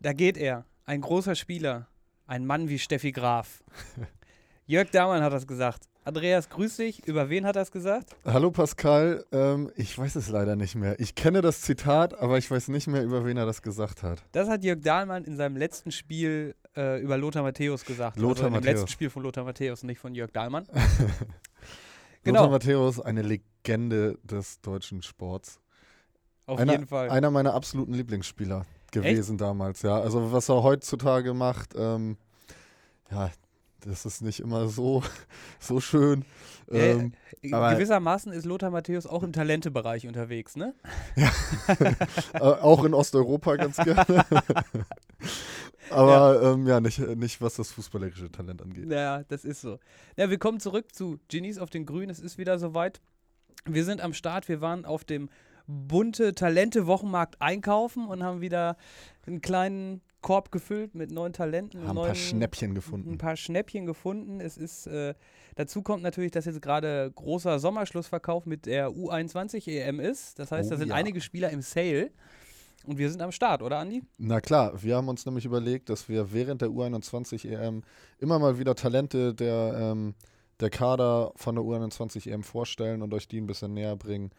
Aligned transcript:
Da 0.00 0.12
geht 0.12 0.36
er, 0.36 0.64
ein 0.84 1.00
großer 1.00 1.34
Spieler, 1.34 1.88
ein 2.24 2.46
Mann 2.46 2.68
wie 2.68 2.78
Steffi 2.78 3.10
Graf. 3.10 3.64
Jörg 4.66 4.90
Dahmann 4.90 5.22
hat 5.22 5.32
das 5.32 5.44
gesagt. 5.44 5.88
Andreas, 6.04 6.48
grüß 6.50 6.76
dich. 6.76 7.04
Über 7.04 7.30
wen 7.30 7.44
hat 7.44 7.56
er 7.56 7.62
es 7.62 7.72
gesagt? 7.72 8.14
Hallo 8.24 8.52
Pascal, 8.52 9.24
ähm, 9.32 9.72
ich 9.74 9.98
weiß 9.98 10.14
es 10.14 10.28
leider 10.28 10.54
nicht 10.54 10.76
mehr. 10.76 11.00
Ich 11.00 11.16
kenne 11.16 11.42
das 11.42 11.62
Zitat, 11.62 12.16
aber 12.16 12.38
ich 12.38 12.48
weiß 12.48 12.68
nicht 12.68 12.86
mehr, 12.86 13.02
über 13.02 13.24
wen 13.24 13.36
er 13.36 13.44
das 13.44 13.60
gesagt 13.60 14.04
hat. 14.04 14.22
Das 14.30 14.48
hat 14.48 14.62
Jörg 14.62 14.80
Dahlmann 14.82 15.24
in 15.24 15.36
seinem 15.36 15.56
letzten 15.56 15.90
Spiel 15.90 16.54
äh, 16.76 17.02
über 17.02 17.18
Lothar 17.18 17.42
Matthäus 17.42 17.84
gesagt. 17.84 18.18
Lothar 18.18 18.44
also 18.44 18.46
Im 18.46 18.52
Matthäus. 18.52 18.74
letzten 18.74 18.88
Spiel 18.88 19.10
von 19.10 19.24
Lothar 19.24 19.42
Matthäus, 19.42 19.82
nicht 19.82 19.98
von 19.98 20.14
Jörg 20.14 20.30
Dahlmann. 20.30 20.64
Lothar 20.72 21.26
genau, 22.22 22.50
Matthäus, 22.50 23.00
eine 23.00 23.22
Legende 23.22 24.16
des 24.22 24.60
deutschen 24.60 25.02
Sports. 25.02 25.60
auf 26.46 26.60
einer, 26.60 26.70
jeden 26.70 26.86
Fall. 26.86 27.10
Einer 27.10 27.32
meiner 27.32 27.52
absoluten 27.52 27.94
Lieblingsspieler 27.94 28.64
gewesen 28.92 29.38
damals, 29.38 29.82
ja. 29.82 30.00
Also 30.00 30.32
was 30.32 30.48
er 30.48 30.62
heutzutage 30.62 31.34
macht, 31.34 31.74
ähm, 31.76 32.16
ja, 33.10 33.30
das 33.80 34.04
ist 34.06 34.22
nicht 34.22 34.40
immer 34.40 34.68
so, 34.68 35.02
so 35.60 35.80
schön. 35.80 36.24
Äh, 36.70 36.90
Ähm, 36.90 37.12
Gewissermaßen 37.42 38.32
ist 38.32 38.44
Lothar 38.44 38.70
Matthäus 38.70 39.06
auch 39.06 39.22
im 39.22 39.32
Talentebereich 39.32 40.06
unterwegs, 40.06 40.56
ne? 40.56 40.74
äh, 42.34 42.40
auch 42.40 42.84
in 42.84 42.94
Osteuropa 42.94 43.56
ganz 43.56 43.76
gerne. 43.76 44.04
Aber 45.90 46.42
ähm, 46.42 46.66
ja, 46.66 46.80
nicht, 46.80 46.98
nicht 46.98 47.40
was 47.40 47.54
das 47.56 47.70
fußballerische 47.72 48.30
Talent 48.30 48.60
angeht. 48.60 48.90
Ja, 48.90 49.22
das 49.24 49.44
ist 49.44 49.60
so. 49.60 49.78
Ja, 50.16 50.28
wir 50.28 50.38
kommen 50.38 50.60
zurück 50.60 50.94
zu 50.94 51.18
Genies 51.28 51.58
auf 51.58 51.70
den 51.70 51.86
Grün. 51.86 52.10
Es 52.10 52.20
ist 52.20 52.36
wieder 52.36 52.58
soweit. 52.58 53.00
Wir 53.64 53.84
sind 53.84 54.00
am 54.00 54.12
Start. 54.12 54.48
Wir 54.48 54.60
waren 54.60 54.84
auf 54.84 55.04
dem 55.04 55.30
bunte 55.68 56.34
Talente-Wochenmarkt 56.34 57.40
einkaufen 57.40 58.08
und 58.08 58.24
haben 58.24 58.40
wieder 58.40 58.76
einen 59.26 59.40
kleinen 59.40 60.00
Korb 60.20 60.50
gefüllt 60.50 60.94
mit 60.94 61.12
neuen 61.12 61.32
Talenten. 61.32 61.80
Haben 61.82 61.90
ein 61.90 61.94
neuen, 61.94 62.06
paar 62.06 62.14
Schnäppchen 62.16 62.70
ein 62.72 62.74
gefunden. 62.74 63.18
paar 63.18 63.36
Schnäppchen 63.36 63.86
gefunden. 63.86 64.40
Es 64.40 64.56
ist, 64.56 64.86
äh, 64.88 65.14
dazu 65.54 65.82
kommt 65.82 66.02
natürlich, 66.02 66.32
dass 66.32 66.46
jetzt 66.46 66.60
gerade 66.60 67.12
großer 67.14 67.58
Sommerschlussverkauf 67.60 68.44
mit 68.46 68.66
der 68.66 68.88
U21 68.90 69.68
EM 69.68 70.00
ist. 70.00 70.38
Das 70.38 70.50
heißt, 70.50 70.68
Oh 70.68 70.70
da 70.70 70.76
sind 70.78 70.88
ja. 70.88 70.94
einige 70.94 71.20
Spieler 71.20 71.50
im 71.50 71.62
Sale. 71.62 72.10
Und 72.84 72.96
wir 72.96 73.10
sind 73.10 73.20
am 73.20 73.32
Start, 73.32 73.60
oder 73.62 73.78
Andi? 73.78 74.02
Na 74.16 74.40
klar, 74.40 74.82
wir 74.82 74.96
haben 74.96 75.08
uns 75.08 75.26
nämlich 75.26 75.44
überlegt, 75.44 75.90
dass 75.90 76.08
wir 76.08 76.32
während 76.32 76.62
der 76.62 76.70
U21 76.70 77.46
EM 77.46 77.82
immer 78.18 78.38
mal 78.38 78.58
wieder 78.58 78.74
Talente 78.74 79.34
der, 79.34 79.76
ähm, 79.76 80.14
der 80.60 80.70
Kader 80.70 81.32
von 81.36 81.54
der 81.56 81.64
U21 81.64 82.30
EM 82.30 82.42
vorstellen 82.42 83.02
und 83.02 83.12
euch 83.12 83.28
die 83.28 83.40
ein 83.40 83.46
bisschen 83.46 83.74
näher 83.74 83.94
bringen, 83.96 84.30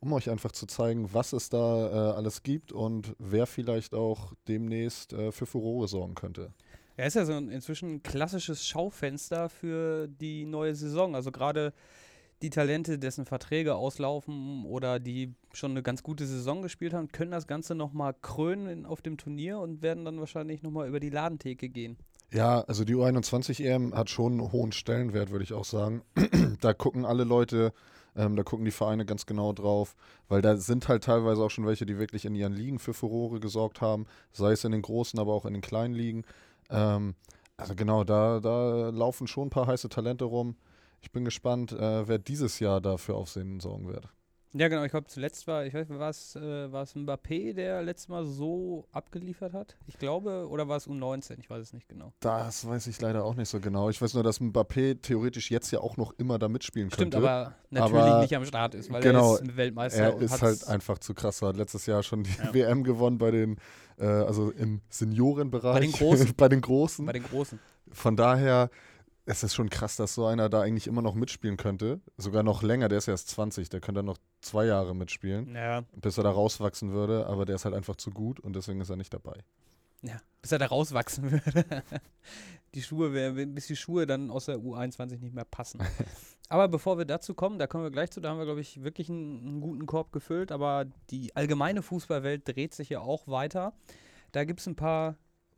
um 0.00 0.12
euch 0.12 0.30
einfach 0.30 0.52
zu 0.52 0.66
zeigen, 0.66 1.12
was 1.12 1.32
es 1.32 1.48
da 1.48 2.12
äh, 2.12 2.16
alles 2.16 2.42
gibt 2.42 2.72
und 2.72 3.14
wer 3.18 3.46
vielleicht 3.46 3.94
auch 3.94 4.32
demnächst 4.48 5.12
äh, 5.12 5.32
für 5.32 5.46
Furore 5.46 5.88
sorgen 5.88 6.14
könnte. 6.14 6.52
Ja, 6.96 7.04
ist 7.04 7.14
ja 7.14 7.26
so 7.26 7.34
ein 7.34 7.50
inzwischen 7.50 7.96
ein 7.96 8.02
klassisches 8.02 8.66
Schaufenster 8.66 9.48
für 9.48 10.08
die 10.08 10.46
neue 10.46 10.74
Saison. 10.74 11.14
Also 11.14 11.30
gerade 11.30 11.74
die 12.42 12.50
Talente, 12.50 12.98
dessen 12.98 13.24
Verträge 13.24 13.74
auslaufen 13.74 14.64
oder 14.64 14.98
die 14.98 15.34
schon 15.52 15.72
eine 15.72 15.82
ganz 15.82 16.02
gute 16.02 16.26
Saison 16.26 16.62
gespielt 16.62 16.92
haben, 16.92 17.08
können 17.08 17.30
das 17.30 17.46
Ganze 17.46 17.74
nochmal 17.74 18.14
krönen 18.20 18.86
auf 18.86 19.00
dem 19.02 19.16
Turnier 19.16 19.58
und 19.58 19.82
werden 19.82 20.04
dann 20.04 20.20
wahrscheinlich 20.20 20.62
nochmal 20.62 20.88
über 20.88 21.00
die 21.00 21.10
Ladentheke 21.10 21.68
gehen. 21.68 21.96
Ja, 22.32 22.60
also 22.62 22.84
die 22.84 22.94
U21 22.94 23.64
EM 23.64 23.94
hat 23.94 24.10
schon 24.10 24.32
einen 24.32 24.52
hohen 24.52 24.72
Stellenwert, 24.72 25.30
würde 25.30 25.44
ich 25.44 25.52
auch 25.52 25.64
sagen. 25.64 26.02
da 26.60 26.74
gucken 26.74 27.04
alle 27.04 27.24
Leute, 27.24 27.72
ähm, 28.16 28.36
da 28.36 28.42
gucken 28.42 28.64
die 28.64 28.70
Vereine 28.70 29.04
ganz 29.04 29.26
genau 29.26 29.52
drauf, 29.52 29.94
weil 30.28 30.42
da 30.42 30.56
sind 30.56 30.88
halt 30.88 31.04
teilweise 31.04 31.42
auch 31.42 31.50
schon 31.50 31.66
welche, 31.66 31.86
die 31.86 31.98
wirklich 31.98 32.24
in 32.24 32.34
ihren 32.34 32.52
Ligen 32.52 32.78
für 32.78 32.94
Furore 32.94 33.40
gesorgt 33.40 33.80
haben, 33.80 34.06
sei 34.32 34.52
es 34.52 34.64
in 34.64 34.72
den 34.72 34.82
großen, 34.82 35.18
aber 35.18 35.32
auch 35.32 35.44
in 35.44 35.52
den 35.52 35.62
kleinen 35.62 35.94
Ligen. 35.94 36.24
Ähm, 36.70 37.14
also 37.56 37.74
genau, 37.74 38.04
da, 38.04 38.40
da 38.40 38.90
laufen 38.90 39.26
schon 39.26 39.48
ein 39.48 39.50
paar 39.50 39.66
heiße 39.66 39.88
Talente 39.88 40.24
rum. 40.24 40.56
Ich 41.00 41.12
bin 41.12 41.24
gespannt, 41.24 41.72
äh, 41.72 42.08
wer 42.08 42.18
dieses 42.18 42.58
Jahr 42.58 42.80
dafür 42.80 43.16
Aufsehen 43.16 43.60
sorgen 43.60 43.88
wird. 43.88 44.08
Ja, 44.58 44.68
genau. 44.68 44.84
Ich 44.84 44.90
glaube, 44.90 45.06
zuletzt 45.06 45.46
war, 45.46 45.66
ich 45.66 45.74
weiß, 45.74 45.88
war 45.90 46.08
es, 46.10 46.34
äh, 46.36 46.72
war 46.72 46.82
es 46.82 46.94
Mbappé, 46.94 47.52
der 47.52 47.82
letztes 47.82 48.08
Mal 48.08 48.24
so 48.24 48.86
abgeliefert 48.92 49.52
hat? 49.52 49.76
Ich 49.86 49.98
glaube, 49.98 50.46
oder 50.48 50.66
war 50.68 50.76
es 50.76 50.88
U19? 50.88 51.38
Ich 51.40 51.50
weiß 51.50 51.62
es 51.62 51.72
nicht 51.72 51.88
genau. 51.88 52.12
Das 52.20 52.66
weiß 52.66 52.86
ich 52.86 53.00
leider 53.00 53.24
auch 53.24 53.34
nicht 53.34 53.48
so 53.48 53.60
genau. 53.60 53.90
Ich 53.90 54.00
weiß 54.00 54.14
nur, 54.14 54.22
dass 54.22 54.40
Mbappé 54.40 55.00
theoretisch 55.02 55.50
jetzt 55.50 55.70
ja 55.72 55.80
auch 55.80 55.96
noch 55.96 56.12
immer 56.18 56.38
da 56.38 56.48
mitspielen 56.48 56.90
Stimmt, 56.90 57.12
könnte. 57.12 57.28
aber 57.28 57.54
natürlich 57.70 58.02
Aber 58.02 58.20
nicht 58.22 58.34
am 58.34 58.44
Start 58.46 58.74
ist, 58.74 58.90
weil 58.90 59.02
genau, 59.02 59.36
er 59.36 59.42
ist 59.42 59.56
Weltmeister 59.56 59.98
Er 60.02 60.18
ist 60.18 60.40
halt 60.42 60.66
einfach 60.68 60.98
zu 60.98 61.12
krass. 61.14 61.42
Er 61.42 61.48
hat 61.48 61.56
letztes 61.56 61.86
Jahr 61.86 62.02
schon 62.02 62.22
die 62.22 62.30
Ja. 62.38 62.54
WM 62.54 62.84
gewonnen 62.84 63.18
bei 63.18 63.30
den, 63.30 63.56
äh, 63.98 64.06
also 64.06 64.50
im 64.50 64.80
Seniorenbereich. 64.88 65.74
Bei 65.74 65.80
den 65.80 65.92
Großen. 65.92 66.34
bei 66.36 66.48
den 66.48 66.60
Großen. 66.60 67.04
bei 67.04 67.12
den 67.12 67.24
Großen. 67.24 67.58
Von 67.92 68.16
daher, 68.16 68.70
es 69.26 69.42
ist 69.42 69.54
schon 69.54 69.68
krass, 69.70 69.96
dass 69.96 70.14
so 70.14 70.24
einer 70.26 70.48
da 70.48 70.62
eigentlich 70.62 70.86
immer 70.86 71.02
noch 71.02 71.14
mitspielen 71.14 71.56
könnte. 71.56 72.00
Sogar 72.16 72.42
noch 72.42 72.62
länger, 72.62 72.88
der 72.88 72.98
ist 72.98 73.08
erst 73.08 73.28
20, 73.30 73.68
der 73.68 73.80
könnte 73.80 74.02
noch 74.02 74.18
zwei 74.40 74.66
Jahre 74.66 74.94
mitspielen, 74.94 75.54
Ja, 75.54 75.82
bis 75.96 76.16
er 76.16 76.24
da 76.24 76.30
rauswachsen 76.30 76.92
würde. 76.92 77.26
Aber 77.26 77.44
der 77.44 77.56
ist 77.56 77.64
halt 77.64 77.74
einfach 77.74 77.96
zu 77.96 78.10
gut 78.10 78.40
und 78.40 78.54
deswegen 78.56 78.80
ist 78.80 78.88
er 78.90 78.96
nicht 78.96 79.12
dabei. 79.12 79.42
Ja, 80.02 80.20
bis 80.42 80.52
er 80.52 80.58
da 80.58 80.66
rauswachsen 80.66 81.30
würde. 81.32 81.82
die 82.74 82.82
Schuhe, 82.82 83.12
wär- 83.12 83.32
bis 83.46 83.66
die 83.66 83.76
Schuhe 83.76 84.06
dann 84.06 84.30
aus 84.30 84.46
der 84.46 84.58
U21 84.58 85.20
nicht 85.20 85.34
mehr 85.34 85.44
passen. 85.44 85.80
aber 86.48 86.68
bevor 86.68 86.96
wir 86.98 87.04
dazu 87.04 87.34
kommen, 87.34 87.58
da 87.58 87.66
kommen 87.66 87.82
wir 87.84 87.90
gleich 87.90 88.10
zu, 88.12 88.20
da 88.20 88.30
haben 88.30 88.38
wir, 88.38 88.44
glaube 88.44 88.60
ich, 88.60 88.82
wirklich 88.84 89.08
einen, 89.10 89.40
einen 89.46 89.60
guten 89.60 89.86
Korb 89.86 90.12
gefüllt, 90.12 90.52
aber 90.52 90.84
die 91.10 91.34
allgemeine 91.34 91.82
Fußballwelt 91.82 92.46
dreht 92.46 92.74
sich 92.74 92.90
ja 92.90 93.00
auch 93.00 93.26
weiter. 93.26 93.72
Da 94.32 94.44
gibt 94.44 94.60
es 94.60 94.66
ein 94.68 94.76
paar, 94.76 95.16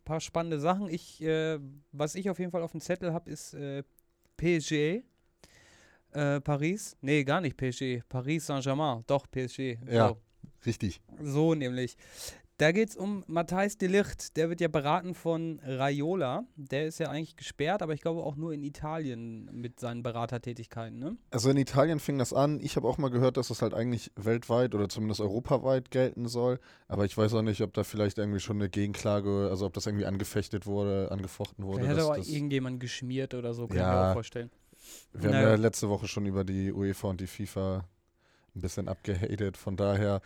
paar 0.08 0.20
spannende 0.20 0.58
Sachen. 0.58 0.88
Ich, 0.88 1.22
äh, 1.22 1.58
was 1.92 2.14
ich 2.14 2.30
auf 2.30 2.38
jeden 2.38 2.50
Fall 2.50 2.62
auf 2.62 2.72
dem 2.72 2.80
Zettel 2.80 3.12
habe, 3.12 3.30
ist 3.30 3.52
äh, 3.52 3.82
PSG. 4.38 5.04
Äh, 6.12 6.40
Paris? 6.40 6.96
Nee, 7.02 7.24
gar 7.24 7.42
nicht 7.42 7.58
PSG. 7.58 8.02
Paris 8.08 8.46
Saint-Germain. 8.46 9.04
Doch, 9.06 9.30
PSG. 9.30 9.78
Ja. 9.86 10.08
So. 10.08 10.16
Richtig. 10.64 11.02
So 11.20 11.54
nämlich. 11.54 11.96
Da 12.58 12.72
geht 12.72 12.88
es 12.90 12.96
um 12.96 13.22
Matthijs 13.28 13.78
de 13.78 13.88
Ligt. 13.88 14.36
Der 14.36 14.48
wird 14.48 14.60
ja 14.60 14.66
beraten 14.66 15.14
von 15.14 15.60
Raiola. 15.64 16.42
Der 16.56 16.86
ist 16.88 16.98
ja 16.98 17.08
eigentlich 17.08 17.36
gesperrt, 17.36 17.82
aber 17.82 17.94
ich 17.94 18.00
glaube 18.00 18.24
auch 18.24 18.34
nur 18.34 18.52
in 18.52 18.64
Italien 18.64 19.48
mit 19.52 19.78
seinen 19.78 20.02
Beratertätigkeiten. 20.02 20.98
Ne? 20.98 21.16
Also 21.30 21.50
in 21.50 21.56
Italien 21.56 22.00
fing 22.00 22.18
das 22.18 22.32
an. 22.32 22.58
Ich 22.60 22.74
habe 22.74 22.88
auch 22.88 22.98
mal 22.98 23.10
gehört, 23.10 23.36
dass 23.36 23.46
das 23.48 23.62
halt 23.62 23.74
eigentlich 23.74 24.10
weltweit 24.16 24.74
oder 24.74 24.88
zumindest 24.88 25.20
europaweit 25.20 25.92
gelten 25.92 26.26
soll. 26.26 26.58
Aber 26.88 27.04
ich 27.04 27.16
weiß 27.16 27.32
auch 27.34 27.42
nicht, 27.42 27.60
ob 27.62 27.72
da 27.74 27.84
vielleicht 27.84 28.18
irgendwie 28.18 28.40
schon 28.40 28.56
eine 28.56 28.68
Gegenklage, 28.68 29.46
also 29.50 29.64
ob 29.64 29.72
das 29.74 29.86
irgendwie 29.86 30.06
angefechtet 30.06 30.66
wurde, 30.66 31.12
angefochten 31.12 31.64
wurde. 31.64 31.86
Hat 31.86 31.96
dass 31.96 32.06
aber 32.06 32.18
irgendjemand 32.18 32.80
geschmiert 32.80 33.34
oder 33.34 33.54
so, 33.54 33.68
kann 33.68 33.76
ich 33.76 33.82
mir 33.84 33.88
Ja. 33.88 34.10
auch 34.10 34.14
vorstellen. 34.14 34.50
Wir 35.12 35.30
Naja. 35.30 35.42
haben 35.42 35.50
ja 35.50 35.54
letzte 35.62 35.88
Woche 35.88 36.08
schon 36.08 36.26
über 36.26 36.42
die 36.42 36.72
UEFA 36.72 37.08
und 37.08 37.20
die 37.20 37.26
FIFA 37.28 37.84
ein 38.58 38.60
bisschen 38.60 38.88
abgehatet. 38.88 39.56
Von 39.56 39.76
daher, 39.76 40.20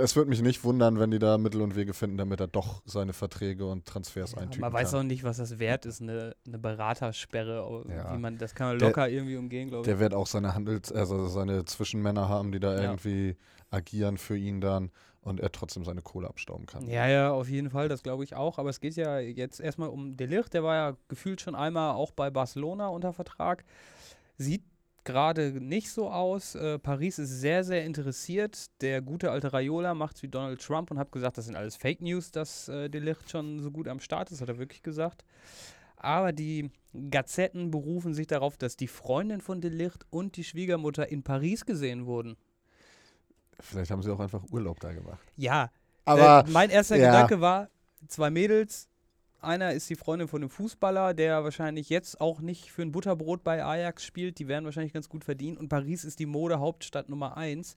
es 0.00 0.14
würde 0.16 0.28
mich 0.30 0.42
nicht 0.42 0.62
wundern, 0.64 0.98
wenn 1.00 1.10
die 1.10 1.18
da 1.18 1.38
Mittel 1.38 1.62
und 1.62 1.74
Wege 1.74 1.94
finden, 1.94 2.18
damit 2.18 2.40
er 2.40 2.46
doch 2.48 2.82
seine 2.84 3.12
Verträge 3.12 3.66
und 3.66 3.86
Transfers 3.86 4.32
Ja, 4.32 4.38
eintüten 4.38 4.60
man 4.60 4.72
weiß 4.72 4.94
auch 4.94 5.02
nicht, 5.02 5.24
was 5.24 5.38
das 5.38 5.58
wert 5.58 5.86
ist, 5.86 6.00
eine, 6.02 6.36
eine 6.46 6.58
Beratersperre. 6.58 7.62
au- 7.62 7.84
Ja. 7.88 8.12
Wie 8.14 8.18
man, 8.18 8.38
das 8.38 8.54
kann 8.54 8.68
man 8.68 8.78
Der- 8.78 8.88
locker 8.88 9.08
irgendwie 9.08 9.36
umgehen, 9.36 9.68
glaube 9.68 9.82
ich. 9.82 9.86
Der 9.86 9.98
wird 9.98 10.14
auch 10.14 10.26
seine 10.26 10.54
Handels-, 10.54 10.92
also 10.92 11.26
seine 11.28 11.64
Zwischenmänner 11.64 12.28
haben, 12.28 12.52
die 12.52 12.60
da 12.60 12.74
Ja. 12.76 12.82
irgendwie 12.82 13.36
agieren 13.70 14.18
für 14.18 14.36
ihn 14.36 14.60
dann 14.60 14.90
und 15.22 15.40
er 15.40 15.50
trotzdem 15.52 15.84
seine 15.84 16.02
Kohle 16.02 16.28
abstauben 16.28 16.66
kann. 16.66 16.86
Ja, 16.88 17.06
ja, 17.06 17.32
auf 17.32 17.48
jeden 17.48 17.70
Fall, 17.70 17.88
das 17.88 18.02
glaube 18.02 18.24
ich 18.24 18.34
auch. 18.34 18.58
Aber 18.58 18.70
es 18.70 18.80
geht 18.80 18.96
ja 18.96 19.18
jetzt 19.20 19.60
erstmal 19.60 19.88
um 19.88 20.16
Delicht. 20.16 20.52
Der 20.52 20.62
war 20.64 20.74
ja 20.74 20.96
gefühlt 21.08 21.40
schon 21.40 21.54
einmal 21.54 21.92
auch 21.94 22.10
bei 22.10 22.28
Barcelona 22.28 22.88
unter 22.88 23.12
Vertrag. 23.12 23.64
Sieht 24.36 24.64
gerade 25.04 25.52
nicht 25.60 25.90
so 25.90 26.10
aus. 26.10 26.54
Äh, 26.54 26.78
Paris 26.78 27.18
ist 27.18 27.40
sehr, 27.40 27.64
sehr 27.64 27.84
interessiert. 27.84 28.66
Der 28.80 29.02
gute 29.02 29.30
alte 29.30 29.52
Raiola 29.52 29.94
macht's 29.94 30.22
wie 30.22 30.28
Donald 30.28 30.60
Trump 30.60 30.90
und 30.90 30.98
hat 30.98 31.12
gesagt, 31.12 31.38
das 31.38 31.46
sind 31.46 31.56
alles 31.56 31.76
Fake 31.76 32.00
News, 32.00 32.30
dass 32.30 32.68
äh, 32.68 32.88
Delicht 32.88 33.30
schon 33.30 33.60
so 33.60 33.70
gut 33.70 33.88
am 33.88 34.00
Start 34.00 34.30
ist, 34.30 34.40
hat 34.40 34.48
er 34.48 34.58
wirklich 34.58 34.82
gesagt. 34.82 35.24
Aber 35.96 36.32
die 36.32 36.70
Gazetten 37.10 37.70
berufen 37.70 38.12
sich 38.12 38.26
darauf, 38.26 38.56
dass 38.56 38.76
die 38.76 38.88
Freundin 38.88 39.40
von 39.40 39.60
Delicht 39.60 40.04
und 40.10 40.36
die 40.36 40.44
Schwiegermutter 40.44 41.08
in 41.08 41.22
Paris 41.22 41.64
gesehen 41.64 42.06
wurden. 42.06 42.36
Vielleicht 43.60 43.90
haben 43.90 44.02
sie 44.02 44.12
auch 44.12 44.20
einfach 44.20 44.42
Urlaub 44.50 44.80
da 44.80 44.92
gemacht. 44.92 45.32
Ja, 45.36 45.70
Aber 46.04 46.44
äh, 46.46 46.50
mein 46.50 46.70
erster 46.70 46.96
ja. 46.96 47.10
Gedanke 47.12 47.40
war, 47.40 47.68
zwei 48.08 48.30
Mädels, 48.30 48.88
einer 49.42 49.72
ist 49.72 49.88
die 49.90 49.96
Freundin 49.96 50.28
von 50.28 50.42
einem 50.42 50.50
Fußballer, 50.50 51.14
der 51.14 51.44
wahrscheinlich 51.44 51.88
jetzt 51.88 52.20
auch 52.20 52.40
nicht 52.40 52.70
für 52.70 52.82
ein 52.82 52.92
Butterbrot 52.92 53.42
bei 53.44 53.64
Ajax 53.64 54.04
spielt, 54.04 54.38
die 54.38 54.48
werden 54.48 54.64
wahrscheinlich 54.64 54.92
ganz 54.92 55.08
gut 55.08 55.24
verdienen 55.24 55.56
und 55.56 55.68
Paris 55.68 56.04
ist 56.04 56.18
die 56.18 56.26
Modehauptstadt 56.26 57.08
Nummer 57.08 57.36
eins. 57.36 57.74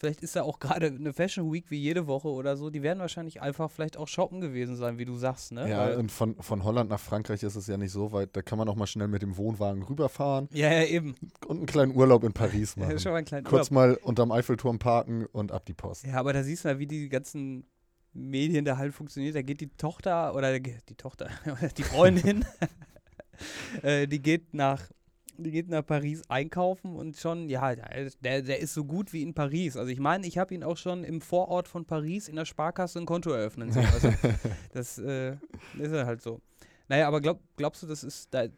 Vielleicht 0.00 0.22
ist 0.22 0.36
da 0.36 0.42
auch 0.44 0.60
gerade 0.60 0.86
eine 0.86 1.12
Fashion 1.12 1.52
Week 1.52 1.72
wie 1.72 1.76
jede 1.78 2.06
Woche 2.06 2.28
oder 2.28 2.56
so. 2.56 2.70
Die 2.70 2.84
werden 2.84 3.00
wahrscheinlich 3.00 3.42
einfach 3.42 3.68
vielleicht 3.68 3.96
auch 3.96 4.06
shoppen 4.06 4.40
gewesen 4.40 4.76
sein, 4.76 4.96
wie 4.96 5.04
du 5.04 5.16
sagst, 5.16 5.50
ne? 5.50 5.68
ja, 5.68 5.80
Weil- 5.88 5.96
und 5.96 6.12
von, 6.12 6.36
von 6.40 6.62
Holland 6.62 6.88
nach 6.88 7.00
Frankreich 7.00 7.42
ist 7.42 7.56
es 7.56 7.66
ja 7.66 7.76
nicht 7.76 7.90
so 7.90 8.12
weit. 8.12 8.36
Da 8.36 8.42
kann 8.42 8.58
man 8.58 8.68
auch 8.68 8.76
mal 8.76 8.86
schnell 8.86 9.08
mit 9.08 9.22
dem 9.22 9.36
Wohnwagen 9.36 9.82
rüberfahren 9.82 10.48
ja, 10.52 10.70
ja, 10.72 10.84
eben. 10.84 11.16
und 11.48 11.56
einen 11.56 11.66
kleinen 11.66 11.96
Urlaub 11.96 12.22
in 12.22 12.32
Paris 12.32 12.76
Ja, 12.76 12.84
machen. 12.84 12.98
schon 13.00 13.10
mal 13.10 13.18
ein 13.18 13.24
kleiner 13.24 13.48
Kurz 13.48 13.72
Urlaub. 13.72 13.88
mal 13.88 13.94
unterm 13.96 14.30
Eiffelturm 14.30 14.78
parken 14.78 15.26
und 15.26 15.50
ab 15.50 15.66
die 15.66 15.74
Post. 15.74 16.06
Ja, 16.06 16.14
aber 16.14 16.32
da 16.32 16.44
siehst 16.44 16.64
du 16.64 16.68
mal, 16.68 16.78
wie 16.78 16.86
die 16.86 17.08
ganzen 17.08 17.66
Medien 18.18 18.64
da 18.64 18.76
halt 18.76 18.94
funktioniert. 18.94 19.34
Da 19.34 19.42
geht 19.42 19.60
die 19.60 19.68
Tochter 19.68 20.34
oder 20.34 20.58
die 20.58 20.94
Tochter, 20.96 21.28
die 21.76 21.82
Freundin, 21.82 22.44
äh, 23.82 24.06
die 24.06 24.20
geht 24.20 24.54
nach 24.54 24.88
die 25.38 25.52
geht 25.52 25.68
nach 25.68 25.86
Paris 25.86 26.22
einkaufen 26.28 26.96
und 26.96 27.16
schon, 27.16 27.48
ja, 27.48 27.74
der, 27.74 28.42
der 28.42 28.58
ist 28.58 28.74
so 28.74 28.84
gut 28.84 29.12
wie 29.12 29.22
in 29.22 29.34
Paris. 29.34 29.76
Also 29.76 29.90
ich 29.90 30.00
meine, 30.00 30.26
ich 30.26 30.36
habe 30.36 30.52
ihn 30.52 30.64
auch 30.64 30.76
schon 30.76 31.04
im 31.04 31.20
Vorort 31.20 31.68
von 31.68 31.84
Paris 31.84 32.28
in 32.28 32.36
der 32.36 32.44
Sparkasse 32.44 32.98
ein 32.98 33.06
Konto 33.06 33.30
eröffnen 33.30 33.70
sehen. 33.70 33.86
Also 33.92 34.12
das 34.72 34.98
äh, 34.98 35.36
ist 35.78 35.92
ja 35.92 36.06
halt 36.06 36.22
so. 36.22 36.40
Naja, 36.88 37.06
aber 37.06 37.20
glaub, 37.20 37.40
glaubst 37.56 37.82
du, 37.82 37.86
das 37.86 38.02
ist 38.02 38.34
da 38.34 38.40
ein 38.40 38.52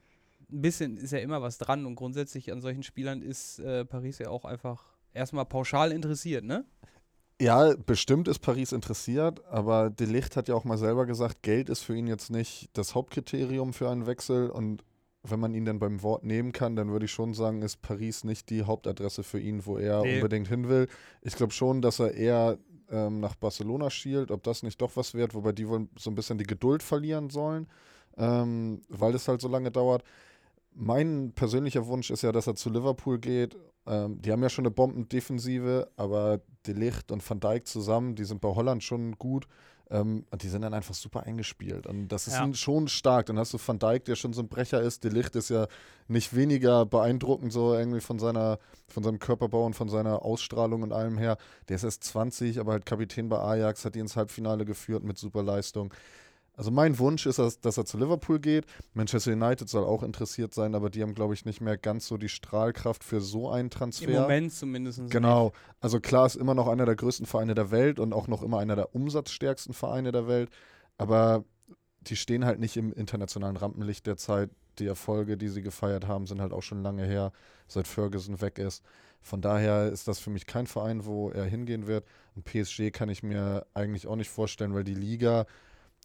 bisschen 0.48 0.96
ist 0.96 1.12
ja 1.12 1.18
immer 1.18 1.42
was 1.42 1.58
dran 1.58 1.84
und 1.86 1.96
grundsätzlich 1.96 2.50
an 2.50 2.60
solchen 2.60 2.82
Spielern 2.82 3.22
ist 3.22 3.58
äh, 3.60 3.84
Paris 3.84 4.18
ja 4.18 4.30
auch 4.30 4.44
einfach 4.44 4.84
erstmal 5.12 5.44
pauschal 5.44 5.92
interessiert, 5.92 6.44
ne? 6.44 6.64
Ja, 7.40 7.74
bestimmt 7.74 8.28
ist 8.28 8.40
Paris 8.40 8.72
interessiert, 8.72 9.42
aber 9.46 9.88
De 9.88 10.06
Licht 10.06 10.36
hat 10.36 10.48
ja 10.48 10.54
auch 10.54 10.64
mal 10.64 10.76
selber 10.76 11.06
gesagt, 11.06 11.42
Geld 11.42 11.70
ist 11.70 11.82
für 11.82 11.96
ihn 11.96 12.06
jetzt 12.06 12.30
nicht 12.30 12.68
das 12.74 12.94
Hauptkriterium 12.94 13.72
für 13.72 13.88
einen 13.88 14.06
Wechsel 14.06 14.50
und 14.50 14.84
wenn 15.22 15.40
man 15.40 15.54
ihn 15.54 15.64
dann 15.64 15.78
beim 15.78 16.02
Wort 16.02 16.22
nehmen 16.22 16.52
kann, 16.52 16.76
dann 16.76 16.90
würde 16.90 17.06
ich 17.06 17.12
schon 17.12 17.32
sagen, 17.32 17.62
ist 17.62 17.80
Paris 17.80 18.24
nicht 18.24 18.50
die 18.50 18.64
Hauptadresse 18.64 19.22
für 19.22 19.40
ihn, 19.40 19.64
wo 19.64 19.78
er 19.78 20.02
nee. 20.02 20.16
unbedingt 20.16 20.48
hin 20.48 20.68
will. 20.68 20.86
Ich 21.22 21.34
glaube 21.34 21.52
schon, 21.52 21.80
dass 21.80 21.98
er 21.98 22.12
eher 22.12 22.58
ähm, 22.90 23.20
nach 23.20 23.36
Barcelona 23.36 23.88
schielt, 23.88 24.30
ob 24.30 24.42
das 24.42 24.62
nicht 24.62 24.80
doch 24.80 24.96
was 24.96 25.14
wird, 25.14 25.34
wobei 25.34 25.52
die 25.52 25.66
wohl 25.66 25.88
so 25.98 26.10
ein 26.10 26.14
bisschen 26.14 26.36
die 26.36 26.46
Geduld 26.46 26.82
verlieren 26.82 27.30
sollen, 27.30 27.68
ähm, 28.18 28.82
weil 28.90 29.14
es 29.14 29.28
halt 29.28 29.40
so 29.40 29.48
lange 29.48 29.70
dauert. 29.70 30.04
Mein 30.72 31.32
persönlicher 31.34 31.86
Wunsch 31.86 32.10
ist 32.10 32.22
ja, 32.22 32.32
dass 32.32 32.46
er 32.46 32.54
zu 32.54 32.70
Liverpool 32.70 33.18
geht. 33.18 33.56
Ähm, 33.86 34.20
die 34.22 34.32
haben 34.32 34.42
ja 34.42 34.48
schon 34.48 34.64
eine 34.64 34.70
Bombendefensive, 34.70 35.90
aber 35.96 36.40
De 36.66 36.74
Licht 36.74 37.10
und 37.10 37.28
Van 37.28 37.40
Dijk 37.40 37.66
zusammen, 37.66 38.14
die 38.14 38.24
sind 38.24 38.40
bei 38.40 38.48
Holland 38.48 38.82
schon 38.82 39.18
gut. 39.18 39.46
Ähm, 39.90 40.24
und 40.30 40.42
die 40.44 40.48
sind 40.48 40.62
dann 40.62 40.72
einfach 40.72 40.94
super 40.94 41.24
eingespielt. 41.24 41.86
Und 41.86 42.08
das 42.08 42.28
ist 42.28 42.34
ja. 42.34 42.54
schon 42.54 42.86
stark. 42.86 43.26
Dann 43.26 43.38
hast 43.38 43.52
du 43.52 43.58
Van 43.64 43.80
Dijk, 43.80 44.04
der 44.04 44.14
schon 44.14 44.32
so 44.32 44.42
ein 44.42 44.48
Brecher 44.48 44.80
ist. 44.80 45.02
De 45.02 45.10
Licht 45.10 45.34
ist 45.34 45.50
ja 45.50 45.66
nicht 46.06 46.34
weniger 46.36 46.86
beeindruckend, 46.86 47.52
so 47.52 47.74
irgendwie 47.74 48.00
von 48.00 48.20
seiner, 48.20 48.60
von 48.86 49.02
seinem 49.02 49.18
Körperbau 49.18 49.66
und 49.66 49.74
von 49.74 49.88
seiner 49.88 50.24
Ausstrahlung 50.24 50.82
und 50.82 50.92
allem 50.92 51.18
her. 51.18 51.38
Der 51.68 51.76
ist 51.76 51.82
erst 51.82 52.04
20, 52.04 52.60
aber 52.60 52.72
halt 52.72 52.86
Kapitän 52.86 53.28
bei 53.28 53.40
Ajax, 53.40 53.84
hat 53.84 53.96
die 53.96 53.98
ins 53.98 54.16
Halbfinale 54.16 54.64
geführt 54.64 55.02
mit 55.02 55.18
super 55.18 55.42
Leistung. 55.42 55.92
Also 56.60 56.70
mein 56.70 56.98
Wunsch 56.98 57.24
ist, 57.24 57.38
dass, 57.38 57.78
er 57.78 57.86
zu 57.86 57.96
Liverpool 57.96 58.38
geht. 58.38 58.66
Manchester 58.92 59.32
United 59.32 59.66
soll 59.66 59.82
auch 59.82 60.02
interessiert 60.02 60.52
sein, 60.52 60.74
aber 60.74 60.90
die 60.90 61.00
haben, 61.00 61.14
glaube 61.14 61.32
ich, 61.32 61.46
nicht 61.46 61.62
mehr 61.62 61.78
ganz 61.78 62.06
so 62.06 62.18
die 62.18 62.28
Strahlkraft 62.28 63.02
für 63.02 63.22
so 63.22 63.48
einen 63.48 63.70
Transfer. 63.70 64.10
Im 64.10 64.20
Moment 64.20 64.52
zumindest. 64.52 65.08
Genau. 65.08 65.44
Nicht. 65.44 65.56
Also 65.80 66.00
klar 66.00 66.26
ist 66.26 66.36
immer 66.36 66.52
noch 66.52 66.68
einer 66.68 66.84
der 66.84 66.96
größten 66.96 67.24
Vereine 67.24 67.54
der 67.54 67.70
Welt 67.70 67.98
und 67.98 68.12
auch 68.12 68.28
noch 68.28 68.42
immer 68.42 68.58
einer 68.58 68.76
der 68.76 68.94
umsatzstärksten 68.94 69.72
Vereine 69.72 70.12
der 70.12 70.28
Welt. 70.28 70.50
Aber 70.98 71.46
die 72.02 72.16
stehen 72.16 72.44
halt 72.44 72.60
nicht 72.60 72.76
im 72.76 72.92
internationalen 72.92 73.56
Rampenlicht 73.56 74.06
der 74.06 74.18
Zeit. 74.18 74.50
Die 74.78 74.86
Erfolge, 74.86 75.38
die 75.38 75.48
sie 75.48 75.62
gefeiert 75.62 76.06
haben, 76.06 76.26
sind 76.26 76.42
halt 76.42 76.52
auch 76.52 76.62
schon 76.62 76.82
lange 76.82 77.06
her, 77.06 77.32
seit 77.68 77.88
Ferguson 77.88 78.42
weg 78.42 78.58
ist. 78.58 78.84
Von 79.22 79.40
daher 79.40 79.90
ist 79.90 80.08
das 80.08 80.18
für 80.18 80.28
mich 80.28 80.44
kein 80.44 80.66
Verein, 80.66 81.06
wo 81.06 81.30
er 81.30 81.46
hingehen 81.46 81.86
wird. 81.86 82.04
Und 82.36 82.44
PSG 82.44 82.90
kann 82.90 83.08
ich 83.08 83.22
mir 83.22 83.64
eigentlich 83.72 84.06
auch 84.06 84.16
nicht 84.16 84.28
vorstellen, 84.28 84.74
weil 84.74 84.84
die 84.84 84.94
Liga 84.94 85.46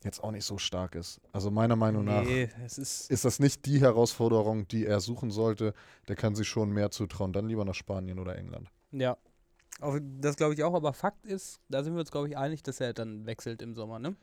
jetzt 0.06 0.24
auch 0.24 0.32
nicht 0.32 0.46
so 0.46 0.58
stark 0.58 0.96
ist. 0.96 1.20
Also 1.32 1.52
meiner 1.52 1.76
Meinung 1.76 2.06
nach 2.06 2.24
nee, 2.24 2.50
ist, 2.66 3.10
ist, 3.10 3.26
das 3.26 3.40
nicht 3.40 3.66
die 3.66 3.82
Herausforderung, 3.82 4.68
die 4.68 4.86
er 4.86 5.00
suchen 5.00 5.32
sollte. 5.32 5.74
Der 6.08 6.16
kann 6.16 6.36
sich 6.36 6.48
schon 6.48 6.72
mehr 6.72 6.92
zutrauen. 6.92 7.34
Dann 7.34 7.48
lieber 7.48 7.66
nach 7.66 7.76
Spanien 7.76 8.20
oder 8.20 8.38
England. 8.38 8.70
Ja, 8.92 9.18
das 10.20 10.38
glaube 10.38 10.54
ich 10.54 10.64
auch. 10.64 10.74
Aber 10.74 10.94
Fakt 10.94 11.26
ist, 11.26 11.60
da 11.70 11.84
sind 11.84 11.94
wir 11.94 12.00
uns, 12.00 12.12
glaube 12.12 12.30
ich, 12.30 12.38
einig, 12.38 12.64
dass 12.64 12.80
er 12.80 12.94
dann 12.94 13.26
wechselt 13.26 13.62
im 13.62 13.76
Sommer, 13.76 14.00
ne? 14.00 14.16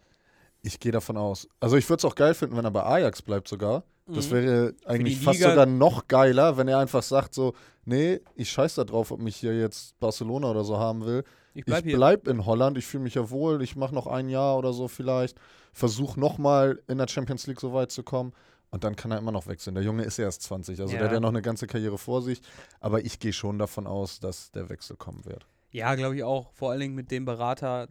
Ich 0.63 0.79
gehe 0.79 0.93
davon 0.93 1.17
aus. 1.17 1.49
Also 1.59 1.77
ich 1.77 1.89
würde 1.89 1.99
es 1.99 2.05
auch 2.05 2.15
geil 2.15 2.35
finden, 2.35 2.57
wenn 2.57 2.65
er 2.65 2.71
bei 2.71 2.85
Ajax 2.85 3.21
bleibt 3.21 3.49
sogar. 3.49 3.83
Das 4.07 4.29
mhm. 4.29 4.33
wäre 4.33 4.75
eigentlich 4.85 5.19
fast 5.19 5.41
sogar 5.41 5.67
noch 5.67 6.09
geiler, 6.09 6.57
wenn 6.57 6.69
er 6.69 6.79
einfach 6.79 7.03
sagt 7.03 7.35
so, 7.35 7.55
nee, 7.85 8.21
ich 8.35 8.51
scheiß 8.51 8.77
da 8.77 8.85
drauf, 8.85 9.11
ob 9.11 9.21
mich 9.21 9.37
hier 9.37 9.59
jetzt 9.59 9.99
Barcelona 10.01 10.51
oder 10.51 10.65
so 10.65 10.79
haben 10.79 11.05
will. 11.05 11.25
Ich 11.55 11.65
bleib, 11.65 11.87
ich 11.87 11.95
bleib 11.95 12.29
in 12.29 12.47
Holland, 12.47 12.79
ich 12.79 12.87
fühle 12.87 13.05
mich 13.05 13.15
ja 13.15 13.31
wohl, 13.31 13.63
ich 13.63 13.77
mache 13.77 13.95
noch 13.95 14.07
ein 14.07 14.29
Jahr 14.29 14.57
oder 14.59 14.73
so 14.73 14.89
vielleicht, 14.89 15.39
versuche 15.73 16.19
nochmal 16.19 16.83
in 16.89 16.99
der 16.99 17.09
Champions 17.09 17.47
League 17.47 17.61
so 17.61 17.73
weit 17.73 17.91
zu 17.91 18.03
kommen. 18.03 18.33
Und 18.71 18.85
dann 18.85 18.97
kann 18.97 19.11
er 19.11 19.19
immer 19.19 19.33
noch 19.33 19.47
wechseln. 19.47 19.75
Der 19.75 19.85
Junge 19.85 20.03
ist 20.05 20.17
ja 20.17 20.25
erst 20.25 20.43
20, 20.43 20.81
also 20.81 20.95
ja. 20.95 21.01
der 21.01 21.09
hat 21.09 21.15
ja 21.15 21.21
noch 21.21 21.29
eine 21.29 21.43
ganze 21.43 21.67
Karriere 21.67 21.99
vor 21.99 22.23
sich. 22.23 22.41
Aber 22.81 23.05
ich 23.05 23.19
gehe 23.19 23.35
schon 23.35 23.59
davon 23.59 23.87
aus, 23.87 24.19
dass 24.19 24.51
der 24.51 24.71
Wechsel 24.71 24.97
kommen 24.97 25.27
wird. 25.27 25.47
Ja, 25.73 25.95
glaube 25.95 26.17
ich 26.17 26.23
auch. 26.23 26.53
Vor 26.55 26.71
allen 26.71 26.81
Dingen 26.81 26.95
mit 26.95 27.11
dem 27.11 27.27
Berater. 27.27 27.89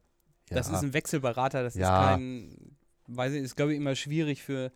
Ja. 0.50 0.57
Das 0.57 0.69
ist 0.69 0.81
ein 0.81 0.94
Wechselberater, 0.94 1.63
das 1.63 1.75
ja. 1.75 2.01
ist 2.01 2.07
kein, 2.07 2.75
weiß 3.07 3.33
ich, 3.33 3.44
ist 3.44 3.56
glaube 3.56 3.74
ich 3.74 3.78
immer 3.78 3.95
schwierig 3.95 4.44
für 4.44 4.72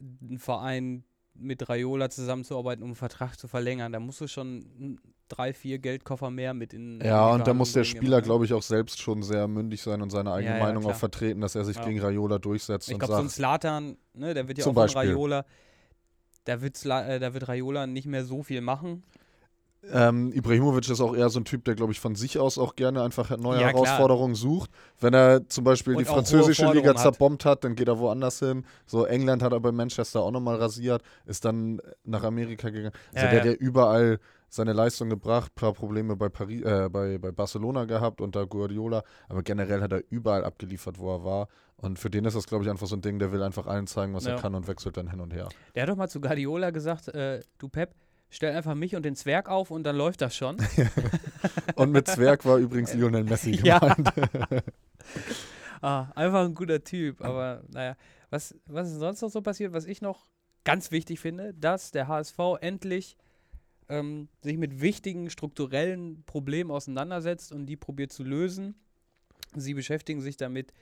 einen 0.00 0.38
Verein 0.38 1.04
mit 1.34 1.68
Raiola 1.68 2.10
zusammenzuarbeiten, 2.10 2.82
um 2.82 2.90
einen 2.90 2.96
Vertrag 2.96 3.38
zu 3.38 3.48
verlängern. 3.48 3.92
Da 3.92 4.00
musst 4.00 4.20
du 4.20 4.26
schon 4.26 4.98
drei, 5.32 5.52
vier 5.52 5.78
Geldkoffer 5.78 6.30
mehr 6.30 6.54
mit 6.54 6.72
in. 6.72 7.00
Ja, 7.00 7.30
in 7.30 7.40
und 7.40 7.46
da 7.46 7.54
muss 7.54 7.72
der 7.72 7.84
Spieler, 7.84 8.22
glaube 8.22 8.44
ich, 8.44 8.52
auch 8.52 8.62
selbst 8.62 9.00
schon 9.00 9.22
sehr 9.22 9.48
mündig 9.48 9.82
sein 9.82 10.02
und 10.02 10.10
seine 10.10 10.32
eigene 10.32 10.58
ja, 10.58 10.64
Meinung 10.64 10.86
auch 10.86 10.94
vertreten, 10.94 11.40
dass 11.40 11.54
er 11.54 11.64
sich 11.64 11.80
gegen 11.82 12.00
Raiola 12.00 12.38
durchsetzt. 12.38 12.90
Ich 12.90 12.98
glaube, 12.98 13.14
so 13.14 13.20
ein 13.20 13.28
Slatan, 13.28 13.96
ne, 14.14 14.34
der 14.34 14.48
wird 14.48 14.58
ja 14.58 14.66
auch 14.66 14.74
von 14.74 14.88
Raiola, 14.88 15.44
da 16.44 16.60
wird, 16.60 16.84
äh, 16.84 17.18
da 17.18 17.34
wird 17.34 17.48
Raiola 17.48 17.86
nicht 17.86 18.06
mehr 18.06 18.24
so 18.24 18.42
viel 18.42 18.60
machen. 18.60 19.02
Ähm, 19.90 20.32
Ibrahimovic 20.32 20.88
ist 20.88 21.00
auch 21.00 21.14
eher 21.14 21.28
so 21.28 21.40
ein 21.40 21.44
Typ, 21.44 21.64
der, 21.64 21.74
glaube 21.74 21.92
ich, 21.92 21.98
von 21.98 22.14
sich 22.14 22.38
aus 22.38 22.56
auch 22.56 22.76
gerne 22.76 23.02
einfach 23.02 23.36
neue 23.36 23.60
ja, 23.60 23.68
Herausforderungen 23.68 24.34
klar. 24.34 24.52
sucht. 24.52 24.70
Wenn 25.00 25.12
er 25.12 25.48
zum 25.48 25.64
Beispiel 25.64 25.94
und 25.94 26.00
die 26.00 26.04
französische 26.04 26.72
Liga 26.72 26.94
zerbombt 26.94 27.44
hat, 27.44 27.64
dann 27.64 27.74
geht 27.74 27.88
er 27.88 27.98
woanders 27.98 28.38
hin. 28.38 28.64
So, 28.86 29.04
England 29.04 29.42
hat 29.42 29.52
er 29.52 29.58
bei 29.58 29.72
Manchester 29.72 30.20
auch 30.20 30.30
nochmal 30.30 30.56
rasiert, 30.56 31.02
ist 31.26 31.44
dann 31.44 31.80
nach 32.04 32.22
Amerika 32.22 32.70
gegangen. 32.70 32.94
Also 33.12 33.26
ja, 33.26 33.32
der, 33.32 33.42
der 33.42 33.60
überall 33.60 34.20
seine 34.54 34.74
Leistung 34.74 35.08
gebracht, 35.08 35.54
paar 35.54 35.72
Probleme 35.72 36.14
bei, 36.14 36.28
Paris, 36.28 36.62
äh, 36.62 36.88
bei, 36.90 37.16
bei 37.16 37.32
Barcelona 37.32 37.86
gehabt 37.86 38.20
unter 38.20 38.46
Guardiola, 38.46 39.02
aber 39.28 39.42
generell 39.42 39.80
hat 39.80 39.92
er 39.92 40.02
überall 40.10 40.44
abgeliefert, 40.44 40.98
wo 40.98 41.14
er 41.14 41.24
war. 41.24 41.48
Und 41.76 41.98
für 41.98 42.10
den 42.10 42.26
ist 42.26 42.36
das, 42.36 42.46
glaube 42.46 42.64
ich, 42.64 42.70
einfach 42.70 42.86
so 42.86 42.94
ein 42.94 43.00
Ding, 43.00 43.18
der 43.18 43.32
will 43.32 43.42
einfach 43.42 43.66
allen 43.66 43.86
zeigen, 43.86 44.12
was 44.12 44.26
ja. 44.26 44.32
er 44.32 44.40
kann 44.40 44.54
und 44.54 44.68
wechselt 44.68 44.98
dann 44.98 45.10
hin 45.10 45.20
und 45.20 45.32
her. 45.32 45.48
Der 45.74 45.84
hat 45.84 45.88
doch 45.88 45.96
mal 45.96 46.08
zu 46.08 46.20
Guardiola 46.20 46.68
gesagt, 46.68 47.08
äh, 47.08 47.40
du 47.56 47.70
Pep, 47.70 47.94
stell 48.28 48.54
einfach 48.54 48.74
mich 48.74 48.94
und 48.94 49.06
den 49.06 49.16
Zwerg 49.16 49.48
auf 49.48 49.70
und 49.70 49.84
dann 49.84 49.96
läuft 49.96 50.20
das 50.20 50.36
schon. 50.36 50.58
und 51.76 51.90
mit 51.90 52.06
Zwerg 52.06 52.44
war 52.44 52.58
übrigens 52.58 52.92
Lionel 52.92 53.24
Messi 53.24 53.52
gemeint. 53.56 54.12
ah, 55.80 56.08
einfach 56.14 56.44
ein 56.44 56.54
guter 56.54 56.84
Typ, 56.84 57.24
aber 57.24 57.62
naja, 57.68 57.96
was, 58.28 58.54
was 58.66 58.88
ist 58.88 58.98
sonst 58.98 59.22
noch 59.22 59.30
so 59.30 59.40
passiert, 59.40 59.72
was 59.72 59.86
ich 59.86 60.02
noch 60.02 60.26
ganz 60.64 60.90
wichtig 60.90 61.20
finde, 61.20 61.54
dass 61.54 61.90
der 61.90 62.06
HSV 62.06 62.38
endlich 62.60 63.16
ähm, 63.92 64.28
sich 64.40 64.56
mit 64.56 64.80
wichtigen 64.80 65.28
strukturellen 65.28 66.24
Problemen 66.24 66.70
auseinandersetzt 66.70 67.52
und 67.52 67.66
die 67.66 67.76
probiert 67.76 68.10
zu 68.10 68.24
lösen. 68.24 68.74
Sie 69.54 69.74
beschäftigen 69.74 70.22
sich 70.22 70.38
damit, 70.38 70.72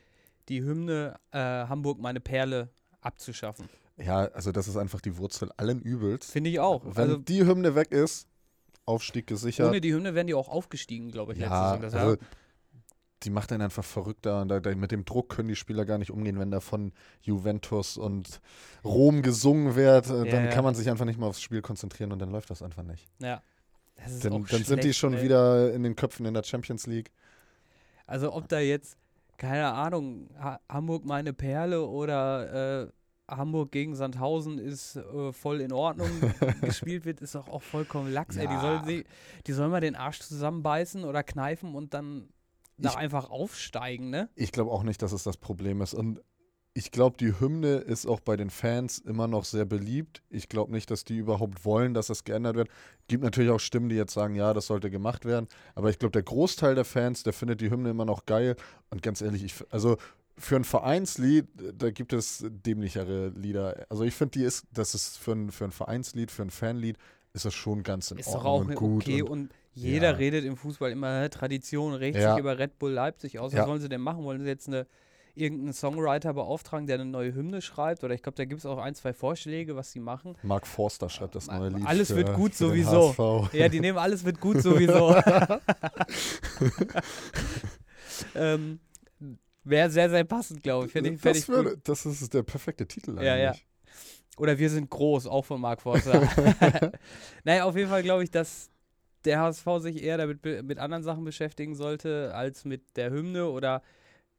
die 0.49 0.63
Hymne 0.63 1.19
äh, 1.33 1.39
Hamburg 1.39 1.99
meine 1.99 2.21
Perle 2.21 2.71
abzuschaffen. 3.01 3.69
Ja, 3.97 4.27
also 4.27 4.53
das 4.53 4.69
ist 4.69 4.77
einfach 4.77 5.01
die 5.01 5.17
Wurzel 5.19 5.51
allen 5.57 5.83
Übels. 5.83 6.31
Finde 6.31 6.51
ich 6.51 6.61
auch. 6.61 6.85
Wenn 6.85 6.97
also, 6.97 7.17
die 7.17 7.45
Hymne 7.45 7.75
weg 7.75 7.91
ist, 7.91 8.29
Aufstieg 8.87 9.27
gesichert. 9.27 9.69
Ohne 9.69 9.81
die 9.81 9.93
Hymne 9.93 10.15
wären 10.15 10.29
die 10.29 10.35
auch 10.35 10.49
aufgestiegen, 10.49 11.11
glaube 11.11 11.33
ich, 11.33 11.41
ja, 11.41 11.75
letzte 11.75 11.91
Saison. 11.91 12.09
Also, 12.09 12.23
die 13.23 13.31
macht 13.31 13.53
einen 13.53 13.63
einfach 13.63 13.85
verrückter. 13.85 14.41
Und 14.41 14.49
da, 14.49 14.61
da, 14.61 14.75
mit 14.75 14.93
dem 14.93 15.05
Druck 15.05 15.29
können 15.29 15.49
die 15.49 15.57
Spieler 15.57 15.85
gar 15.85 15.99
nicht 15.99 16.11
umgehen, 16.11 16.39
wenn 16.39 16.51
da 16.51 16.61
von 16.61 16.93
Juventus 17.21 17.97
und 17.97 18.41
Rom 18.85 19.23
gesungen 19.23 19.75
wird. 19.75 20.09
Äh, 20.09 20.25
ja, 20.25 20.25
dann 20.25 20.45
ja. 20.47 20.51
kann 20.51 20.65
man 20.65 20.75
sich 20.75 20.89
einfach 20.89 21.05
nicht 21.05 21.19
mehr 21.19 21.29
aufs 21.29 21.43
Spiel 21.43 21.63
konzentrieren 21.63 22.13
und 22.13 22.19
dann 22.19 22.31
läuft 22.31 22.51
das 22.51 22.63
einfach 22.63 22.83
nicht. 22.83 23.07
Ja. 23.19 23.43
dann, 24.23 24.33
dann 24.33 24.47
schlecht, 24.47 24.67
sind 24.67 24.85
die 24.85 24.95
schon 24.95 25.15
ey. 25.15 25.23
wieder 25.23 25.73
in 25.73 25.83
den 25.83 25.97
Köpfen 25.97 26.27
in 26.27 26.35
der 26.35 26.43
Champions 26.43 26.87
League. 26.87 27.11
Also 28.07 28.33
ob 28.33 28.49
da 28.49 28.59
jetzt, 28.59 28.97
keine 29.37 29.73
Ahnung, 29.73 30.29
ha 30.39 30.61
Hamburg 30.69 31.05
meine 31.05 31.33
Perle 31.33 31.87
oder 31.87 32.85
äh, 32.85 32.91
Hamburg 33.29 33.71
gegen 33.71 33.95
Sandhausen 33.95 34.59
ist 34.59 34.97
äh, 34.97 35.33
voll 35.33 35.61
in 35.61 35.73
Ordnung 35.73 36.11
gespielt 36.63 37.05
wird, 37.05 37.21
ist 37.21 37.35
doch 37.35 37.49
auch 37.49 37.63
vollkommen 37.63 38.13
lax. 38.13 38.37
Ja. 38.37 38.43
Ey, 38.43 38.49
die, 38.49 38.61
sollen, 38.61 39.05
die 39.47 39.53
sollen 39.53 39.71
mal 39.71 39.81
den 39.81 39.95
Arsch 39.95 40.21
zusammenbeißen 40.21 41.05
oder 41.05 41.23
kneifen 41.23 41.75
und 41.75 41.95
dann 41.95 42.29
da 42.81 42.95
einfach 42.95 43.31
aufsteigen, 43.31 44.11
ne? 44.11 44.29
Ich 44.35 44.53
glaube 44.53 44.71
auch 44.71 44.83
nicht, 44.83 45.03
dass 45.03 45.13
es 45.13 45.23
das 45.23 45.37
Problem 45.37 45.81
ist. 45.81 45.95
Und 45.95 46.21
ich 46.73 46.93
glaube, 46.93 47.17
die 47.19 47.39
Hymne 47.41 47.77
ist 47.77 48.07
auch 48.07 48.21
bei 48.21 48.37
den 48.37 48.51
Fans 48.51 48.99
immer 48.99 49.27
noch 49.27 49.45
sehr 49.45 49.65
beliebt. 49.65 50.23
Ich 50.31 50.49
glaube 50.49 50.73
nicht, 50.73 50.91
dass 50.91 51.05
die 51.05 51.17
überhaupt 51.17 51.65
wollen, 51.65 51.95
dass 51.95 52.07
das 52.07 52.25
geändert 52.25 52.57
wird. 52.57 52.69
Gibt 53.09 53.25
natürlich 53.25 53.51
auch 53.51 53.59
Stimmen, 53.59 53.89
die 53.89 53.97
jetzt 53.97 54.13
sagen, 54.13 54.37
ja, 54.37 54.55
das 54.55 54.67
sollte 54.67 54.89
gemacht 54.91 55.25
werden. 55.25 55.49
Aber 55.75 55.91
ich 55.91 55.99
glaube, 55.99 56.13
der 56.13 56.23
Großteil 56.23 56.77
der 56.77 56.85
Fans, 56.85 57.25
der 57.25 57.33
findet 57.33 57.61
die 57.61 57.71
Hymne 57.71 57.91
immer 57.91 58.05
noch 58.05 58.25
geil. 58.25 58.57
Und 58.91 59.03
ganz 59.03 59.21
ehrlich, 59.21 59.43
ich, 59.43 59.55
also 59.71 59.97
für 60.39 60.57
ein 60.57 60.65
Vereinslied, 60.65 61.49
da 61.75 61.91
gibt 61.91 62.13
es 62.13 62.45
dämlichere 62.49 63.29
Lieder. 63.31 63.87
Also 63.89 64.05
ich 64.05 64.15
finde, 64.15 64.39
die 64.39 64.45
ist, 64.45 64.67
das 64.73 64.95
ist 64.95 65.19
für 65.19 65.33
ein, 65.33 65.51
für 65.51 65.65
ein 65.65 65.73
Vereinslied, 65.73 66.31
für 66.31 66.43
ein 66.43 66.51
Fanlied, 66.51 66.97
ist 67.33 67.45
das 67.45 67.55
schon 67.55 67.83
ganz 67.83 68.11
in 68.11 68.19
ist 68.19 68.29
Ordnung 68.29 68.45
auch 68.45 68.61
und 68.61 68.75
gut. 68.75 69.03
Okay 69.03 69.23
und, 69.23 69.31
und 69.31 69.51
Jeder 69.73 70.11
Ja. 70.11 70.17
redet 70.17 70.45
im 70.45 70.57
Fußball 70.57 70.91
immer 70.91 71.23
"Hä, 71.23 71.29
Tradition, 71.29 71.95
regt 71.95 72.17
Ja. 72.19 72.33
sich 72.33 72.41
über 72.41 72.59
Red 72.59 72.79
Bull 72.79 72.91
Leipzig 72.93 73.39
aus. 73.39 73.55
Was 73.55 73.67
sollen 73.67 73.81
sie 73.81 73.89
denn 73.89 74.01
machen? 74.01 74.25
Wollen 74.25 74.41
sie 74.41 74.47
jetzt 74.49 74.67
eine, 74.69 74.87
irgendeinen 75.37 75.73
Songwriter 75.73 76.35
beauftragen, 76.35 76.87
der 76.89 76.97
eine 76.97 77.05
neue 77.05 77.33
Hymne 77.35 77.63
schreibt? 77.63 78.03
Oder 78.03 78.15
ich 78.15 78.23
glaube, 78.23 78.35
da 78.37 78.45
gibt 78.45 78.59
es 78.59 78.67
auch 78.67 78.79
ein, 78.79 78.95
zwei 78.97 79.13
Vorschläge, 79.13 79.77
was 79.77 79.93
sie 79.93 80.01
machen. 80.01 80.37
Mark 80.43 80.67
Forster 80.67 81.09
schreibt 81.09 81.37
das 81.37 81.47
neue 81.47 81.69
Lied. 81.71 81.87
Alles 81.87 82.09
für, 82.09 82.17
wird 82.17 82.35
gut 82.35 82.55
sowieso. 82.55 83.49
Ja, 83.53 83.69
die 83.69 83.79
nehmen 83.81 83.99
alles 83.99 84.25
wird 84.25 84.41
gut 84.41 84.59
sowieso. 84.63 85.15
ähm, 88.35 88.81
Wäre 89.63 89.91
sehr, 89.91 90.09
sehr 90.09 90.25
passend, 90.25 90.63
glaube 90.63 90.87
ich. 90.87 90.95
Ich, 90.95 91.03
fänd 91.03 91.25
das, 91.25 91.37
ich 91.39 91.49
würde, 91.49 91.77
das 91.85 92.07
ist 92.07 92.33
der 92.33 92.43
perfekte 92.43 92.87
Titel 92.87 93.11
eigentlich. 93.11 93.27
Ja, 93.27 93.37
ja. 93.37 93.55
Oder 94.39 94.59
wir 94.59 94.71
sind 94.71 94.89
groß, 94.89 95.27
auch 95.27 95.45
von 95.45 95.61
Mark 95.61 95.83
Forster. 95.83 96.23
naja, 97.45 97.65
auf 97.65 97.77
jeden 97.77 97.91
Fall 97.91 98.03
glaube 98.03 98.25
ich, 98.25 98.31
dass 98.31 98.71
der 99.25 99.41
HSV 99.41 99.67
sich 99.81 100.03
eher 100.03 100.19
damit 100.19 100.45
mit 100.65 100.79
anderen 100.79 101.03
Sachen 101.03 101.25
beschäftigen 101.25 101.75
sollte, 101.75 102.35
als 102.35 102.65
mit 102.65 102.97
der 102.97 103.11
Hymne 103.11 103.49
oder 103.49 103.83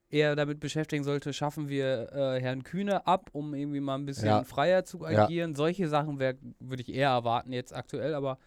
eher 0.10 0.36
damit 0.36 0.60
beschäftigen 0.60 1.04
sollte, 1.04 1.32
schaffen 1.34 1.70
wir 1.70 2.12
äh, 2.12 2.42
Herrn 2.42 2.64
Kühne 2.64 3.08
ab, 3.08 3.30
um 3.32 3.54
irgendwie 3.54 3.80
mal 3.80 3.96
ein 3.96 4.06
bisschen 4.06 4.28
Ja. 4.28 4.44
freier 4.44 4.84
zu 4.84 5.00
Ja. 5.08 5.24
agieren. 5.26 5.56
Solche 5.56 5.88
Sachen 5.88 6.20
würde 6.20 6.82
ich 6.82 6.94
eher 6.94 7.10
erwarten 7.10 7.54
jetzt 7.54 7.74
aktuell, 7.74 8.14
aber 8.14 8.38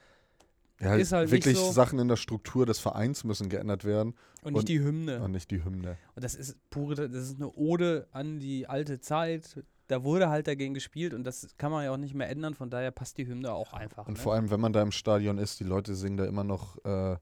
Ja, 0.80 0.96
Ist 0.96 1.12
halt 1.12 1.30
nicht 1.30 1.44
wirklich 1.44 1.56
so. 1.56 1.70
Sachen 1.70 2.00
in 2.00 2.08
der 2.08 2.16
Struktur 2.16 2.66
des 2.66 2.80
Vereins 2.80 3.22
müssen 3.22 3.48
geändert 3.48 3.84
werden 3.84 4.14
und 4.42 4.54
nicht 4.54 4.62
Und- 4.62 4.68
die 4.68 4.80
Hymne. 4.80 5.22
und 5.22 5.30
nicht 5.30 5.50
die 5.52 5.64
Hymne. 5.64 5.96
Und 6.16 6.24
das 6.24 6.34
ist 6.34 6.56
pure, 6.68 7.08
das 7.08 7.12
ist 7.30 7.36
eine 7.36 7.48
Ode 7.52 8.08
an 8.10 8.40
die 8.40 8.66
alte 8.66 8.98
Zeit. 9.00 9.62
Da 9.86 10.02
wurde 10.02 10.30
halt 10.30 10.46
dagegen 10.46 10.72
gespielt 10.72 11.12
und 11.12 11.24
das 11.24 11.48
kann 11.58 11.70
man 11.70 11.84
ja 11.84 11.92
auch 11.92 11.98
nicht 11.98 12.14
mehr 12.14 12.28
ändern. 12.28 12.54
Von 12.54 12.70
daher 12.70 12.90
passt 12.90 13.18
die 13.18 13.26
Hymne 13.26 13.52
auch 13.52 13.72
einfach. 13.72 14.06
Und 14.06 14.14
ne? 14.14 14.20
vor 14.20 14.34
allem, 14.34 14.50
wenn 14.50 14.60
man 14.60 14.72
da 14.72 14.82
im 14.82 14.92
Stadion 14.92 15.38
ist, 15.38 15.60
die 15.60 15.64
Leute 15.64 15.94
singen 15.94 16.16
da 16.16 16.24
immer 16.24 16.44
noch 16.44 16.82
äh, 16.84 17.16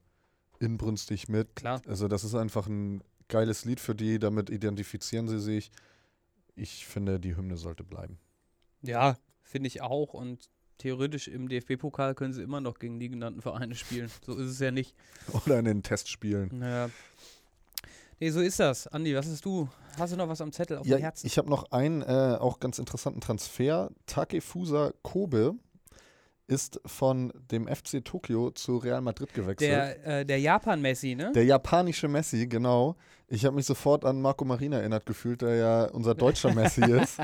inbrünstig 0.60 1.28
mit. 1.28 1.56
Klar. 1.56 1.82
Also 1.86 2.08
das 2.08 2.24
ist 2.24 2.34
einfach 2.34 2.66
ein 2.68 3.02
geiles 3.28 3.64
Lied 3.64 3.80
für 3.80 3.94
die, 3.94 4.18
damit 4.18 4.50
identifizieren 4.50 5.26
sie 5.26 5.40
sich. 5.40 5.72
Ich 6.54 6.86
finde, 6.86 7.18
die 7.18 7.36
Hymne 7.36 7.56
sollte 7.56 7.82
bleiben. 7.82 8.18
Ja, 8.82 9.16
finde 9.42 9.68
ich 9.68 9.80
auch. 9.82 10.14
Und 10.14 10.50
theoretisch 10.78 11.28
im 11.28 11.48
DFB-Pokal 11.48 12.14
können 12.14 12.32
sie 12.32 12.42
immer 12.42 12.60
noch 12.60 12.78
gegen 12.78 13.00
die 13.00 13.08
genannten 13.08 13.40
Vereine 13.40 13.74
spielen. 13.74 14.10
So 14.24 14.36
ist 14.36 14.50
es 14.50 14.58
ja 14.58 14.70
nicht. 14.70 14.94
Oder 15.46 15.58
in 15.58 15.64
den 15.64 15.82
Testspielen. 15.82 16.50
Naja. 16.52 16.90
Nee, 18.20 18.30
so 18.30 18.40
ist 18.40 18.60
das. 18.60 18.86
Andi, 18.86 19.14
was 19.16 19.26
hast 19.26 19.44
du? 19.44 19.68
Hast 19.98 20.12
du 20.12 20.16
noch 20.16 20.28
was 20.28 20.40
am 20.40 20.52
Zettel 20.52 20.78
auf 20.78 20.86
Ja, 20.86 20.96
dem 20.96 21.02
Herzen? 21.02 21.26
ich 21.26 21.38
habe 21.38 21.48
noch 21.50 21.70
einen 21.72 22.02
äh, 22.02 22.36
auch 22.40 22.60
ganz 22.60 22.78
interessanten 22.78 23.20
Transfer. 23.20 23.90
Takefusa 24.06 24.92
Kobe 25.02 25.54
ist 26.48 26.80
von 26.84 27.32
dem 27.50 27.66
FC 27.68 28.04
Tokio 28.04 28.50
zu 28.50 28.76
Real 28.78 29.00
Madrid 29.00 29.32
gewechselt. 29.32 29.70
Der, 29.70 30.20
äh, 30.20 30.26
der 30.26 30.38
Japan-Messi, 30.40 31.14
ne? 31.14 31.32
Der 31.34 31.44
japanische 31.44 32.08
Messi, 32.08 32.46
genau. 32.46 32.96
Ich 33.28 33.44
habe 33.44 33.56
mich 33.56 33.64
sofort 33.66 34.04
an 34.04 34.20
Marco 34.20 34.44
Marin 34.44 34.72
erinnert 34.72 35.06
gefühlt, 35.06 35.40
der 35.42 35.54
ja 35.56 35.84
unser 35.86 36.14
deutscher 36.14 36.52
Messi 36.52 36.82
ist. 36.90 37.18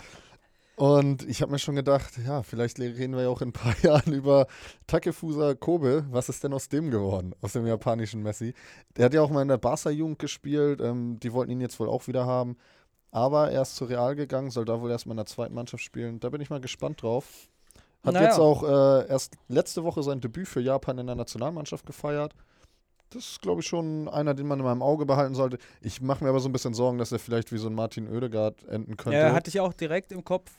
Und 0.79 1.29
ich 1.29 1.43
habe 1.43 1.51
mir 1.51 1.59
schon 1.59 1.75
gedacht, 1.75 2.13
ja, 2.25 2.43
vielleicht 2.45 2.79
reden 2.79 3.15
wir 3.17 3.23
ja 3.23 3.29
auch 3.29 3.43
in 3.43 3.49
ein 3.49 3.53
paar 3.53 3.75
Jahren 3.83 4.13
über 4.13 4.47
Takefusa 4.87 5.55
Kobe. 5.55 6.07
Was 6.11 6.29
ist 6.29 6.45
denn 6.45 6.53
aus 6.53 6.69
dem 6.69 6.91
geworden, 6.91 7.35
aus 7.41 7.53
dem 7.53 7.67
japanischen 7.67 8.23
Messi? 8.23 8.55
Der 8.97 9.07
hat 9.07 9.15
ja 9.15 9.23
auch 9.23 9.31
mal 9.31 9.43
in 9.43 9.49
der 9.49 9.59
Barca-Jugend 9.59 10.19
gespielt. 10.19 10.81
Ähm, 10.81 11.19
die 11.21 11.33
wollten 11.33 11.51
ihn 11.51 11.61
jetzt 11.61 11.81
wohl 11.81 11.89
auch 11.89 12.07
wieder 12.07 12.27
haben. 12.27 12.57
Aber 13.11 13.51
er 13.51 13.63
ist 13.63 13.75
zu 13.77 13.87
Real 13.87 14.15
gegangen, 14.15 14.51
soll 14.51 14.65
da 14.67 14.81
wohl 14.81 14.91
erstmal 14.91 15.15
in 15.15 15.19
der 15.19 15.27
zweiten 15.27 15.55
Mannschaft 15.55 15.83
spielen. 15.83 16.21
Da 16.21 16.29
bin 16.29 16.41
ich 16.41 16.51
mal 16.51 16.61
gespannt 16.61 17.03
drauf. 17.03 17.49
Hat 18.05 18.15
Naja. 18.15 18.29
jetzt 18.29 18.39
auch 18.39 18.63
äh, 18.63 19.09
erst 19.09 19.35
letzte 19.49 19.83
Woche 19.83 20.03
sein 20.03 20.21
Debüt 20.21 20.47
für 20.47 20.61
Japan 20.61 20.99
in 20.99 21.07
der 21.07 21.17
Nationalmannschaft 21.17 21.87
gefeiert. 21.87 22.35
Das 23.11 23.25
ist, 23.25 23.43
glaube 23.43 23.63
ich, 23.63 23.67
schon 23.67 24.07
einer, 24.09 24.35
den 24.35 24.47
man 24.47 24.59
in 24.59 24.65
meinem 24.67 24.83
Auge 24.83 25.07
behalten 25.07 25.35
sollte. 25.35 25.59
Ich 25.81 26.03
mache 26.03 26.23
mir 26.23 26.31
aber 26.31 26.41
so 26.41 26.49
ein 26.49 26.53
bisschen 26.53 26.75
Sorgen, 26.75 26.99
dass 26.99 27.11
er 27.11 27.19
vielleicht 27.19 27.51
wie 27.53 27.59
so 27.59 27.69
ein 27.69 27.75
Martin 27.75 28.07
Oedegaard 28.09 28.65
enden 28.69 28.97
könnte. 28.99 29.19
Ja, 29.19 29.33
hatte 29.33 29.49
ich 29.49 29.59
auch 29.61 29.73
direkt 29.73 30.13
im 30.13 30.23
Kopf, 30.25 30.51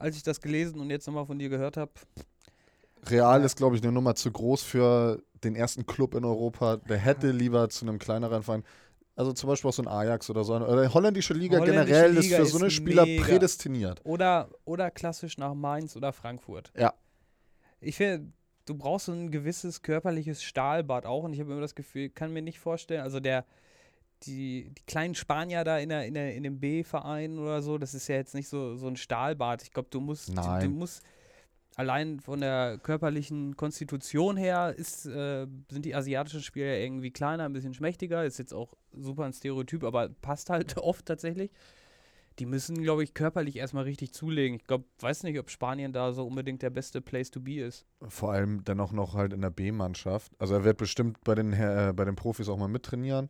als 0.00 0.16
ich 0.16 0.22
das 0.22 0.40
gelesen 0.40 0.80
und 0.80 0.90
jetzt 0.90 1.06
nochmal 1.06 1.26
von 1.26 1.38
dir 1.38 1.48
gehört 1.48 1.76
habe. 1.76 1.92
Real 3.06 3.40
Ja. 3.40 3.46
ist, 3.46 3.56
glaube 3.56 3.76
ich, 3.76 3.82
eine 3.82 3.92
Nummer 3.92 4.14
zu 4.14 4.30
groß 4.30 4.62
für 4.62 5.22
den 5.44 5.54
ersten 5.54 5.86
Club 5.86 6.14
in 6.14 6.24
Europa. 6.24 6.76
Der 6.78 6.98
hätte 6.98 7.30
lieber 7.30 7.68
zu 7.68 7.86
einem 7.86 7.98
kleineren 7.98 8.42
Verein. 8.42 8.64
Also 9.16 9.32
zum 9.32 9.48
Beispiel 9.48 9.68
auch 9.68 9.74
so 9.74 9.82
ein 9.82 9.88
Ajax 9.88 10.30
oder 10.30 10.44
so. 10.44 10.54
Oder 10.54 10.82
die 10.82 10.92
holländische 10.94 11.34
Liga 11.34 11.58
Holländische 11.58 11.86
generell 11.86 12.16
ist 12.16 12.24
Liga 12.24 12.36
für 12.38 12.42
ist 12.42 12.52
so 12.52 12.58
eine 12.58 12.70
Spieler 12.70 13.04
mega. 13.04 13.22
prädestiniert. 13.22 14.00
Oder, 14.04 14.48
oder 14.64 14.90
klassisch 14.90 15.36
nach 15.36 15.54
Mainz 15.54 15.96
oder 15.96 16.12
Frankfurt. 16.12 16.72
Ja. 16.76 16.94
Ich 17.80 17.96
finde, 17.96 18.32
du 18.66 18.74
brauchst 18.74 19.06
so 19.06 19.12
ein 19.12 19.30
gewisses 19.30 19.82
körperliches 19.82 20.42
Stahlbad 20.42 21.04
auch 21.06 21.24
und 21.24 21.32
ich 21.34 21.40
habe 21.40 21.52
immer 21.52 21.60
das 21.60 21.74
Gefühl, 21.74 22.06
ich 22.06 22.14
kann 22.14 22.32
mir 22.32 22.42
nicht 22.42 22.58
vorstellen, 22.58 23.02
also 23.02 23.20
der, 23.20 23.44
die, 24.24 24.70
die 24.76 24.82
kleinen 24.86 25.14
Spanier 25.14 25.64
da 25.64 25.78
in, 25.78 25.88
der, 25.88 26.06
in, 26.06 26.14
der, 26.14 26.34
in 26.34 26.42
dem 26.42 26.60
B-Verein 26.60 27.38
oder 27.38 27.62
so, 27.62 27.78
das 27.78 27.94
ist 27.94 28.08
ja 28.08 28.16
jetzt 28.16 28.34
nicht 28.34 28.48
so, 28.48 28.76
so 28.76 28.86
ein 28.86 28.96
Stahlbad. 28.96 29.62
Ich 29.62 29.72
glaube, 29.72 29.88
du 29.90 30.00
musst, 30.00 30.28
du, 30.28 30.34
du 30.34 30.40
Nein. 30.40 30.72
musst 30.72 31.02
allein 31.76 32.20
von 32.20 32.40
der 32.40 32.78
körperlichen 32.82 33.56
Konstitution 33.56 34.36
her 34.36 34.74
ist, 34.76 35.06
äh, 35.06 35.46
sind 35.70 35.84
die 35.84 35.94
asiatischen 35.94 36.42
Spieler 36.42 36.76
irgendwie 36.78 37.10
kleiner, 37.10 37.44
ein 37.44 37.52
bisschen 37.52 37.74
schmächtiger, 37.74 38.24
ist 38.24 38.38
jetzt 38.38 38.52
auch 38.52 38.74
super 38.92 39.24
ein 39.24 39.32
Stereotyp, 39.32 39.84
aber 39.84 40.08
passt 40.08 40.50
halt 40.50 40.76
oft 40.76 41.06
tatsächlich. 41.06 41.50
Die 42.38 42.46
müssen, 42.46 42.80
glaube 42.82 43.02
ich, 43.02 43.12
körperlich 43.12 43.56
erstmal 43.56 43.84
richtig 43.84 44.12
zulegen. 44.12 44.56
Ich 44.56 44.66
glaube, 44.66 44.84
weiß 45.00 45.24
nicht, 45.24 45.38
ob 45.38 45.50
Spanien 45.50 45.92
da 45.92 46.12
so 46.12 46.26
unbedingt 46.26 46.62
der 46.62 46.70
beste 46.70 47.00
Place 47.00 47.30
to 47.30 47.40
be 47.40 47.60
ist. 47.60 47.84
Vor 48.08 48.32
allem 48.32 48.64
dann 48.64 48.80
auch 48.80 48.92
noch 48.92 49.14
halt 49.14 49.32
in 49.32 49.42
der 49.42 49.50
B-Mannschaft. 49.50 50.32
Also 50.38 50.54
er 50.54 50.64
wird 50.64 50.78
bestimmt 50.78 51.22
bei 51.24 51.34
den, 51.34 51.52
äh, 51.52 51.92
bei 51.94 52.04
den 52.04 52.16
Profis 52.16 52.48
auch 52.48 52.56
mal 52.56 52.68
mittrainieren. 52.68 53.28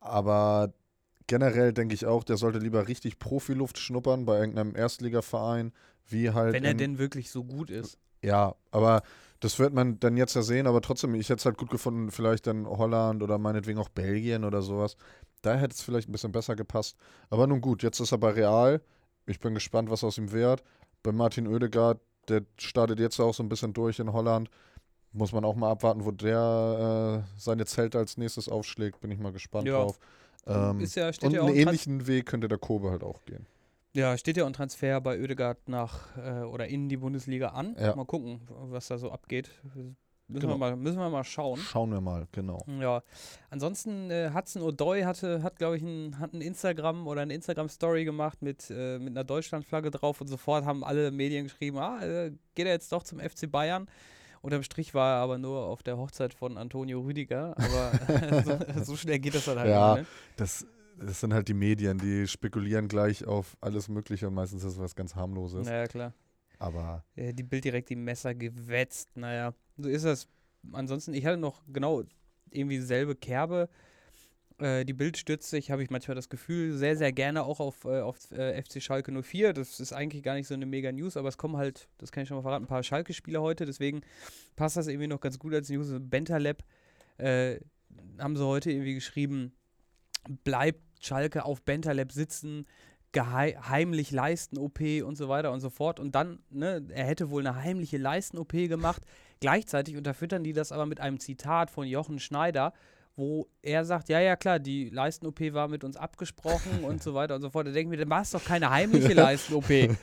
Aber 0.00 0.72
generell 1.26 1.72
denke 1.72 1.94
ich 1.94 2.06
auch, 2.06 2.24
der 2.24 2.36
sollte 2.36 2.58
lieber 2.58 2.88
richtig 2.88 3.18
Profiluft 3.18 3.78
schnuppern 3.78 4.24
bei 4.24 4.38
irgendeinem 4.38 4.74
Erstligaverein, 4.76 5.72
wie 6.08 6.30
halt. 6.30 6.54
Wenn 6.54 6.64
er 6.64 6.72
in- 6.72 6.78
denn 6.78 6.98
wirklich 6.98 7.30
so 7.30 7.44
gut 7.44 7.70
ist. 7.70 7.98
Ja, 8.22 8.54
aber 8.72 9.02
das 9.40 9.58
wird 9.60 9.72
man 9.72 10.00
dann 10.00 10.16
jetzt 10.16 10.34
ja 10.34 10.42
sehen, 10.42 10.66
aber 10.66 10.80
trotzdem, 10.80 11.14
ich 11.14 11.28
hätte 11.28 11.38
es 11.38 11.44
halt 11.44 11.56
gut 11.58 11.70
gefunden, 11.70 12.10
vielleicht 12.10 12.46
dann 12.48 12.66
Holland 12.66 13.22
oder 13.22 13.38
meinetwegen 13.38 13.78
auch 13.78 13.88
Belgien 13.88 14.44
oder 14.44 14.62
sowas. 14.62 14.96
Da 15.42 15.54
hätte 15.54 15.74
es 15.74 15.82
vielleicht 15.82 16.08
ein 16.08 16.12
bisschen 16.12 16.32
besser 16.32 16.56
gepasst. 16.56 16.96
Aber 17.30 17.46
nun 17.46 17.60
gut, 17.60 17.84
jetzt 17.84 18.00
ist 18.00 18.10
er 18.10 18.18
bei 18.18 18.30
Real. 18.30 18.82
Ich 19.26 19.38
bin 19.38 19.54
gespannt, 19.54 19.88
was 19.90 20.02
aus 20.02 20.18
ihm 20.18 20.32
wird. 20.32 20.64
Bei 21.04 21.12
Martin 21.12 21.46
Oedegaard, 21.46 22.00
der 22.28 22.42
startet 22.56 22.98
jetzt 22.98 23.20
auch 23.20 23.34
so 23.34 23.44
ein 23.44 23.48
bisschen 23.48 23.72
durch 23.72 24.00
in 24.00 24.12
Holland. 24.12 24.50
Muss 25.12 25.32
man 25.32 25.44
auch 25.44 25.56
mal 25.56 25.70
abwarten, 25.70 26.04
wo 26.04 26.10
der 26.10 27.24
äh, 27.24 27.40
seine 27.40 27.64
Zelte 27.66 27.98
als 27.98 28.16
nächstes 28.18 28.48
aufschlägt. 28.48 29.00
Bin 29.00 29.10
ich 29.10 29.18
mal 29.18 29.32
gespannt 29.32 29.66
Ja. 29.66 29.82
drauf. 29.82 29.98
Ähm, 30.46 30.80
ist 30.80 30.94
ja, 30.96 31.12
steht 31.12 31.28
und 31.30 31.34
ja 31.34 31.42
einen 31.44 31.54
ähnlichen 31.56 32.06
Weg 32.06 32.26
könnte 32.26 32.48
der 32.48 32.58
Kobe 32.58 32.90
halt 32.90 33.02
auch 33.02 33.24
gehen. 33.24 33.46
Ja, 33.94 34.16
steht 34.16 34.36
ja 34.36 34.46
ein 34.46 34.52
Transfer 34.52 35.00
bei 35.00 35.18
Oedegaard 35.20 35.68
nach 35.68 36.16
äh, 36.16 36.42
oder 36.44 36.68
in 36.68 36.88
die 36.88 36.96
Bundesliga 36.98 37.48
an. 37.48 37.74
Ja. 37.78 37.94
Mal 37.96 38.04
gucken, 38.04 38.40
was 38.48 38.88
da 38.88 38.98
so 38.98 39.10
abgeht. 39.10 39.50
Müssen, 39.74 39.96
Genau. 40.30 40.48
wir, 40.54 40.58
mal, 40.58 40.76
müssen 40.76 40.98
wir 40.98 41.08
mal 41.08 41.24
schauen. 41.24 41.58
Schauen 41.58 41.90
wir 41.90 42.02
mal, 42.02 42.26
genau. 42.32 42.62
Ja, 42.80 43.02
ansonsten 43.48 44.10
äh, 44.10 44.30
Hudson 44.34 44.62
O'Doy 44.62 45.04
hatte, 45.06 45.42
hat, 45.42 45.56
glaube 45.56 45.78
ich, 45.78 45.82
ein, 45.82 46.18
hat 46.18 46.34
ein 46.34 46.42
Instagram 46.42 47.06
oder 47.06 47.22
eine 47.22 47.32
Instagram-Story 47.32 48.04
gemacht 48.04 48.42
mit, 48.42 48.68
äh, 48.70 48.98
mit 48.98 49.14
einer 49.14 49.24
Deutschlandflagge 49.24 49.90
drauf 49.90 50.20
und 50.20 50.26
sofort 50.28 50.66
haben 50.66 50.84
alle 50.84 51.10
Medien 51.10 51.44
geschrieben, 51.44 51.78
ah, 51.78 52.02
äh, 52.04 52.32
geht 52.54 52.66
er 52.66 52.72
jetzt 52.72 52.92
doch 52.92 53.04
zum 53.04 53.20
FC 53.20 53.50
Bayern. 53.50 53.88
Unterm 54.48 54.62
Strich 54.62 54.94
war 54.94 55.16
er 55.16 55.22
aber 55.22 55.36
nur 55.36 55.66
auf 55.66 55.82
der 55.82 55.98
Hochzeit 55.98 56.32
von 56.32 56.56
Antonio 56.56 57.00
Rüdiger, 57.02 57.54
aber 57.58 57.92
so, 58.44 58.58
so 58.82 58.96
schnell 58.96 59.18
geht 59.18 59.34
das 59.34 59.44
dann 59.44 59.58
halt 59.58 59.68
Ja. 59.70 59.96
nicht, 59.96 60.02
ne? 60.04 60.06
Das, 60.36 60.66
das 60.98 61.20
sind 61.20 61.34
halt 61.34 61.48
die 61.48 61.54
Medien, 61.54 61.98
die 61.98 62.26
spekulieren 62.26 62.88
gleich 62.88 63.26
auf 63.26 63.58
alles 63.60 63.88
Mögliche 63.88 64.26
und 64.26 64.32
meistens 64.32 64.64
ist 64.64 64.72
es 64.72 64.78
was 64.78 64.94
ganz 64.94 65.14
harmloses. 65.14 65.66
Naja, 65.66 65.86
klar. 65.86 66.14
Aber 66.58 67.04
Äh, 67.14 67.34
die 67.34 67.42
Bild 67.42 67.64
direkt 67.64 67.90
die 67.90 67.96
Messer 67.96 68.34
gewetzt. 68.34 69.14
Naja, 69.18 69.52
so 69.76 69.86
ist 69.86 70.06
das. 70.06 70.26
Ansonsten, 70.72 71.12
ich 71.12 71.26
hatte 71.26 71.36
noch 71.36 71.62
genau 71.70 72.04
irgendwie 72.50 72.78
dieselbe 72.78 73.14
Kerbe. 73.16 73.68
Äh, 74.58 74.84
die 74.84 74.92
Bild 74.92 75.16
stützt 75.16 75.50
sich, 75.50 75.70
habe 75.70 75.82
ich 75.82 75.90
manchmal 75.90 76.14
das 76.14 76.28
Gefühl, 76.28 76.76
sehr, 76.76 76.96
sehr 76.96 77.12
gerne 77.12 77.44
auch 77.44 77.60
auf, 77.60 77.84
äh, 77.84 78.00
auf 78.00 78.30
äh, 78.32 78.60
FC 78.60 78.82
Schalke 78.82 79.12
04. 79.22 79.52
Das 79.52 79.80
ist 79.80 79.92
eigentlich 79.92 80.22
gar 80.22 80.34
nicht 80.34 80.48
so 80.48 80.54
eine 80.54 80.66
mega 80.66 80.90
News, 80.90 81.16
aber 81.16 81.28
es 81.28 81.38
kommen 81.38 81.56
halt, 81.56 81.88
das 81.98 82.12
kann 82.12 82.22
ich 82.22 82.28
schon 82.28 82.36
mal 82.36 82.42
verraten, 82.42 82.64
ein 82.64 82.68
paar 82.68 82.82
Schalke-Spieler 82.82 83.40
heute. 83.40 83.66
Deswegen 83.66 84.02
passt 84.56 84.76
das 84.76 84.88
irgendwie 84.88 85.06
noch 85.06 85.20
ganz 85.20 85.38
gut 85.38 85.54
als 85.54 85.68
News. 85.68 85.88
Bentaleb 86.00 86.64
äh, 87.18 87.60
haben 88.18 88.36
sie 88.36 88.44
heute 88.44 88.70
irgendwie 88.70 88.94
geschrieben, 88.94 89.52
bleibt 90.44 90.80
Schalke 91.00 91.44
auf 91.44 91.62
Bentaleb 91.62 92.12
sitzen, 92.12 92.66
heimlich 93.16 94.10
Leisten-OP 94.10 94.80
und 95.04 95.16
so 95.16 95.28
weiter 95.28 95.52
und 95.52 95.60
so 95.60 95.70
fort. 95.70 95.98
Und 96.00 96.14
dann, 96.14 96.40
ne, 96.50 96.84
er 96.90 97.04
hätte 97.04 97.30
wohl 97.30 97.46
eine 97.46 97.62
heimliche 97.62 97.96
Leisten-OP 97.96 98.52
gemacht. 98.52 99.02
Gleichzeitig 99.40 99.96
unterfüttern 99.96 100.44
die 100.44 100.52
das 100.52 100.72
aber 100.72 100.86
mit 100.86 101.00
einem 101.00 101.18
Zitat 101.18 101.70
von 101.70 101.86
Jochen 101.86 102.18
Schneider, 102.18 102.74
wo 103.18 103.48
er 103.62 103.84
sagt, 103.84 104.08
ja, 104.08 104.20
ja, 104.20 104.36
klar, 104.36 104.60
die 104.60 104.88
Leisten-OP 104.90 105.52
war 105.52 105.66
mit 105.68 105.82
uns 105.84 105.96
abgesprochen 105.96 106.84
und 106.84 107.02
so 107.02 107.14
weiter 107.14 107.34
und 107.34 107.42
so 107.42 107.50
fort. 107.50 107.66
Da 107.66 107.72
denke 107.72 107.80
ich 107.92 107.98
mir, 107.98 108.04
dann 108.04 108.10
war 108.10 108.22
es 108.22 108.30
doch 108.30 108.44
keine 108.44 108.70
heimliche 108.70 109.12
Leisten-OP. 109.14 109.68
Dann 109.68 109.96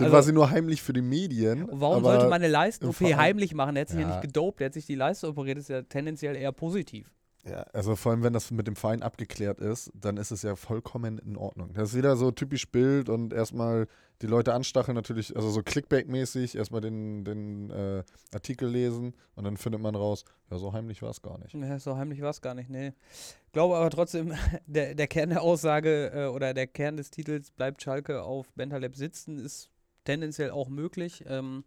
Also- 0.00 0.12
war 0.12 0.22
sie 0.24 0.32
nur 0.32 0.50
heimlich 0.50 0.82
für 0.82 0.92
die 0.92 1.00
Medien. 1.02 1.66
Warum 1.70 2.02
sollte 2.04 2.24
man 2.24 2.34
eine 2.34 2.48
Leisten-OP 2.48 3.00
heimlich 3.00 3.54
machen? 3.54 3.76
Der 3.76 3.82
hat 3.82 3.88
sich 3.88 4.00
ja. 4.00 4.08
Ja. 4.08 4.14
nicht 4.16 4.22
gedopt, 4.22 4.60
der 4.60 4.66
hat 4.66 4.74
sich 4.74 4.84
die 4.84 4.96
Leiste 4.96 5.28
operiert, 5.28 5.58
ist 5.58 5.68
ja 5.70 5.82
tendenziell 5.82 6.34
eher 6.36 6.52
positiv. 6.52 7.12
Ja, 7.48 7.62
also 7.72 7.94
vor 7.94 8.10
allem, 8.10 8.24
wenn 8.24 8.32
das 8.32 8.50
mit 8.50 8.66
dem 8.66 8.74
Verein 8.74 9.02
abgeklärt 9.02 9.60
ist, 9.60 9.92
dann 9.94 10.16
ist 10.16 10.32
es 10.32 10.42
ja 10.42 10.56
vollkommen 10.56 11.18
in 11.18 11.36
Ordnung. 11.36 11.72
Das 11.74 11.90
ist 11.90 11.96
wieder 11.96 12.16
so 12.16 12.32
typisch 12.32 12.68
Bild 12.68 13.08
und 13.08 13.32
erstmal 13.32 13.86
die 14.22 14.26
Leute 14.26 14.54
anstacheln 14.54 14.94
natürlich, 14.94 15.36
also 15.36 15.50
so 15.50 15.60
Clickbait-mäßig, 15.60 16.56
erstmal 16.56 16.80
den, 16.80 17.24
den 17.24 17.70
äh, 17.70 18.02
Artikel 18.32 18.68
lesen 18.68 19.14
und 19.34 19.44
dann 19.44 19.56
findet 19.56 19.80
man 19.80 19.94
raus, 19.94 20.24
ja, 20.50 20.58
so 20.58 20.72
heimlich 20.72 21.02
war 21.02 21.10
es 21.10 21.20
gar 21.20 21.38
nicht. 21.38 21.54
Ja, 21.54 21.78
so 21.78 21.96
heimlich 21.96 22.22
war 22.22 22.30
es 22.30 22.40
gar 22.40 22.54
nicht, 22.54 22.70
nee. 22.70 22.92
Glaube 23.52 23.76
aber 23.76 23.90
trotzdem, 23.90 24.34
der, 24.66 24.94
der 24.94 25.06
Kern 25.06 25.30
der 25.30 25.42
Aussage 25.42 26.12
äh, 26.14 26.26
oder 26.26 26.54
der 26.54 26.66
Kern 26.66 26.96
des 26.96 27.10
Titels 27.10 27.50
bleibt 27.50 27.82
Schalke 27.82 28.22
auf 28.22 28.52
Bentaleb 28.54 28.96
sitzen, 28.96 29.38
ist 29.38 29.70
tendenziell 30.04 30.50
auch 30.50 30.68
möglich. 30.68 31.24
Ähm, 31.26 31.64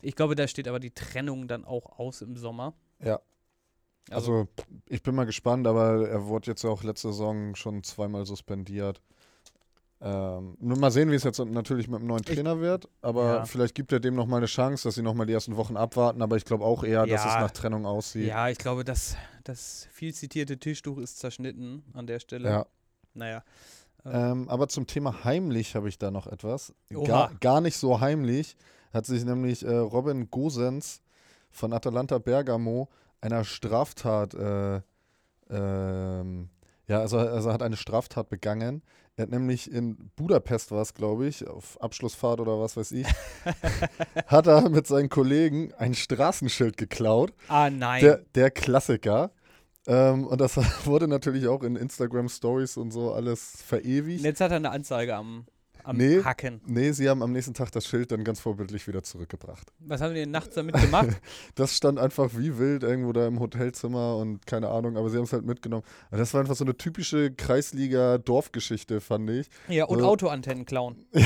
ich 0.00 0.16
glaube, 0.16 0.34
da 0.34 0.48
steht 0.48 0.68
aber 0.68 0.80
die 0.80 0.90
Trennung 0.90 1.46
dann 1.46 1.64
auch 1.64 1.98
aus 1.98 2.22
im 2.22 2.36
Sommer. 2.36 2.74
Ja. 3.00 3.20
Also, 4.10 4.48
ich 4.88 5.02
bin 5.02 5.14
mal 5.14 5.26
gespannt, 5.26 5.66
aber 5.66 6.08
er 6.08 6.26
wurde 6.26 6.50
jetzt 6.50 6.64
auch 6.64 6.82
letzte 6.82 7.08
Saison 7.08 7.54
schon 7.54 7.84
zweimal 7.84 8.26
suspendiert. 8.26 9.00
Ähm, 10.04 10.56
nur 10.58 10.76
mal 10.78 10.90
sehen, 10.90 11.10
wie 11.12 11.14
es 11.14 11.22
jetzt 11.22 11.38
natürlich 11.38 11.86
mit 11.86 12.00
dem 12.00 12.08
neuen 12.08 12.22
Ich- 12.26 12.34
Trainer 12.34 12.58
wird, 12.60 12.88
aber 13.02 13.34
Ja. 13.34 13.44
vielleicht 13.44 13.74
gibt 13.76 13.92
er 13.92 14.00
dem 14.00 14.16
nochmal 14.16 14.38
eine 14.38 14.46
Chance, 14.46 14.88
dass 14.88 14.96
sie 14.96 15.02
nochmal 15.02 15.26
die 15.26 15.32
ersten 15.32 15.56
Wochen 15.56 15.76
abwarten, 15.76 16.22
aber 16.22 16.36
ich 16.36 16.44
glaube 16.44 16.64
auch 16.64 16.82
eher, 16.82 17.06
dass 17.06 17.20
es 17.24 17.34
Ja. 17.34 17.40
nach 17.40 17.52
Trennung 17.52 17.86
aussieht. 17.86 18.26
ja, 18.26 18.48
ich 18.48 18.58
glaube, 18.58 18.82
das, 18.84 19.16
das 19.44 19.86
viel 19.92 20.12
zitierte 20.12 20.58
Tischtuch 20.58 20.98
ist 20.98 21.18
zerschnitten 21.20 21.84
an 21.94 22.08
der 22.08 22.18
Stelle. 22.18 22.48
Ja. 22.50 22.66
Naja. 23.14 23.44
Ähm, 24.04 24.48
aber 24.48 24.66
zum 24.66 24.88
Thema 24.88 25.22
heimlich 25.22 25.76
habe 25.76 25.88
ich 25.88 25.96
da 25.98 26.10
noch 26.10 26.26
etwas. 26.26 26.74
Gar, 27.04 27.32
gar 27.40 27.60
nicht 27.60 27.76
so 27.76 28.00
heimlich 28.00 28.56
hat 28.92 29.06
sich 29.06 29.24
nämlich 29.24 29.64
äh, 29.64 29.72
Robin 29.76 30.28
Gosens 30.32 31.00
von 31.52 31.72
Atalanta 31.72 32.18
Bergamo 32.18 32.88
einer 33.20 33.44
Straftat, 33.44 34.34
äh, 34.34 34.80
ähm, 35.50 36.48
ja, 36.88 37.00
also, 37.00 37.18
also 37.18 37.52
hat 37.52 37.62
eine 37.62 37.76
Straftat 37.76 38.28
begangen. 38.28 38.82
Er 39.16 39.24
hat 39.24 39.30
nämlich 39.30 39.70
in 39.70 40.10
Budapest 40.16 40.70
war 40.70 40.80
es, 40.80 40.94
glaube 40.94 41.26
ich, 41.26 41.46
auf 41.46 41.78
Abschlussfahrt 41.82 42.40
oder 42.40 42.58
was 42.58 42.78
weiß 42.78 42.92
ich, 42.92 43.06
hat 44.26 44.46
er 44.46 44.70
mit 44.70 44.86
seinen 44.86 45.10
Kollegen 45.10 45.72
ein 45.74 45.94
Straßenschild 45.94 46.78
geklaut. 46.78 47.34
Ah, 47.48 47.68
nein. 47.68 48.00
Der, 48.00 48.24
der 48.34 48.50
Klassiker. 48.50 49.32
Ähm, 49.86 50.26
und 50.26 50.40
das 50.40 50.56
wurde 50.86 51.08
natürlich 51.08 51.46
auch 51.46 51.62
in 51.62 51.76
Instagram 51.76 52.30
Stories 52.30 52.78
und 52.78 52.90
so 52.90 53.12
alles 53.12 53.62
verewigt. 53.66 54.20
Und 54.20 54.24
jetzt 54.24 54.40
hat 54.40 54.50
er 54.50 54.56
eine 54.56 54.70
Anzeige 54.70 55.14
am, 55.14 55.46
am 55.84 55.96
Nee. 55.96 56.22
Hacken. 56.22 56.60
Nee, 56.66 56.92
sie 56.92 57.08
haben 57.08 57.22
am 57.22 57.32
nächsten 57.32 57.54
Tag 57.54 57.70
das 57.72 57.86
Schild 57.86 58.12
dann 58.12 58.24
ganz 58.24 58.40
vorbildlich 58.40 58.86
wieder 58.88 59.02
zurückgebracht. 59.02 59.72
Was 59.80 60.00
haben 60.00 60.14
die 60.14 60.20
denn 60.20 60.30
nachts 60.30 60.54
damit 60.54 60.74
gemacht? 60.80 61.08
Das 61.54 61.76
stand 61.76 61.98
einfach 61.98 62.30
wie 62.36 62.58
wild 62.58 62.82
irgendwo 62.82 63.12
da 63.12 63.26
im 63.26 63.38
Hotelzimmer 63.40 64.16
und 64.16 64.46
keine 64.46 64.68
Ahnung, 64.68 64.96
aber 64.96 65.10
sie 65.10 65.16
haben 65.18 65.24
es 65.24 65.32
halt 65.32 65.44
mitgenommen. 65.44 65.84
Und 66.10 66.18
das 66.18 66.32
war 66.34 66.40
einfach 66.40 66.56
so 66.56 66.64
eine 66.64 66.76
typische 66.76 67.30
Kreisliga-Dorfgeschichte, 67.32 69.00
fand 69.00 69.28
ich. 69.30 69.48
ja, 69.68 69.84
und 69.84 70.00
So. 70.00 70.06
Autoantennen 70.06 70.64
klauen. 70.64 71.04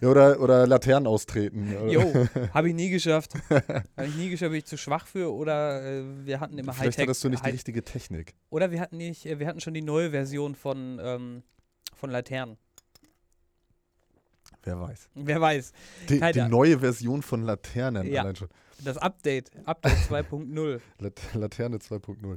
Ja, 0.00 0.08
oder, 0.08 0.40
oder 0.40 0.66
Laternen 0.66 1.06
austreten. 1.06 1.72
Jo, 1.88 2.02
habe 2.54 2.68
ich 2.70 2.74
nie 2.74 2.90
geschafft. 2.90 3.34
Habe 3.48 4.08
ich 4.08 4.16
nie 4.16 4.30
geschafft, 4.30 4.50
bin 4.50 4.58
ich 4.58 4.64
zu 4.64 4.76
schwach 4.76 5.06
für 5.06 5.32
oder 5.32 5.80
äh, 5.84 6.02
wir 6.26 6.40
hatten 6.40 6.58
immer 6.58 6.72
Vielleicht 6.72 6.98
Hightech. 6.98 7.02
hattest 7.08 7.22
du 7.22 7.28
nicht 7.28 7.46
die 7.46 7.50
richtige 7.50 7.84
Technik. 7.84 8.34
oder 8.50 8.72
wir 8.72 8.80
hatten 8.80 8.96
nicht, 8.96 9.26
äh, 9.26 9.38
wir 9.38 9.46
hatten 9.46 9.60
schon 9.60 9.74
die 9.74 9.82
neue 9.82 10.10
Version 10.10 10.56
von, 10.56 10.98
ähm, 11.00 11.42
von 11.94 12.10
Laternen. 12.10 12.56
Wer 14.64 14.80
weiß. 14.80 15.08
Wer 15.14 15.40
weiß. 15.40 15.72
Die, 16.08 16.20
die 16.20 16.42
neue 16.42 16.78
Version 16.78 17.22
von 17.22 17.42
Laternen 17.42 18.06
Ja. 18.10 18.22
allein 18.22 18.36
schon. 18.36 18.48
Das 18.84 18.96
Update, 18.98 19.50
Update 19.64 19.92
2.0. 20.10 20.80
Lat 20.98 21.20
Laterne 21.34 21.76
2.0. 21.78 22.30
Ja. 22.30 22.36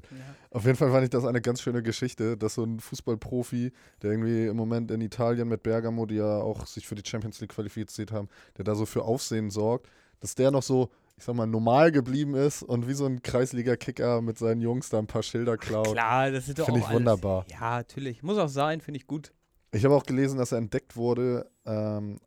Auf 0.51 0.63
jeden 0.65 0.75
Fall 0.77 0.91
fand 0.91 1.03
ich 1.03 1.09
das 1.09 1.25
eine 1.25 1.41
ganz 1.41 1.59
schöne 1.61 1.81
Geschichte, 1.81 2.37
dass 2.37 2.53
so 2.55 2.63
ein 2.63 2.79
Fußballprofi, 2.79 3.71
der 4.03 4.11
irgendwie 4.11 4.45
im 4.45 4.55
Moment 4.55 4.91
in 4.91 5.01
Italien 5.01 5.47
mit 5.47 5.63
Bergamo, 5.63 6.05
die 6.05 6.15
ja 6.15 6.37
auch 6.41 6.67
sich 6.67 6.87
für 6.87 6.93
die 6.95 7.01
Champions 7.07 7.39
League 7.41 7.51
qualifiziert 7.51 8.11
haben, 8.11 8.27
der 8.57 8.65
da 8.65 8.75
so 8.75 8.85
für 8.85 9.03
Aufsehen 9.03 9.49
sorgt, 9.49 9.87
dass 10.19 10.35
der 10.35 10.51
noch 10.51 10.61
so, 10.61 10.91
ich 11.17 11.23
sag 11.23 11.33
mal, 11.35 11.47
normal 11.47 11.91
geblieben 11.91 12.35
ist 12.35 12.61
und 12.61 12.87
wie 12.87 12.93
so 12.93 13.05
ein 13.07 13.23
Kreisliga-Kicker 13.23 14.21
mit 14.21 14.37
seinen 14.37 14.61
Jungs 14.61 14.89
da 14.89 14.99
ein 14.99 15.07
paar 15.07 15.23
Schilder 15.23 15.57
klaut. 15.57 15.93
Klar, 15.93 16.29
das 16.29 16.47
ist 16.47 16.59
doch 16.59 16.65
Finde 16.65 16.81
ich 16.81 16.85
alles- 16.85 16.95
wunderbar. 16.99 17.45
Ja, 17.49 17.77
natürlich. 17.77 18.21
Muss 18.21 18.37
auch 18.37 18.49
sein, 18.49 18.81
finde 18.81 18.99
ich 18.99 19.07
gut. 19.07 19.31
Ich 19.71 19.83
habe 19.85 19.95
auch 19.95 20.03
gelesen, 20.05 20.37
dass 20.37 20.51
er 20.51 20.57
entdeckt 20.59 20.95
wurde 20.95 21.49
ähm, 21.65 22.19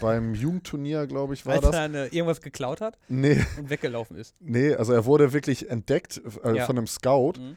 beim 0.00 0.34
Jugendturnier, 0.34 1.06
glaube 1.06 1.34
ich, 1.34 1.46
war 1.46 1.54
Als 1.54 1.62
das. 1.62 1.74
er 1.74 1.82
eine, 1.82 2.06
irgendwas 2.06 2.40
geklaut 2.40 2.80
hat 2.80 2.98
Nee, 3.08 3.44
und 3.58 3.70
weggelaufen 3.70 4.16
ist. 4.16 4.34
nee, 4.40 4.74
also 4.74 4.92
er 4.92 5.04
wurde 5.04 5.32
wirklich 5.32 5.70
entdeckt 5.70 6.20
äh, 6.44 6.56
Ja. 6.56 6.66
von 6.66 6.76
einem 6.76 6.88
Scout, 6.88 7.34
Mhm. 7.38 7.56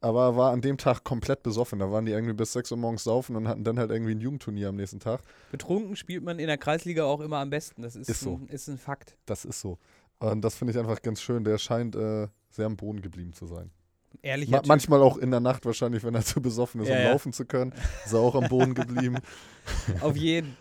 aber 0.00 0.24
er 0.24 0.36
war 0.36 0.52
an 0.52 0.62
dem 0.62 0.78
Tag 0.78 1.04
komplett 1.04 1.42
besoffen. 1.42 1.78
Da 1.80 1.90
waren 1.92 2.06
die 2.06 2.12
irgendwie 2.12 2.32
bis 2.32 2.54
6 2.54 2.70
Uhr 2.72 2.78
morgens 2.78 3.04
saufen 3.04 3.36
und 3.36 3.46
hatten 3.46 3.62
dann 3.64 3.78
halt 3.78 3.90
irgendwie 3.90 4.12
ein 4.14 4.20
Jugendturnier 4.20 4.70
am 4.70 4.76
nächsten 4.76 5.00
Tag. 5.00 5.20
Betrunken 5.50 5.96
spielt 5.96 6.24
man 6.24 6.38
in 6.38 6.46
der 6.46 6.56
Kreisliga 6.56 7.04
auch 7.04 7.20
immer 7.20 7.38
am 7.38 7.50
besten. 7.50 7.82
Das 7.82 7.94
ist, 7.96 8.08
Ist 8.08 8.20
so. 8.20 8.36
Ein, 8.36 8.46
ist 8.48 8.68
ein 8.68 8.78
Fakt. 8.78 9.18
Das 9.26 9.44
ist 9.44 9.60
so. 9.60 9.76
Und 10.18 10.40
das 10.42 10.54
finde 10.54 10.72
ich 10.72 10.78
einfach 10.78 11.02
ganz 11.02 11.20
schön. 11.20 11.44
Der 11.44 11.58
scheint 11.58 11.94
äh, 11.94 12.28
sehr 12.50 12.64
am 12.66 12.76
Boden 12.76 13.02
geblieben 13.02 13.32
zu 13.34 13.46
sein. 13.46 13.70
Ehrlicher 14.22 14.52
Ma 14.58 14.62
manchmal 14.66 15.00
auch 15.02 15.16
in 15.16 15.30
der 15.30 15.40
Nacht 15.40 15.64
wahrscheinlich, 15.64 16.02
wenn 16.04 16.14
er 16.14 16.24
zu 16.24 16.40
besoffen 16.42 16.80
ist, 16.82 16.88
Ja, 16.88 16.96
um 16.96 17.02
ja. 17.02 17.10
laufen 17.10 17.32
zu 17.32 17.44
können, 17.46 17.72
ist 18.04 18.12
er 18.12 18.20
auch 18.20 18.34
am 18.34 18.48
Boden 18.48 18.74
geblieben. 18.74 19.18
Auf 20.00 20.16
jeden. 20.16 20.56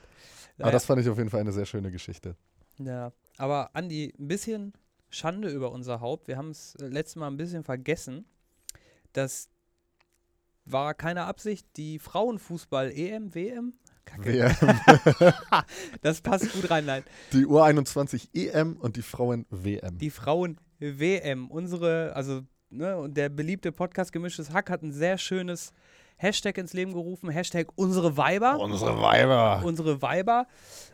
Aber 0.60 0.72
das 0.72 0.86
fand 0.86 1.02
ich 1.02 1.08
auf 1.08 1.18
jeden 1.18 1.30
Fall 1.30 1.40
eine 1.40 1.54
sehr 1.54 1.66
schöne 1.66 1.90
Geschichte. 1.90 2.36
Ja, 2.78 3.14
aber 3.38 3.70
Andi, 3.74 4.14
ein 4.20 4.28
bisschen 4.28 4.74
Schande 5.10 5.50
über 5.50 5.72
unser 5.72 6.02
Haupt. 6.02 6.28
Wir 6.28 6.38
haben 6.38 6.50
es 6.52 6.76
äh, 6.76 6.88
letztes 6.88 7.16
Mal 7.16 7.28
ein 7.28 7.38
bisschen 7.38 7.64
vergessen. 7.64 8.26
Das 9.14 9.50
war 10.66 10.94
keine 10.94 11.24
Absicht. 11.24 11.66
Die 11.78 11.98
Frauenfußball-EM, 12.00 13.34
WM? 13.34 13.74
Kacke. 14.06 14.34
WM. 14.34 15.34
Das 16.02 16.22
passt 16.22 16.52
gut 16.54 16.70
rein, 16.70 16.86
nein. 16.86 17.04
Die 17.34 17.46
U21 17.46 18.30
EM 18.34 18.78
und 18.78 18.96
die 18.98 19.02
Frauen 19.02 19.46
WM. 19.50 19.98
Die 19.98 20.10
Frauen-WM. 20.10 21.50
Unsere, 21.50 22.14
also, 22.16 22.42
ne, 22.70 22.98
und 22.98 23.16
der 23.18 23.30
beliebte 23.30 23.72
Podcast 23.72 24.12
Gemischtes 24.12 24.52
Hack 24.52 24.70
hat 24.70 24.82
ein 24.82 24.92
sehr 24.92 25.18
schönes 25.18 25.74
Hashtag 26.18 26.58
ins 26.58 26.74
Leben 26.74 26.94
gerufen. 26.94 27.30
Hashtag 27.30 27.68
unsere 27.76 28.18
Weiber. 28.18 28.60
Unsere 28.60 29.02
Weiber. 29.02 29.62
unsere 29.64 30.02
Weiber. 30.02 30.48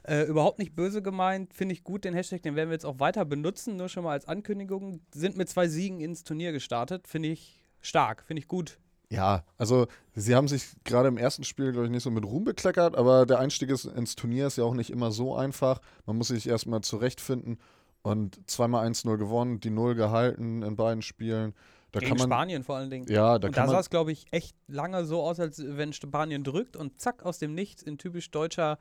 Äh, 0.04 0.24
überhaupt 0.24 0.60
nicht 0.60 0.76
böse 0.76 1.02
gemeint, 1.02 1.54
finde 1.54 1.74
ich 1.74 1.84
gut, 1.84 2.06
den 2.06 2.14
Hashtag, 2.14 2.44
den 2.44 2.56
werden 2.56 2.70
wir 2.70 2.76
jetzt 2.76 2.86
auch 2.86 3.00
weiter 3.00 3.26
benutzen, 3.26 3.76
nur 3.76 3.90
schon 3.90 4.04
mal 4.04 4.12
als 4.12 4.28
Ankündigung. 4.28 5.02
Sind 5.14 5.36
mit 5.36 5.50
zwei 5.50 5.68
Siegen 5.68 6.00
ins 6.00 6.24
Turnier 6.24 6.52
gestartet, 6.52 7.08
finde 7.08 7.30
ich 7.30 7.64
stark, 7.82 8.24
finde 8.24 8.42
ich 8.42 8.48
gut. 8.48 8.78
Ja, 9.10 9.46
also 9.58 9.88
sie 10.14 10.36
haben 10.36 10.48
sich 10.48 10.66
gerade 10.84 11.08
im 11.08 11.18
ersten 11.18 11.44
Spiel, 11.44 11.72
glaube 11.72 11.86
ich, 11.86 11.92
nicht 11.92 12.04
so 12.04 12.12
mit 12.12 12.26
Ruhm 12.26 12.44
bekleckert, 12.44 12.96
aber 12.96 13.26
der 13.26 13.40
Einstieg 13.40 13.70
ist, 13.70 13.86
ins 13.86 14.16
Turnier 14.16 14.48
ist 14.48 14.58
ja 14.58 14.64
auch 14.64 14.74
nicht 14.74 14.90
immer 14.90 15.12
so 15.12 15.36
einfach. 15.36 15.80
Man 16.06 16.18
muss 16.18 16.30
sich 16.30 16.48
erstmal 16.48 16.82
zurechtfinden 16.82 17.58
und 18.06 18.40
zweimal 18.50 18.88
1-0 18.88 19.18
gewonnen, 19.18 19.60
die 19.60 19.70
0 19.70 19.96
gehalten 19.96 20.62
in 20.64 20.76
beiden 20.76 21.02
Spielen. 21.02 21.54
Da 21.92 22.00
Gegen 22.02 22.12
man, 22.18 22.28
Spanien 22.28 22.64
vor 22.64 22.76
allen 22.76 22.90
Dingen. 22.90 23.08
Ja, 23.10 23.40
da 23.40 23.48
und 23.48 23.56
da 23.56 23.68
sah 23.68 23.80
es, 23.80 23.90
glaube 23.90 24.12
ich, 24.12 24.26
echt 24.32 24.56
lange 24.68 25.06
so 25.06 25.22
aus, 25.22 25.40
als 25.40 25.64
wenn 25.66 25.94
Spanien 25.94 26.44
drückt 26.44 26.76
und 26.76 27.00
zack, 27.00 27.24
aus 27.24 27.40
dem 27.40 27.54
Nichts 27.54 27.82
in 27.84 27.98
typisch 27.98 28.32
deutscher 28.32 28.78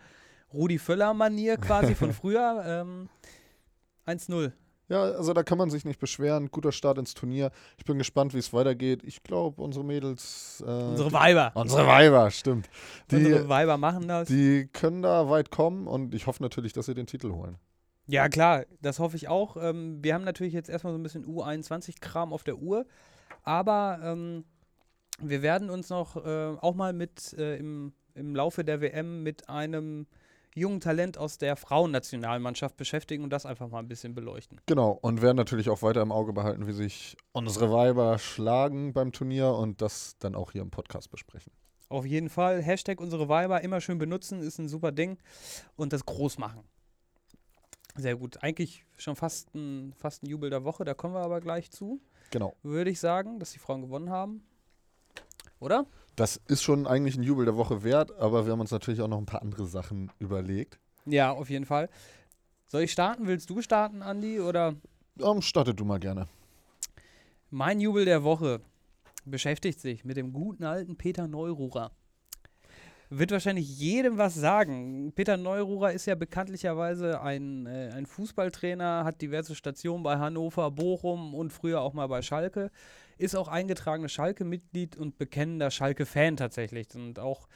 Rudi 0.52 0.78
Völler-Manier 0.78 1.56
quasi 1.56 1.94
von 1.94 2.12
früher. 2.20 2.62
Ähm, 2.66 3.08
1-0. 4.06 4.52
ja, 4.88 5.00
also 5.02 5.32
da 5.32 5.42
kann 5.42 5.58
man 5.58 5.70
sich 5.70 5.84
nicht 5.84 5.98
beschweren. 6.00 6.50
Guter 6.50 6.72
Start 6.72 6.98
ins 6.98 7.14
Turnier. 7.14 7.50
Ich 7.78 7.84
bin 7.84 7.98
gespannt, 7.98 8.34
wie 8.34 8.38
es 8.38 8.52
weitergeht. 8.52 9.02
Ich 9.04 9.22
glaube, 9.22 9.62
unsere 9.62 9.84
Mädels. 9.84 10.62
Äh, 10.66 10.70
Unsere 10.70 11.08
die, 11.08 11.14
Weiber. 11.14 11.52
unsere 11.54 11.86
Weiber, 11.86 12.30
stimmt. 12.30 12.68
Die, 13.10 13.16
Unsere 13.16 13.48
Weiber 13.48 13.78
machen 13.78 14.08
das. 14.08 14.28
die 14.28 14.68
können 14.72 15.02
da 15.02 15.30
weit 15.30 15.50
kommen 15.50 15.86
und 15.86 16.14
ich 16.14 16.26
hoffe 16.26 16.42
natürlich, 16.42 16.72
dass 16.72 16.86
sie 16.86 16.94
den 16.94 17.06
Titel 17.06 17.30
holen. 17.32 17.56
Ja, 18.06 18.28
klar, 18.28 18.64
das 18.82 18.98
hoffe 18.98 19.16
ich 19.16 19.28
auch. 19.28 19.56
Ähm, 19.56 20.02
wir 20.02 20.14
haben 20.14 20.24
natürlich 20.24 20.52
jetzt 20.52 20.68
erstmal 20.68 20.92
so 20.92 20.98
ein 20.98 21.02
bisschen 21.02 21.24
U21-Kram 21.24 22.32
auf 22.32 22.44
der 22.44 22.58
Uhr, 22.58 22.86
aber 23.42 24.00
ähm, 24.02 24.44
wir 25.20 25.42
werden 25.42 25.70
uns 25.70 25.88
noch 25.88 26.16
äh, 26.24 26.56
auch 26.60 26.74
mal 26.74 26.92
mit 26.92 27.32
äh, 27.34 27.56
im, 27.56 27.92
im 28.14 28.34
Laufe 28.34 28.64
der 28.64 28.80
WM 28.80 29.22
mit 29.22 29.48
einem 29.48 30.06
jungen 30.54 30.80
Talent 30.80 31.18
aus 31.18 31.38
der 31.38 31.56
Frauennationalmannschaft 31.56 32.76
beschäftigen 32.76 33.24
und 33.24 33.30
das 33.30 33.44
einfach 33.44 33.68
mal 33.68 33.80
ein 33.80 33.88
bisschen 33.88 34.14
beleuchten. 34.14 34.60
Genau, 34.66 34.98
und 35.02 35.20
werden 35.20 35.36
natürlich 35.36 35.68
auch 35.68 35.82
weiter 35.82 36.02
im 36.02 36.12
Auge 36.12 36.32
behalten, 36.32 36.66
wie 36.66 36.72
sich 36.72 37.16
unsere 37.32 37.72
Weiber 37.72 38.18
schlagen 38.18 38.92
beim 38.92 39.12
Turnier 39.12 39.48
und 39.48 39.82
das 39.82 40.16
dann 40.18 40.34
auch 40.34 40.52
hier 40.52 40.62
im 40.62 40.70
Podcast 40.70 41.10
besprechen. 41.10 41.52
Auf 41.88 42.06
jeden 42.06 42.28
Fall, 42.28 42.62
Hashtag 42.62 43.00
unsere 43.00 43.28
Weiber 43.28 43.62
immer 43.62 43.80
schön 43.80 43.98
benutzen, 43.98 44.40
ist 44.40 44.58
ein 44.58 44.68
super 44.68 44.92
Ding 44.92 45.18
und 45.76 45.92
das 45.92 46.06
groß 46.06 46.38
machen. 46.38 46.64
Sehr 47.96 48.16
gut. 48.16 48.42
Eigentlich 48.42 48.84
schon 48.96 49.14
fast 49.16 49.54
ein, 49.54 49.92
fast 49.96 50.22
ein 50.22 50.26
Jubel 50.26 50.50
der 50.50 50.64
Woche, 50.64 50.84
da 50.84 50.94
kommen 50.94 51.14
wir 51.14 51.20
aber 51.22 51.40
gleich 51.40 51.70
zu. 51.70 52.00
Genau. 52.30 52.54
würde 52.62 52.90
ich 52.90 52.98
sagen, 52.98 53.38
dass 53.38 53.52
die 53.52 53.58
Frauen 53.60 53.82
gewonnen 53.82 54.10
haben. 54.10 54.42
oder? 55.60 55.86
Das 56.16 56.40
ist 56.48 56.62
schon 56.62 56.86
eigentlich 56.86 57.16
ein 57.16 57.22
Jubel 57.22 57.44
der 57.44 57.56
Woche 57.56 57.82
wert, 57.84 58.10
aber 58.18 58.44
wir 58.46 58.52
haben 58.52 58.60
uns 58.60 58.70
natürlich 58.72 59.00
auch 59.00 59.08
noch 59.08 59.18
ein 59.18 59.26
paar 59.26 59.42
andere 59.42 59.66
Sachen 59.66 60.10
überlegt. 60.18 60.78
Ja, 61.06 61.30
auf 61.32 61.50
jeden 61.50 61.64
Fall. 61.66 61.88
Soll 62.66 62.82
ich 62.82 62.92
starten? 62.92 63.26
Willst 63.26 63.50
du 63.50 63.60
starten, 63.62 64.02
Andi? 64.02 64.40
Oder 64.40 64.74
Um, 65.20 65.42
starte 65.42 65.74
du 65.74 65.84
mal 65.84 66.00
gerne. 66.00 66.26
mein 67.50 67.80
Jubel 67.80 68.04
der 68.04 68.24
Woche 68.24 68.60
beschäftigt 69.24 69.78
sich 69.80 70.04
mit 70.04 70.16
dem 70.16 70.32
guten 70.32 70.64
alten 70.64 70.96
Peter 70.96 71.28
Neururer. 71.28 71.92
Wird 73.16 73.30
wahrscheinlich 73.30 73.78
jedem 73.78 74.18
was 74.18 74.34
sagen. 74.34 75.12
Peter 75.14 75.36
Neururer 75.36 75.92
ist 75.92 76.04
ja 76.06 76.16
bekanntlicherweise 76.16 77.20
ein, 77.20 77.64
äh, 77.66 77.90
ein 77.94 78.06
Fußballtrainer, 78.06 79.04
hat 79.04 79.22
diverse 79.22 79.54
Stationen 79.54 80.02
bei 80.02 80.18
Hannover, 80.18 80.72
Bochum 80.72 81.32
und 81.32 81.52
früher 81.52 81.80
auch 81.80 81.92
mal 81.92 82.08
bei 82.08 82.22
Schalke. 82.22 82.72
Ist 83.16 83.36
auch 83.36 83.46
eingetragenes 83.46 84.10
Schalke-Mitglied 84.10 84.96
und 84.96 85.16
bekennender 85.16 85.70
Schalke-Fan 85.70 86.36
tatsächlich. 86.36 86.88
Und 86.96 87.20
auch 87.20 87.46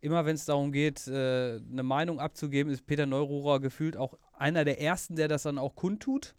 immer, 0.00 0.26
wenn 0.26 0.34
es 0.34 0.46
darum 0.46 0.72
geht, 0.72 1.06
äh, 1.06 1.60
eine 1.60 1.84
Meinung 1.84 2.18
abzugeben, 2.18 2.72
ist 2.72 2.84
Peter 2.84 3.06
Neururer 3.06 3.60
gefühlt 3.60 3.96
auch 3.96 4.18
einer 4.32 4.64
der 4.64 4.80
Ersten, 4.80 5.14
der 5.14 5.28
das 5.28 5.44
dann 5.44 5.58
auch 5.58 5.76
kundtut. 5.76 6.34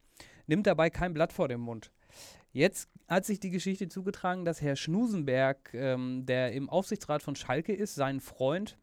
Nimmt 0.47 0.67
dabei 0.67 0.89
kein 0.89 1.13
Blatt 1.13 1.31
vor 1.31 1.47
den 1.47 1.61
Mund. 1.61 1.91
Jetzt 2.55 2.89
hat 3.09 3.25
sich 3.25 3.41
die 3.41 3.49
Geschichte 3.49 3.89
zugetragen, 3.89 4.45
dass 4.45 4.61
Herr 4.61 4.77
Schnusenberg, 4.77 5.73
ähm, 5.73 6.25
der 6.25 6.53
im 6.53 6.69
Aufsichtsrat 6.69 7.21
von 7.21 7.35
Schalke 7.35 7.73
ist, 7.73 7.95
seinen 7.95 8.21
Freund 8.21 8.77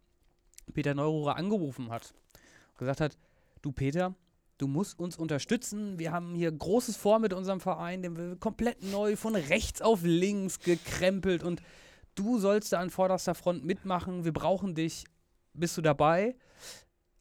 Peter 0.75 0.93
Neururer 0.93 1.37
angerufen 1.37 1.89
hat. 1.89 2.13
Und 2.73 2.81
gesagt 2.81 3.01
hat, 3.01 3.17
du 3.63 3.73
Peter, 3.73 4.15
du 4.59 4.67
musst 4.67 5.01
uns 5.01 5.17
unterstützen. 5.17 5.99
Wir 5.99 6.13
haben 6.13 6.35
hier 6.35 6.53
Großes 6.53 6.99
vor 6.99 7.19
mit 7.19 7.33
unserem 7.33 7.61
Verein, 7.61 8.03
den 8.03 8.15
wir 8.15 8.37
komplett 8.37 8.83
neu 8.83 9.17
von 9.17 9.35
rechts 9.35 9.81
auf 9.81 10.01
links 10.03 10.61
gekrempelt 10.61 11.43
und 11.43 11.63
du 12.15 12.39
sollst 12.39 12.75
da 12.75 12.79
an 12.81 12.91
vorderster 12.91 13.35
Front 13.35 13.65
mitmachen. 13.65 14.27
Wir 14.27 14.35
brauchen 14.35 14.75
dich. 14.75 15.07
Bist 15.55 15.79
du 15.79 15.81
dabei? 15.81 16.37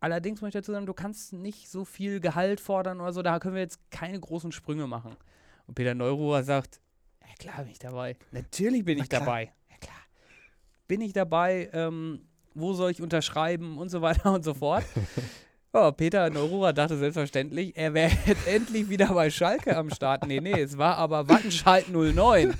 Allerdings 0.01 0.41
möchte 0.41 0.57
ich 0.57 0.63
dazu 0.63 0.73
sagen, 0.73 0.85
du 0.85 0.93
kannst 0.93 1.31
nicht 1.31 1.69
so 1.69 1.85
viel 1.85 2.19
Gehalt 2.19 2.59
fordern 2.59 2.99
oder 2.99 3.13
so, 3.13 3.21
da 3.21 3.39
können 3.39 3.55
wir 3.55 3.61
jetzt 3.61 3.79
keine 3.89 4.19
großen 4.19 4.51
Sprünge 4.51 4.85
machen. 4.85 5.15
Und 5.67 5.75
Peter 5.75 5.95
Neururer 5.95 6.43
sagt, 6.43 6.79
ja 7.21 7.33
klar 7.39 7.63
bin 7.63 7.71
ich 7.71 7.79
dabei. 7.79 8.17
Natürlich 8.31 8.83
bin 8.85 8.99
ich 8.99 9.09
klar. 9.09 9.21
dabei. 9.21 9.53
Ja 9.69 9.77
klar. 9.77 10.01
Bin 10.87 11.01
ich 11.01 11.13
dabei, 11.13 11.69
ähm, 11.73 12.21
wo 12.53 12.73
soll 12.73 12.91
ich 12.91 13.01
unterschreiben 13.01 13.77
und 13.77 13.89
so 13.89 14.01
weiter 14.01 14.33
und 14.33 14.43
so 14.43 14.53
fort. 14.53 14.85
Ja, 15.73 15.89
Peter 15.91 16.29
Neururer 16.29 16.73
dachte 16.73 16.97
selbstverständlich, 16.97 17.77
er 17.77 17.93
wäre 17.93 18.11
jetzt 18.25 18.45
endlich 18.45 18.89
wieder 18.89 19.13
bei 19.13 19.29
Schalke 19.29 19.77
am 19.77 19.89
Start. 19.89 20.27
Nee, 20.27 20.41
nee, 20.41 20.59
es 20.59 20.77
war 20.77 20.97
aber 20.97 21.29
Wattenscheid 21.29 21.87
09, 21.87 22.53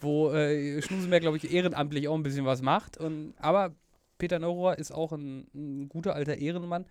wo 0.00 0.30
äh, 0.32 0.80
Schnusenberg, 0.80 1.20
glaube 1.20 1.36
ich, 1.36 1.52
ehrenamtlich 1.52 2.08
auch 2.08 2.14
ein 2.14 2.22
bisschen 2.22 2.46
was 2.46 2.62
macht. 2.62 2.96
Und, 2.96 3.34
aber 3.36 3.74
Peter 4.16 4.38
Neururer 4.38 4.78
ist 4.78 4.92
auch 4.92 5.12
ein, 5.12 5.46
ein 5.54 5.90
guter 5.90 6.14
alter 6.14 6.38
Ehrenmann, 6.38 6.86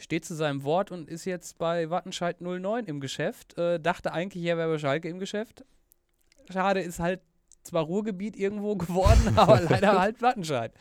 steht 0.00 0.24
zu 0.24 0.34
seinem 0.34 0.64
Wort 0.64 0.90
und 0.90 1.08
ist 1.08 1.24
jetzt 1.24 1.58
bei 1.58 1.90
Wattenscheid 1.90 2.40
09 2.40 2.86
im 2.86 3.00
Geschäft. 3.00 3.56
Äh, 3.58 3.78
dachte 3.78 4.12
eigentlich, 4.12 4.44
er 4.44 4.56
wäre 4.56 4.68
bei 4.72 4.78
Schalke 4.78 5.08
im 5.08 5.18
Geschäft. 5.18 5.64
Schade, 6.50 6.80
ist 6.80 6.98
halt 6.98 7.20
zwar 7.62 7.84
Ruhrgebiet 7.84 8.36
irgendwo 8.36 8.74
geworden, 8.76 9.34
aber 9.36 9.60
leider 9.68 10.00
halt 10.00 10.22
Wattenscheid. 10.22 10.72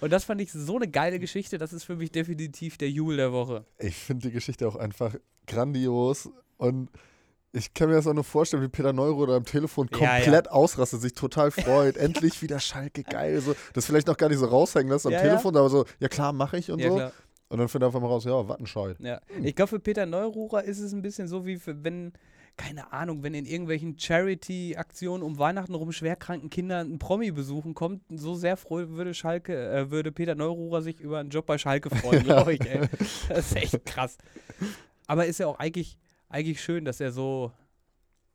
Und 0.00 0.12
das 0.12 0.24
fand 0.24 0.40
ich 0.40 0.52
so 0.52 0.76
eine 0.76 0.88
geile 0.88 1.18
Geschichte, 1.18 1.58
das 1.58 1.72
ist 1.72 1.84
für 1.84 1.96
mich 1.96 2.12
definitiv 2.12 2.78
der 2.78 2.88
Jubel 2.90 3.16
der 3.16 3.32
Woche. 3.32 3.64
Ich 3.78 3.96
finde 3.96 4.28
die 4.28 4.32
Geschichte 4.32 4.66
auch 4.66 4.76
einfach 4.76 5.14
grandios 5.46 6.30
und 6.56 6.88
ich 7.52 7.74
kann 7.74 7.88
mir 7.88 7.96
das 7.96 8.06
auch 8.06 8.14
nur 8.14 8.22
vorstellen, 8.22 8.62
wie 8.62 8.68
Peter 8.68 8.92
Neuroder 8.92 9.34
am 9.34 9.44
Telefon 9.44 9.88
Ja, 9.92 9.98
ja. 9.98 10.14
komplett 10.22 10.48
ausrastet, 10.52 11.00
sich 11.00 11.14
total 11.14 11.50
freut. 11.50 11.96
Endlich 11.96 12.40
wieder 12.42 12.60
Schalke, 12.60 13.02
geil. 13.02 13.40
So, 13.40 13.56
das 13.74 13.86
vielleicht 13.86 14.06
noch 14.06 14.16
gar 14.16 14.28
nicht 14.28 14.38
so 14.38 14.46
raushängen 14.46 14.88
lässt 14.92 15.04
am 15.04 15.10
Ja, 15.12 15.18
ja. 15.18 15.24
Telefon, 15.24 15.56
aber 15.56 15.68
so, 15.68 15.84
ja 15.98 16.06
klar, 16.08 16.32
mache 16.32 16.58
ich 16.58 16.70
und 16.70 16.78
Ja, 16.78 16.88
so. 16.90 16.94
klar. 16.94 17.12
Und 17.50 17.58
dann 17.58 17.68
findet 17.68 17.86
er 17.86 17.88
einfach 17.88 18.00
mal 18.00 18.06
raus, 18.06 18.24
ja, 18.24 18.48
Wattenscheid. 18.48 18.96
Ja. 19.00 19.20
Ich 19.42 19.56
glaube, 19.56 19.70
für 19.70 19.80
Peter 19.80 20.06
Neururer 20.06 20.62
ist 20.62 20.78
es 20.78 20.92
ein 20.92 21.02
bisschen 21.02 21.26
so, 21.26 21.44
wie 21.46 21.56
für, 21.56 21.82
wenn, 21.82 22.12
keine 22.56 22.92
Ahnung, 22.92 23.24
wenn 23.24 23.34
in 23.34 23.44
irgendwelchen 23.44 23.98
Charity-Aktionen 23.98 25.24
um 25.24 25.36
Weihnachten 25.36 25.74
rum 25.74 25.90
schwerkranken 25.90 26.48
Kindern 26.48 26.92
ein 26.92 27.00
Promi 27.00 27.32
besuchen 27.32 27.74
kommt, 27.74 28.04
so 28.08 28.36
sehr 28.36 28.56
froh 28.56 28.88
würde 28.90 29.14
Schalke, 29.14 29.68
äh, 29.68 29.90
würde 29.90 30.12
Peter 30.12 30.36
Neururer 30.36 30.80
sich 30.80 31.00
über 31.00 31.18
einen 31.18 31.30
Job 31.30 31.46
bei 31.46 31.58
Schalke 31.58 31.90
freuen, 31.90 32.22
glaube 32.24 32.54
ich, 32.54 32.60
ey. 32.60 32.88
Das 33.28 33.50
ist 33.50 33.56
echt 33.56 33.84
krass. 33.84 34.16
Aber 35.08 35.26
ist 35.26 35.40
ja 35.40 35.48
auch 35.48 35.58
eigentlich, 35.58 35.98
eigentlich 36.28 36.62
schön, 36.62 36.84
dass 36.84 37.00
er 37.00 37.10
so, 37.10 37.50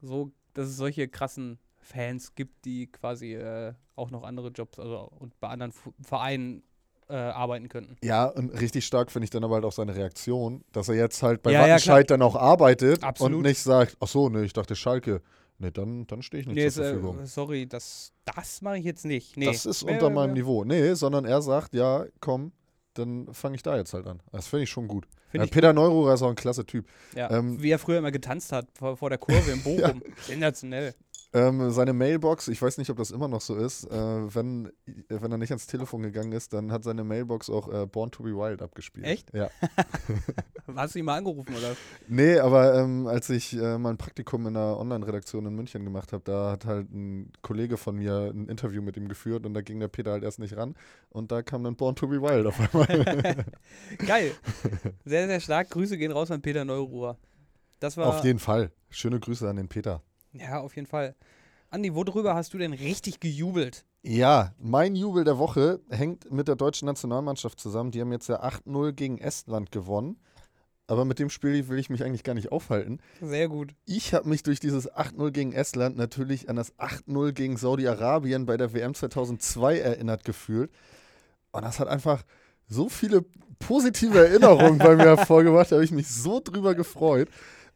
so, 0.01 0.33
dass 0.53 0.67
es 0.67 0.75
solche 0.75 1.07
krassen 1.07 1.57
Fans 1.79 2.35
gibt, 2.35 2.65
die 2.65 2.87
quasi 2.87 3.35
äh, 3.35 3.73
auch 3.95 4.11
noch 4.11 4.23
andere 4.23 4.49
Jobs 4.49 4.77
also, 4.77 5.09
und 5.19 5.39
bei 5.39 5.47
anderen 5.47 5.71
Vereinen 6.01 6.63
äh, 7.09 7.13
arbeiten 7.15 7.69
könnten. 7.69 7.95
Ja, 8.03 8.25
und 8.25 8.49
richtig 8.59 8.85
stark 8.85 9.11
finde 9.11 9.25
ich 9.25 9.29
dann 9.29 9.43
aber 9.43 9.55
halt 9.55 9.65
auch 9.65 9.71
seine 9.71 9.95
Reaktion, 9.95 10.63
dass 10.71 10.89
er 10.89 10.95
jetzt 10.95 11.21
halt 11.23 11.41
bei 11.43 11.51
Ja, 11.51 11.59
ja, 11.61 11.73
Wattenscheid 11.73 12.09
dann 12.09 12.21
auch 12.21 12.35
arbeitet 12.35 13.03
Absolut. 13.03 13.37
und 13.37 13.41
nicht 13.43 13.59
sagt, 13.59 13.95
ach 13.99 14.07
so, 14.07 14.29
ne, 14.29 14.43
ich 14.43 14.53
dachte 14.53 14.75
Schalke. 14.75 15.21
Ne, 15.57 15.71
dann, 15.71 16.05
dann 16.07 16.21
stehe 16.21 16.41
ich 16.41 16.47
nicht 16.47 16.55
Nee, 16.57 16.69
zur 16.69 16.83
ist, 16.83 16.89
Verfügung. 16.89 17.19
äh, 17.19 17.27
sorry, 17.27 17.65
das, 17.65 18.11
das 18.25 18.61
mache 18.61 18.77
ich 18.79 18.83
jetzt 18.83 19.05
nicht. 19.05 19.37
Nee. 19.37 19.45
Das 19.45 19.65
ist 19.65 19.83
Äh, 19.83 19.91
unter 19.93 20.09
meinem 20.09 20.31
äh, 20.31 20.33
Niveau. 20.33 20.65
Nee, 20.65 20.95
sondern 20.95 21.23
er 21.23 21.41
sagt, 21.41 21.73
ja, 21.75 22.05
komm, 22.19 22.51
dann 22.95 23.27
fange 23.33 23.55
ich 23.55 23.63
da 23.63 23.77
jetzt 23.77 23.93
halt 23.93 24.05
an. 24.07 24.21
Das 24.33 24.47
finde 24.47 24.63
ich 24.63 24.69
schon 24.69 24.87
gut. 24.87 25.05
Ja, 25.31 25.45
Peter 25.45 25.73
Neururer 25.73 26.13
ist 26.13 26.21
auch 26.21 26.29
ein 26.29 26.35
klasse 26.35 26.65
Typ. 26.65 26.87
Ja, 27.15 27.29
ähm, 27.29 27.61
wie 27.61 27.69
er 27.69 27.79
früher 27.79 27.97
immer 27.99 28.11
getanzt 28.11 28.51
hat 28.53 28.67
vor, 28.73 28.95
vor 28.97 29.09
der 29.09 29.17
Kurve 29.17 29.51
in 29.51 29.61
Bochum. 29.63 30.01
Sensationell. 30.25 30.93
Ähm, 31.35 31.69
seine 31.71 31.91
Mailbox, 31.91 32.47
ich 32.47 32.61
weiß 32.61 32.77
nicht, 32.77 32.89
ob 32.89 32.95
das 32.95 33.11
immer 33.11 33.27
noch 33.27 33.41
so 33.41 33.55
ist, 33.55 33.83
äh, 33.91 34.35
wenn, 34.35 34.71
wenn 35.09 35.31
er 35.31 35.37
nicht 35.37 35.51
ans 35.51 35.67
Telefon 35.67 36.01
gegangen 36.01 36.31
ist, 36.31 36.53
dann 36.53 36.71
hat 36.71 36.85
seine 36.85 37.03
Mailbox 37.03 37.49
auch 37.49 37.67
äh, 37.67 37.85
Born 37.85 38.09
to 38.09 38.23
be 38.23 38.29
Wild 38.29 38.61
abgespielt. 38.61 39.05
Echt? 39.05 39.33
Ja. 39.33 39.49
Hast 40.75 40.95
du 40.95 40.99
ihn 40.99 41.05
mal 41.05 41.17
angerufen, 41.17 41.53
oder? 41.53 41.75
Nee, 42.07 42.39
aber 42.39 42.75
ähm, 42.75 43.05
als 43.07 43.29
ich 43.29 43.53
äh, 43.53 43.77
mal 43.77 43.89
ein 43.89 43.97
Praktikum 43.97 44.47
in 44.47 44.55
einer 44.55 44.79
Online-Redaktion 44.79 45.45
in 45.45 45.55
München 45.55 45.83
gemacht 45.83 46.13
habe, 46.13 46.23
da 46.23 46.51
hat 46.51 46.65
halt 46.65 46.89
ein 46.93 47.33
Kollege 47.41 47.75
von 47.75 47.97
mir 47.97 48.31
ein 48.33 48.47
Interview 48.47 48.81
mit 48.81 48.95
ihm 48.95 49.09
geführt 49.09 49.45
und 49.45 49.53
da 49.53 49.61
ging 49.61 49.81
der 49.81 49.89
Peter 49.89 50.11
halt 50.11 50.23
erst 50.23 50.39
nicht 50.39 50.55
ran 50.55 50.75
und 51.09 51.33
da 51.33 51.41
kam 51.41 51.65
dann 51.65 51.75
Born 51.75 51.95
to 51.95 52.07
be 52.07 52.21
Wild 52.21 52.47
auf 52.47 52.59
einmal. 52.59 53.45
Geil. 53.97 54.31
Sehr, 55.05 55.27
sehr 55.27 55.39
stark. 55.39 55.69
Grüße 55.69 55.97
gehen 55.97 56.11
raus 56.11 56.31
an 56.31 56.41
Peter 56.41 56.63
Neuruhr. 56.63 57.17
Das 57.79 57.97
war. 57.97 58.07
auf 58.07 58.23
jeden 58.23 58.39
Fall. 58.39 58.71
Schöne 58.89 59.19
Grüße 59.19 59.47
an 59.49 59.57
den 59.57 59.67
Peter. 59.67 60.01
Ja, 60.39 60.59
auf 60.59 60.75
jeden 60.75 60.87
Fall. 60.87 61.15
Andi, 61.69 61.93
worüber 61.93 62.35
hast 62.35 62.53
du 62.53 62.57
denn 62.57 62.73
richtig 62.73 63.19
gejubelt? 63.19 63.85
Ja, 64.01 64.53
mein 64.59 64.95
Jubel 64.95 65.23
der 65.23 65.37
Woche 65.39 65.79
hängt 65.89 66.31
mit 66.31 66.47
der 66.47 66.55
deutschen 66.55 66.85
Nationalmannschaft 66.85 67.59
zusammen. 67.59 67.91
Die 67.91 68.01
haben 68.01 68.11
jetzt 68.11 68.29
ja 68.29 68.43
8-0 68.43 68.91
gegen 68.91 69.17
Estland 69.17 69.71
gewonnen. 69.71 70.17
Aber 70.87 71.03
mit 71.03 71.17
dem 71.17 71.31
Spiel 71.31 71.67
will 71.67 71.79
ich 71.79 71.89
mich 71.89 72.03
eigentlich 72.03 72.23
gar 72.23 72.35
nicht 72.35 72.51
aufhalten. 72.51 72.99
Sehr 73.19 73.49
gut. 73.49 73.73
Ich 73.85 74.13
habe 74.13 74.29
mich 74.29 74.43
durch 74.43 74.59
dieses 74.59 74.91
8-0 74.91 75.31
gegen 75.31 75.51
Estland 75.51 75.97
natürlich 75.97 76.47
an 76.47 76.55
das 76.55 76.77
8-0 76.77 77.31
gegen 77.31 77.57
Saudi-Arabien 77.57 78.45
bei 78.45 78.55
der 78.57 78.71
WM 78.73 78.93
2002 78.93 79.79
erinnert 79.79 80.23
gefühlt. 80.23 80.71
Und 81.51 81.63
das 81.63 81.79
hat 81.79 81.87
einfach 81.87 82.23
so 82.67 82.89
viele 82.89 83.25
positive 83.57 84.27
Erinnerungen 84.27 84.77
bei 84.77 84.95
mir 84.95 85.03
hervorgebracht. 85.17 85.71
Da 85.71 85.77
habe 85.77 85.85
ich 85.85 85.91
mich 85.91 86.07
so 86.07 86.39
drüber 86.39 86.75
gefreut. 86.75 87.29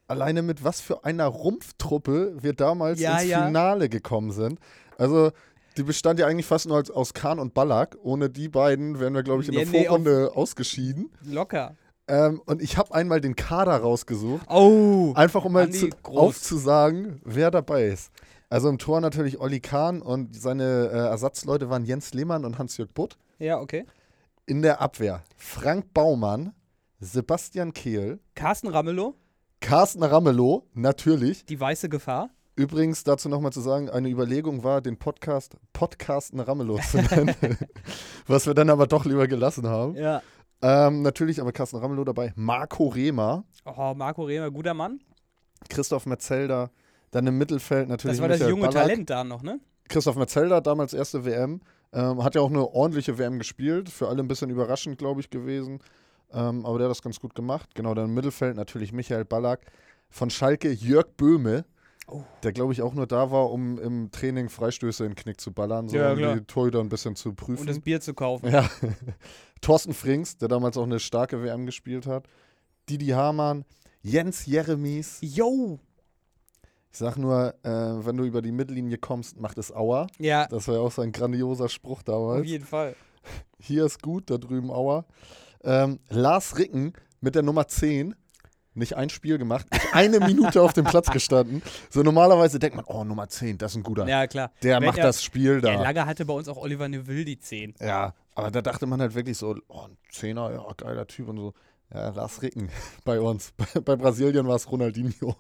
Alleine 0.10 0.42
mit 0.42 0.64
was 0.64 0.82
für 0.82 1.06
einer 1.06 1.28
Rumpftruppe 1.28 2.36
wir 2.42 2.54
damals 2.54 3.00
Ja, 3.00 3.20
ins 3.20 3.30
ja. 3.30 3.46
Finale 3.46 3.90
gekommen 3.90 4.32
sind. 4.32 4.60
Also, 4.98 5.32
die 5.78 5.84
bestand 5.84 6.20
ja 6.20 6.28
eigentlich 6.28 6.46
fast 6.46 6.68
nur 6.68 6.84
aus 6.94 7.14
Kahn 7.14 7.40
und 7.40 7.54
Ballack. 7.54 7.98
Ohne 8.02 8.30
die 8.30 8.50
beiden 8.50 9.00
wären 9.00 9.14
wir, 9.14 9.24
glaube 9.24 9.44
ich, 9.44 9.50
in 9.50 9.56
der 9.56 9.66
Nee, 9.66 9.86
Vorrunde 9.86 10.32
ausgeschieden. 10.36 11.12
Locker. 11.24 11.76
Ähm, 12.08 12.42
und 12.46 12.62
ich 12.62 12.76
habe 12.78 12.94
einmal 12.94 13.22
den 13.22 13.36
Kader 13.36 13.78
rausgesucht. 13.78 14.46
Oh. 14.50 15.14
Einfach 15.16 15.46
um 15.46 15.54
mal 15.54 15.70
zu, 15.70 15.90
aufzusagen, 16.04 17.22
wer 17.24 17.52
dabei 17.52 17.86
ist. 17.86 18.12
Also 18.50 18.68
im 18.68 18.80
Tor 18.80 19.00
natürlich 19.00 19.40
Olli 19.40 19.60
Kahn 19.60 20.02
und 20.02 20.36
seine 20.36 20.90
äh, 20.92 20.98
Ersatzleute 20.98 21.70
waren 21.70 21.86
Jens 21.86 22.14
Lehmann 22.16 22.46
und 22.46 22.58
Hans-Jörg 22.58 22.90
Butt. 22.94 23.18
Ja, 23.38 23.60
okay. 23.60 23.86
In 24.48 24.64
der 24.64 24.82
Abwehr 24.82 25.24
Frank 25.38 25.94
Baumann, 25.94 26.54
Sebastian 27.00 27.74
Kehl, 27.74 28.20
Carsten 28.34 28.68
Ramelow, 28.70 29.14
Carsten 29.62 30.04
Ramelow, 30.04 30.68
natürlich. 30.74 31.46
die 31.46 31.60
weiße 31.60 31.90
Gefahr. 31.90 32.30
Übrigens 32.56 33.04
dazu 33.04 33.30
nochmal 33.30 33.54
zu 33.54 33.62
sagen, 33.62 33.90
eine 33.90 34.10
Überlegung 34.10 34.64
war, 34.64 34.82
den 34.82 34.98
Podcast 34.98 35.56
Podcasten 35.72 36.40
Ramelow 36.42 36.80
zu 36.80 36.98
nennen, 36.98 37.36
was 38.28 38.48
wir 38.48 38.54
dann 38.54 38.70
aber 38.70 38.88
doch 38.88 39.06
lieber 39.06 39.28
gelassen 39.28 39.68
haben. 39.68 39.96
Ja. 39.96 40.22
Ähm, 40.62 41.02
natürlich 41.04 41.40
aber 41.40 41.54
Carsten 41.54 41.78
Ramelow 41.78 42.04
dabei, 42.04 42.34
Marco 42.36 42.88
Rehmer, 42.88 43.46
Oh, 43.66 43.94
Marco 43.96 44.24
Rehmer, 44.24 44.52
guter 44.52 44.74
Mann. 44.74 45.00
Christoph 45.70 46.06
Metzelder, 46.06 46.70
dann 47.12 47.28
im 47.28 47.38
Mittelfeld 47.38 47.88
natürlich 47.88 48.18
Das 48.18 48.22
war 48.22 48.28
das 48.30 48.40
Michael 48.40 48.50
junge 48.58 48.68
Ballack. 48.68 48.84
Talent 48.84 49.10
da 49.10 49.24
noch, 49.24 49.42
ne? 49.42 49.60
Christoph 49.88 50.18
Metzelder, 50.18 50.60
damals 50.62 50.94
erste 50.94 51.24
WM, 51.26 51.62
ähm, 51.94 52.24
hat 52.24 52.36
ja 52.36 52.42
auch 52.42 52.50
eine 52.50 52.66
ordentliche 52.68 53.18
WM 53.18 53.40
gespielt. 53.40 53.90
Für 53.90 54.08
alle 54.10 54.22
ein 54.22 54.28
bisschen 54.28 54.50
überraschend, 54.50 54.98
glaube 54.98 55.22
ich, 55.22 55.30
gewesen. 55.30 55.80
Ähm, 56.32 56.66
aber 56.66 56.78
der 56.78 56.86
hat 56.88 56.92
das 56.92 57.02
ganz 57.02 57.20
gut 57.20 57.34
gemacht. 57.36 57.74
Genau, 57.76 57.94
dann 57.94 58.06
im 58.06 58.14
Mittelfeld 58.14 58.56
natürlich 58.56 58.92
Michael 58.94 59.26
Ballack. 59.26 59.62
Von 60.10 60.30
Schalke 60.30 60.72
Jörg 60.72 61.08
Böhme. 61.18 61.66
Oh. 62.12 62.24
der 62.42 62.54
glaube 62.54 62.74
ich 62.74 62.82
auch 62.82 62.96
nur 62.96 63.06
da 63.06 63.30
war, 63.30 63.52
um 63.52 63.78
im 63.78 64.10
Training 64.10 64.50
Freistöße 64.50 65.04
in 65.06 65.12
den 65.12 65.16
Knick 65.16 65.40
zu 65.40 65.52
ballern, 65.54 65.88
so 65.90 65.96
Ja, 65.96 66.14
um 66.14 66.18
klar. 66.18 66.36
die 66.38 66.42
Torhüter 66.44 66.80
ein 66.80 66.90
bisschen 66.90 67.16
zu 67.16 67.34
prüfen. 67.34 67.62
Und 67.62 67.70
das 67.70 67.80
Bier 67.82 68.02
zu 68.02 68.16
kaufen. 68.16 68.52
Ja. 68.52 68.68
Thorsten 69.62 69.94
Frings, 69.94 70.36
der 70.38 70.48
damals 70.48 70.76
auch 70.78 70.84
eine 70.86 71.00
starke 71.00 71.44
WM 71.44 71.68
gespielt 71.68 72.08
hat. 72.08 72.26
Didi 72.90 73.10
Hamann, 73.10 73.64
Jens 74.02 74.48
Jeremies. 74.48 75.20
Yo! 75.22 75.78
Ich 76.92 76.98
sag 76.98 77.18
nur, 77.18 77.54
äh, 77.62 77.70
wenn 77.70 78.18
du 78.18 78.24
über 78.24 78.42
die 78.42 78.52
Mittellinie 78.54 78.98
kommst, 78.98 79.40
macht 79.40 79.60
es 79.60 79.72
Aua. 79.72 80.08
Ja, 80.18 80.48
Das 80.48 80.68
war 80.68 80.76
ja 80.76 80.82
auch 80.82 80.92
so 80.92 81.04
ein 81.04 81.12
grandioser 81.12 81.70
Spruch 81.70 82.00
auf 82.00 82.04
damals. 82.06 82.48
jeden 82.48 82.66
Fall. 82.66 82.96
Hier 83.60 83.86
ist 83.86 84.02
gut, 84.02 84.32
da 84.32 84.40
drüben 84.40 84.72
Aua. 84.72 85.06
Ähm, 85.64 86.00
Lars 86.10 86.58
Ricken 86.58 86.94
mit 87.22 87.36
der 87.36 87.44
Nummer 87.44 87.68
10. 87.68 88.16
Nicht 88.76 88.96
ein 88.96 89.10
Spiel 89.10 89.38
gemacht, 89.40 89.66
nicht 89.74 89.94
eine 89.94 90.20
Minute 90.26 90.62
auf 90.62 90.74
dem 90.74 90.86
Platz 90.86 91.10
gestanden. 91.12 91.62
So 91.90 92.02
normalerweise 92.02 92.60
denkt 92.60 92.76
man, 92.78 92.86
oh, 92.86 93.04
Nummer 93.04 93.28
10, 93.28 93.58
das 93.58 93.72
ist 93.72 93.78
ein 93.78 93.84
guter. 93.84 94.08
Ja, 94.08 94.26
klar. 94.28 94.52
Der 94.64 94.80
Wenn 94.80 94.86
macht 94.88 95.00
er- 95.00 95.06
das 95.08 95.24
Spiel 95.24 95.60
da. 95.60 95.74
Ja, 95.74 95.82
lange 95.82 96.06
hatte 96.06 96.24
bei 96.26 96.34
uns 96.34 96.48
auch 96.48 96.56
Oliver 96.58 96.88
Neville 96.88 97.26
die 97.26 97.40
10. 97.40 97.74
Ja, 97.82 98.14
aber 98.36 98.52
da 98.52 98.62
dachte 98.62 98.86
man 98.86 99.02
halt 99.02 99.16
wirklich 99.16 99.38
so, 99.38 99.56
oh, 99.68 99.82
ein 99.82 99.98
Zehner, 100.12 100.52
ja, 100.54 100.66
geiler 100.78 101.08
Typ 101.08 101.28
und 101.28 101.38
so. 101.38 101.54
Ja, 101.94 102.10
Lars 102.10 102.42
Ricken 102.44 102.70
bei 103.04 103.20
uns. 103.20 103.52
Bei, 103.58 103.80
bei 103.82 103.96
Brasilien 103.96 104.48
war 104.48 104.56
es 104.56 104.72
Ronaldinho. 104.72 105.36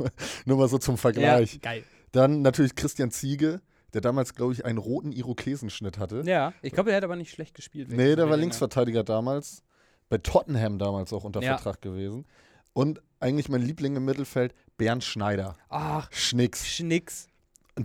Nur 0.45 0.57
mal 0.57 0.67
so 0.67 0.79
zum 0.79 0.97
Vergleich. 0.97 1.53
Ja, 1.53 1.59
geil. 1.61 1.83
Dann 2.11 2.41
natürlich 2.41 2.75
Christian 2.75 3.11
Ziege, 3.11 3.61
der 3.93 4.01
damals, 4.01 4.33
glaube 4.33 4.53
ich, 4.53 4.65
einen 4.65 4.79
roten 4.79 5.11
Irokesenschnitt 5.11 5.99
hatte. 5.99 6.23
Ja, 6.25 6.53
ich 6.63 6.73
glaube, 6.73 6.89
er 6.89 6.97
hat 6.97 7.03
aber 7.03 7.15
nicht 7.15 7.31
schlecht 7.31 7.53
gespielt. 7.55 7.89
nee, 7.89 8.15
der 8.15 8.29
war. 8.29 8.35
Linksverteidiger 8.37 9.03
damals. 9.03 9.63
Bei 10.09 10.17
Tottenham 10.17 10.79
damals 10.79 11.13
auch 11.13 11.23
unter 11.23 11.41
Ja. 11.41 11.57
Vertrag 11.57 11.81
gewesen. 11.81 12.25
Und 12.73 13.01
eigentlich 13.19 13.49
mein 13.49 13.61
Liebling 13.61 13.95
im 13.95 14.05
Mittelfeld, 14.05 14.53
Bernd 14.77 15.03
Schneider. 15.03 15.55
Ach, 15.69 16.11
Schnicks. 16.11 16.67
Schnicks. 16.67 17.28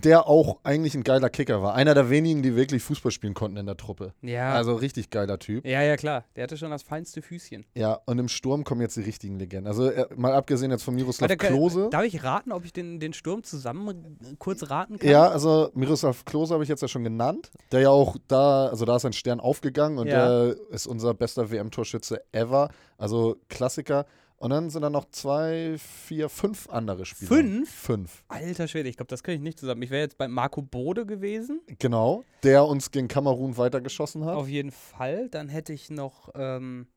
Der 0.03 0.27
auch 0.27 0.57
eigentlich 0.63 0.93
ein 0.95 1.03
geiler 1.03 1.29
Kicker 1.29 1.61
war. 1.63 1.73
Einer 1.73 1.93
der 1.93 2.09
wenigen, 2.09 2.41
die 2.43 2.55
wirklich 2.55 2.83
Fußball 2.83 3.11
spielen 3.11 3.33
konnten 3.33 3.57
in 3.57 3.65
der 3.65 3.77
Truppe. 3.77 4.13
Ja. 4.21 4.53
Also 4.53 4.75
richtig 4.75 5.09
geiler 5.09 5.39
Typ. 5.39 5.65
ja, 5.65 5.81
ja, 5.81 5.95
klar. 5.95 6.25
Der 6.35 6.43
hatte 6.43 6.57
schon 6.57 6.69
das 6.71 6.83
feinste 6.83 7.21
Füßchen. 7.21 7.65
Ja, 7.75 7.99
und 8.05 8.19
im 8.19 8.27
Sturm 8.27 8.63
kommen 8.65 8.81
jetzt 8.81 8.97
die 8.97 9.01
richtigen 9.01 9.39
Legenden. 9.39 9.67
Also 9.67 9.89
äh, 9.89 10.05
mal 10.15 10.33
abgesehen 10.33 10.69
jetzt 10.71 10.83
von 10.83 10.95
Miroslav 10.95 11.29
Warte, 11.29 11.37
Klose. 11.47 11.87
Darf 11.91 12.03
ich 12.03 12.23
raten, 12.23 12.51
ob 12.51 12.65
ich 12.65 12.73
den, 12.73 12.99
den 12.99 13.13
Sturm 13.13 13.43
zusammen 13.43 14.17
äh, 14.21 14.35
kurz 14.37 14.69
raten 14.69 14.99
kann? 14.99 15.09
Ja, 15.09 15.29
also 15.29 15.71
Miroslav 15.75 16.25
Klose 16.25 16.53
habe 16.53 16.63
ich 16.63 16.69
jetzt 16.69 16.81
ja 16.81 16.87
schon 16.87 17.03
genannt. 17.03 17.51
Der 17.71 17.79
ja 17.81 17.89
auch 17.89 18.17
da, 18.27 18.67
also 18.67 18.85
da 18.85 18.97
ist 18.97 19.05
ein 19.05 19.13
Stern 19.13 19.39
aufgegangen 19.39 19.97
und 19.97 20.07
Ja. 20.07 20.27
der 20.27 20.55
ist 20.71 20.87
unser 20.87 21.13
bester 21.13 21.49
WM-Torschütze 21.51 22.21
ever. 22.33 22.69
Also 22.97 23.37
Klassiker. 23.49 24.05
Und 24.37 24.49
dann 24.49 24.69
sind 24.69 24.81
da 24.81 24.89
noch 24.89 25.05
zwei, 25.11 25.75
vier, 25.77 26.27
fünf 26.29 26.69
andere 26.69 27.05
Spieler. 27.05 27.29
Fünf? 27.29 27.69
Fünf. 27.71 28.23
Alter 28.27 28.67
Schwede, 28.67 28.89
ich 28.89 28.97
glaube, 28.97 29.07
das 29.07 29.23
kriege 29.23 29.35
ich 29.37 29.41
nicht 29.41 29.57
zusammen. 29.59 29.81
Ich 29.81 29.89
wäre 29.89 30.01
jetzt 30.03 30.17
bei 30.17 30.27
Marco 30.27 30.61
Bode 30.61 31.05
gewesen. 31.05 31.61
Genau. 31.79 32.23
Der 32.43 32.65
uns 32.65 32.91
gegen 32.91 33.07
Kamerun 33.07 33.57
weitergeschossen 33.57 34.25
hat. 34.25 34.35
Auf 34.35 34.49
jeden 34.49 34.71
Fall. 34.71 35.29
Dann 35.29 35.47
hätte 35.47 35.71
ich 35.71 35.89
noch 35.89 36.29
ähm, 36.35 36.87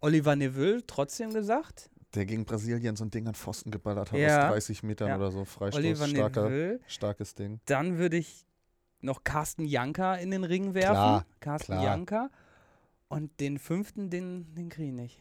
Oliver 0.00 0.36
Neville 0.36 0.86
trotzdem 0.86 1.32
gesagt. 1.32 1.90
Der 2.14 2.26
gegen 2.26 2.44
Brasilien 2.44 2.94
so 2.94 3.04
ein 3.04 3.10
Ding 3.10 3.26
an 3.26 3.34
Pfosten 3.34 3.70
geballert 3.70 4.12
hat 4.12 4.18
Ja. 4.18 4.44
aus 4.48 4.52
30 4.52 4.82
Metern 4.82 5.08
Ja. 5.08 5.16
oder 5.16 5.30
so. 5.30 5.44
Freistoß. 5.44 5.78
Oliver 5.82 6.06
Starker, 6.06 6.42
Neville. 6.44 6.80
starkes 6.86 7.34
Ding. 7.34 7.60
Dann 7.64 7.96
würde 7.98 8.18
ich 8.18 8.46
noch 9.00 9.24
Carsten 9.24 9.64
Janka 9.64 10.14
in 10.16 10.30
den 10.30 10.44
Ring 10.44 10.74
werfen. 10.74 10.92
Klar, 10.94 11.26
Carsten 11.40 11.72
klar. 11.72 11.84
Janka. 11.84 12.30
Und 13.08 13.40
den 13.40 13.58
fünften, 13.58 14.10
den, 14.10 14.54
den 14.54 14.68
kriege 14.68 14.88
ich 14.88 14.94
nicht. 14.94 15.20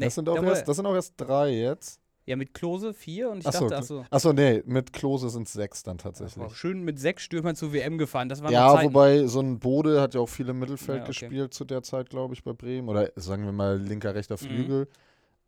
Das, 0.00 0.14
sind 0.14 0.28
auch 0.28 0.42
erst, 0.42 0.68
das 0.68 0.76
sind 0.76 0.86
auch 0.86 0.94
erst 0.94 1.14
drei 1.16 1.50
jetzt. 1.50 2.00
ja, 2.26 2.36
mit 2.36 2.54
Klose 2.54 2.94
vier 2.94 3.30
und 3.30 3.38
ich 3.40 3.46
Achso, 3.46 3.68
dachte, 3.68 3.76
achso. 3.78 4.04
achso, 4.10 4.32
nee, 4.32 4.62
mit 4.66 4.92
Klose 4.92 5.30
sind 5.30 5.46
es 5.48 5.52
sechs 5.52 5.82
dann 5.82 5.98
tatsächlich. 5.98 6.54
schön 6.54 6.82
mit 6.82 6.98
sechs 6.98 7.22
Stürmern 7.24 7.56
zur 7.56 7.72
WM 7.72 7.98
gefahren. 7.98 8.28
Das 8.28 8.42
war 8.42 8.50
Ja, 8.52 8.82
wobei 8.82 9.26
so 9.26 9.40
ein 9.40 9.58
Bode 9.58 10.00
hat 10.00 10.14
ja 10.14 10.20
auch 10.20 10.28
viel 10.28 10.48
im 10.48 10.58
Mittelfeld 10.58 10.98
Ja, 10.98 11.02
okay. 11.04 11.08
gespielt 11.26 11.54
zu 11.54 11.64
der 11.64 11.82
Zeit, 11.82 12.10
glaube 12.10 12.34
ich, 12.34 12.44
bei 12.44 12.52
Bremen. 12.52 12.88
Oder 12.88 13.10
sagen 13.16 13.44
wir 13.44 13.52
mal 13.52 13.78
linker, 13.78 14.14
rechter 14.14 14.36
Mhm. 14.40 14.86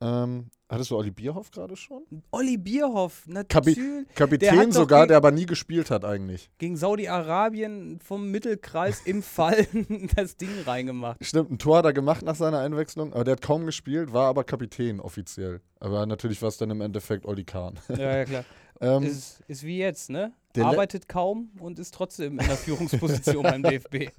Ähm, 0.05 0.51
hattest 0.69 0.91
du 0.91 0.97
Olli 0.97 1.13
Bierhoff 1.13 1.51
gerade 1.53 1.77
schon? 1.77 2.03
Olli 2.33 2.57
Bierhoff, 2.57 3.23
Kapi- 3.27 3.33
natürlich. 3.33 3.77
Der 4.09 4.15
Kapitän 4.17 4.59
hat 4.59 4.67
doch 4.69 4.73
sogar, 4.73 5.01
gegen- 5.03 5.09
der 5.09 5.17
aber 5.19 5.31
nie 5.31 5.47
gespielt 5.47 5.91
hat 5.93 6.05
eigentlich. 6.05 6.51
gegen 6.59 6.77
Saudi-Arabien 6.77 8.01
vom 8.01 8.31
Mittelkreis 8.33 9.01
im 9.05 9.23
Fall 9.23 9.67
das 10.17 10.37
Ding 10.37 10.51
reingemacht. 10.67 11.25
Stimmt, 11.25 11.53
ein 11.53 11.59
Tor 11.59 11.79
hat 11.79 11.85
er 11.85 11.93
gemacht 11.93 12.25
nach 12.25 12.35
seiner 12.35 12.59
Einwechslung, 12.59 13.13
aber 13.13 13.23
der 13.25 13.33
hat 13.33 13.43
kaum 13.43 13.65
gespielt, 13.65 14.13
war 14.13 14.27
aber 14.29 14.43
Kapitän 14.45 14.99
offiziell. 14.99 15.61
Aber 15.79 16.05
natürlich 16.07 16.43
war 16.43 16.49
es 16.49 16.57
dann 16.57 16.71
im 16.71 16.81
Endeffekt 16.81 17.25
Olli 17.27 17.45
Kahn. 17.45 17.79
Ja, 17.89 18.17
ja, 18.19 18.25
klar. 18.25 18.45
Ähm, 18.81 19.05
Ist, 19.05 19.39
ist 19.47 19.63
wie 19.63 19.79
jetzt, 19.79 20.11
ne? 20.11 20.33
Der 20.57 20.67
Arbeitet 20.67 21.09
kaum 21.09 21.53
und 21.61 21.79
ist 21.79 21.95
trotzdem 21.95 22.41
in 22.41 22.45
der 22.49 22.57
Führungsposition 22.57 23.45
beim 23.45 23.63
DFB. 23.63 24.11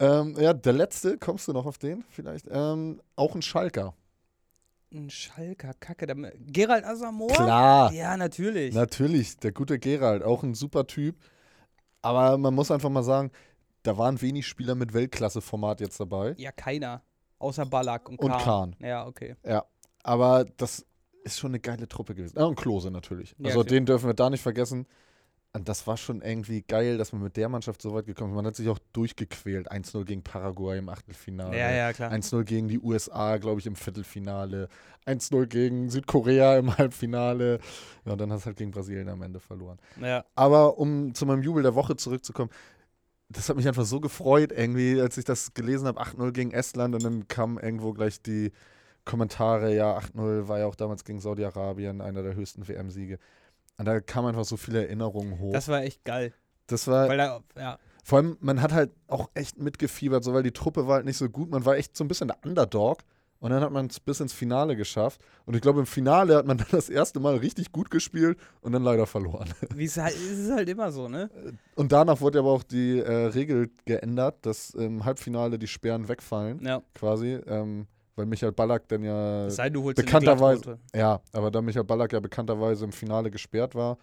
Ähm, 0.00 0.34
ja, 0.38 0.52
der 0.52 0.72
letzte, 0.72 1.18
kommst 1.18 1.46
du 1.48 1.52
noch 1.52 1.66
auf 1.66 1.78
den 1.78 2.02
vielleicht? 2.10 2.46
Ähm, 2.50 3.00
auch 3.16 3.34
ein 3.34 3.42
Schalker. 3.42 3.94
Ein 4.92 5.08
Schalker, 5.08 5.72
Kacke. 5.78 6.06
Da, 6.06 6.14
Gerald 6.38 6.84
Asamoah? 6.84 7.28
Klar. 7.32 7.92
Ja, 7.92 8.16
natürlich. 8.16 8.74
Natürlich, 8.74 9.36
der 9.36 9.52
gute 9.52 9.78
Gerald, 9.78 10.24
auch 10.24 10.42
ein 10.42 10.54
super 10.54 10.86
Typ. 10.86 11.16
Aber 12.02 12.36
man 12.38 12.54
muss 12.54 12.70
einfach 12.70 12.90
mal 12.90 13.02
sagen, 13.04 13.30
da 13.82 13.96
waren 13.96 14.20
wenig 14.20 14.46
Spieler 14.46 14.74
mit 14.74 14.92
Weltklasse-Format 14.92 15.80
jetzt 15.80 16.00
dabei. 16.00 16.34
Ja, 16.38 16.50
keiner. 16.50 17.02
Außer 17.38 17.66
Ballack 17.66 18.08
und 18.08 18.18
Und 18.18 18.30
Kahn. 18.32 18.40
Kahn. 18.42 18.76
Ja, 18.80 19.06
okay. 19.06 19.36
Aber 20.02 20.44
das 20.56 20.84
ist 21.24 21.38
schon 21.38 21.50
eine 21.52 21.60
geile 21.60 21.86
Truppe 21.86 22.14
gewesen. 22.14 22.38
Ah, 22.38 22.44
und 22.44 22.56
Klose 22.56 22.90
natürlich. 22.90 23.34
Ja, 23.38 23.46
Also 23.46 23.60
klar. 23.60 23.70
den 23.70 23.86
dürfen 23.86 24.06
wir 24.08 24.14
da 24.14 24.28
nicht 24.30 24.42
vergessen. 24.42 24.86
Und 25.52 25.68
das 25.68 25.86
war 25.88 25.96
schon 25.96 26.22
irgendwie 26.22 26.62
geil, 26.62 26.96
dass 26.96 27.12
man 27.12 27.22
mit 27.22 27.36
der 27.36 27.48
Mannschaft 27.48 27.82
so 27.82 27.92
weit 27.92 28.06
gekommen 28.06 28.30
ist. 28.30 28.36
Man 28.36 28.46
hat 28.46 28.54
sich 28.54 28.68
auch 28.68 28.78
durchgequält. 28.92 29.70
1-0 29.70 30.04
gegen 30.04 30.22
Paraguay 30.22 30.78
im 30.78 30.88
Achtelfinale. 30.88 31.58
Ja, 31.58 31.72
ja, 31.72 31.92
klar. 31.92 32.12
1-0 32.12 32.44
gegen 32.44 32.68
die 32.68 32.78
USA, 32.78 33.36
glaube 33.38 33.58
ich, 33.58 33.66
im 33.66 33.74
Viertelfinale. 33.74 34.68
1-0 35.06 35.46
gegen 35.46 35.90
Südkorea 35.90 36.56
im 36.56 36.76
Halbfinale. 36.78 37.58
Ja, 38.04 38.12
und 38.12 38.20
dann 38.20 38.32
hast 38.32 38.42
du 38.42 38.46
halt 38.46 38.58
gegen 38.58 38.70
Brasilien 38.70 39.08
am 39.08 39.22
Ende 39.22 39.40
verloren. 39.40 39.78
Ja. 40.00 40.24
Aber 40.36 40.78
um 40.78 41.14
zu 41.14 41.26
meinem 41.26 41.42
Jubel 41.42 41.64
der 41.64 41.74
Woche 41.74 41.96
zurückzukommen, 41.96 42.50
das 43.28 43.48
hat 43.48 43.56
mich 43.56 43.66
einfach 43.66 43.84
so 43.84 44.00
gefreut, 44.00 44.52
irgendwie, 44.52 45.00
als 45.00 45.16
ich 45.16 45.24
das 45.24 45.54
gelesen 45.54 45.88
habe, 45.88 46.00
8-0 46.00 46.32
gegen 46.32 46.50
Estland 46.52 46.94
und 46.94 47.04
dann 47.04 47.28
kamen 47.28 47.58
irgendwo 47.58 47.92
gleich 47.92 48.22
die 48.22 48.52
Kommentare, 49.04 49.74
ja, 49.74 49.98
8-0 49.98 50.48
war 50.48 50.60
ja 50.60 50.66
auch 50.66 50.74
damals 50.74 51.04
gegen 51.04 51.20
Saudi-Arabien 51.20 52.00
einer 52.00 52.22
der 52.22 52.34
höchsten 52.34 52.68
WM-Siege. 52.68 53.18
Und 53.80 53.86
da 53.86 53.98
kamen 54.00 54.28
einfach 54.28 54.44
so 54.44 54.58
viele 54.58 54.84
Erinnerungen 54.86 55.38
hoch. 55.38 55.52
Das 55.54 55.68
war 55.68 55.82
echt 55.82 56.04
geil. 56.04 56.34
das 56.66 56.86
war, 56.86 57.08
Weil 57.08 57.16
da, 57.16 57.40
ja. 57.56 57.78
vor 58.04 58.18
allem, 58.18 58.36
man 58.40 58.60
hat 58.60 58.72
halt 58.72 58.90
auch 59.08 59.30
echt 59.32 59.58
mitgefiebert, 59.58 60.22
so, 60.22 60.34
weil 60.34 60.42
die 60.42 60.52
Truppe 60.52 60.86
war 60.86 60.96
halt 60.96 61.06
nicht 61.06 61.16
so 61.16 61.30
gut. 61.30 61.50
Man 61.50 61.64
war 61.64 61.76
echt 61.76 61.96
so 61.96 62.04
ein 62.04 62.08
bisschen 62.08 62.28
der 62.28 62.36
Underdog. 62.44 62.98
Und 63.38 63.52
dann 63.52 63.62
hat 63.62 63.72
man 63.72 63.86
es 63.86 63.98
bis 63.98 64.20
ins 64.20 64.34
Finale 64.34 64.76
geschafft. 64.76 65.22
Und 65.46 65.56
ich 65.56 65.62
glaube, 65.62 65.80
im 65.80 65.86
Finale 65.86 66.36
hat 66.36 66.44
man 66.44 66.58
dann 66.58 66.66
das 66.72 66.90
erste 66.90 67.20
Mal 67.20 67.36
richtig 67.36 67.72
gut 67.72 67.90
gespielt 67.90 68.38
und 68.60 68.72
dann 68.72 68.82
leider 68.82 69.06
verloren. 69.06 69.48
Wie 69.74 69.86
es 69.86 69.96
halt, 69.96 70.14
es 70.14 70.38
ist 70.40 70.52
halt 70.52 70.68
immer 70.68 70.92
so, 70.92 71.08
ne? 71.08 71.30
Und 71.74 71.90
danach 71.90 72.20
wurde 72.20 72.38
aber 72.40 72.50
auch 72.50 72.62
die 72.62 72.98
äh, 72.98 73.10
Regel 73.28 73.70
geändert, 73.86 74.44
dass 74.44 74.74
im 74.74 75.06
Halbfinale 75.06 75.58
die 75.58 75.68
Sperren 75.68 76.06
wegfallen, 76.08 76.60
Ja. 76.62 76.82
quasi. 76.92 77.38
Ähm, 77.46 77.86
weil 78.20 78.26
Michael 78.26 78.52
Ballack 78.52 78.86
dann 78.88 79.02
ja. 79.02 79.48
Bekannterweise-. 79.94 80.78
Ja, 80.94 81.20
aber 81.32 81.50
da 81.50 81.60
Michael 81.62 81.84
Ballack 81.84 82.12
ja 82.12 82.20
bekannterweise 82.20 82.84
im 82.84 82.92
Finale 82.92 83.30
gesperrt 83.30 83.74
war, 83.74 83.98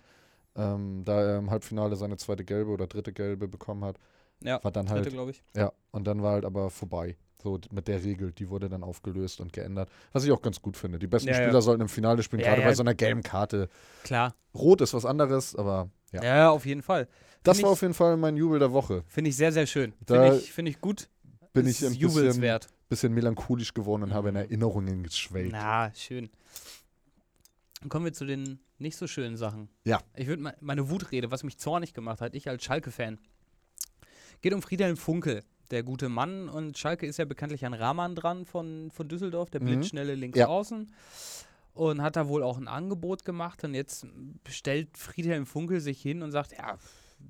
ähm, 0.55 1.03
da 1.05 1.21
er 1.21 1.37
im 1.37 1.51
Halbfinale 1.51 1.95
seine 1.95 2.17
zweite 2.17 2.43
gelbe 2.43 2.71
oder 2.71 2.87
dritte 2.87 3.13
gelbe 3.13 3.47
bekommen 3.47 3.85
hat, 3.85 3.97
Ja, 4.43 4.63
war 4.63 4.71
dann 4.71 4.85
dritte, 4.87 5.01
halt. 5.03 5.13
glaube 5.13 5.31
ich. 5.31 5.43
Ja, 5.55 5.71
und 5.91 6.05
dann 6.07 6.21
war 6.23 6.33
halt 6.33 6.45
aber 6.45 6.69
vorbei. 6.69 7.15
So 7.43 7.59
mit 7.71 7.87
der 7.87 8.03
Regel, 8.03 8.31
die 8.31 8.49
wurde 8.49 8.67
dann 8.67 8.83
aufgelöst 8.83 9.39
und 9.39 9.53
geändert. 9.53 9.89
Was 10.11 10.23
ich 10.25 10.31
auch 10.31 10.41
ganz 10.41 10.59
gut 10.59 10.75
finde. 10.75 10.97
Die 10.97 11.05
besten 11.05 11.29
Ja, 11.29 11.35
ja. 11.37 11.43
Spieler 11.43 11.61
sollten 11.61 11.81
im 11.83 11.89
Finale 11.89 12.23
spielen, 12.23 12.41
Ja, 12.41 12.47
gerade 12.49 12.61
ja. 12.63 12.67
bei 12.67 12.73
so 12.73 12.81
einer 12.81 12.95
gelben 12.95 13.21
Karte. 13.21 13.69
Klar. 14.03 14.33
Rot 14.55 14.81
ist 14.81 14.95
was 14.95 15.05
anderes, 15.05 15.55
aber 15.55 15.89
ja. 16.11 16.23
Ja, 16.23 16.49
auf 16.49 16.65
jeden 16.65 16.81
Fall. 16.81 17.07
das 17.43 17.57
Find 17.57 17.65
war 17.65 17.71
ich- 17.71 17.77
auf 17.77 17.81
jeden 17.83 17.93
Fall 17.93 18.17
mein 18.17 18.35
Jubel 18.35 18.57
der 18.57 18.73
Woche. 18.73 19.03
Finde 19.07 19.29
ich 19.29 19.37
sehr, 19.37 19.51
sehr 19.51 19.67
schön. 19.67 19.93
Finde 20.07 20.35
ich, 20.37 20.51
find 20.51 20.67
ich 20.67 20.81
gut. 20.81 21.07
Bin 21.53 21.67
Ist 21.67 21.81
ich 21.81 21.87
ein 21.87 21.93
jubelswert. 21.93 22.63
bisschen 22.63 22.76
melancholisch 22.89 23.73
geworden 23.73 24.03
und 24.03 24.13
habe 24.13 24.29
in 24.29 24.35
Mhm. 24.35 24.41
Erinnerungen 24.41 25.03
geschwelgt. 25.03 25.51
Na, 25.51 25.91
schön. 25.93 26.29
Dann 27.81 27.89
kommen 27.89 28.05
wir 28.05 28.13
zu 28.13 28.25
den 28.25 28.59
nicht 28.79 28.97
so 28.97 29.07
schönen 29.07 29.37
Sachen. 29.37 29.69
Ja. 29.83 30.01
Ich 30.15 30.27
würde 30.27 30.53
meine 30.61 30.89
Wutrede, 30.89 31.31
was 31.31 31.43
mich 31.43 31.57
zornig 31.57 31.93
gemacht 31.93 32.21
hat, 32.21 32.33
ich 32.33 32.47
als 32.49 32.63
Schalke-Fan. 32.63 33.19
Geht 34.41 34.53
um 34.53 34.61
Friedhelm 34.61 34.97
Funkel, 34.97 35.43
der 35.71 35.83
gute 35.83 36.09
Mann. 36.09 36.47
Und 36.49 36.77
Schalke 36.77 37.05
ist 37.05 37.17
ja 37.17 37.25
bekanntlich 37.25 37.65
an 37.65 37.73
Rahman 37.73 38.15
dran 38.15 38.45
von, 38.45 38.89
von 38.91 39.07
Düsseldorf, 39.07 39.49
der 39.49 39.61
Mhm. 39.61 39.65
blitzschnelle 39.65 40.15
links 40.15 40.37
Ja. 40.39 40.47
außen. 40.47 40.91
Und 41.73 42.01
hat 42.01 42.15
da 42.15 42.27
wohl 42.27 42.41
auch 42.41 42.57
ein 42.57 42.67
Angebot 42.67 43.25
gemacht. 43.25 43.63
Und 43.63 43.73
jetzt 43.75 44.07
stellt 44.47 44.97
Friedhelm 44.97 45.45
Funkel 45.45 45.79
sich 45.79 46.01
hin 46.01 46.23
und 46.23 46.31
sagt: 46.31 46.51
Ja, 46.53 46.77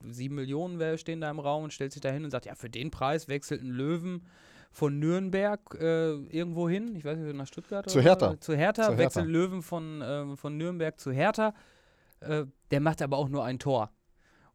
sieben 0.09 0.35
Millionen 0.35 0.97
stehen 0.97 1.19
da 1.19 1.29
im 1.29 1.39
Raum 1.39 1.65
und 1.65 1.73
stellt 1.73 1.91
sich 1.91 2.01
da 2.01 2.09
hin 2.11 2.23
und 2.23 2.31
sagt: 2.31 2.45
Ja, 2.45 2.55
für 2.55 2.69
den 2.69 2.89
Preis 2.91 3.27
wechselt 3.27 3.61
ein 3.61 3.69
Löwen 3.71 4.25
von 4.71 4.99
Nürnberg 4.99 5.59
äh, 5.79 6.13
irgendwo 6.25 6.69
hin. 6.69 6.95
Ich 6.95 7.05
weiß 7.05 7.17
nicht, 7.17 7.35
nach 7.35 7.47
Stuttgart 7.47 7.89
Zu 7.89 7.99
oder 7.99 8.09
Hertha. 8.09 8.39
Zu 8.39 8.55
Hertha. 8.55 8.83
Zu 8.83 8.89
Hertha. 8.89 8.97
Wechselt 8.97 9.27
Löwen 9.27 9.61
von, 9.61 10.01
ähm, 10.03 10.37
von 10.37 10.57
Nürnberg 10.57 10.99
zu 10.99 11.11
Hertha. 11.11 11.53
Äh, 12.19 12.45
der 12.71 12.79
macht 12.79 13.01
aber 13.01 13.17
auch 13.17 13.29
nur 13.29 13.43
ein 13.43 13.59
Tor. 13.59 13.91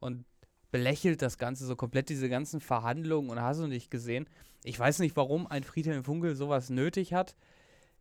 Und 0.01 0.25
belächelt 0.71 1.23
das 1.23 1.39
Ganze 1.39 1.67
so 1.67 1.77
komplett, 1.77 2.09
diese 2.09 2.29
ganzen 2.29 2.61
Verhandlungen 2.61 3.31
und 3.31 3.41
hast 3.41 3.61
du 3.61 3.67
nicht 3.67 3.91
gesehen. 3.91 4.27
Ich 4.65 4.79
weiß 4.79 5.01
nicht, 5.01 5.17
warum 5.17 5.47
ein 5.47 5.65
Friedhelm 5.65 6.03
Funkel 6.03 6.35
sowas 6.35 6.71
nötig 6.71 7.13
hat. 7.13 7.37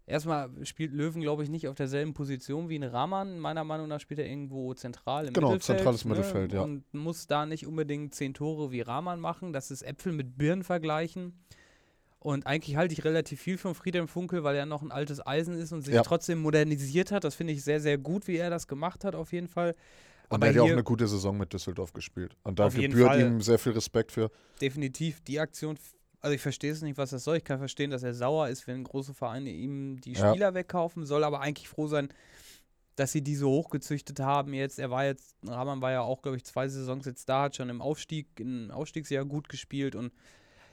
Erstmal 0.08 0.50
spielt 0.66 0.94
Löwen, 0.94 1.22
glaube 1.22 1.44
ich, 1.44 1.50
nicht 1.50 1.68
auf 1.68 1.76
derselben 1.76 2.14
Position 2.14 2.70
wie 2.70 2.78
ein 2.78 2.84
Rahman. 2.84 3.40
Meiner 3.40 3.64
Meinung 3.64 3.88
nach 3.88 4.00
spielt 4.00 4.20
er 4.20 4.28
irgendwo 4.28 4.74
zentral 4.74 5.28
im 5.28 5.34
Genau, 5.34 5.52
Mittelfeld. 5.52 5.78
zentrales 5.80 6.06
ne? 6.06 6.10
Mittelfeld, 6.10 6.54
ja. 6.54 6.62
Und 6.62 6.92
muss 6.94 7.28
da 7.28 7.46
nicht 7.46 7.68
unbedingt 7.68 8.16
zehn 8.16 8.34
Tore 8.34 8.72
wie 8.72 8.82
Rahman 8.82 9.20
machen. 9.20 9.54
Das 9.54 9.70
ist 9.70 9.84
Äpfel 9.84 10.12
mit 10.12 10.38
Birnen 10.38 10.64
vergleichen. 10.64 11.40
Und 12.24 12.46
eigentlich 12.46 12.76
halte 12.76 12.94
ich 12.94 13.04
relativ 13.04 13.42
viel 13.42 13.58
von 13.58 13.74
Friedhelm 13.74 14.08
Funkel, 14.08 14.44
weil 14.44 14.56
er 14.56 14.68
noch 14.68 14.84
ein 14.84 14.92
altes 14.92 15.26
Eisen 15.26 15.56
ist 15.56 15.72
und 15.72 15.82
sich 15.82 15.96
Ja. 15.96 16.04
trotzdem 16.04 16.40
modernisiert 16.40 17.12
hat. 17.12 17.24
Das 17.24 17.34
finde 17.34 17.52
ich 17.54 17.64
sehr, 17.64 17.82
sehr 17.82 17.98
gut, 17.98 18.28
wie 18.28 18.38
er 18.38 18.52
das 18.52 18.68
gemacht 18.68 19.04
hat, 19.04 19.16
auf 19.16 19.34
jeden 19.34 19.48
Fall. 19.48 19.72
Und 20.30 20.36
Aber 20.36 20.46
er 20.46 20.50
hat 20.50 20.56
ja 20.58 20.62
auch 20.62 20.70
eine 20.70 20.84
gute 20.84 21.08
Saison 21.08 21.36
mit 21.36 21.52
Düsseldorf 21.52 21.94
gespielt. 21.94 22.38
Und 22.44 22.60
da 22.60 22.68
Auf 22.68 22.76
jeden 22.76 22.92
gebührt 22.92 23.10
Fall. 23.10 23.22
ihm 23.22 23.42
sehr 23.42 23.58
viel 23.58 23.72
Respekt 23.72 24.12
für. 24.12 24.30
definitiv 24.62 25.20
die 25.22 25.40
Aktion, 25.40 25.80
also 26.20 26.36
ich 26.36 26.42
verstehe 26.42 26.72
es 26.72 26.84
nicht, 26.84 26.96
was 27.00 27.10
das 27.10 27.24
soll. 27.24 27.38
Ich 27.38 27.44
kann 27.44 27.58
verstehen, 27.58 27.90
dass 27.90 28.04
er 28.04 28.14
sauer 28.14 28.50
ist, 28.50 28.68
wenn 28.68 28.84
große 28.84 29.16
Vereine 29.16 29.50
ihm 29.50 30.00
die 30.00 30.14
Ja. 30.14 30.30
Spieler 30.30 30.54
wegkaufen, 30.54 31.08
soll 31.08 31.24
aber 31.24 31.42
eigentlich 31.42 31.68
froh 31.68 31.88
sein, 31.88 32.10
dass 32.96 33.12
sie 33.12 33.24
die 33.24 33.36
so 33.36 33.50
hochgezüchtet 33.50 34.20
haben 34.20 34.54
jetzt. 34.54 34.78
Er 34.78 34.92
war 34.92 35.06
jetzt, 35.06 35.36
Rahman 35.48 35.82
war 35.82 35.92
ja 35.92 36.02
auch, 36.02 36.22
glaube 36.22 36.38
ich, 36.38 36.44
zwei 36.44 36.68
Saisons 36.68 37.06
jetzt 37.08 37.28
da, 37.28 37.44
hat 37.44 37.56
schon 37.56 37.70
im 37.70 37.82
Aufstieg, 37.82 38.28
im 38.40 38.70
Aufstiegsjahr 38.70 39.26
gut 39.26 39.50
gespielt 39.50 39.96
und 39.96 40.12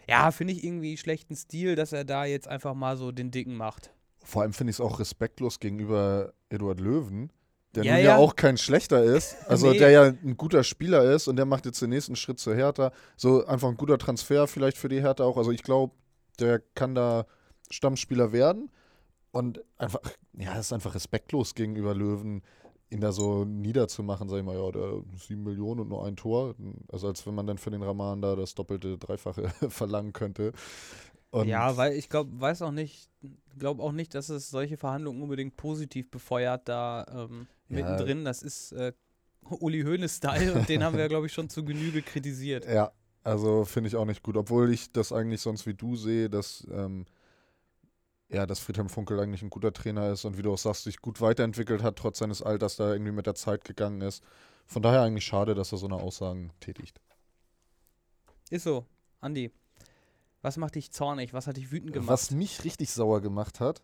ja, 0.09 0.31
finde 0.31 0.55
ich 0.55 0.65
irgendwie 0.65 0.97
schlechten 0.97 1.37
Stil, 1.37 1.75
dass 1.77 1.93
er 1.93 2.05
da 2.05 2.25
jetzt 2.25 2.49
einfach 2.49 2.75
mal 2.75 2.97
so 2.97 3.13
den 3.13 3.31
Dicken 3.31 3.57
macht. 3.57 3.91
Vor 4.25 4.43
allem 4.43 4.53
finde 4.53 4.71
ich 4.71 4.77
es 4.77 4.81
auch 4.81 5.01
respektlos 5.01 5.61
gegenüber 5.61 6.33
Eduard 6.51 6.81
Löwen, 6.81 7.33
der 7.75 7.85
Ja, 7.85 7.93
nun 7.95 8.03
ja, 8.03 8.09
ja. 8.11 8.17
auch 8.17 8.35
kein 8.37 8.57
schlechter 8.57 9.03
ist. 9.03 9.37
Also 9.49 9.71
Nee. 9.71 9.79
der 9.79 9.91
ja 9.91 10.03
ein 10.05 10.37
guter 10.37 10.65
Spieler 10.65 11.03
ist 11.15 11.29
und 11.29 11.37
der 11.37 11.45
macht 11.47 11.67
jetzt 11.67 11.81
den 11.83 11.91
nächsten 11.91 12.17
Schritt 12.17 12.39
zur 12.39 12.55
Hertha. 12.55 12.91
So 13.17 13.45
einfach 13.47 13.69
ein 13.69 13.77
guter 13.77 13.99
Transfer 13.99 14.47
vielleicht 14.47 14.77
für 14.79 14.89
die 14.89 15.01
Hertha 15.01 15.25
auch. 15.25 15.37
Also 15.37 15.51
ich 15.53 15.63
glaube, 15.63 15.95
der 16.41 16.61
kann 16.75 16.95
da 16.95 17.27
Stammspieler 17.71 18.33
werden. 18.33 18.71
Und 19.31 19.63
einfach, 19.77 20.01
ja, 20.39 20.59
ist 20.59 20.73
einfach 20.73 20.95
respektlos 20.95 21.55
gegenüber 21.55 21.95
Löwen, 21.95 22.43
ihn 22.91 23.01
da 23.01 23.13
so 23.13 23.45
niederzumachen, 23.45 24.29
sag 24.29 24.39
ich 24.39 24.45
mal, 24.45 24.57
ja, 24.57 24.71
der 24.71 25.03
sieben 25.17 25.43
Millionen 25.43 25.81
und 25.81 25.89
nur 25.89 26.05
ein 26.07 26.17
Tor. 26.17 26.55
Also 26.91 27.09
als 27.09 27.27
wenn 27.27 27.35
man 27.35 27.47
dann 27.47 27.59
für 27.59 27.71
den 27.71 27.83
Raman 27.83 28.23
da 28.23 28.35
das 28.37 28.55
doppelte, 28.55 28.97
dreifache 28.99 29.49
verlangen 29.69 30.13
könnte. 30.13 30.53
Und 31.31 31.49
ja, 31.49 31.77
weil 31.77 31.93
ich 31.93 32.09
glaube, 32.09 32.41
weiß 32.41 32.63
auch 32.63 32.71
nicht, 32.71 33.11
glaube 33.59 33.83
auch 33.83 33.93
nicht, 33.93 34.15
dass 34.15 34.31
es 34.31 34.49
solche 34.51 34.79
Verhandlungen 34.79 35.21
unbedingt 35.23 35.57
positiv 35.57 36.11
befeuert 36.11 36.69
da 36.69 37.05
ähm, 37.11 37.47
Ja. 37.69 37.77
mittendrin. 37.77 38.25
Das 38.25 38.43
ist 38.43 38.73
äh, 38.73 38.93
Uli 39.61 39.83
Hoeneß-Style 39.83 40.55
und 40.55 40.69
den 40.69 40.83
haben 40.83 40.97
wir, 40.97 41.09
glaube 41.09 41.27
ich, 41.27 41.33
schon 41.33 41.49
zu 41.51 41.65
Genüge 41.65 42.03
kritisiert. 42.03 42.65
Ja, 42.73 42.93
also 43.25 43.67
finde 43.67 43.89
ich 43.89 43.97
auch 43.97 44.07
nicht 44.07 44.23
gut. 44.23 44.37
Obwohl 44.39 44.73
ich 44.73 44.91
das 44.93 45.13
eigentlich 45.13 45.43
sonst 45.43 45.67
wie 45.67 45.75
du 45.75 45.97
sehe, 45.97 46.31
dass, 46.31 46.67
ähm, 46.73 47.05
ja, 48.29 48.47
dass 48.47 48.59
Friedhelm 48.61 48.89
Funkel 48.89 49.19
eigentlich 49.21 49.43
ein 49.43 49.51
guter 49.51 49.73
Trainer 49.73 50.11
ist 50.11 50.25
und 50.25 50.37
wie 50.37 50.43
du 50.43 50.53
auch 50.53 50.59
sagst, 50.59 50.85
sich 50.85 51.01
gut 51.01 51.21
weiterentwickelt 51.21 51.83
hat, 51.83 51.97
trotz 51.97 52.19
seines 52.19 52.43
Alters 52.43 52.77
da 52.77 52.93
irgendwie 52.93 53.13
mit 53.13 53.27
der 53.27 53.35
Zeit 53.35 53.65
gegangen 53.65 54.01
ist. 54.03 54.23
Von 54.67 54.83
daher 54.83 55.03
eigentlich 55.03 55.25
schade, 55.25 55.55
dass 55.55 55.73
er 55.73 55.79
so 55.79 55.87
eine 55.87 55.97
Aussagen 55.97 56.53
tätigt. 56.61 57.01
Ist 58.51 58.65
so. 58.65 58.85
Andi, 59.21 59.51
was 60.43 60.57
macht 60.57 60.75
dich 60.75 60.93
zornig? 60.93 61.33
Was 61.33 61.47
hat 61.47 61.57
dich 61.57 61.73
wütend 61.73 61.93
gemacht? 61.93 62.09
Was 62.09 62.31
mich 62.31 62.65
richtig 62.65 62.91
sauer 62.91 63.21
gemacht 63.21 63.61
hat, 63.61 63.83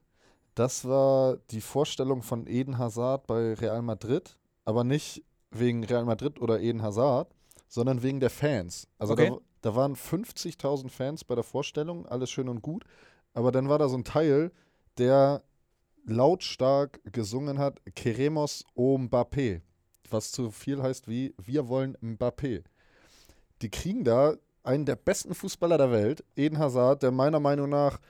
das 0.54 0.84
war 0.84 1.38
die 1.50 1.60
Vorstellung 1.60 2.22
von 2.22 2.46
Eden 2.46 2.78
Hazard 2.78 3.26
bei 3.26 3.54
Real 3.54 3.82
Madrid, 3.82 4.36
aber 4.64 4.84
nicht 4.84 5.24
wegen 5.50 5.84
Real 5.84 6.04
Madrid 6.04 6.40
oder 6.40 6.60
Eden 6.60 6.82
Hazard, 6.82 7.34
sondern 7.68 8.02
wegen 8.02 8.20
der 8.20 8.30
Fans. 8.30 8.86
Also 8.98 9.14
Okay. 9.14 9.30
da, 9.30 9.70
da 9.70 9.74
waren 9.74 9.96
50.000 9.96 10.90
Fans 10.90 11.24
bei 11.24 11.34
der 11.34 11.44
Vorstellung, 11.44 12.06
alles 12.06 12.30
schön 12.30 12.48
und 12.48 12.62
gut, 12.62 12.84
aber 13.34 13.52
dann 13.52 13.68
war 13.68 13.78
da 13.78 13.88
so 13.88 13.96
ein 13.96 14.04
Teil, 14.04 14.52
der 14.96 15.42
lautstark 16.06 17.00
gesungen 17.12 17.58
hat, 17.58 17.80
Queremos 17.94 18.64
o 18.74 18.96
Mbappé, 18.96 19.60
was 20.10 20.32
so 20.32 20.50
viel 20.50 20.82
heißt 20.82 21.08
wie 21.08 21.34
wir 21.42 21.68
wollen 21.68 21.96
Mbappé. 21.98 22.62
Die 23.62 23.70
kriegen 23.70 24.04
da 24.04 24.34
einen 24.62 24.86
der 24.86 24.96
besten 24.96 25.34
Fußballer 25.34 25.78
der 25.78 25.90
Welt, 25.90 26.24
Eden 26.36 26.58
Hazard, 26.58 27.02
der 27.02 27.10
meiner 27.10 27.40
Meinung 27.40 27.68
nach 27.68 28.00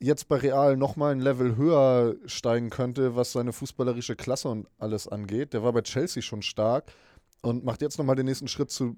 jetzt 0.00 0.28
bei 0.28 0.36
Real 0.36 0.76
nochmal 0.76 1.12
ein 1.12 1.20
Level 1.20 1.56
höher 1.56 2.16
steigen 2.26 2.70
könnte, 2.70 3.16
was 3.16 3.32
seine 3.32 3.52
fußballerische 3.52 4.16
Klasse 4.16 4.48
und 4.48 4.68
alles 4.78 5.08
angeht. 5.08 5.52
Der 5.52 5.62
war 5.62 5.72
bei 5.72 5.82
Chelsea 5.82 6.22
schon 6.22 6.42
stark 6.42 6.92
und 7.42 7.64
macht 7.64 7.82
jetzt 7.82 7.98
nochmal 7.98 8.16
den 8.16 8.26
nächsten 8.26 8.48
Schritt 8.48 8.70
zu 8.70 8.96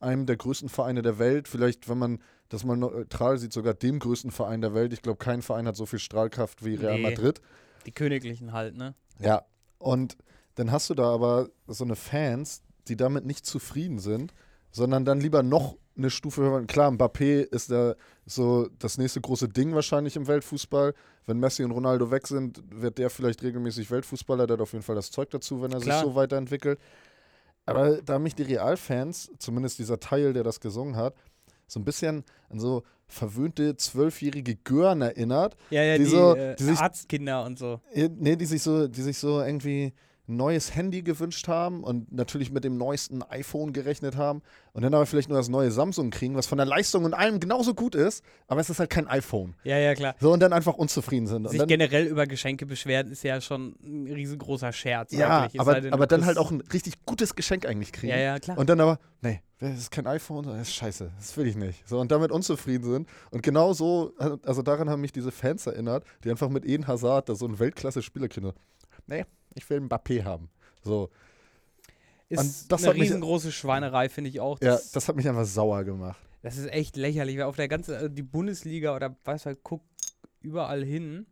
einem 0.00 0.26
der 0.26 0.36
größten 0.36 0.68
Vereine 0.68 1.02
der 1.02 1.18
Welt. 1.18 1.48
Vielleicht, 1.48 1.88
wenn 1.88 1.98
man 1.98 2.18
das 2.48 2.64
mal 2.64 2.76
neutral 2.76 3.38
sieht, 3.38 3.52
sogar 3.52 3.74
dem 3.74 3.98
größten 3.98 4.30
Verein 4.30 4.60
der 4.60 4.74
Welt. 4.74 4.92
Ich 4.92 5.02
glaube, 5.02 5.18
kein 5.18 5.42
Verein 5.42 5.66
hat 5.66 5.76
so 5.76 5.86
viel 5.86 5.98
Strahlkraft 5.98 6.64
wie 6.64 6.74
Real 6.74 6.96
Nee. 6.96 7.02
Madrid. 7.02 7.40
Die 7.86 7.92
Königlichen 7.92 8.52
halt, 8.52 8.76
ne? 8.76 8.94
Ja. 9.20 9.42
Und 9.78 10.16
dann 10.54 10.72
hast 10.72 10.90
du 10.90 10.94
da 10.94 11.12
aber 11.12 11.48
so 11.66 11.84
eine 11.84 11.96
Fans, 11.96 12.62
die 12.88 12.96
damit 12.96 13.24
nicht 13.24 13.46
zufrieden 13.46 13.98
sind, 13.98 14.32
sondern 14.70 15.04
dann 15.04 15.20
lieber 15.20 15.42
noch 15.42 15.76
eine 15.96 16.10
Stufe 16.10 16.42
höher. 16.42 16.64
Klar, 16.66 16.90
Mbappé 16.92 17.40
ist 17.40 17.70
da 17.70 17.94
so 18.24 18.68
das 18.78 18.98
nächste 18.98 19.20
große 19.20 19.48
Ding 19.48 19.74
wahrscheinlich 19.74 20.16
im 20.16 20.26
Weltfußball. 20.26 20.94
Wenn 21.26 21.38
Messi 21.38 21.64
und 21.64 21.72
Ronaldo 21.72 22.10
weg 22.10 22.26
sind, 22.26 22.62
wird 22.70 22.98
der 22.98 23.10
vielleicht 23.10 23.42
regelmäßig 23.42 23.90
Weltfußballer. 23.90 24.46
Der 24.46 24.54
hat 24.54 24.60
auf 24.62 24.72
jeden 24.72 24.84
Fall 24.84 24.94
das 24.94 25.10
Zeug 25.10 25.30
dazu, 25.30 25.60
wenn 25.60 25.72
er 25.72 25.80
Klar. 25.80 26.00
sich 26.00 26.08
so 26.08 26.14
weiterentwickelt. 26.14 26.78
Aber 27.70 28.02
da 28.02 28.18
mich 28.18 28.34
die 28.34 28.42
Realfans, 28.42 29.30
zumindest 29.38 29.78
dieser 29.78 30.00
Teil, 30.00 30.32
der 30.32 30.42
das 30.44 30.60
gesungen 30.60 30.96
hat, 30.96 31.14
so 31.66 31.78
ein 31.80 31.84
bisschen 31.84 32.24
an 32.48 32.58
so 32.60 32.82
verwöhnte 33.06 33.76
zwölfjährige 33.76 34.56
Gören 34.56 35.00
erinnert, 35.02 35.56
Ja, 35.70 35.82
ja, 35.82 35.96
Die 35.96 36.04
die, 36.04 36.10
so- 36.10 36.34
äh, 36.34 36.56
die 36.56 36.64
sich- 36.64 36.78
Arztkinder 36.78 37.44
und 37.44 37.58
so. 37.58 37.80
äh, 37.92 38.08
Nee, 38.14 38.36
die 38.36 38.44
sich 38.46 38.62
so, 38.62 38.86
die 38.88 39.02
sich 39.02 39.18
so 39.18 39.40
irgendwie 39.40 39.92
ein 40.28 40.36
neues 40.36 40.74
Handy 40.74 41.02
gewünscht 41.02 41.48
haben 41.48 41.82
und 41.82 42.12
natürlich 42.12 42.50
mit 42.50 42.62
dem 42.62 42.76
neuesten 42.76 43.22
iPhone 43.22 43.72
gerechnet 43.72 44.16
haben 44.16 44.42
und 44.72 44.82
dann 44.82 44.92
aber 44.92 45.06
vielleicht 45.06 45.28
nur 45.28 45.38
das 45.38 45.48
neue 45.48 45.70
Samsung 45.70 46.10
kriegen, 46.10 46.36
was 46.36 46.46
von 46.46 46.58
der 46.58 46.66
Leistung 46.66 47.04
und 47.04 47.14
allem 47.14 47.40
genauso 47.40 47.74
gut 47.74 47.94
ist, 47.94 48.22
aber 48.46 48.60
es 48.60 48.68
ist 48.68 48.78
halt 48.78 48.90
kein 48.90 49.08
iPhone. 49.08 49.54
Ja, 49.64 49.78
ja, 49.78 49.94
klar. 49.94 50.14
So 50.20 50.32
und 50.32 50.40
dann 50.40 50.52
einfach 50.52 50.74
unzufrieden 50.74 51.26
sind. 51.26 51.46
Und 51.46 51.52
Sich 51.52 51.66
generell 51.66 52.06
über 52.06 52.26
Geschenke 52.26 52.66
beschweren 52.66 53.10
ist 53.10 53.22
ja 53.24 53.40
schon 53.40 53.74
ein 53.82 54.12
riesengroßer 54.12 54.72
Scherz. 54.72 55.12
ja, 55.12 55.48
aber, 55.56 55.80
aber 55.90 56.06
dann 56.06 56.26
halt 56.26 56.36
auch 56.36 56.50
ein 56.50 56.60
richtig 56.72 57.04
gutes 57.06 57.34
Geschenk 57.34 57.64
eigentlich 57.66 57.92
kriegen. 57.92 58.10
Ja, 58.10 58.18
ja, 58.18 58.38
klar. 58.38 58.58
Und 58.58 58.68
dann 58.68 58.80
aber, 58.80 58.98
nee, 59.22 59.40
das 59.60 59.78
ist 59.78 59.90
kein 59.90 60.06
iPhone, 60.06 60.44
das 60.44 60.68
ist 60.68 60.74
scheiße, 60.74 61.10
das 61.16 61.36
will 61.38 61.46
ich 61.46 61.56
nicht. 61.56 61.88
So, 61.88 61.98
und 61.98 62.12
damit 62.12 62.30
unzufrieden 62.30 62.84
sind. 62.84 63.08
Und 63.30 63.42
genau 63.42 63.72
so, 63.72 64.12
also 64.44 64.60
daran 64.60 64.90
haben 64.90 65.00
mich 65.00 65.12
diese 65.12 65.32
Fans 65.32 65.66
erinnert, 65.66 66.04
die 66.22 66.30
einfach 66.30 66.50
mit 66.50 66.66
Eden 66.66 66.86
Hazard 66.86 67.30
da 67.30 67.34
so 67.34 67.46
einen 67.46 67.58
Weltklasse-Spieler 67.58 68.28
kriegen. 68.28 68.52
Nee, 69.06 69.24
ich 69.58 69.68
will 69.70 69.80
Mbappé 69.80 70.24
haben. 70.24 70.48
So, 70.82 71.10
ist 72.28 72.72
eine 72.72 72.92
mich- 72.94 73.02
riesengroße 73.02 73.52
Schweinerei, 73.52 74.08
finde 74.08 74.30
ich 74.30 74.40
auch. 74.40 74.60
ja, 74.60 74.72
Das, 74.72 74.90
das 74.92 75.08
hat 75.08 75.16
mich 75.16 75.28
einfach 75.28 75.44
sauer 75.46 75.84
gemacht. 75.84 76.18
das 76.42 76.56
ist 76.56 76.70
echt 76.72 76.96
lächerlich, 76.96 77.36
weil 77.36 77.44
auf 77.44 77.56
der 77.56 77.68
ganzen, 77.68 77.94
also 77.94 78.08
die 78.08 78.22
Bundesliga 78.22 78.94
oder 78.94 79.16
weiß 79.24 79.46
halt, 79.46 79.62
guckt 79.62 79.86
überall 80.40 80.84
hin. 80.84 81.26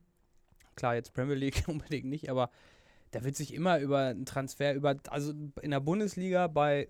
Klar, 0.74 0.94
jetzt 0.94 1.12
Premier 1.12 1.34
League 1.34 1.64
unbedingt 1.68 2.06
nicht, 2.06 2.30
aber 2.30 2.50
da 3.12 3.24
wird 3.24 3.36
sich 3.36 3.54
immer 3.54 3.78
über 3.78 3.98
einen 4.06 4.26
Transfer, 4.26 4.74
über, 4.74 4.96
also 5.08 5.32
in 5.62 5.70
der 5.70 5.80
Bundesliga 5.80 6.48
bei 6.48 6.88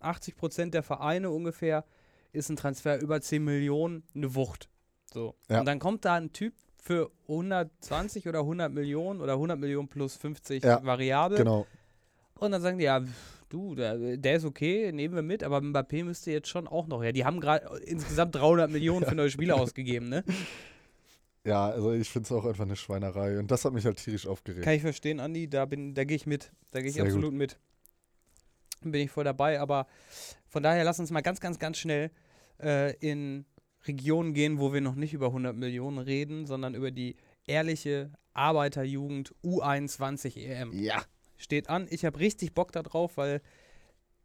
80 0.00 0.36
Prozent 0.36 0.74
der 0.74 0.82
Vereine 0.82 1.30
ungefähr 1.30 1.84
ist 2.32 2.48
ein 2.48 2.56
Transfer 2.56 3.00
über 3.00 3.20
10 3.20 3.42
Millionen 3.42 4.04
eine 4.14 4.34
Wucht. 4.34 4.68
So. 5.12 5.34
Ja. 5.48 5.60
Und 5.60 5.66
dann 5.66 5.78
kommt 5.80 6.04
da 6.04 6.14
ein 6.14 6.32
Typ 6.32 6.54
für 6.82 7.10
120 7.28 8.26
oder 8.28 8.40
100 8.40 8.72
Millionen 8.72 9.20
oder 9.20 9.34
100 9.34 9.58
Millionen 9.58 9.88
plus 9.88 10.16
50 10.16 10.62
Ja, 10.64 10.84
variabel. 10.84 11.38
Genau. 11.38 11.66
Und 12.38 12.52
dann 12.52 12.62
sagen 12.62 12.78
die, 12.78 12.84
ja, 12.84 13.02
du, 13.50 13.74
der, 13.74 14.16
der 14.16 14.36
ist 14.36 14.44
okay, 14.44 14.90
nehmen 14.92 15.14
wir 15.14 15.22
mit, 15.22 15.42
aber 15.44 15.58
Mbappé 15.58 16.04
müsste 16.04 16.30
jetzt 16.30 16.48
schon 16.48 16.66
auch 16.66 16.86
noch. 16.86 17.02
Ja, 17.04 17.12
die 17.12 17.24
haben 17.24 17.40
gerade 17.40 17.78
insgesamt 17.84 18.34
300 18.34 18.70
Millionen 18.70 19.04
für 19.04 19.14
neue 19.14 19.30
Spieler 19.30 19.56
ausgegeben, 19.60 20.08
ne? 20.08 20.24
Ja, 21.44 21.68
also 21.70 21.92
ich 21.92 22.08
finde 22.08 22.26
es 22.26 22.32
auch 22.32 22.44
einfach 22.44 22.64
eine 22.64 22.76
Schweinerei. 22.76 23.38
Und 23.38 23.50
das 23.50 23.64
hat 23.64 23.72
mich 23.72 23.84
halt 23.84 23.96
tierisch 23.98 24.26
aufgeregt. 24.26 24.62
Kann 24.62 24.74
ich 24.74 24.82
verstehen, 24.82 25.20
Andi, 25.20 25.48
da, 25.48 25.64
bin- 25.66 25.94
da 25.94 26.04
gehe 26.04 26.16
ich 26.16 26.26
mit. 26.26 26.50
Da 26.70 26.80
gehe 26.80 26.88
ich 26.88 26.94
Sehr 26.94 27.04
gut. 27.04 27.12
absolut 27.14 27.34
mit. 27.34 27.58
Bin 28.82 29.02
ich 29.02 29.10
voll 29.10 29.24
dabei, 29.24 29.60
aber 29.60 29.86
von 30.48 30.62
daher 30.62 30.84
lass 30.84 30.98
uns 31.00 31.10
mal 31.10 31.20
ganz, 31.20 31.40
ganz, 31.40 31.58
ganz 31.58 31.76
schnell 31.78 32.10
äh, 32.62 32.94
in 32.98 33.44
Regionen 33.86 34.34
gehen, 34.34 34.58
wo 34.58 34.72
wir 34.72 34.80
noch 34.80 34.94
nicht 34.94 35.14
über 35.14 35.26
100 35.26 35.56
Millionen 35.56 35.98
reden, 35.98 36.46
sondern 36.46 36.74
über 36.74 36.90
die 36.90 37.16
ehrliche 37.46 38.10
Arbeiterjugend 38.34 39.34
U21 39.44 40.36
EM. 40.36 40.72
Ja. 40.72 41.02
steht 41.36 41.68
an. 41.70 41.86
Ich 41.90 42.04
habe 42.04 42.18
richtig 42.20 42.54
Bock 42.54 42.72
da 42.72 42.82
drauf, 42.82 43.16
weil 43.16 43.40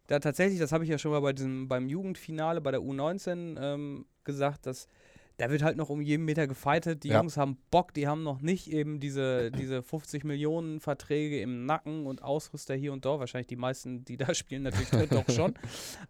da 0.08 0.20
tatsächlich, 0.20 0.60
das 0.60 0.72
habe 0.72 0.84
ich 0.84 0.90
ja 0.90 0.98
schon 0.98 1.12
mal 1.12 1.22
bei 1.22 1.34
diesem, 1.34 1.68
beim 1.68 1.88
Jugendfinale 1.88 2.62
bei 2.62 2.72
der 2.72 2.82
U19 2.82 3.58
ähm, 3.60 4.06
gesagt, 4.24 4.66
dass 4.66 4.88
da 5.38 5.50
wird 5.50 5.64
halt 5.64 5.76
noch 5.76 5.90
um 5.90 6.02
jeden 6.02 6.24
Meter 6.24 6.48
gefightet. 6.48 7.04
Die 7.04 7.10
Ja. 7.10 7.18
Jungs 7.20 7.36
haben 7.36 7.58
Bock, 7.70 7.94
die 7.94 8.08
haben 8.08 8.24
noch 8.24 8.42
nicht 8.42 8.72
eben 8.72 9.00
diese, 9.02 9.52
diese 9.52 9.84
50 9.84 10.24
Millionen 10.24 10.80
Verträge 10.80 11.42
im 11.42 11.66
Nacken 11.66 12.06
und 12.06 12.22
Ausrüster 12.24 12.74
hier 12.76 12.94
und 12.94 13.04
da. 13.04 13.20
Wahrscheinlich 13.20 13.48
die 13.48 13.58
meisten, 13.58 14.06
die 14.06 14.16
da 14.18 14.34
spielen, 14.34 14.64
natürlich 14.64 14.90
doch 15.10 15.30
schon. 15.30 15.56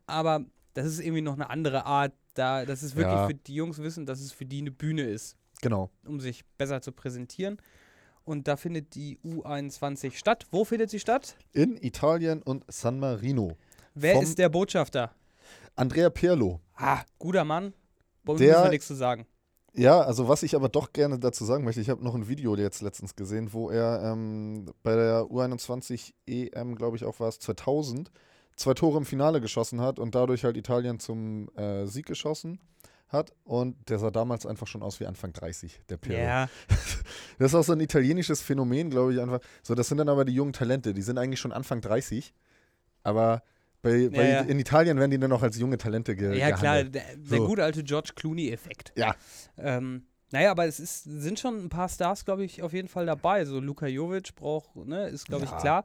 Aber 0.06 0.46
das 0.76 0.86
ist 0.86 1.00
irgendwie 1.00 1.22
noch 1.22 1.34
eine 1.34 1.50
andere 1.50 1.86
Art. 1.86 2.14
Da, 2.36 2.66
das 2.66 2.84
ist 2.84 2.96
wirklich 2.96 3.16
Ja. 3.16 3.28
für 3.28 3.34
die 3.34 3.56
Jungs 3.56 3.80
wissen, 3.80 4.06
dass 4.06 4.20
es 4.22 4.32
für 4.32 4.46
die 4.46 4.60
eine 4.60 4.72
Bühne 4.72 5.02
ist, 5.04 5.36
Genau. 5.62 5.90
um 6.06 6.20
sich 6.20 6.46
besser 6.58 6.82
zu 6.82 6.92
präsentieren. 6.92 7.58
Und 8.24 8.48
da 8.48 8.56
findet 8.58 8.96
die 8.96 9.20
U21 9.24 10.18
statt. 10.18 10.46
Wo 10.52 10.66
findet 10.66 10.90
sie 10.90 11.00
statt? 11.00 11.36
In 11.54 11.78
Italien 11.78 12.42
und 12.44 12.64
San 12.68 13.00
Marino. 13.00 13.56
Wer 13.94 14.16
Vom- 14.16 14.24
ist 14.24 14.38
der 14.38 14.50
Botschafter? 14.50 15.12
Andrea 15.76 16.10
Pirlo. 16.10 16.60
Ah, 16.76 17.02
guter 17.20 17.44
Mann. 17.46 17.74
Wollen 18.24 18.40
Der- 18.40 18.64
wir 18.64 18.70
nichts 18.70 18.88
zu 18.88 18.96
sagen. 18.96 19.26
Ja, 19.78 20.00
also 20.02 20.28
was 20.30 20.42
ich 20.44 20.56
aber 20.56 20.70
doch 20.70 20.94
gerne 20.94 21.20
dazu 21.20 21.44
sagen 21.46 21.66
möchte, 21.66 21.82
ich 21.82 21.90
habe 21.90 22.02
noch 22.04 22.16
ein 22.16 22.28
Video 22.30 22.56
jetzt 22.56 22.82
letztens 22.82 23.16
gesehen, 23.16 23.52
wo 23.52 23.70
er 23.70 24.02
ähm, 24.04 24.72
bei 24.84 24.96
der 24.96 25.24
U21 25.30 26.14
EM, 26.26 26.76
glaube 26.76 26.96
ich 26.96 27.04
auch 27.04 27.20
war 27.20 27.28
es, 27.28 27.40
2000, 27.40 28.10
zwei 28.56 28.74
Tore 28.74 28.98
im 28.98 29.06
Finale 29.06 29.42
geschossen 29.42 29.82
hat 29.82 30.00
und 30.00 30.16
dadurch 30.16 30.44
halt 30.44 30.58
Italien 30.58 31.00
zum 31.00 31.50
äh, 31.56 31.86
Sieg 31.86 32.06
geschossen 32.06 32.60
hat. 33.10 33.34
Und 33.44 33.90
der 33.90 34.00
sah 34.00 34.12
damals 34.12 34.46
einfach 34.46 34.68
schon 34.68 34.82
aus 34.82 35.00
wie 35.00 35.06
Anfang 35.06 35.34
30, 35.34 35.82
der 35.90 35.98
Pirlo. 35.98 36.20
Ja, 36.20 36.50
Das 37.38 37.52
ist 37.52 37.56
auch 37.56 37.64
so 37.64 37.74
ein 37.74 37.80
italienisches 37.82 38.42
Phänomen, 38.42 38.90
glaube 38.90 39.14
ich 39.14 39.20
einfach. 39.20 39.40
So, 39.62 39.76
das 39.76 39.88
sind 39.90 39.98
dann 39.98 40.10
aber 40.10 40.26
die 40.26 40.34
jungen 40.34 40.54
Talente, 40.54 40.94
die 40.94 41.02
sind 41.02 41.18
eigentlich 41.18 41.40
schon 41.40 41.52
Anfang 41.52 41.82
30, 41.82 42.34
aber 43.04 43.44
bei, 43.82 44.10
bei, 44.10 44.30
ja. 44.30 44.42
in 44.42 44.58
Italien 44.58 44.98
werden 44.98 45.12
die 45.12 45.20
dann 45.20 45.30
noch 45.30 45.44
als 45.44 45.58
junge 45.60 45.78
Talente 45.78 46.16
ge 46.16 46.36
ja 46.40 46.48
klar, 46.58 46.84
gehandelt. 46.84 46.96
der, 46.96 47.04
der 47.18 47.38
So. 47.38 47.46
gute 47.48 47.64
alte 47.64 47.84
George 47.84 48.14
Clooney-Effekt. 48.16 48.94
Ja. 48.96 49.14
Ähm, 49.58 50.08
naja, 50.32 50.50
aber 50.50 50.66
es 50.66 50.80
ist, 50.80 51.04
sind 51.04 51.40
schon 51.40 51.64
ein 51.64 51.70
paar 51.70 51.88
Stars, 51.88 52.26
glaube 52.26 52.44
ich, 52.44 52.64
auf 52.64 52.74
jeden 52.74 52.88
Fall 52.88 53.06
dabei. 53.06 53.46
So 53.46 53.60
Luka 53.60 53.86
Jovic 53.86 54.34
braucht, 54.36 54.76
ne, 54.76 55.08
ist, 55.10 55.26
glaube 55.28 55.46
ich, 55.46 55.52
Ja. 55.52 55.60
klar. 55.60 55.84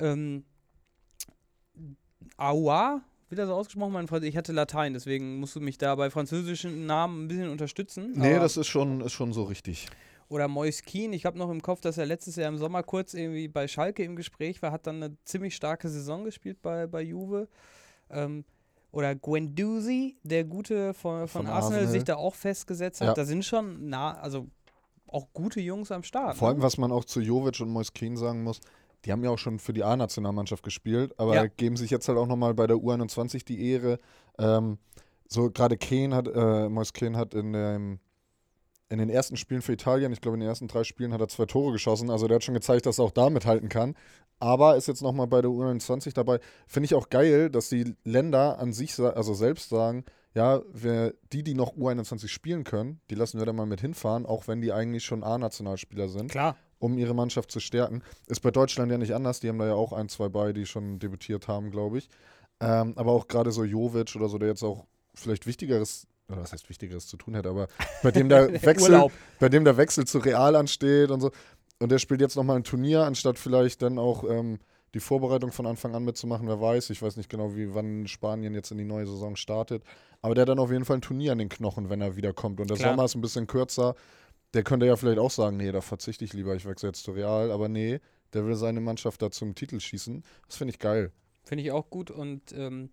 Ähm, 0.00 0.44
Aua, 2.36 3.02
wird 3.28 3.38
das 3.38 3.48
so 3.48 3.54
ausgesprochen, 3.54 3.92
mein 3.92 4.08
Freund? 4.08 4.24
Ich 4.24 4.36
hatte 4.36 4.52
Latein, 4.52 4.94
deswegen 4.94 5.38
musst 5.38 5.54
du 5.56 5.60
mich 5.60 5.78
da 5.78 5.94
bei 5.94 6.10
französischen 6.10 6.86
Namen 6.86 7.24
ein 7.24 7.28
bisschen 7.28 7.50
unterstützen. 7.50 8.12
Nee, 8.14 8.38
das 8.38 8.56
ist 8.56 8.68
schon, 8.68 9.00
ist 9.00 9.12
schon 9.12 9.32
so 9.32 9.44
richtig. 9.44 9.86
Oder 10.28 10.46
Mois 10.48 10.82
Keane, 10.82 11.16
ich 11.16 11.24
habe 11.24 11.38
noch 11.38 11.50
im 11.50 11.62
Kopf, 11.62 11.80
dass 11.80 11.96
er 11.96 12.06
letztes 12.06 12.36
Jahr 12.36 12.48
im 12.48 12.58
Sommer 12.58 12.82
kurz 12.82 13.14
irgendwie 13.14 13.48
bei 13.48 13.66
Schalke 13.66 14.02
im 14.02 14.14
Gespräch 14.16 14.60
war, 14.62 14.72
hat 14.72 14.86
dann 14.86 15.02
eine 15.02 15.16
ziemlich 15.24 15.56
starke 15.56 15.88
Saison 15.88 16.24
gespielt 16.24 16.60
bei, 16.60 16.86
bei 16.86 17.02
Juve. 17.02 17.48
Ähm, 18.10 18.44
oder 18.90 19.14
Guendouzi, 19.14 20.16
der 20.22 20.44
Gute 20.44 20.94
von, 20.94 21.28
von, 21.28 21.44
Von 21.44 21.46
Arsenal, 21.46 21.80
Arsenal. 21.80 21.92
sich 21.92 22.04
da 22.04 22.16
auch 22.16 22.34
festgesetzt 22.34 23.00
hat. 23.00 23.08
Ja. 23.08 23.14
Da 23.14 23.24
sind 23.24 23.44
schon 23.44 23.88
nah, 23.88 24.18
also 24.18 24.46
auch 25.06 25.28
gute 25.32 25.60
Jungs 25.60 25.90
am 25.90 26.02
Start. 26.02 26.36
Vor 26.36 26.48
allem, 26.48 26.58
ne? 26.58 26.62
was 26.62 26.78
man 26.78 26.92
auch 26.92 27.04
zu 27.04 27.20
Jovic 27.20 27.60
und 27.60 27.70
Moiskin 27.70 28.16
sagen 28.16 28.42
muss, 28.42 28.60
die 29.04 29.12
haben 29.12 29.22
ja 29.22 29.30
auch 29.30 29.38
schon 29.38 29.58
für 29.58 29.72
die 29.72 29.84
A-Nationalmannschaft 29.84 30.62
gespielt, 30.62 31.14
aber 31.18 31.34
Ja. 31.34 31.46
geben 31.46 31.76
sich 31.76 31.90
jetzt 31.90 32.08
halt 32.08 32.18
auch 32.18 32.26
nochmal 32.26 32.54
bei 32.54 32.66
der 32.66 32.76
U21 32.76 33.44
die 33.44 33.70
Ehre. 33.70 33.98
Ähm, 34.38 34.78
so 35.28 35.50
gerade 35.50 35.76
Kane 35.76 36.14
hat, 36.14 36.28
äh, 36.28 36.68
Moise 36.68 36.92
Kean 36.92 37.16
hat 37.16 37.34
in, 37.34 37.52
dem, 37.52 38.00
in 38.88 38.98
den 38.98 39.10
ersten 39.10 39.36
Spielen 39.36 39.62
für 39.62 39.72
Italien, 39.72 40.12
ich 40.12 40.20
glaube 40.20 40.36
in 40.36 40.40
den 40.40 40.48
ersten 40.48 40.68
drei 40.68 40.84
Spielen 40.84 41.12
hat 41.12 41.20
er 41.20 41.28
zwei 41.28 41.44
Tore 41.44 41.72
geschossen, 41.72 42.10
also 42.10 42.26
der 42.26 42.36
hat 42.36 42.44
schon 42.44 42.54
gezeigt, 42.54 42.86
dass 42.86 42.98
er 42.98 43.04
auch 43.04 43.10
da 43.10 43.30
mithalten 43.30 43.68
kann. 43.68 43.94
Aber 44.40 44.76
ist 44.76 44.86
jetzt 44.88 45.02
nochmal 45.02 45.26
bei 45.26 45.42
der 45.42 45.50
U21 45.50 46.14
dabei. 46.14 46.38
Finde 46.66 46.84
ich 46.86 46.94
auch 46.94 47.08
geil, 47.10 47.50
dass 47.50 47.68
die 47.68 47.96
Länder 48.04 48.58
an 48.60 48.72
sich, 48.72 48.98
also 49.00 49.34
selbst 49.34 49.68
sagen, 49.68 50.04
ja, 50.34 50.62
wir, 50.72 51.14
die, 51.32 51.42
die 51.42 51.54
noch 51.54 51.74
U21 51.76 52.28
spielen 52.28 52.62
können, 52.62 53.00
die 53.10 53.16
lassen 53.16 53.38
wir 53.38 53.46
da 53.46 53.52
mal 53.52 53.66
mit 53.66 53.80
hinfahren, 53.80 54.26
auch 54.26 54.46
wenn 54.46 54.60
die 54.60 54.72
eigentlich 54.72 55.04
schon 55.04 55.24
A-Nationalspieler 55.24 56.08
sind 56.08 56.30
Klar. 56.30 56.56
Um 56.78 56.98
ihre 56.98 57.14
Mannschaft 57.14 57.50
zu 57.50 57.60
stärken. 57.60 58.02
Ist 58.26 58.40
bei 58.40 58.50
Deutschland 58.50 58.90
ja 58.90 58.98
nicht 58.98 59.14
anders. 59.14 59.40
Die 59.40 59.48
haben 59.48 59.58
da 59.58 59.66
ja 59.66 59.74
auch 59.74 59.92
ein, 59.92 60.08
zwei 60.08 60.28
bei, 60.28 60.52
die 60.52 60.66
schon 60.66 60.98
debütiert 60.98 61.48
haben, 61.48 61.70
glaube 61.70 61.98
ich. 61.98 62.08
Ähm, 62.60 62.92
aber 62.96 63.12
auch 63.12 63.28
gerade 63.28 63.52
so 63.52 63.64
Jovic 63.64 64.14
oder 64.16 64.28
so, 64.28 64.38
der 64.38 64.48
jetzt 64.48 64.62
auch 64.62 64.86
vielleicht 65.14 65.46
Wichtigeres, 65.46 66.06
oder 66.28 66.42
was 66.42 66.52
heißt 66.52 66.68
Wichtigeres 66.68 67.06
zu 67.06 67.16
tun 67.16 67.34
hätte, 67.34 67.48
aber 67.48 67.68
bei 68.02 68.10
dem 68.10 68.28
der 68.28 68.52
Wechsel, 68.62 68.92
Urlaub. 68.92 69.12
bei 69.38 69.48
dem 69.48 69.64
der 69.64 69.76
Wechsel 69.76 70.06
zu 70.06 70.18
Real 70.18 70.56
ansteht 70.56 71.10
und 71.10 71.20
so. 71.20 71.30
Und 71.80 71.92
der 71.92 71.98
spielt 71.98 72.20
jetzt 72.20 72.36
nochmal 72.36 72.56
ein 72.56 72.64
Turnier, 72.64 73.04
anstatt 73.04 73.38
vielleicht 73.38 73.82
dann 73.82 73.98
auch 73.98 74.24
ähm, 74.28 74.58
die 74.94 75.00
Vorbereitung 75.00 75.52
von 75.52 75.66
Anfang 75.66 75.94
an 75.94 76.04
mitzumachen, 76.04 76.48
wer 76.48 76.60
weiß. 76.60 76.90
Ich 76.90 77.02
weiß 77.02 77.16
nicht 77.16 77.28
genau, 77.28 77.54
wie 77.54 77.74
wann 77.74 78.06
Spanien 78.06 78.54
jetzt 78.54 78.70
in 78.70 78.78
die 78.78 78.84
neue 78.84 79.06
Saison 79.06 79.36
startet. 79.36 79.84
Aber 80.22 80.34
der 80.34 80.42
hat 80.42 80.48
dann 80.48 80.58
auf 80.58 80.72
jeden 80.72 80.84
Fall 80.84 80.98
ein 80.98 81.02
Turnier 81.02 81.32
an 81.32 81.38
den 81.38 81.48
Knochen, 81.48 81.90
wenn 81.90 82.00
er 82.00 82.16
wiederkommt. 82.16 82.60
Und 82.60 82.70
der 82.70 82.76
Klar. 82.76 82.90
Sommer 82.90 83.04
ist 83.04 83.14
ein 83.14 83.20
bisschen 83.20 83.46
kürzer. 83.46 83.94
Der 84.54 84.62
könnte 84.62 84.86
ja 84.86 84.96
vielleicht 84.96 85.18
auch 85.18 85.30
sagen, 85.30 85.56
nee, 85.58 85.70
da 85.72 85.80
verzichte 85.80 86.24
ich 86.24 86.32
lieber, 86.32 86.54
ich 86.54 86.66
wechsle 86.66 86.88
jetzt 86.88 87.02
zu 87.02 87.12
Real. 87.12 87.50
Aber 87.50 87.68
nee, 87.68 88.00
der 88.32 88.46
will 88.46 88.54
seine 88.54 88.80
Mannschaft 88.80 89.20
da 89.22 89.30
zum 89.30 89.54
Titel 89.54 89.80
schießen. 89.80 90.22
Das 90.46 90.56
finde 90.56 90.72
ich 90.72 90.78
geil. 90.78 91.12
Finde 91.44 91.64
ich 91.64 91.72
auch 91.72 91.90
gut. 91.90 92.10
Und 92.10 92.52
ähm, 92.52 92.90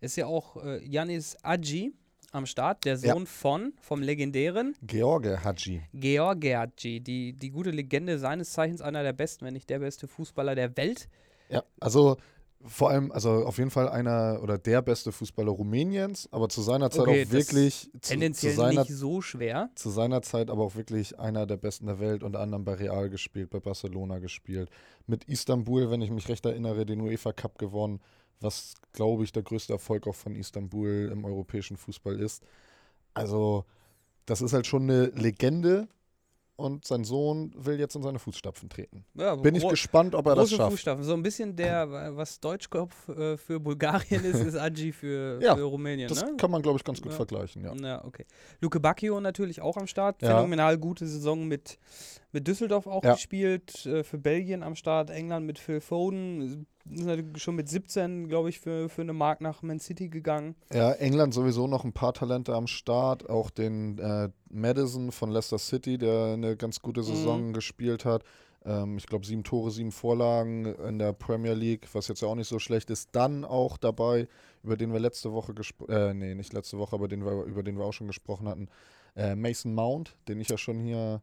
ist 0.00 0.16
ja 0.16 0.26
auch 0.26 0.62
äh, 0.64 0.84
Yanis 0.84 1.36
Adji 1.42 1.92
am 2.32 2.46
Start, 2.46 2.84
der 2.84 2.96
Ja. 2.96 3.14
Sohn 3.14 3.26
von, 3.26 3.72
vom 3.80 4.02
legendären 4.02 4.76
George 4.82 5.42
Hadji. 5.42 5.82
George 5.94 6.58
Adji, 6.58 7.00
die, 7.00 7.32
die 7.32 7.50
gute 7.50 7.70
Legende 7.70 8.18
seines 8.18 8.52
Zeichens, 8.52 8.80
einer 8.82 9.02
der 9.02 9.14
besten, 9.14 9.46
wenn 9.46 9.54
nicht 9.54 9.70
der 9.70 9.78
beste 9.78 10.06
Fußballer 10.08 10.54
der 10.54 10.76
Welt. 10.76 11.08
Ja, 11.48 11.64
also 11.80 12.18
vor 12.64 12.90
allem, 12.90 13.12
also 13.12 13.44
auf 13.46 13.58
jeden 13.58 13.70
Fall 13.70 13.88
einer 13.88 14.40
oder 14.42 14.58
der 14.58 14.82
beste 14.82 15.12
Fußballer 15.12 15.52
Rumäniens, 15.52 16.28
aber 16.32 16.48
zu 16.48 16.60
seiner 16.60 16.90
Zeit 16.90 17.06
Okay, 17.06 17.24
auch 17.26 17.32
wirklich 17.32 17.90
zu, 17.92 18.00
Tendenziell 18.00 18.52
zu 18.52 18.58
seiner 18.58 18.80
nicht 18.80 18.92
so 18.92 19.22
schwer. 19.22 19.70
zu 19.76 19.90
seiner 19.90 20.22
Zeit 20.22 20.50
aber 20.50 20.64
auch 20.64 20.74
wirklich 20.74 21.18
einer 21.18 21.46
der 21.46 21.56
besten 21.56 21.86
der 21.86 22.00
Welt, 22.00 22.22
unter 22.22 22.40
anderem 22.40 22.64
bei 22.64 22.74
Real 22.74 23.10
gespielt, 23.10 23.50
bei 23.50 23.60
Barcelona 23.60 24.18
gespielt. 24.18 24.70
Mit 25.06 25.24
Istanbul, 25.24 25.90
wenn 25.90 26.02
ich 26.02 26.10
mich 26.10 26.28
recht 26.28 26.44
erinnere, 26.44 26.84
den 26.84 27.00
UEFA 27.00 27.32
Cup 27.32 27.58
gewonnen, 27.58 28.00
was, 28.40 28.74
glaube 28.92 29.24
ich, 29.24 29.32
der 29.32 29.42
größte 29.42 29.72
Erfolg 29.72 30.06
auch 30.06 30.14
von 30.14 30.34
Istanbul 30.34 31.10
im 31.12 31.24
europäischen 31.24 31.76
Fußball 31.76 32.18
ist. 32.20 32.42
Also, 33.14 33.64
das 34.26 34.42
ist 34.42 34.52
halt 34.52 34.66
schon 34.66 34.82
eine 34.82 35.06
Legende 35.06 35.88
und 36.58 36.84
sein 36.84 37.04
Sohn 37.04 37.52
will 37.56 37.78
jetzt 37.78 37.94
in 37.94 38.02
seine 38.02 38.18
Fußstapfen 38.18 38.68
treten. 38.68 39.04
Ja, 39.14 39.36
Bin 39.36 39.54
ich 39.54 39.66
gespannt, 39.66 40.14
ob 40.16 40.26
er 40.26 40.34
das 40.34 40.50
schafft. 40.50 40.72
Fußstapfen. 40.72 41.04
So 41.04 41.14
ein 41.14 41.22
bisschen 41.22 41.54
der, 41.54 41.90
wa- 41.90 42.10
was 42.16 42.40
Deutschkopf 42.40 43.08
äh, 43.08 43.36
für 43.36 43.60
Bulgarien 43.60 44.24
ist, 44.24 44.40
ist 44.40 44.56
Adji 44.56 44.92
für, 44.92 45.38
Ja, 45.42 45.54
für 45.54 45.62
Rumänien. 45.62 46.08
Das 46.08 46.24
ne? 46.24 46.34
kann 46.36 46.50
man, 46.50 46.60
glaube 46.60 46.76
ich, 46.78 46.84
ganz 46.84 47.00
gut 47.00 47.12
Ja. 47.12 47.16
vergleichen, 47.16 47.62
ja. 47.62 47.72
Ja, 47.74 48.04
okay. 48.04 48.26
Luke 48.60 48.80
Bacchio 48.80 49.20
natürlich 49.20 49.62
auch 49.62 49.76
am 49.76 49.86
Start. 49.86 50.16
Phänomenal 50.20 50.76
gute 50.78 51.06
Saison 51.06 51.46
mit, 51.46 51.78
mit 52.32 52.48
Düsseldorf 52.48 52.86
auch 52.88 53.02
gespielt. 53.02 53.86
Äh, 53.86 54.02
für 54.02 54.18
Belgien 54.18 54.62
am 54.64 54.74
Start. 54.74 55.10
England 55.10 55.46
mit 55.46 55.58
Phil 55.60 55.80
Foden. 55.80 56.66
Ist 56.92 57.04
natürlich 57.04 57.42
schon 57.42 57.56
mit 57.56 57.68
17, 57.68 58.28
glaube 58.28 58.48
ich, 58.48 58.60
für, 58.60 58.88
für 58.88 59.02
eine 59.02 59.12
Mark 59.12 59.40
nach 59.40 59.62
Man 59.62 59.80
City 59.80 60.08
gegangen. 60.08 60.54
Ja, 60.72 60.92
England 60.92 61.34
sowieso 61.34 61.66
noch 61.66 61.84
ein 61.84 61.92
paar 61.92 62.14
Talente 62.14 62.54
am 62.54 62.66
Start. 62.66 63.28
Auch 63.28 63.50
den 63.50 63.98
äh, 63.98 64.28
Madison 64.50 65.12
von 65.12 65.30
Leicester 65.30 65.58
City, 65.58 65.98
der 65.98 66.34
eine 66.34 66.56
ganz 66.56 66.80
gute 66.80 67.02
Saison 67.02 67.52
gespielt 67.52 68.04
hat. 68.04 68.24
Ähm, 68.64 68.98
ich 68.98 69.06
glaube, 69.06 69.26
sieben 69.26 69.44
Tore, 69.44 69.70
sieben 69.70 69.92
Vorlagen 69.92 70.66
in 70.66 70.98
der 70.98 71.12
Premier 71.12 71.54
League, 71.54 71.88
was 71.92 72.08
jetzt 72.08 72.22
ja 72.22 72.28
auch 72.28 72.34
nicht 72.34 72.48
so 72.48 72.58
schlecht 72.58 72.90
ist. 72.90 73.10
Dann 73.12 73.44
auch 73.44 73.76
dabei, 73.76 74.28
über 74.62 74.76
den 74.76 74.92
wir 74.92 75.00
letzte 75.00 75.32
Woche 75.32 75.54
gesprochen, 75.54 75.92
äh, 75.92 76.14
nee, 76.14 76.34
nicht 76.34 76.52
letzte 76.52 76.78
Woche, 76.78 76.94
aber 76.94 77.08
den 77.08 77.24
wir, 77.24 77.44
über 77.44 77.62
den 77.62 77.78
wir 77.78 77.84
auch 77.84 77.92
schon 77.92 78.08
gesprochen 78.08 78.48
hatten, 78.48 78.68
äh, 79.16 79.34
Mason 79.34 79.74
Mount, 79.74 80.16
den 80.28 80.40
ich 80.40 80.48
ja 80.48 80.58
schon 80.58 80.80
hier 80.80 81.22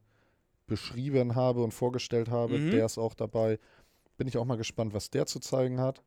beschrieben 0.68 1.36
habe 1.36 1.63
und 1.63 1.74
vorgestellt 1.74 2.30
habe. 2.30 2.57
Mhm. 2.57 2.72
Der 2.72 2.86
ist 2.86 2.97
auch 2.97 3.13
dabei. 3.13 3.59
Bin 4.18 4.28
ich 4.28 4.38
auch 4.38 4.45
mal 4.45 4.57
gespannt, 4.57 4.93
was 4.93 5.09
der 5.09 5.26
zu 5.26 5.39
zeigen 5.39 5.80
hat. 5.80 6.01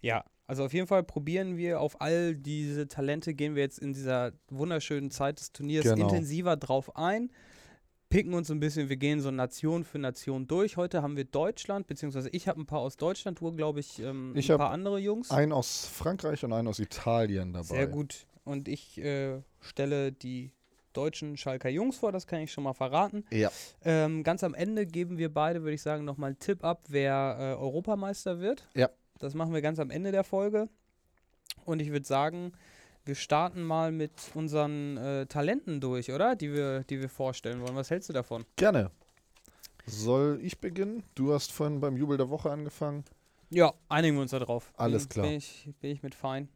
Ja, 0.00 0.24
also 0.46 0.64
auf 0.64 0.74
jeden 0.74 0.86
Fall 0.86 1.02
probieren 1.02 1.56
wir 1.56 1.80
auf 1.80 2.00
all 2.00 2.34
diese 2.36 2.86
Talente, 2.88 3.32
gehen 3.34 3.54
wir 3.54 3.62
jetzt 3.62 3.78
in 3.78 3.94
dieser 3.94 4.32
wunderschönen 4.50 5.10
Zeit 5.10 5.40
des 5.40 5.52
Turniers 5.52 5.84
Genau. 5.84 6.06
intensiver 6.06 6.56
drauf 6.56 6.94
ein, 6.96 7.30
picken 8.10 8.34
uns 8.34 8.50
ein 8.50 8.60
bisschen, 8.60 8.90
wir 8.90 8.98
gehen 8.98 9.20
so 9.20 9.30
Nation 9.30 9.82
für 9.82 9.98
Nation 9.98 10.46
durch. 10.46 10.76
Heute 10.76 11.02
haben 11.02 11.16
wir 11.16 11.24
Deutschland, 11.24 11.86
beziehungsweise 11.86 12.28
ich 12.30 12.46
habe 12.48 12.60
ein 12.60 12.66
paar 12.66 12.80
aus 12.80 12.96
Deutschland, 12.96 13.40
du 13.40 13.50
glaube 13.52 13.80
ich, 13.80 13.98
ähm, 14.00 14.32
Ich 14.36 14.52
ein 14.52 14.58
paar 14.58 14.70
andere 14.70 14.98
Jungs. 14.98 15.30
Einen 15.30 15.52
aus 15.52 15.86
Frankreich 15.86 16.44
und 16.44 16.52
einen 16.52 16.68
aus 16.68 16.78
Italien 16.78 17.54
dabei. 17.54 17.64
Sehr 17.64 17.86
gut. 17.86 18.26
Und 18.44 18.68
ich 18.68 18.98
äh, 18.98 19.40
stelle 19.60 20.12
die 20.12 20.52
deutschen 20.96 21.36
Schalker 21.36 21.68
Jungs 21.68 21.96
vor, 21.96 22.12
das 22.12 22.26
kann 22.26 22.40
ich 22.40 22.52
schon 22.52 22.64
mal 22.64 22.72
verraten. 22.72 23.24
Ja. 23.30 23.50
Ähm, 23.84 24.22
ganz 24.22 24.42
am 24.42 24.54
Ende 24.54 24.86
geben 24.86 25.18
wir 25.18 25.32
beide, 25.32 25.62
würde 25.62 25.74
ich 25.74 25.82
sagen, 25.82 26.04
nochmal 26.04 26.28
einen 26.28 26.38
Tipp 26.38 26.64
ab, 26.64 26.84
wer 26.88 27.36
äh, 27.38 27.60
Europameister 27.60 28.40
wird. 28.40 28.66
Ja. 28.74 28.88
Das 29.18 29.34
machen 29.34 29.52
wir 29.52 29.62
ganz 29.62 29.78
am 29.78 29.90
Ende 29.90 30.12
der 30.12 30.24
Folge. 30.24 30.68
Und 31.64 31.80
ich 31.80 31.90
würde 31.90 32.06
sagen, 32.06 32.52
wir 33.04 33.14
starten 33.14 33.62
mal 33.62 33.92
mit 33.92 34.12
unseren 34.34 34.96
äh, 34.96 35.26
Talenten 35.26 35.80
durch, 35.80 36.10
oder? 36.10 36.36
Die 36.36 36.52
wir, 36.52 36.84
die 36.84 37.00
wir 37.00 37.08
vorstellen 37.08 37.60
wollen. 37.60 37.76
Was 37.76 37.90
hältst 37.90 38.08
du 38.08 38.12
davon? 38.12 38.44
Gerne. 38.56 38.90
Soll 39.86 40.40
ich 40.42 40.58
beginnen? 40.58 41.02
Du 41.14 41.34
hast 41.34 41.52
vorhin 41.52 41.80
beim 41.80 41.96
Jubel 41.96 42.16
der 42.16 42.30
Woche 42.30 42.50
angefangen. 42.50 43.04
Ja, 43.50 43.72
einigen 43.88 44.16
wir 44.16 44.22
uns 44.22 44.30
da 44.30 44.38
drauf. 44.38 44.72
Alles 44.76 45.08
klar. 45.08 45.26
Bin 45.26 45.36
ich, 45.36 45.68
bin 45.80 45.90
ich 45.90 46.02
mit 46.02 46.14
fein. 46.14 46.48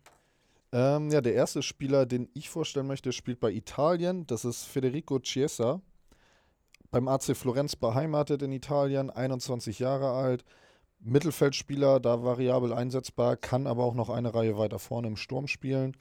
Ähm, 0.72 1.10
ja, 1.10 1.20
der 1.20 1.34
erste 1.34 1.62
Spieler, 1.62 2.04
den 2.06 2.28
ich 2.34 2.50
vorstellen 2.50 2.86
möchte, 2.86 3.12
spielt 3.12 3.40
bei 3.40 3.50
Italien. 3.50 4.26
Das 4.26 4.44
ist 4.44 4.64
Federico 4.64 5.18
Chiesa. 5.18 5.80
Beim 6.90 7.08
AC 7.08 7.36
Florenz 7.36 7.76
beheimatet 7.76 8.42
in 8.42 8.52
Italien, 8.52 9.10
21 9.10 9.78
Jahre 9.78 10.10
alt. 10.10 10.44
Mittelfeldspieler, 11.00 12.00
da 12.00 12.22
variabel 12.22 12.72
einsetzbar, 12.72 13.36
kann 13.36 13.66
aber 13.66 13.84
auch 13.84 13.94
noch 13.94 14.10
eine 14.10 14.34
Reihe 14.34 14.58
weiter 14.58 14.78
vorne 14.78 15.08
im 15.08 15.16
Sturm 15.16 15.46
spielen. 15.46 15.96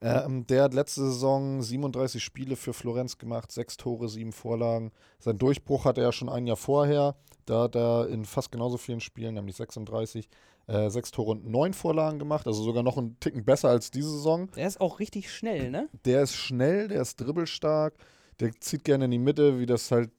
Ähm, 0.00 0.46
der 0.46 0.64
hat 0.64 0.74
letzte 0.74 1.00
Saison 1.00 1.62
37 1.62 2.22
Spiele 2.22 2.56
für 2.56 2.74
Florenz 2.74 3.16
gemacht, 3.16 3.50
sechs 3.50 3.76
Tore, 3.78 4.08
sieben 4.08 4.32
Vorlagen. 4.32 4.92
Sein 5.18 5.38
Durchbruch 5.38 5.86
hatte 5.86 6.02
er 6.02 6.12
schon 6.12 6.28
ein 6.28 6.46
Jahr 6.46 6.58
vorher. 6.58 7.16
Da 7.46 7.62
hat 7.62 7.76
er 7.76 8.08
in 8.08 8.26
fast 8.26 8.52
genauso 8.52 8.76
vielen 8.76 9.00
Spielen, 9.00 9.34
nämlich 9.34 9.56
36, 9.56 10.28
äh, 10.66 10.88
sechs 10.90 11.10
Tore 11.10 11.32
und 11.32 11.46
neun 11.46 11.72
Vorlagen 11.74 12.18
gemacht. 12.18 12.46
Also 12.46 12.62
sogar 12.62 12.82
noch 12.82 12.96
einen 12.98 13.18
Ticken 13.20 13.44
besser 13.44 13.68
als 13.68 13.90
diese 13.90 14.10
Saison. 14.10 14.50
Der 14.56 14.66
ist 14.66 14.80
auch 14.80 14.98
richtig 15.00 15.32
schnell, 15.32 15.70
ne? 15.70 15.88
Der 16.04 16.22
ist 16.22 16.34
schnell, 16.34 16.88
der 16.88 17.02
ist 17.02 17.16
dribbelstark, 17.16 17.94
der 18.40 18.52
zieht 18.60 18.84
gerne 18.84 19.04
in 19.06 19.10
die 19.10 19.18
Mitte, 19.18 19.58
wie 19.60 19.66
das 19.66 19.90
halt 19.90 20.10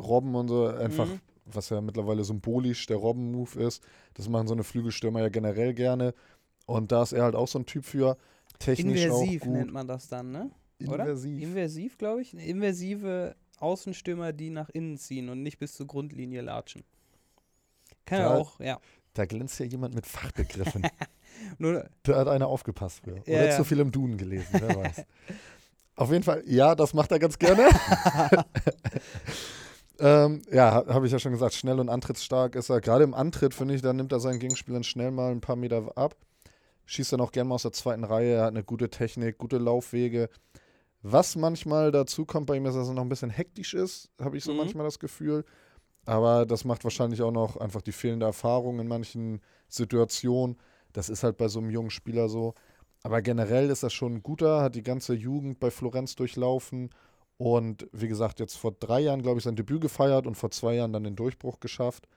Robben 0.00 0.34
und 0.34 0.48
so 0.48 0.66
einfach, 0.66 1.06
Mhm. 1.06 1.20
was 1.44 1.68
ja 1.70 1.80
mittlerweile 1.80 2.24
symbolisch 2.24 2.86
der 2.86 2.96
Robben-Move 2.96 3.60
ist. 3.62 3.82
Das 4.14 4.28
machen 4.28 4.46
so 4.46 4.54
eine 4.54 4.64
Flügelstürmer 4.64 5.20
ja 5.20 5.28
generell 5.28 5.74
gerne. 5.74 6.14
Und 6.66 6.92
da 6.92 7.02
ist 7.02 7.12
er 7.12 7.24
halt 7.24 7.34
auch 7.34 7.48
so 7.48 7.58
ein 7.58 7.66
Typ 7.66 7.84
für. 7.84 8.16
Technisch 8.58 9.04
Inversiv 9.04 9.42
auch 9.42 9.46
gut. 9.46 9.54
nennt 9.54 9.72
man 9.72 9.86
das 9.88 10.08
dann, 10.08 10.30
ne? 10.32 10.50
Oder? 10.86 11.04
Inversiv. 11.04 11.42
Inversiv, 11.42 11.98
glaube 11.98 12.22
ich. 12.22 12.34
Inversive 12.34 13.34
Außenstürmer, 13.58 14.32
die 14.32 14.50
nach 14.50 14.68
innen 14.70 14.96
ziehen 14.96 15.28
und 15.28 15.42
nicht 15.42 15.58
bis 15.58 15.74
zur 15.74 15.86
Grundlinie 15.86 16.40
latschen. 16.42 16.82
Kann 18.04 18.20
ja 18.20 18.34
auch, 18.36 18.58
ja. 18.60 18.78
Da 19.14 19.26
glänzt 19.26 19.58
ja 19.58 19.66
jemand 19.66 19.94
mit 19.94 20.06
Fachbegriffen. 20.06 20.82
Nur, 21.58 21.88
da 22.02 22.16
hat 22.16 22.28
einer 22.28 22.46
aufgepasst 22.46 23.00
früher. 23.04 23.22
Oder 23.26 23.48
Ja, 23.48 23.56
zu 23.56 23.64
viel 23.64 23.80
im 23.80 23.90
Duden 23.90 24.16
gelesen, 24.16 24.46
wer 24.52 24.76
weiß. 24.76 25.04
Auf 25.96 26.10
jeden 26.12 26.22
Fall, 26.22 26.42
ja, 26.46 26.74
das 26.76 26.94
macht 26.94 27.10
er 27.10 27.18
ganz 27.18 27.38
gerne. 27.38 27.68
ähm, 30.00 30.42
ja, 30.52 30.72
ha- 30.72 30.86
habe 30.88 31.06
ich 31.06 31.12
ja 31.12 31.18
schon 31.18 31.32
gesagt, 31.32 31.54
schnell 31.54 31.80
und 31.80 31.88
antrittsstark 31.88 32.54
ist 32.54 32.68
er. 32.70 32.80
Gerade 32.80 33.04
im 33.04 33.14
Antritt, 33.14 33.54
finde 33.54 33.74
ich, 33.74 33.82
da 33.82 33.92
nimmt 33.92 34.12
er 34.12 34.20
seinen 34.20 34.38
Gegenspielern 34.38 34.84
schnell 34.84 35.10
mal 35.10 35.32
ein 35.32 35.40
paar 35.40 35.56
Meter 35.56 35.90
ab. 35.96 36.14
Schießt 36.86 37.12
dann 37.12 37.20
auch 37.20 37.32
gerne 37.32 37.48
mal 37.48 37.56
aus 37.56 37.62
der 37.62 37.72
zweiten 37.72 38.04
Reihe. 38.04 38.34
Er 38.34 38.42
hat 38.44 38.48
eine 38.50 38.64
gute 38.64 38.88
Technik, 38.90 39.38
gute 39.38 39.58
Laufwege. 39.58 40.30
Was 41.02 41.36
manchmal 41.36 41.90
dazu 41.92 42.24
kommt 42.24 42.46
bei 42.46 42.56
ihm, 42.56 42.66
ist, 42.66 42.74
dass 42.76 42.88
er 42.88 42.94
noch 42.94 43.02
ein 43.02 43.08
bisschen 43.08 43.30
hektisch 43.30 43.74
ist, 43.74 44.08
habe 44.20 44.36
ich 44.36 44.44
so 44.44 44.52
Mhm. 44.52 44.58
manchmal 44.58 44.84
das 44.86 44.98
Gefühl. 44.98 45.44
Aber 46.08 46.46
das 46.46 46.64
macht 46.64 46.84
wahrscheinlich 46.84 47.20
auch 47.20 47.30
noch 47.32 47.58
einfach 47.58 47.82
die 47.82 47.92
fehlende 47.92 48.24
Erfahrung 48.24 48.80
in 48.80 48.88
manchen 48.88 49.42
Situationen. 49.68 50.56
Das 50.94 51.10
ist 51.10 51.22
halt 51.22 51.36
bei 51.36 51.48
so 51.48 51.58
einem 51.58 51.68
jungen 51.68 51.90
Spieler 51.90 52.30
so. 52.30 52.54
Aber 53.02 53.20
generell 53.20 53.68
ist 53.68 53.82
er 53.82 53.90
schon 53.90 54.14
ein 54.14 54.22
guter, 54.22 54.62
hat 54.62 54.74
die 54.74 54.82
ganze 54.82 55.12
Jugend 55.12 55.60
bei 55.60 55.70
Florenz 55.70 56.16
durchlaufen 56.16 56.88
und 57.36 57.86
wie 57.92 58.08
gesagt, 58.08 58.40
jetzt 58.40 58.56
vor 58.56 58.72
drei 58.72 59.00
Jahren, 59.00 59.20
glaube 59.20 59.36
ich, 59.36 59.44
sein 59.44 59.54
Debüt 59.54 59.82
gefeiert 59.82 60.26
und 60.26 60.34
vor 60.34 60.50
zwei 60.50 60.76
Jahren 60.76 60.94
dann 60.94 61.04
den 61.04 61.14
Durchbruch 61.14 61.60
geschafft. 61.60 62.08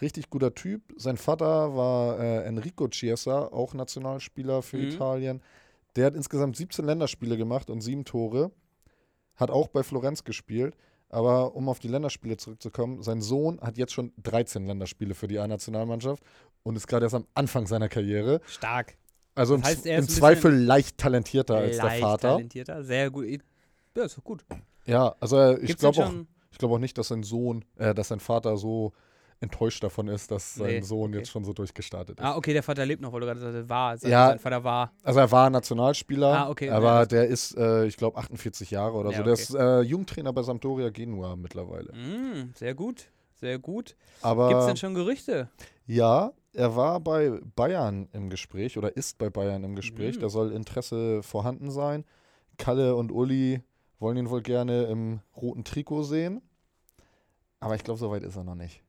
Richtig 0.00 0.28
guter 0.28 0.52
Typ. 0.52 0.82
Sein 0.96 1.16
Vater 1.16 1.76
war 1.76 2.18
äh, 2.18 2.42
Enrico 2.44 2.88
Chiesa, 2.88 3.46
auch 3.52 3.72
Nationalspieler 3.72 4.62
für 4.62 4.78
Mhm. 4.78 4.88
Italien. 4.88 5.42
Der 5.94 6.06
hat 6.06 6.16
insgesamt 6.16 6.56
17 6.56 6.84
Länderspiele 6.84 7.36
gemacht 7.36 7.70
und 7.70 7.82
sieben 7.82 8.04
Tore. 8.04 8.50
Hat 9.36 9.52
auch 9.52 9.68
bei 9.68 9.84
Florenz 9.84 10.24
gespielt. 10.24 10.76
Aber 11.12 11.54
um 11.54 11.68
auf 11.68 11.78
die 11.78 11.88
Länderspiele 11.88 12.38
zurückzukommen, 12.38 13.02
sein 13.02 13.20
Sohn 13.20 13.60
hat 13.60 13.76
jetzt 13.76 13.92
schon 13.92 14.12
13 14.22 14.66
Länderspiele 14.66 15.14
für 15.14 15.28
die 15.28 15.38
A-Nationalmannschaft 15.38 16.22
und 16.62 16.74
ist 16.74 16.86
gerade 16.86 17.04
erst 17.04 17.14
am 17.14 17.26
Anfang 17.34 17.66
seiner 17.66 17.88
Karriere. 17.88 18.40
stark. 18.46 18.96
Also 19.34 19.56
Das 19.56 19.62
im, 19.62 19.68
heißt, 19.68 19.86
im 19.86 19.96
ein 19.96 20.08
Zweifel 20.08 20.54
leicht 20.54 20.98
talentierter 20.98 21.56
als 21.56 21.76
der 21.76 21.84
Leicht 21.84 22.02
Vater. 22.02 22.28
talentierter, 22.30 22.82
sehr 22.82 23.10
gut. 23.10 23.26
Ja, 23.96 24.04
ist 24.04 24.24
gut. 24.24 24.44
Ja, 24.86 25.14
also 25.20 25.38
äh, 25.38 25.58
ich 25.60 25.76
glaube 25.76 26.02
auch, 26.04 26.12
ich 26.50 26.58
glaube 26.58 26.74
auch 26.74 26.78
nicht, 26.78 26.96
dass 26.96 27.08
sein 27.08 27.22
Sohn, 27.22 27.64
äh, 27.76 27.94
dass 27.94 28.08
sein 28.08 28.20
Vater 28.20 28.56
so 28.56 28.92
enttäuscht 29.42 29.82
davon 29.84 30.08
ist, 30.08 30.30
dass 30.30 30.54
sein 30.54 30.66
Nee, 30.76 30.80
Sohn 30.80 31.10
okay. 31.10 31.18
jetzt 31.18 31.30
schon 31.30 31.44
so 31.44 31.52
durchgestartet 31.52 32.18
ist. 32.18 32.24
Ah, 32.24 32.36
okay, 32.36 32.52
der 32.52 32.62
Vater 32.62 32.86
lebt 32.86 33.02
noch, 33.02 33.12
weil 33.12 33.20
du 33.20 33.26
gerade 33.26 33.40
sagst, 33.40 33.68
war. 33.68 33.98
Sein, 33.98 34.10
Ja. 34.10 34.28
sein 34.28 34.38
Vater 34.38 34.64
war. 34.64 34.92
Also 35.02 35.20
er 35.20 35.30
war 35.30 35.50
Nationalspieler, 35.50 36.32
Ah, 36.46 36.48
okay, 36.50 36.66
ja, 36.66 36.74
aber 36.76 37.00
das- 37.00 37.08
der 37.08 37.26
ist, 37.26 37.56
äh, 37.56 37.86
ich 37.86 37.96
glaube, 37.96 38.18
48 38.18 38.70
Jahre 38.70 38.96
oder 38.96 39.10
Ja, 39.10 39.18
so. 39.18 39.22
Der 39.24 39.32
okay. 39.34 39.42
ist 39.42 39.54
äh, 39.54 39.80
Jugendtrainer 39.82 40.32
bei 40.32 40.42
Sampdoria 40.42 40.90
Genua 40.90 41.36
mittlerweile. 41.36 41.92
Mm, 41.92 42.52
sehr 42.54 42.74
gut. 42.74 43.08
Sehr 43.34 43.58
gut. 43.58 43.96
Aber 44.22 44.48
Gibt 44.48 44.60
es 44.60 44.66
denn 44.66 44.76
schon 44.76 44.94
Gerüchte? 44.94 45.48
ja, 45.86 46.32
er 46.52 46.76
war 46.76 47.00
bei 47.00 47.40
Bayern 47.56 48.08
im 48.12 48.30
Gespräch 48.30 48.78
oder 48.78 48.96
ist 48.96 49.18
bei 49.18 49.30
Bayern 49.30 49.64
im 49.64 49.74
Gespräch. 49.74 50.16
Mhm. 50.16 50.20
Da 50.20 50.28
soll 50.28 50.52
Interesse 50.52 51.22
vorhanden 51.24 51.70
sein. 51.72 52.04
Kalle 52.58 52.94
und 52.94 53.10
Uli 53.10 53.62
wollen 53.98 54.16
ihn 54.16 54.30
wohl 54.30 54.42
gerne 54.42 54.84
im 54.84 55.20
roten 55.36 55.64
Trikot 55.64 56.04
sehen. 56.04 56.40
Aber 57.60 57.74
ich 57.74 57.84
glaube, 57.84 57.98
so 57.98 58.10
weit 58.10 58.22
ist 58.22 58.36
er 58.36 58.44
noch 58.44 58.54
nicht. 58.54 58.82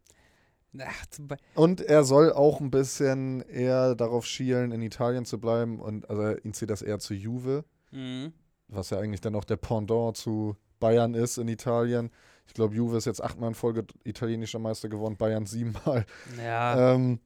Und 1.56 1.82
er 1.82 2.04
soll 2.04 2.34
auch 2.34 2.60
ein 2.60 2.72
bisschen 2.72 3.42
eher 3.42 3.96
darauf 3.96 4.26
schielen, 4.26 4.72
in 4.72 4.82
Italien 4.82 5.26
zu 5.26 5.40
bleiben. 5.40 5.80
Und 5.80 6.10
also 6.10 6.36
ihn 6.44 6.54
zieht 6.54 6.70
das 6.70 6.82
eher 6.82 7.00
zu 7.00 7.14
Juve, 7.14 7.64
Mhm. 7.92 8.34
was 8.68 8.90
ja 8.90 8.98
eigentlich 9.00 9.22
dann 9.22 9.36
auch 9.36 9.44
der 9.46 9.58
Pendant 9.58 10.18
zu 10.18 10.56
Bayern 10.80 11.14
ist 11.14 11.38
in 11.38 11.48
Italien. 11.48 12.10
Ich 12.48 12.54
glaube, 12.54 12.76
Juve 12.76 12.98
ist 12.98 13.06
jetzt 13.06 13.24
achtmal 13.24 13.50
in 13.50 13.56
Folge 13.56 13.86
italienischer 14.04 14.60
Meister 14.60 14.90
geworden, 14.90 15.16
Bayern 15.16 15.46
siebenmal. 15.46 16.06
Ja, 16.38 16.94
Ähm, 16.96 17.20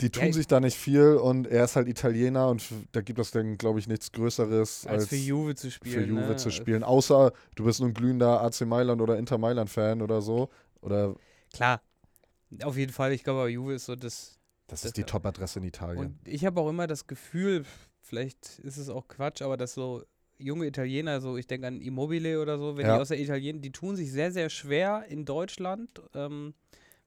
die 0.00 0.10
tun 0.10 0.26
Ja, 0.26 0.32
sich 0.32 0.46
da 0.46 0.60
nicht 0.60 0.76
viel 0.76 1.14
und 1.16 1.48
er 1.48 1.64
ist 1.64 1.74
halt 1.74 1.88
Italiener 1.88 2.48
und 2.48 2.62
da 2.92 3.00
gibt 3.00 3.18
es 3.18 3.32
dann, 3.32 3.58
glaube 3.58 3.80
ich, 3.80 3.88
nichts 3.88 4.12
Größeres 4.12 4.86
als, 4.86 5.02
als 5.02 5.08
für 5.08 5.16
Juve 5.16 5.54
zu 5.56 5.70
spielen. 5.72 5.94
für 5.94 6.04
Juve 6.08 6.20
ne? 6.28 6.36
zu 6.36 6.50
spielen. 6.50 6.84
Außer 6.84 7.32
du 7.56 7.64
bist 7.64 7.80
nur 7.80 7.88
ein 7.88 7.94
glühender 7.94 8.40
AC 8.40 8.60
Mailand 8.64 9.00
oder 9.02 9.18
Inter 9.18 9.38
Mailand-Fan 9.38 10.00
oder 10.00 10.22
so. 10.22 10.50
Oder 10.80 11.16
Klar. 11.52 11.80
Auf 12.62 12.76
jeden 12.76 12.92
Fall, 12.92 13.12
ich 13.12 13.24
glaube, 13.24 13.48
Juve 13.50 13.74
ist 13.74 13.86
so 13.86 13.94
das. 13.96 14.38
das 14.66 14.80
Das- 14.82 14.84
ist 14.86 14.96
die 14.96 15.04
Top-Adresse 15.04 15.58
in 15.60 15.64
Italien. 15.66 15.98
Und 15.98 16.28
ich 16.28 16.44
habe 16.44 16.60
auch 16.60 16.68
immer 16.68 16.86
das 16.86 17.06
Gefühl, 17.06 17.64
vielleicht 18.00 18.58
ist 18.60 18.76
es 18.76 18.88
auch 18.88 19.08
Quatsch, 19.08 19.42
aber 19.42 19.56
dass 19.56 19.74
so 19.74 20.02
junge 20.38 20.66
Italiener, 20.66 21.20
so 21.20 21.36
ich 21.36 21.46
denke 21.46 21.66
an 21.66 21.80
Immobile 21.80 22.40
oder 22.40 22.58
so, 22.58 22.76
wenn 22.76 22.86
Ja. 22.86 22.94
die 22.96 23.00
aus 23.02 23.08
der 23.08 23.18
Italien, 23.20 23.60
die 23.60 23.72
tun 23.72 23.96
sich 23.96 24.12
sehr, 24.12 24.30
sehr 24.30 24.48
schwer 24.50 25.04
in 25.08 25.24
Deutschland, 25.24 26.00
ähm, 26.14 26.54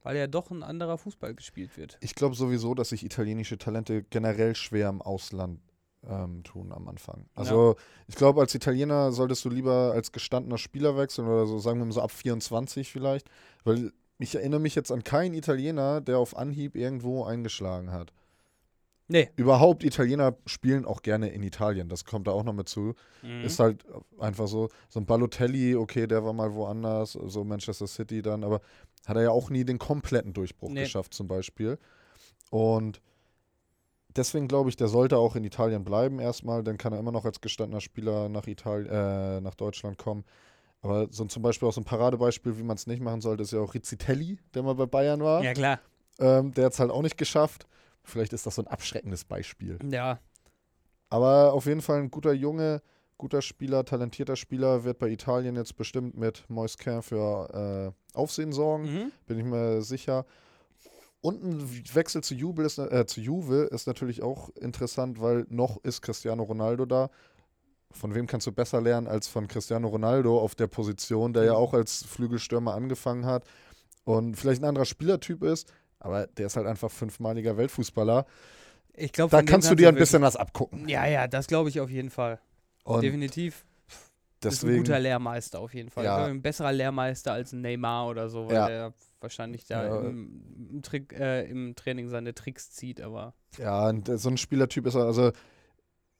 weil 0.03 0.17
ja 0.17 0.27
doch 0.27 0.51
ein 0.51 0.63
anderer 0.63 0.97
Fußball 0.97 1.33
gespielt 1.35 1.77
wird. 1.77 1.97
Ich 2.01 2.13
glaube 2.15 2.35
sowieso, 2.35 2.73
dass 2.75 2.89
sich 2.89 3.05
italienische 3.05 3.57
Talente 3.57 4.03
generell 4.03 4.55
schwer 4.55 4.89
im 4.89 5.01
Ausland 5.01 5.59
ähm, 6.03 6.43
tun 6.43 6.71
am 6.71 6.87
Anfang. 6.87 7.29
Also 7.35 7.75
ich 8.07 8.15
glaube, 8.15 8.41
als 8.41 8.55
Italiener 8.55 9.11
solltest 9.11 9.45
du 9.45 9.49
lieber 9.49 9.91
als 9.93 10.11
gestandener 10.11 10.57
Spieler 10.57 10.97
wechseln 10.97 11.27
oder 11.27 11.45
so, 11.45 11.59
sagen 11.59 11.77
wir 11.79 11.85
mal 11.85 11.91
so 11.91 12.01
ab 12.01 12.09
24 12.11 12.91
vielleicht, 12.91 13.29
weil 13.63 13.93
ich 14.21 14.35
erinnere 14.35 14.59
mich 14.59 14.75
jetzt 14.75 14.91
an 14.91 15.03
keinen 15.03 15.33
Italiener, 15.33 16.01
der 16.01 16.17
auf 16.17 16.37
Anhieb 16.37 16.75
irgendwo 16.75 17.23
eingeschlagen 17.23 17.91
hat. 17.91 18.13
Nee. 19.07 19.29
Überhaupt, 19.35 19.83
Italiener 19.83 20.37
spielen 20.45 20.85
auch 20.85 21.01
gerne 21.01 21.29
in 21.29 21.43
Italien, 21.43 21.89
das 21.89 22.05
kommt 22.05 22.27
da 22.27 22.31
auch 22.31 22.43
noch 22.43 22.53
mit 22.53 22.69
zu. 22.69 22.95
Mhm. 23.21 23.43
Ist 23.43 23.59
halt 23.59 23.83
einfach 24.17 24.47
so, 24.47 24.69
so 24.87 25.01
ein 25.01 25.05
Balotelli, 25.05 25.75
okay, 25.75 26.07
der 26.07 26.23
war 26.23 26.31
mal 26.31 26.53
woanders, 26.53 27.11
so 27.11 27.43
Manchester 27.43 27.87
City 27.87 28.21
dann, 28.21 28.45
aber 28.45 28.61
hat 29.05 29.17
er 29.17 29.23
ja 29.23 29.31
auch 29.31 29.49
nie 29.49 29.65
den 29.65 29.79
kompletten 29.79 30.31
Durchbruch 30.31 30.69
Nee. 30.69 30.83
geschafft 30.83 31.13
zum 31.13 31.27
Beispiel. 31.27 31.77
Und 32.51 33.01
deswegen 34.15 34.47
glaube 34.47 34.69
ich, 34.69 34.77
der 34.77 34.87
sollte 34.87 35.17
auch 35.17 35.35
in 35.35 35.43
Italien 35.43 35.83
bleiben 35.83 36.19
erstmal, 36.19 36.63
dann 36.63 36.77
kann 36.77 36.93
er 36.93 36.99
immer 36.99 37.11
noch 37.11 37.25
als 37.25 37.41
gestandener 37.41 37.81
Spieler 37.81 38.29
nach, 38.29 38.47
Italien, 38.47 38.89
äh, 38.89 39.41
nach 39.41 39.55
Deutschland 39.55 39.97
kommen. 39.97 40.23
Aber 40.81 41.07
so 41.11 41.25
zum 41.25 41.43
Beispiel 41.43 41.67
auch 41.67 41.73
so 41.73 41.81
ein 41.81 41.85
Paradebeispiel, 41.85 42.57
wie 42.57 42.63
man 42.63 42.75
es 42.75 42.87
nicht 42.87 43.01
machen 43.01 43.21
sollte, 43.21 43.43
ist 43.43 43.51
ja 43.51 43.59
auch 43.59 43.73
Rizzitelli, 43.73 44.39
der 44.53 44.63
mal 44.63 44.73
bei 44.75 44.85
Bayern 44.87 45.21
war. 45.21 45.43
ja, 45.43 45.53
klar. 45.53 45.79
Ähm, 46.19 46.53
der 46.53 46.65
hat 46.65 46.73
es 46.73 46.79
halt 46.79 46.91
auch 46.91 47.01
nicht 47.01 47.17
geschafft. 47.17 47.67
Vielleicht 48.03 48.33
ist 48.33 48.45
das 48.45 48.55
so 48.55 48.63
ein 48.63 48.67
abschreckendes 48.67 49.23
Beispiel. 49.25 49.77
Ja. 49.89 50.19
Aber 51.09 51.53
auf 51.53 51.65
jeden 51.65 51.81
Fall 51.81 51.99
ein 51.99 52.09
guter 52.11 52.33
Junge, 52.33 52.81
guter 53.17 53.41
Spieler, 53.41 53.85
talentierter 53.85 54.35
Spieler, 54.35 54.83
wird 54.83 54.97
bei 54.97 55.09
Italien 55.09 55.55
jetzt 55.55 55.75
bestimmt 55.75 56.17
mit 56.17 56.43
Moisquin 56.49 57.01
für 57.03 57.93
äh, 58.13 58.17
Aufsehen 58.17 58.51
sorgen, 58.51 58.83
Mhm. 58.85 59.11
bin 59.27 59.37
ich 59.39 59.45
mir 59.45 59.81
sicher. 59.81 60.25
Und 61.21 61.43
ein 61.43 61.95
Wechsel 61.95 62.23
zu, 62.23 62.33
Juve 62.33 62.63
ist, 62.63 62.79
äh, 62.79 63.05
zu 63.05 63.21
Juve 63.21 63.63
ist 63.65 63.85
natürlich 63.85 64.23
auch 64.23 64.49
interessant, 64.55 65.21
weil 65.21 65.45
noch 65.49 65.77
ist 65.83 66.01
Cristiano 66.01 66.41
Ronaldo 66.43 66.85
da. 66.85 67.11
Von 67.93 68.13
wem 68.15 68.27
kannst 68.27 68.47
du 68.47 68.51
besser 68.51 68.81
lernen 68.81 69.07
als 69.07 69.27
von 69.27 69.47
Cristiano 69.47 69.87
Ronaldo 69.87 70.39
auf 70.39 70.55
der 70.55 70.67
Position, 70.67 71.33
der 71.33 71.43
ja 71.43 71.51
Mhm. 71.53 71.57
auch 71.57 71.73
als 71.73 72.03
Flügelstürmer 72.03 72.73
angefangen 72.73 73.25
hat 73.25 73.43
und 74.03 74.35
vielleicht 74.35 74.61
ein 74.61 74.65
anderer 74.65 74.85
Spielertyp 74.85 75.43
ist, 75.43 75.71
aber 75.99 76.27
der 76.27 76.47
ist 76.47 76.55
halt 76.57 76.67
einfach 76.67 76.89
fünfmaliger 76.91 77.57
Weltfußballer. 77.57 78.25
Ich 78.93 79.11
glaube, 79.13 79.31
Da 79.31 79.41
kannst 79.43 79.69
du 79.71 79.75
dir 79.75 79.89
ein 79.89 79.95
bisschen 79.95 80.21
was 80.21 80.35
abgucken. 80.35 80.87
Ja, 80.89 81.05
ja, 81.05 81.27
das 81.27 81.47
glaube 81.47 81.69
ich 81.69 81.79
auf 81.79 81.89
jeden 81.89 82.09
Fall. 82.09 82.39
Und 82.83 83.01
Definitiv. 83.03 83.63
ist 83.87 83.93
ein 83.93 84.67
deswegen, 84.67 84.77
guter 84.83 84.99
Lehrmeister 84.99 85.59
auf 85.59 85.73
jeden 85.73 85.89
Fall. 85.89 86.03
Ja. 86.05 86.25
Ein 86.25 86.41
besserer 86.41 86.71
Lehrmeister 86.71 87.31
als 87.31 87.53
Neymar 87.53 88.07
oder 88.07 88.27
so, 88.27 88.47
weil 88.47 88.55
Ja. 88.55 88.67
der 88.67 88.93
wahrscheinlich 89.19 89.65
da 89.65 89.85
Ja. 89.85 90.01
im, 90.09 90.67
im, 90.71 90.81
Trick, 90.81 91.13
äh, 91.13 91.45
im 91.45 91.75
Training 91.75 92.09
seine 92.09 92.33
Tricks 92.33 92.71
zieht, 92.71 93.01
aber 93.01 93.33
ja, 93.59 93.87
und 93.89 94.07
so 94.07 94.29
ein 94.29 94.37
Spielertyp 94.37 94.87
ist 94.87 94.95
er, 94.95 95.03
also 95.05 95.31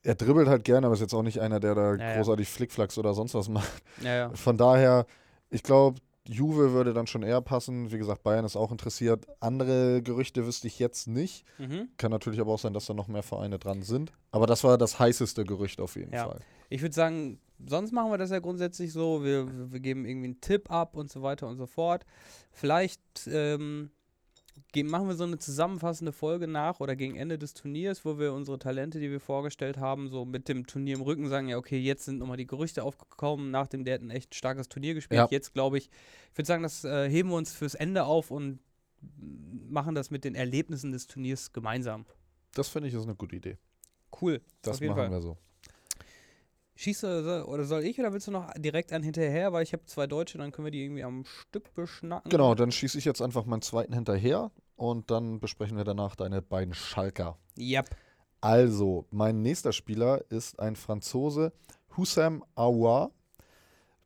er 0.04 0.16
dribbelt 0.16 0.48
halt 0.48 0.64
gerne, 0.64 0.88
aber 0.88 0.94
ist 0.94 1.02
jetzt 1.02 1.14
auch 1.14 1.24
nicht 1.24 1.40
einer, 1.40 1.60
der 1.60 1.76
da 1.76 1.96
Ja, 1.96 1.98
ja. 2.10 2.16
großartig 2.18 2.48
Flickflacks 2.50 2.98
oder 2.98 3.14
sonst 3.14 3.34
was 3.34 3.50
macht. 3.50 3.72
ja, 4.02 4.16
ja. 4.16 4.30
Von 4.34 4.58
daher, 4.58 5.06
ich 5.50 5.64
glaube, 5.64 6.00
Juve 6.28 6.72
würde 6.74 6.94
dann 6.94 7.08
schon 7.08 7.24
eher 7.24 7.42
passen. 7.42 7.92
Wie 7.92 7.98
gesagt, 7.98 8.22
Bayern 8.24 8.46
ist 8.46 8.56
auch 8.56 8.72
interessiert. 8.72 9.26
Andere 9.40 10.02
Gerüchte 10.04 10.46
wüsste 10.46 10.68
ich 10.68 10.78
jetzt 10.78 11.08
nicht. 11.08 11.46
Mhm. 11.58 11.90
Kann 11.98 12.12
natürlich 12.12 12.40
aber 12.40 12.52
auch 12.54 12.60
sein, 12.60 12.74
dass 12.74 12.86
da 12.86 12.94
noch 12.94 13.08
mehr 13.08 13.24
Vereine 13.24 13.58
dran 13.58 13.82
sind. 13.82 14.12
Aber 14.32 14.46
das 14.46 14.64
war 14.64 14.78
das 14.78 15.00
heißeste 15.00 15.44
Gerücht 15.46 15.82
auf 15.82 15.96
jeden 15.96 16.14
Ja. 16.14 16.26
Fall. 16.26 16.40
Ich 16.70 16.82
würde 16.84 16.94
sagen, 16.96 17.40
sonst 17.68 17.92
machen 17.92 18.12
wir 18.12 18.18
das 18.20 18.30
ja 18.30 18.40
grundsätzlich 18.40 18.94
so. 18.94 19.24
Wir, 19.24 19.48
wir 19.72 19.80
geben 19.80 20.06
irgendwie 20.06 20.28
einen 20.28 20.42
Tipp 20.42 20.70
ab 20.72 20.96
und 20.96 21.10
so 21.12 21.22
weiter 21.24 21.48
und 21.48 21.58
so 21.58 21.66
fort. 21.66 22.06
Vielleicht 22.52 23.02
ähm, 23.28 23.90
machen 24.76 25.08
wir 25.08 25.16
so 25.16 25.26
eine 25.26 25.38
zusammenfassende 25.38 26.14
Folge 26.14 26.48
nach 26.48 26.80
oder 26.80 26.96
gegen 26.96 27.16
Ende 27.16 27.38
des 27.38 27.54
Turniers, 27.54 28.06
wo 28.06 28.18
wir 28.18 28.34
unsere 28.34 28.58
Talente, 28.58 29.00
die 29.00 29.12
wir 29.12 29.20
vorgestellt 29.20 29.78
haben, 29.78 30.10
so 30.10 30.26
mit 30.26 30.48
dem 30.48 30.66
Turnier 30.66 30.96
im 30.96 31.02
Rücken 31.02 31.28
sagen, 31.28 31.50
ja, 31.50 31.58
okay, 31.58 31.78
jetzt 31.78 32.06
sind 32.06 32.20
nochmal 32.20 32.38
die 32.38 32.48
Gerüchte 32.48 32.84
aufgekommen, 32.84 33.52
nachdem 33.52 33.84
der 33.84 33.96
hat 33.96 34.02
ein 34.02 34.10
echt 34.10 34.34
starkes 34.34 34.70
Turnier 34.70 34.94
gespielt. 34.94 35.20
Ja. 35.20 35.28
Jetzt 35.30 35.54
glaube 35.54 35.78
ich, 35.78 35.90
ich 36.32 36.38
würde 36.38 36.48
sagen, 36.48 36.64
das 36.64 36.84
äh, 36.86 37.10
heben 37.10 37.30
wir 37.30 37.36
uns 37.36 37.54
fürs 37.54 37.76
Ende 37.76 38.06
auf 38.06 38.32
und 38.32 38.60
machen 39.70 39.96
das 39.96 40.10
mit 40.10 40.24
den 40.24 40.36
Erlebnissen 40.36 40.92
des 40.92 41.08
Turniers 41.08 41.52
gemeinsam. 41.52 42.06
Das 42.54 42.70
finde 42.70 42.88
ich 42.88 42.94
ist 42.94 43.04
eine 43.04 43.16
gute 43.16 43.36
Idee. 43.36 43.58
Cool. 44.22 44.42
Das 44.62 44.80
machen 44.80 44.96
Fall. 44.96 45.12
wir 45.12 45.22
so. 45.22 45.38
Schießt 46.76 47.04
du 47.04 47.46
oder 47.46 47.66
soll 47.66 47.84
ich 47.84 48.00
oder 48.00 48.12
willst 48.12 48.28
du 48.28 48.32
noch 48.32 48.52
direkt 48.58 48.92
einen 48.92 49.04
hinterher, 49.04 49.54
weil 49.54 49.62
ich 49.62 49.74
habe 49.74 49.86
zwei 49.86 50.08
Deutsche, 50.08 50.38
dann 50.38 50.52
können 50.52 50.66
wir 50.66 50.72
die 50.72 50.84
irgendwie 50.84 51.04
am 51.04 51.26
Stück 51.26 51.74
beschnacken. 51.74 52.30
Genau, 52.30 52.56
dann 52.56 52.72
schieße 52.72 52.98
ich 52.98 53.06
jetzt 53.06 53.22
einfach 53.22 53.46
meinen 53.46 53.62
zweiten 53.62 53.94
hinterher 53.94 54.52
und 54.76 55.12
dann 55.12 55.40
besprechen 55.40 55.78
wir 55.78 55.84
danach 55.84 56.16
deine 56.16 56.42
beiden 56.42 56.74
Schalker. 56.74 57.38
Yep. 57.58 57.90
Also, 58.42 59.06
mein 59.12 59.42
nächster 59.42 59.72
Spieler 59.72 60.24
ist 60.30 60.60
ein 60.60 60.76
Franzose, 60.76 61.54
Hussam 61.96 62.44
Aouar. 62.56 63.12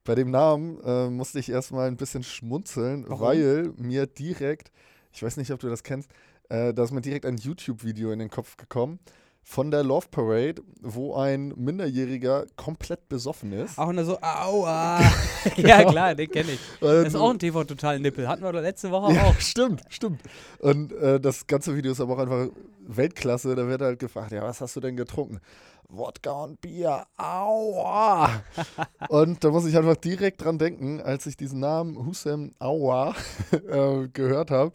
Bei 0.03 0.13
dem 0.13 0.30
Namen 0.30 0.80
äh, 0.84 1.09
musste 1.09 1.39
ich 1.39 1.49
erstmal 1.49 1.88
ein 1.88 1.97
bisschen 1.97 2.24
schmunzeln, 2.24 3.05
Warum? 3.07 3.22
weil 3.22 3.74
mir 3.78 4.05
direkt, 4.07 4.72
ich 5.11 5.24
weiß 5.24 5.38
nicht, 5.38 5.51
ob 5.51 5.59
du 5.59 5.70
das 5.70 5.84
kennst, 5.84 6.11
äh, 6.49 6.74
da 6.74 6.84
ist 6.84 6.91
mir 6.91 7.01
direkt 7.01 7.26
ein 7.26 7.38
YouTube-Video 7.38 8.11
in 8.11 8.20
den 8.20 8.30
Kopf 8.30 8.57
gekommen 8.57 8.99
von 9.48 9.70
der 9.70 9.84
Love 9.84 10.08
Parade, 10.10 10.64
wo 10.82 11.14
ein 11.14 11.54
Minderjähriger 11.56 12.48
komplett 12.56 13.08
besoffen 13.08 13.54
ist. 13.54 13.78
Auch 13.78 13.93
nur 13.93 14.04
so, 14.04 14.18
aua. 14.20 15.00
ja, 15.56 15.84
klar, 15.84 16.16
den 16.16 16.30
kenne 16.30 16.54
ich. 16.54 16.60
Das 16.82 17.10
ist 17.10 17.16
auch 17.16 17.30
ein 17.30 17.38
TV-Total-Nippel. 17.38 18.28
Hatten 18.28 18.41
wir 18.41 18.52
doch 18.52 18.60
letzte 18.60 18.89
Woche 18.89 19.14
Ja, 19.14 19.26
auch. 19.26 19.39
stimmt, 19.39 19.84
stimmt. 19.89 20.22
Und 20.60 20.91
äh, 20.93 21.20
das 21.20 21.46
ganze 21.46 21.76
Video 21.76 21.91
ist 21.91 22.02
aber 22.02 22.16
auch 22.16 22.20
einfach 22.20 22.48
Weltklasse. 22.88 23.56
Da 23.56 23.68
wird 23.68 23.82
halt 23.82 24.00
gefragt, 24.00 24.32
ja, 24.32 24.41
was 24.41 24.62
hast 24.62 24.76
du 24.78 24.80
denn 24.80 24.98
getrunken? 24.98 25.39
Wodka 25.89 26.32
und 26.32 26.60
Bier, 26.60 27.06
aua. 27.16 28.41
und 29.10 29.43
da 29.43 29.52
muss 29.52 29.68
ich 29.68 29.78
einfach 29.78 29.96
direkt 29.96 30.43
dran 30.43 30.58
denken, 30.58 31.00
als 31.02 31.28
ich 31.28 31.38
diesen 31.38 31.60
Namen 31.60 32.04
Hussein 32.04 32.56
Aua 32.58 33.14
äh, 33.52 34.08
gehört 34.12 34.50
habe. 34.50 34.72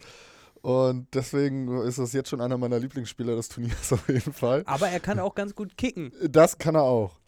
Und 0.61 1.07
deswegen 1.13 1.67
ist 1.81 1.97
das 1.97 2.13
jetzt 2.13 2.29
schon 2.29 2.39
einer 2.41 2.57
meiner 2.57 2.79
Lieblingsspieler 2.79 3.35
des 3.35 3.49
Turniers 3.49 3.91
auf 3.93 4.07
jeden 4.07 4.33
Fall. 4.33 4.63
Aber 4.65 4.87
er 4.87 4.99
kann 4.99 5.19
auch 5.19 5.35
ganz 5.35 5.55
gut 5.55 5.77
kicken. 5.77 6.11
Das 6.29 6.57
kann 6.57 6.75
er 6.75 6.83
auch. 6.83 7.19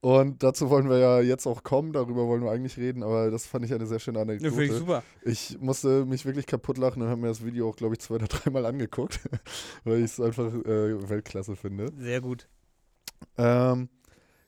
Und 0.00 0.44
dazu 0.44 0.70
wollen 0.70 0.88
wir 0.88 0.98
ja 0.98 1.20
jetzt 1.20 1.44
auch 1.46 1.64
kommen, 1.64 1.92
darüber 1.92 2.28
wollen 2.28 2.44
wir 2.44 2.52
eigentlich 2.52 2.76
reden, 2.76 3.02
aber 3.02 3.32
das 3.32 3.46
fand 3.46 3.64
ich 3.64 3.74
eine 3.74 3.84
sehr 3.84 3.98
schöne 3.98 4.18
Ja, 4.18 4.22
Anekdote. 4.22 4.50
finde 4.52 4.64
ich 4.72 4.78
super. 4.78 5.02
Ich 5.22 5.58
musste 5.60 6.06
mich 6.06 6.24
wirklich 6.24 6.46
kaputt 6.46 6.78
lachen 6.78 7.02
und 7.02 7.08
habe 7.08 7.20
mir 7.20 7.26
das 7.26 7.44
Video 7.44 7.68
auch, 7.68 7.74
glaube 7.74 7.94
ich, 7.94 8.00
zwei 8.00 8.14
oder 8.14 8.26
dreimal 8.28 8.64
angeguckt, 8.64 9.18
weil 9.84 9.98
ich 9.98 10.04
es 10.04 10.20
einfach 10.20 10.54
äh, 10.54 11.08
Weltklasse 11.08 11.56
finde. 11.56 11.90
Sehr 11.98 12.20
gut. 12.20 12.46
Ähm, 13.36 13.88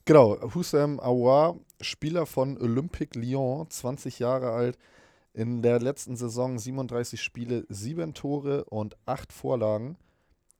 genau, 0.05 0.39
Hussam 0.55 1.01
Aouar, 1.01 1.57
Spieler 1.81 2.27
von 2.27 2.57
Olympique 2.57 3.19
Lyon, 3.19 3.69
20 3.69 4.21
Jahre 4.21 4.53
alt, 4.53 4.79
in 5.33 5.63
der 5.63 5.81
letzten 5.81 6.17
Saison 6.17 6.59
37 6.59 7.23
Spiele, 7.23 7.65
7 7.69 8.15
Tore 8.15 8.65
und 8.65 8.97
8 9.07 9.33
Vorlagen. 9.33 9.97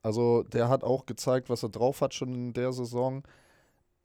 Also 0.03 0.43
der 0.45 0.69
hat 0.69 0.85
auch 0.85 1.07
gezeigt, 1.07 1.51
was 1.51 1.63
er 1.63 1.69
drauf 1.69 2.01
hat 2.01 2.15
schon 2.15 2.35
in 2.35 2.53
der 2.53 2.73
Saison. 2.73 3.23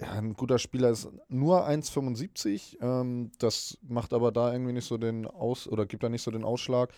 Ja, 0.01 0.11
ein 0.11 0.33
guter 0.33 0.59
Spieler 0.59 0.89
ist 0.89 1.07
nur 1.29 1.67
1,75. 1.67 2.81
Ähm, 2.81 3.31
das 3.39 3.77
macht 3.87 4.13
aber 4.13 4.31
da 4.31 4.51
irgendwie 4.51 4.73
nicht 4.73 4.87
so 4.87 4.97
den 4.97 5.25
Aus 5.25 5.67
oder 5.67 5.85
gibt 5.85 6.03
da 6.03 6.09
nicht 6.09 6.21
so 6.23 6.31
den 6.31 6.43
Ausschlag. 6.43 6.91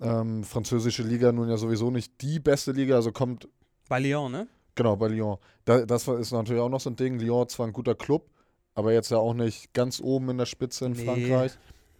Ähm, 0.00 0.44
französische 0.44 1.02
Liga 1.02 1.32
nun 1.32 1.48
ja 1.48 1.56
sowieso 1.56 1.90
nicht 1.90 2.20
die 2.20 2.38
beste 2.38 2.70
Liga, 2.70 2.94
also 2.94 3.10
kommt 3.10 3.48
Bei 3.88 3.98
Lyon, 3.98 4.30
ne? 4.30 4.46
Genau, 4.76 4.94
bei 4.94 5.08
Lyon. 5.08 5.38
Da, 5.64 5.84
das 5.84 6.06
ist 6.06 6.30
natürlich 6.30 6.62
auch 6.62 6.68
noch 6.68 6.78
so 6.78 6.90
ein 6.90 6.94
Ding. 6.94 7.18
Lyon 7.18 7.48
zwar 7.48 7.66
ein 7.66 7.72
guter 7.72 7.96
Club, 7.96 8.30
aber 8.74 8.92
jetzt 8.92 9.10
ja 9.10 9.16
auch 9.18 9.34
nicht 9.34 9.72
ganz 9.72 10.00
oben 10.00 10.30
in 10.30 10.38
der 10.38 10.46
Spitze 10.46 10.86
in 10.86 10.92
Nee, 10.92 11.04
Frankreich. 11.04 11.58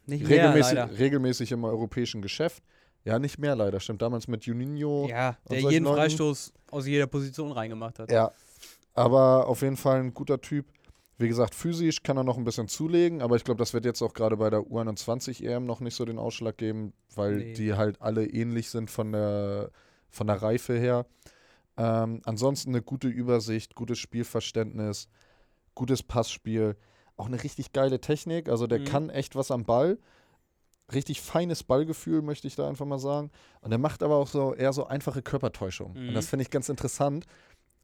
Nicht 0.09 0.27
mehr, 0.27 0.39
Regelmäßig, 0.49 0.75
leider. 0.75 0.99
regelmäßig 0.99 1.53
im 1.53 1.65
europäischen 1.65 2.23
Geschäft. 2.23 2.63
Ja, 3.05 3.19
nicht 3.19 3.39
mehr 3.39 3.55
leider. 3.55 3.79
Stimmt, 3.81 4.03
damals 4.03 4.27
mit 4.27 4.45
Juninho. 4.45 5.07
Ja, 5.09 5.37
der 5.51 5.61
jeden 5.61 5.85
Leuten. 5.85 5.97
Freistoß 5.97 6.53
aus 6.71 6.87
jeder 6.87 7.07
Position 7.07 7.53
reingemacht 7.53 7.99
hat. 7.99 8.11
Ja. 8.11 8.33
Aber 8.95 9.47
auf 9.47 9.63
jeden 9.63 9.77
Fall 9.77 10.01
ein 10.01 10.13
guter 10.15 10.41
Typ. 10.41 10.67
Wie 11.19 11.29
gesagt, 11.29 11.55
physisch 11.55 12.03
kann 12.03 12.17
er 12.17 12.25
noch 12.25 12.39
ein 12.39 12.45
bisschen 12.45 12.69
zulegen, 12.69 13.23
aber 13.23 13.37
ich 13.37 13.45
glaube, 13.45 13.59
das 13.59 13.75
wird 13.75 13.85
jetzt 13.85 14.03
auch 14.03 14.15
gerade 14.15 14.37
bei 14.37 14.51
der 14.51 14.61
U21 14.61 15.45
EM 15.45 15.67
noch 15.67 15.81
nicht 15.81 15.95
so 15.95 16.05
den 16.05 16.19
Ausschlag 16.19 16.57
geben, 16.57 16.93
weil 17.15 17.37
Nee. 17.37 17.53
die 17.55 17.75
halt 17.75 18.01
alle 18.01 18.25
ähnlich 18.27 18.71
sind 18.71 18.89
von 18.91 19.13
der, 19.13 19.71
von 20.11 20.27
der 20.29 20.41
Reife 20.43 20.79
her. 20.79 21.07
Ähm, 21.77 22.21
ansonsten 22.25 22.71
eine 22.71 22.83
gute 22.83 23.09
Übersicht, 23.09 23.75
gutes 23.75 23.99
Spielverständnis, 23.99 25.09
gutes 25.75 26.03
Passspiel, 26.05 26.77
auch 27.19 27.27
eine 27.27 27.43
richtig 27.43 27.73
geile 27.73 28.01
Technik. 28.01 28.49
Also 28.49 28.67
der 28.67 28.81
Mhm. 28.81 28.85
kann 28.85 29.11
echt 29.11 29.37
was 29.37 29.51
am 29.51 29.65
Ball. 29.65 29.99
Richtig 30.93 31.21
feines 31.21 31.65
Ballgefühl, 31.65 32.23
möchte 32.23 32.47
ich 32.47 32.57
da 32.57 32.67
einfach 32.67 32.87
mal 32.87 32.99
sagen. 32.99 33.31
Und 33.61 33.73
er 33.73 33.79
macht 33.79 34.03
aber 34.03 34.17
auch 34.17 34.27
so 34.29 34.55
eher 34.55 34.73
so 34.73 34.87
einfache 34.87 35.21
Körpertäuschung. 35.21 35.93
Mhm. 35.93 36.09
Und 36.09 36.15
das 36.15 36.27
finde 36.29 36.45
ich 36.45 36.51
ganz 36.51 36.71
interessant. 36.71 37.27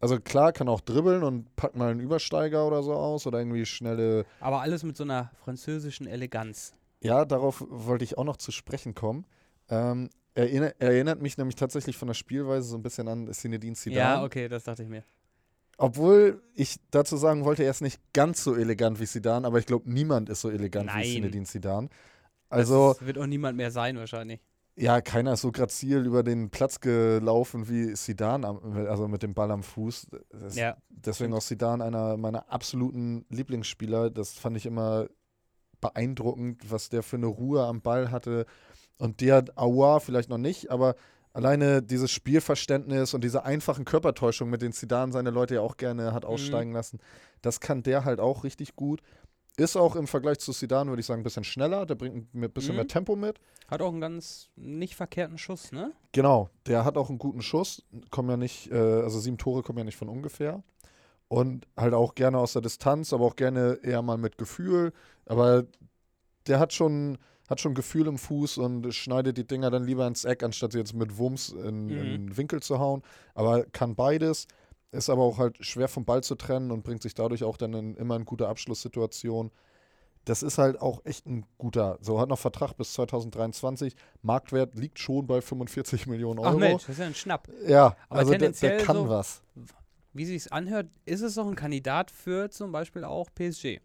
Also 0.00 0.18
klar, 0.18 0.52
kann 0.52 0.68
auch 0.68 0.80
dribbeln 0.80 1.22
und 1.22 1.54
packt 1.56 1.76
mal 1.76 1.90
einen 1.90 2.00
Übersteiger 2.00 2.66
oder 2.66 2.82
so 2.82 2.94
aus 2.94 3.26
oder 3.26 3.38
irgendwie 3.38 3.66
schnelle. 3.66 4.24
Aber 4.40 4.60
alles 4.62 4.82
mit 4.84 4.96
so 4.96 5.04
einer 5.04 5.30
französischen 5.44 6.06
Eleganz. 6.06 6.74
Ja, 7.00 7.24
darauf 7.26 7.62
wollte 7.68 8.04
ich 8.04 8.16
auch 8.16 8.24
noch 8.24 8.38
zu 8.38 8.50
sprechen 8.52 8.94
kommen. 8.94 9.26
Ähm, 9.68 10.08
er, 10.34 10.44
erinner- 10.44 10.74
er 10.78 10.90
erinnert 10.92 11.20
mich 11.20 11.36
nämlich 11.36 11.56
tatsächlich 11.56 11.96
von 11.98 12.08
der 12.08 12.14
Spielweise 12.14 12.66
so 12.68 12.76
ein 12.76 12.82
bisschen 12.82 13.06
an 13.08 13.30
Zinedine 13.32 13.76
Zidane. 13.76 13.98
Ja, 13.98 14.24
okay, 14.24 14.48
das 14.48 14.64
dachte 14.64 14.82
ich 14.82 14.88
mir. 14.88 15.04
Obwohl 15.78 16.42
ich 16.54 16.76
dazu 16.90 17.16
sagen 17.16 17.44
wollte, 17.44 17.64
er 17.64 17.70
ist 17.70 17.80
nicht 17.80 18.00
ganz 18.12 18.42
so 18.44 18.54
elegant 18.54 19.00
wie 19.00 19.06
Zidane, 19.06 19.46
aber 19.46 19.58
ich 19.58 19.66
glaube, 19.66 19.90
niemand 19.90 20.28
ist 20.28 20.40
so 20.40 20.50
elegant 20.50 20.86
Nein. 20.86 21.02
wie 21.04 21.12
Zinedine 21.14 21.44
Zidane. 21.46 21.88
Also, 22.48 22.94
das 22.98 23.06
wird 23.06 23.18
auch 23.18 23.26
niemand 23.26 23.56
mehr 23.56 23.70
sein 23.72 23.96
wahrscheinlich. 23.96 24.40
ja, 24.76 25.00
keiner 25.00 25.32
ist 25.34 25.40
so 25.42 25.50
grazil 25.52 26.04
über 26.06 26.22
den 26.22 26.50
Platz 26.50 26.80
gelaufen 26.80 27.68
wie 27.68 27.92
Zidane, 27.94 28.46
am- 28.46 28.86
also 28.88 29.08
mit 29.08 29.22
dem 29.22 29.34
Ball 29.34 29.50
am 29.50 29.62
Fuß. 29.62 30.06
Das, 30.30 30.54
Ja. 30.56 30.76
Deswegen 30.90 31.32
auch 31.34 31.42
Zidane 31.42 31.82
einer 31.84 32.16
meiner 32.16 32.50
absoluten 32.52 33.24
Lieblingsspieler. 33.30 34.10
Das 34.10 34.32
fand 34.34 34.56
ich 34.56 34.66
immer 34.66 35.06
beeindruckend, 35.80 36.70
was 36.70 36.88
der 36.88 37.02
für 37.02 37.16
eine 37.16 37.26
Ruhe 37.26 37.64
am 37.64 37.82
Ball 37.82 38.10
hatte. 38.10 38.46
Und 38.98 39.20
der 39.20 39.44
Aua 39.56 40.00
vielleicht 40.00 40.28
noch 40.30 40.38
nicht, 40.38 40.70
aber 40.70 40.94
alleine 41.34 41.82
dieses 41.82 42.10
Spielverständnis 42.10 43.12
und 43.12 43.22
diese 43.22 43.44
einfachen 43.44 43.84
Körpertäuschungen, 43.84 44.50
mit 44.50 44.62
denen 44.62 44.72
Zidane 44.72 45.12
seine 45.12 45.30
Leute 45.30 45.56
ja 45.56 45.60
auch 45.60 45.76
gerne 45.76 46.14
hat 46.14 46.24
aussteigen 46.24 46.72
lassen, 46.72 46.98
das 47.42 47.60
kann 47.60 47.82
der 47.82 48.04
halt 48.06 48.20
auch 48.20 48.44
richtig 48.44 48.76
gut. 48.76 49.02
Ist 49.56 49.76
auch 49.76 49.94
im 49.94 50.06
Vergleich 50.08 50.38
zu 50.40 50.52
Zidane, 50.52 50.90
würde 50.90 50.98
ich 51.00 51.06
sagen, 51.06 51.20
ein 51.20 51.24
bisschen 51.24 51.44
schneller. 51.44 51.86
Der 51.86 51.94
bringt 51.94 52.34
ein 52.34 52.50
bisschen 52.50 52.72
Mhm. 52.72 52.76
mehr 52.76 52.86
Tempo 52.88 53.14
mit. 53.14 53.38
Hat 53.68 53.82
auch 53.82 53.92
einen 53.92 54.00
ganz 54.00 54.48
nicht 54.56 54.96
verkehrten 54.96 55.38
Schuss, 55.38 55.70
ne? 55.70 55.92
Genau, 56.12 56.48
der 56.66 56.84
hat 56.84 56.96
auch 56.96 57.08
einen 57.08 57.18
guten 57.18 57.40
Schuss. 57.42 57.84
Kommen 58.10 58.30
ja 58.30 58.36
nicht, 58.36 58.72
äh, 58.72 58.74
also 58.74 59.20
sieben 59.20 59.38
Tore 59.38 59.62
kommen 59.62 59.78
ja 59.78 59.84
nicht 59.84 59.96
von 59.96 60.08
ungefähr. 60.08 60.64
Und 61.28 61.66
halt 61.76 61.94
auch 61.94 62.14
gerne 62.16 62.38
aus 62.38 62.52
der 62.54 62.62
Distanz, 62.62 63.12
aber 63.12 63.24
auch 63.26 63.36
gerne 63.36 63.78
eher 63.82 64.02
mal 64.02 64.18
mit 64.18 64.38
Gefühl. 64.38 64.92
Aber 65.26 65.64
der 66.48 66.58
hat 66.58 66.72
schon, 66.72 67.18
hat 67.48 67.60
schon 67.60 67.74
Gefühl 67.74 68.06
im 68.06 68.18
Fuß 68.18 68.58
und 68.58 68.92
schneidet 68.94 69.36
die 69.36 69.46
Dinger 69.46 69.70
dann 69.70 69.84
lieber 69.84 70.06
ins 70.06 70.24
Eck, 70.24 70.42
anstatt 70.42 70.72
sie 70.72 70.78
jetzt 70.78 70.94
mit 70.94 71.18
Wumms 71.18 71.50
in, 71.50 71.86
Mhm. 71.86 71.90
in 71.90 72.04
den 72.28 72.36
Winkel 72.36 72.62
zu 72.62 72.78
hauen. 72.78 73.02
Aber 73.34 73.64
kann 73.64 73.94
beides. 73.94 74.46
Ist 74.92 75.10
aber 75.10 75.22
auch 75.22 75.38
halt 75.38 75.64
schwer 75.64 75.88
vom 75.88 76.04
Ball 76.04 76.22
zu 76.22 76.36
trennen 76.36 76.70
und 76.70 76.84
bringt 76.84 77.02
sich 77.02 77.14
dadurch 77.14 77.42
auch 77.44 77.56
dann 77.56 77.74
in, 77.74 77.96
immer 77.96 78.14
in 78.16 78.24
gute 78.24 78.48
Abschlusssituationen. 78.48 79.50
Das 80.24 80.42
ist 80.42 80.56
halt 80.56 80.80
auch 80.80 81.04
echt 81.04 81.26
ein 81.26 81.44
guter. 81.58 81.98
So 82.00 82.18
hat 82.18 82.28
noch 82.30 82.38
Vertrag 82.38 82.74
bis 82.78 82.94
2023. 82.94 83.94
Marktwert 84.22 84.74
liegt 84.74 84.98
schon 84.98 85.26
bei 85.26 85.40
45 85.42 86.06
Millionen 86.06 86.38
Euro. 86.38 86.48
Ach 86.50 86.56
Mensch, 86.58 86.82
das 86.82 86.90
ist 86.90 86.98
ja 87.00 87.06
ein 87.06 87.14
Schnapp. 87.14 87.48
Ja, 87.66 87.96
Aber 88.08 88.20
also 88.20 88.32
der, 88.34 88.52
der 88.52 88.78
kann 88.78 88.96
so- 88.96 89.08
was. 89.08 89.42
Wie 90.14 90.24
sich's 90.24 90.46
anhört, 90.48 90.86
ist 91.06 91.22
es 91.22 91.34
doch 91.34 91.46
ein 91.46 91.56
Kandidat 91.56 92.10
für 92.12 92.48
zum 92.48 92.70
Beispiel 92.70 93.02
auch 93.04 93.28
PSG. 93.34 93.80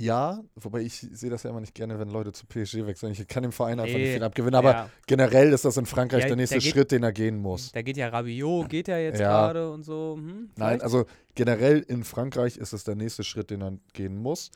Ja, 0.00 0.42
wobei 0.56 0.80
ich 0.82 0.94
sehe 1.00 1.30
das 1.30 1.42
ja 1.42 1.50
immer 1.50 1.60
nicht 1.60 1.74
gerne, 1.74 1.98
wenn 1.98 2.08
Leute 2.08 2.32
zu 2.32 2.46
PSG 2.46 2.86
wechseln. 2.86 3.12
Ich 3.12 3.26
kann 3.28 3.42
dem 3.42 3.52
Verein 3.52 3.80
einfach 3.80 3.94
Nee, 3.96 4.02
nicht 4.04 4.12
viel 4.14 4.22
abgewinnen, 4.22 4.54
aber 4.54 4.70
ja. 4.72 4.90
generell 5.06 5.52
ist 5.52 5.64
das 5.64 5.76
in 5.76 5.86
Frankreich 5.86 6.22
Ja, 6.22 6.28
der 6.28 6.36
nächste 6.36 6.58
geht- 6.58 6.72
Schritt, 6.72 6.90
den 6.92 7.02
er 7.02 7.12
gehen 7.12 7.38
muss. 7.38 7.72
Da 7.72 7.82
geht 7.82 7.96
ja 7.96 8.08
Rabiot, 8.08 8.68
geht 8.68 8.88
ja 8.88 8.98
jetzt 8.98 9.20
Ja. 9.20 9.46
gerade 9.46 9.70
und 9.70 9.82
so. 9.84 10.14
Hm, 10.18 10.50
Nein, 10.56 10.80
also 10.80 11.06
generell 11.34 11.80
in 11.80 12.04
Frankreich 12.04 12.56
ist 12.56 12.72
es 12.72 12.84
der 12.84 12.94
nächste 12.94 13.24
Schritt, 13.24 13.50
den 13.50 13.60
er 13.62 13.72
gehen 13.92 14.16
muss. 14.16 14.50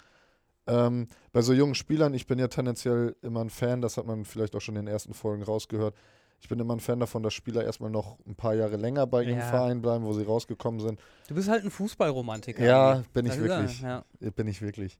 Ähm, 0.66 1.08
bei 1.32 1.42
so 1.42 1.52
jungen 1.52 1.74
Spielern, 1.74 2.14
ich 2.14 2.26
bin 2.26 2.38
ja 2.38 2.46
tendenziell 2.48 3.16
immer 3.22 3.40
ein 3.42 3.50
Fan, 3.50 3.82
das 3.82 3.96
hat 3.96 4.06
man 4.06 4.24
vielleicht 4.24 4.54
auch 4.54 4.60
schon 4.60 4.76
in 4.76 4.86
den 4.86 4.92
ersten 4.92 5.12
Folgen 5.12 5.42
rausgehört. 5.42 5.94
Ich 6.40 6.48
bin 6.48 6.58
immer 6.58 6.74
ein 6.74 6.80
Fan 6.80 6.98
davon, 6.98 7.22
dass 7.22 7.34
Spieler 7.34 7.64
erstmal 7.64 7.90
noch 7.90 8.18
ein 8.26 8.34
paar 8.34 8.54
Jahre 8.54 8.76
länger 8.76 9.06
bei 9.06 9.22
ihrem 9.22 9.38
Ja. 9.38 9.46
Verein 9.48 9.80
bleiben, 9.80 10.04
wo 10.04 10.12
sie 10.12 10.24
rausgekommen 10.24 10.80
sind. 10.80 11.00
Du 11.28 11.34
bist 11.36 11.48
halt 11.48 11.64
ein 11.64 11.70
Fußballromantiker. 11.70 12.64
Ja, 12.64 13.02
bin 13.12 13.26
ich 13.26 13.32
Das 13.32 13.38
ist 13.40 13.48
er, 13.48 13.58
wirklich. 13.60 13.80
Ja. 13.80 14.04
Bin 14.34 14.48
ich 14.48 14.60
wirklich. 14.62 14.98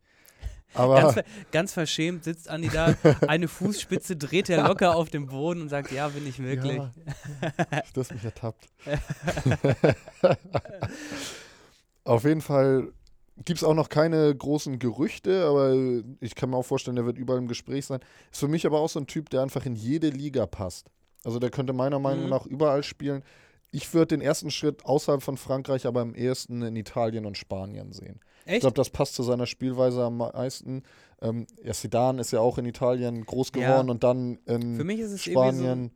Ganz, 0.75 1.21
ganz 1.51 1.73
verschämt 1.75 2.25
sitzt 2.25 2.49
Andi 2.49 2.71
da, 2.71 2.95
eine 3.29 3.47
Fußspitze 3.47 4.17
dreht 4.17 4.49
er 4.49 4.67
locker 4.67 4.97
auf 4.97 5.11
dem 5.11 5.27
Boden 5.27 5.61
und 5.61 5.69
sagt, 5.69 5.93
ja, 5.93 6.09
bin 6.09 6.27
ich 6.27 6.43
wirklich. 6.43 6.79
Ja, 6.79 6.91
du 7.93 8.01
hast 8.01 8.13
mich 8.15 8.25
ertappt. 8.25 8.69
Auf 12.05 12.25
jeden 12.25 12.41
Fall 12.41 12.93
gibt 13.45 13.59
es 13.59 13.65
auch 13.65 13.75
noch 13.75 13.89
keine 13.89 14.35
großen 14.35 14.79
Gerüchte, 14.79 15.45
aber 15.47 15.75
ich 16.21 16.35
kann 16.35 16.51
mir 16.51 16.57
auch 16.57 16.65
vorstellen, 16.65 16.97
der 16.97 17.07
wird 17.07 17.19
überall 17.19 17.39
im 17.39 17.49
Gespräch 17.49 17.87
sein. 17.87 18.01
Ist 18.31 18.41
für 18.41 18.49
mich 18.49 18.67
aber 18.67 18.81
auch 18.81 18.89
so 18.89 18.99
ein 19.01 19.07
Typ, 19.07 19.31
der 19.31 19.43
einfach 19.43 19.65
in 19.67 19.77
jede 19.77 20.09
Liga 20.09 20.47
passt. 20.47 20.91
Also 21.25 21.39
der 21.39 21.51
könnte 21.51 21.73
meiner 21.73 21.99
Meinung 21.99 22.25
Mhm. 22.25 22.31
nach 22.31 22.47
überall 22.47 22.83
spielen. 22.83 23.23
Ich 23.75 23.93
würde 23.95 24.09
den 24.09 24.21
ersten 24.21 24.51
Schritt 24.51 24.85
außerhalb 24.85 25.23
von 25.23 25.37
Frankreich 25.39 25.87
aber 25.87 26.03
am 26.03 26.15
ehesten 26.15 26.61
in 26.63 26.77
Italien 26.77 27.25
und 27.25 27.39
Spanien 27.39 27.93
sehen. 27.93 28.21
Ich 28.45 28.53
Echt? 28.53 28.61
glaube, 28.61 28.75
das 28.75 28.91
passt 28.91 29.15
zu 29.15 29.23
seiner 29.23 29.47
Spielweise 29.47 30.05
am 30.05 30.19
meisten. 30.19 30.83
Ähm, 31.23 31.47
ja, 31.65 31.73
Zidane 31.73 32.21
ist 32.21 32.33
ja 32.33 32.41
auch 32.41 32.59
in 32.59 32.67
Italien 32.67 33.25
groß 33.25 33.51
Ja. 33.57 33.63
geworden 33.63 33.89
und 33.91 34.05
dann 34.05 34.39
in 34.45 34.77
Für 34.77 34.85
mich 34.85 35.01
ist 35.01 35.13
es 35.13 35.27
irgendwie 35.27 35.57
so, 35.57 35.63
Spanien. 35.65 35.91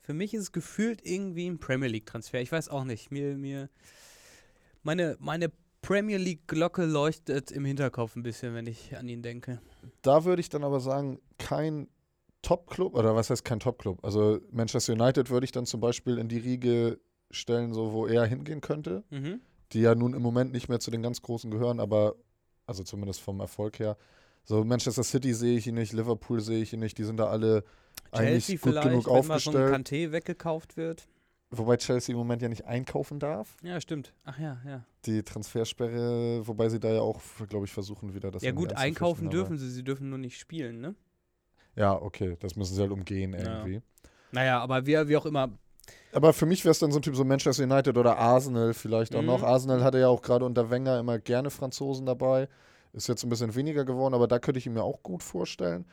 für 0.00 0.14
mich 0.14 0.32
ist 0.32 0.40
es 0.40 0.52
gefühlt 0.52 1.04
irgendwie 1.04 1.46
ein 1.46 1.58
Premier 1.58 1.88
League 1.88 2.06
Transfer. 2.06 2.40
Ich 2.40 2.50
weiß 2.52 2.68
auch 2.70 2.84
nicht. 2.84 3.10
Mir, 3.10 3.36
mir, 3.36 3.68
meine, 4.82 5.16
meine 5.20 5.52
Premier 5.82 6.16
League 6.18 6.46
Glocke 6.48 6.84
leuchtet 6.86 7.50
im 7.50 7.64
Hinterkopf 7.66 8.16
ein 8.16 8.22
bisschen, 8.22 8.54
wenn 8.54 8.66
ich 8.66 8.96
an 8.96 9.08
ihn 9.08 9.22
denke. 9.22 9.60
Da 10.02 10.24
würde 10.24 10.40
ich 10.40 10.48
dann 10.48 10.64
aber 10.64 10.80
sagen, 10.80 11.20
kein 11.38 11.88
Top-Club, 12.42 12.94
oder 12.94 13.14
was 13.14 13.28
heißt 13.28 13.44
kein 13.44 13.60
Top-Club? 13.60 14.02
Also 14.04 14.40
Manchester 14.50 14.94
United 14.94 15.28
würde 15.28 15.44
ich 15.44 15.52
dann 15.52 15.66
zum 15.66 15.80
Beispiel 15.80 16.16
in 16.18 16.28
die 16.28 16.38
Riege 16.38 16.98
stellen, 17.30 17.72
so 17.74 17.92
wo 17.92 18.06
er 18.06 18.24
hingehen 18.26 18.60
könnte, 18.60 19.04
Mhm. 19.10 19.40
die 19.72 19.80
ja 19.80 19.94
nun 19.94 20.14
im 20.14 20.22
Moment 20.22 20.52
nicht 20.52 20.68
mehr 20.68 20.80
zu 20.80 20.90
den 20.90 21.02
ganz 21.02 21.22
Großen 21.22 21.50
gehören, 21.50 21.80
aber 21.80 22.14
also 22.66 22.82
zumindest 22.84 23.20
vom 23.20 23.40
Erfolg 23.40 23.78
her. 23.78 23.96
So 24.44 24.64
Manchester 24.64 25.02
City 25.04 25.34
sehe 25.34 25.56
ich 25.58 25.66
ihn 25.66 25.74
nicht, 25.74 25.92
Liverpool 25.92 26.40
sehe 26.40 26.62
ich 26.62 26.72
ihn 26.72 26.80
nicht, 26.80 26.98
die 26.98 27.04
sind 27.04 27.18
da 27.18 27.26
alle 27.26 27.62
eigentlich 28.10 28.46
Chelsea 28.46 28.56
gut 28.56 28.72
vielleicht, 28.82 28.88
genug 28.88 29.06
wenn 29.06 29.26
mal 29.26 29.38
so 29.38 29.50
ein 29.50 29.56
aufgestellt. 29.56 29.74
Kanté 29.86 30.12
weggekauft 30.12 30.76
wird. 30.76 31.06
Wobei 31.52 31.76
Chelsea 31.76 32.12
im 32.12 32.18
Moment 32.18 32.42
ja 32.42 32.48
nicht 32.48 32.64
einkaufen 32.64 33.18
darf. 33.18 33.56
Ja, 33.62 33.80
stimmt. 33.80 34.12
Ach 34.24 34.38
ja, 34.38 34.60
ja. 34.64 34.84
Die 35.06 35.22
Transfersperre, 35.24 36.46
wobei 36.46 36.68
sie 36.68 36.78
da 36.78 36.92
ja 36.92 37.00
auch, 37.00 37.20
glaube 37.48 37.66
ich, 37.66 37.72
versuchen 37.72 38.14
wieder 38.14 38.30
das 38.30 38.42
ja 38.42 38.52
gut, 38.52 38.72
einkaufen 38.74 39.30
dürfen 39.30 39.58
sie, 39.58 39.68
sie 39.70 39.82
dürfen 39.84 40.10
nur 40.10 40.18
nicht 40.18 40.38
spielen, 40.38 40.80
ne? 40.80 40.94
Ja, 41.76 42.00
okay, 42.00 42.36
das 42.40 42.56
müssen 42.56 42.74
sie 42.74 42.80
halt 42.80 42.92
umgehen 42.92 43.32
Ja. 43.32 43.38
irgendwie. 43.40 43.82
Naja, 44.32 44.60
aber 44.60 44.86
wie, 44.86 44.96
wie 45.08 45.16
auch 45.16 45.26
immer, 45.26 45.48
Aber 46.12 46.32
für 46.32 46.46
mich 46.46 46.64
wäre 46.64 46.72
es 46.72 46.78
dann 46.78 46.90
so 46.92 46.98
ein 46.98 47.02
Typ 47.02 47.14
so 47.16 47.24
Manchester 47.24 47.64
United 47.64 47.96
oder 47.96 48.18
Arsenal 48.18 48.74
vielleicht 48.74 49.14
auch 49.14 49.20
Mhm. 49.20 49.26
noch. 49.26 49.42
Arsenal 49.42 49.82
hatte 49.84 49.98
ja 49.98 50.08
auch 50.08 50.22
gerade 50.22 50.44
unter 50.44 50.70
Wenger 50.70 50.98
immer 50.98 51.18
gerne 51.18 51.50
Franzosen 51.50 52.06
dabei. 52.06 52.48
Ist 52.92 53.08
jetzt 53.08 53.22
ein 53.22 53.28
bisschen 53.30 53.54
weniger 53.54 53.84
geworden, 53.84 54.14
aber 54.14 54.26
da 54.26 54.38
könnte 54.40 54.58
ich 54.58 54.66
ihn 54.66 54.72
mir 54.72 54.82
auch 54.82 55.02
gut 55.02 55.22
vorstellen. 55.22 55.84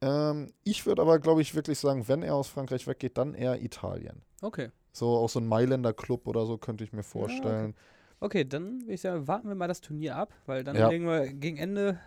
Ähm, 0.00 0.52
ich 0.64 0.86
würde 0.86 1.02
aber, 1.02 1.18
glaube 1.18 1.42
ich, 1.42 1.54
wirklich 1.54 1.78
sagen, 1.78 2.08
wenn 2.08 2.22
er 2.22 2.34
aus 2.34 2.48
Frankreich 2.48 2.86
weggeht, 2.86 3.16
dann 3.18 3.34
eher 3.34 3.62
Italien. 3.62 4.22
okay. 4.42 4.70
So 4.92 5.16
auch 5.18 5.28
so 5.28 5.40
ein 5.40 5.46
Mailänder 5.46 5.92
Club 5.92 6.26
oder 6.26 6.46
so 6.46 6.56
könnte 6.56 6.82
ich 6.82 6.92
mir 6.94 7.02
vorstellen. 7.02 7.74
Okay, 8.20 8.46
dann 8.46 8.80
würde 8.80 8.94
ich 8.94 9.02
sagen, 9.02 9.28
warten 9.28 9.46
wir 9.48 9.54
mal 9.54 9.68
das 9.68 9.82
Turnier 9.82 10.16
ab, 10.16 10.32
weil 10.46 10.64
dann 10.64 10.74
Ja. 10.74 10.88
legen 10.88 11.04
wir 11.06 11.26
gegen 11.34 11.58
Ende 11.58 12.00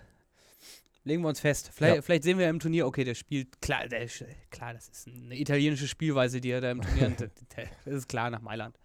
legen 1.10 1.22
wir 1.24 1.28
uns 1.30 1.40
fest. 1.42 1.72
Vielleicht, 1.74 1.96
Ja. 1.98 2.02
vielleicht 2.02 2.24
sehen 2.24 2.38
wir 2.40 2.48
im 2.50 2.60
Turnier, 2.60 2.88
okay, 2.88 3.04
der 3.04 3.16
spielt 3.16 3.62
klar, 3.62 3.88
der, 3.88 4.08
klar, 4.50 4.74
das 4.74 4.88
ist 4.88 5.08
eine 5.08 5.38
italienische 5.38 5.88
Spielweise, 5.88 6.40
die 6.40 6.52
er 6.52 6.62
da 6.62 6.72
im 6.72 6.82
Turnier 6.82 7.10
hat. 7.20 7.30
Das 7.86 7.94
ist 7.94 8.08
klar 8.08 8.30
nach 8.30 8.42
Mailand. 8.42 8.78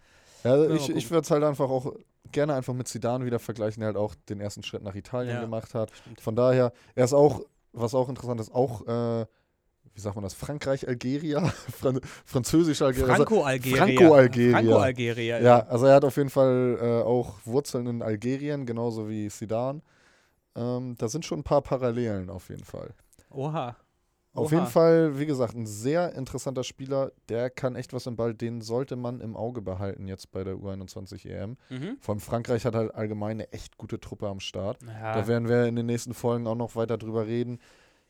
Ja, 0.43 0.57
mal 0.57 0.75
ich, 0.75 0.89
ich 0.89 1.09
würde 1.09 1.23
es 1.23 1.31
halt 1.31 1.43
einfach 1.43 1.69
auch 1.69 1.93
gerne 2.31 2.53
einfach 2.55 2.73
mit 2.73 2.87
Zidane 2.87 3.25
wieder 3.25 3.39
vergleichen, 3.39 3.79
der 3.81 3.87
halt 3.87 3.97
auch 3.97 4.13
den 4.29 4.41
ersten 4.41 4.61
Schritt 4.63 4.83
nach 4.83 4.95
Italien 4.95 5.35
Ja. 5.35 5.41
gemacht 5.41 5.73
hat. 5.73 5.91
Stimmt. 5.95 6.19
Von 6.21 6.35
daher, 6.35 6.73
er 6.95 7.05
ist 7.05 7.13
auch, 7.13 7.41
was 7.71 7.95
auch 7.95 8.09
interessant 8.09 8.39
ist, 8.41 8.53
auch, 8.53 8.81
äh, 8.87 9.25
wie 9.93 10.01
sagt 10.01 10.15
man 10.15 10.23
das, 10.23 10.33
Frankreich-Algeria? 10.33 11.47
Fran 11.79 12.01
Französisch-Algeria. 12.25 13.13
Also, 13.13 13.25
Franco-Algerier. 13.25 13.77
Franco-Algerier. 13.77 14.51
Franco-Algerier. 14.51 15.41
ja, 15.41 15.59
also 15.67 15.85
er 15.85 15.95
hat 15.95 16.03
auf 16.05 16.17
jeden 16.17 16.29
Fall 16.29 16.77
äh, 16.81 17.03
auch 17.03 17.35
Wurzeln 17.45 17.87
in 17.87 18.01
Algerien, 18.01 18.65
genauso 18.65 19.07
wie 19.09 19.29
Zidane. 19.29 19.81
Ähm, 20.55 20.95
da 20.97 21.07
sind 21.07 21.25
schon 21.25 21.39
ein 21.39 21.43
paar 21.43 21.61
Parallelen 21.61 22.29
auf 22.29 22.49
jeden 22.49 22.63
Fall. 22.63 22.93
Oha. 23.29 23.75
Auf 24.33 24.47
Oha. 24.47 24.55
jeden 24.55 24.67
Fall, 24.67 25.17
wie 25.19 25.25
gesagt, 25.25 25.55
ein 25.55 25.65
sehr 25.65 26.13
interessanter 26.13 26.63
Spieler. 26.65 27.11
Der 27.29 27.49
kann 27.49 27.75
echt 27.75 27.93
was 27.93 28.05
im 28.05 28.17
Ball. 28.17 28.33
Den 28.33 28.61
sollte 28.61 28.97
man 28.97 29.21
im 29.21 29.35
Auge 29.37 29.61
behalten 29.61 30.07
jetzt 30.07 30.31
bei 30.31 30.43
der 30.43 30.55
U21 30.55 31.25
EM. 31.29 31.57
Mhm. 31.69 31.97
Vor 32.01 32.13
allem 32.13 32.19
Frankreich 32.19 32.65
hat 32.65 32.75
halt 32.75 32.93
allgemein 32.95 33.37
eine 33.37 33.51
echt 33.53 33.77
gute 33.77 33.99
Truppe 33.99 34.27
am 34.27 34.41
Start. 34.41 34.79
Ja, 34.83 35.13
Da 35.13 35.27
werden 35.27 35.47
wir 35.47 35.65
in 35.65 35.75
den 35.77 35.85
nächsten 35.85 36.13
Folgen 36.13 36.47
auch 36.47 36.55
noch 36.55 36.75
weiter 36.75 36.97
drüber 36.97 37.25
reden. 37.27 37.59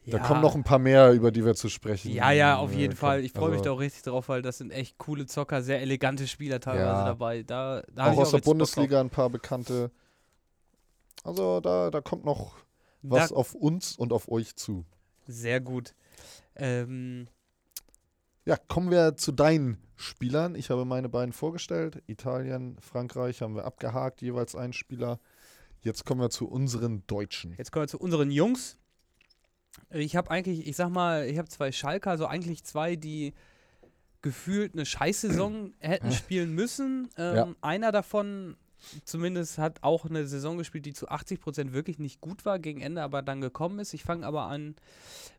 Da 0.08 0.18
ja. 0.18 0.24
kommen 0.24 0.41
noch 0.41 0.54
ein 0.56 0.64
paar 0.64 0.78
mehr, 0.78 1.12
über 1.14 1.32
die 1.32 1.43
wir 1.43 1.56
zu 1.56 1.68
sprechen. 1.68 2.12
Ja, 2.12 2.32
ja, 2.32 2.58
auf 2.58 2.74
äh, 2.74 2.78
jeden 2.78 2.96
Fall. 2.96 3.24
Ich 3.24 3.32
freue 3.32 3.50
mich 3.50 3.62
da 3.62 3.70
also 3.72 3.78
auch 3.78 3.80
richtig 3.80 4.04
drauf, 4.04 4.30
weil 4.30 4.43
das 4.43 4.60
sind 4.60 4.72
echt 4.72 5.00
coole 5.00 5.26
Zocker, 5.26 5.64
sehr 5.64 5.82
elegante 5.82 6.28
Spieler 6.28 6.60
teilweise 6.60 6.86
Ja. 6.86 7.06
dabei. 7.06 7.41
Da, 7.43 7.82
da 7.91 8.12
Auch 8.12 8.18
aus 8.18 8.30
der 8.32 8.38
Bock 8.38 8.43
drauf. 8.43 8.43
Bundesliga 8.46 9.00
ein 9.00 9.10
paar 9.10 9.30
bekannte. 9.32 9.91
Also 11.24 11.59
da, 11.61 11.89
da 11.89 12.01
kommt 12.01 12.26
noch 12.26 12.55
was 13.01 13.30
Da, 13.30 13.36
auf 13.36 13.53
uns 13.53 13.97
und 13.97 14.13
auf 14.13 14.30
euch 14.30 14.55
zu. 14.55 14.86
sehr 15.28 15.59
gut. 15.61 15.93
Ähm, 16.55 17.28
Ja, 18.45 18.57
kommen 18.57 18.91
wir 18.91 19.16
zu 19.18 19.32
deinen 19.32 19.78
Spielern. 19.95 20.55
Ich 20.55 20.70
habe 20.70 20.86
meine 20.86 21.09
beiden 21.09 21.34
vorgestellt. 21.34 22.03
Italien, 22.07 22.78
Frankreich 22.80 23.41
haben 23.41 23.55
wir 23.55 23.66
abgehakt, 23.66 24.22
jeweils 24.22 24.55
einen 24.55 24.74
Spieler. 24.74 25.20
Jetzt 25.82 26.05
kommen 26.05 26.22
wir 26.22 26.30
zu 26.30 26.47
unseren 26.47 27.05
Deutschen. 27.07 27.53
Jetzt 27.57 27.72
kommen 27.72 27.84
wir 27.84 27.88
zu 27.88 27.99
unseren 27.99 28.32
Jungs. 28.32 28.78
Ich 29.89 30.16
habe 30.16 30.32
eigentlich, 30.32 30.68
ich 30.68 30.76
sag 30.76 30.89
mal, 30.89 31.26
ich 31.28 31.38
habe 31.38 31.47
zwei 31.49 31.72
Schalker, 31.72 32.11
also 32.11 32.26
eigentlich 32.28 32.63
zwei, 32.63 32.95
die 32.95 33.34
gefühlt 34.22 34.74
eine 34.74 34.86
Scheißsaison 34.86 35.74
hätten 35.80 36.11
spielen 36.11 36.53
müssen. 36.53 37.09
Ähm, 37.18 37.36
Ja. 37.36 37.55
Einer 37.61 37.91
davon 37.91 38.57
zumindest 39.04 39.58
hat 39.58 39.84
auch 39.84 40.06
eine 40.06 40.28
Saison 40.28 40.58
gespielt, 40.58 40.86
die 40.86 40.94
zu 40.94 41.10
80 41.10 41.40
Prozent 41.40 41.74
wirklich 41.74 42.00
nicht 42.00 42.22
gut 42.22 42.46
war, 42.46 42.60
gegen 42.60 42.82
Ende 42.82 43.02
aber 43.02 43.22
dann 43.22 43.42
gekommen 43.42 43.80
ist. 43.80 43.94
Ich 43.94 44.04
fange 44.04 44.26
aber 44.26 44.44
an 44.44 44.76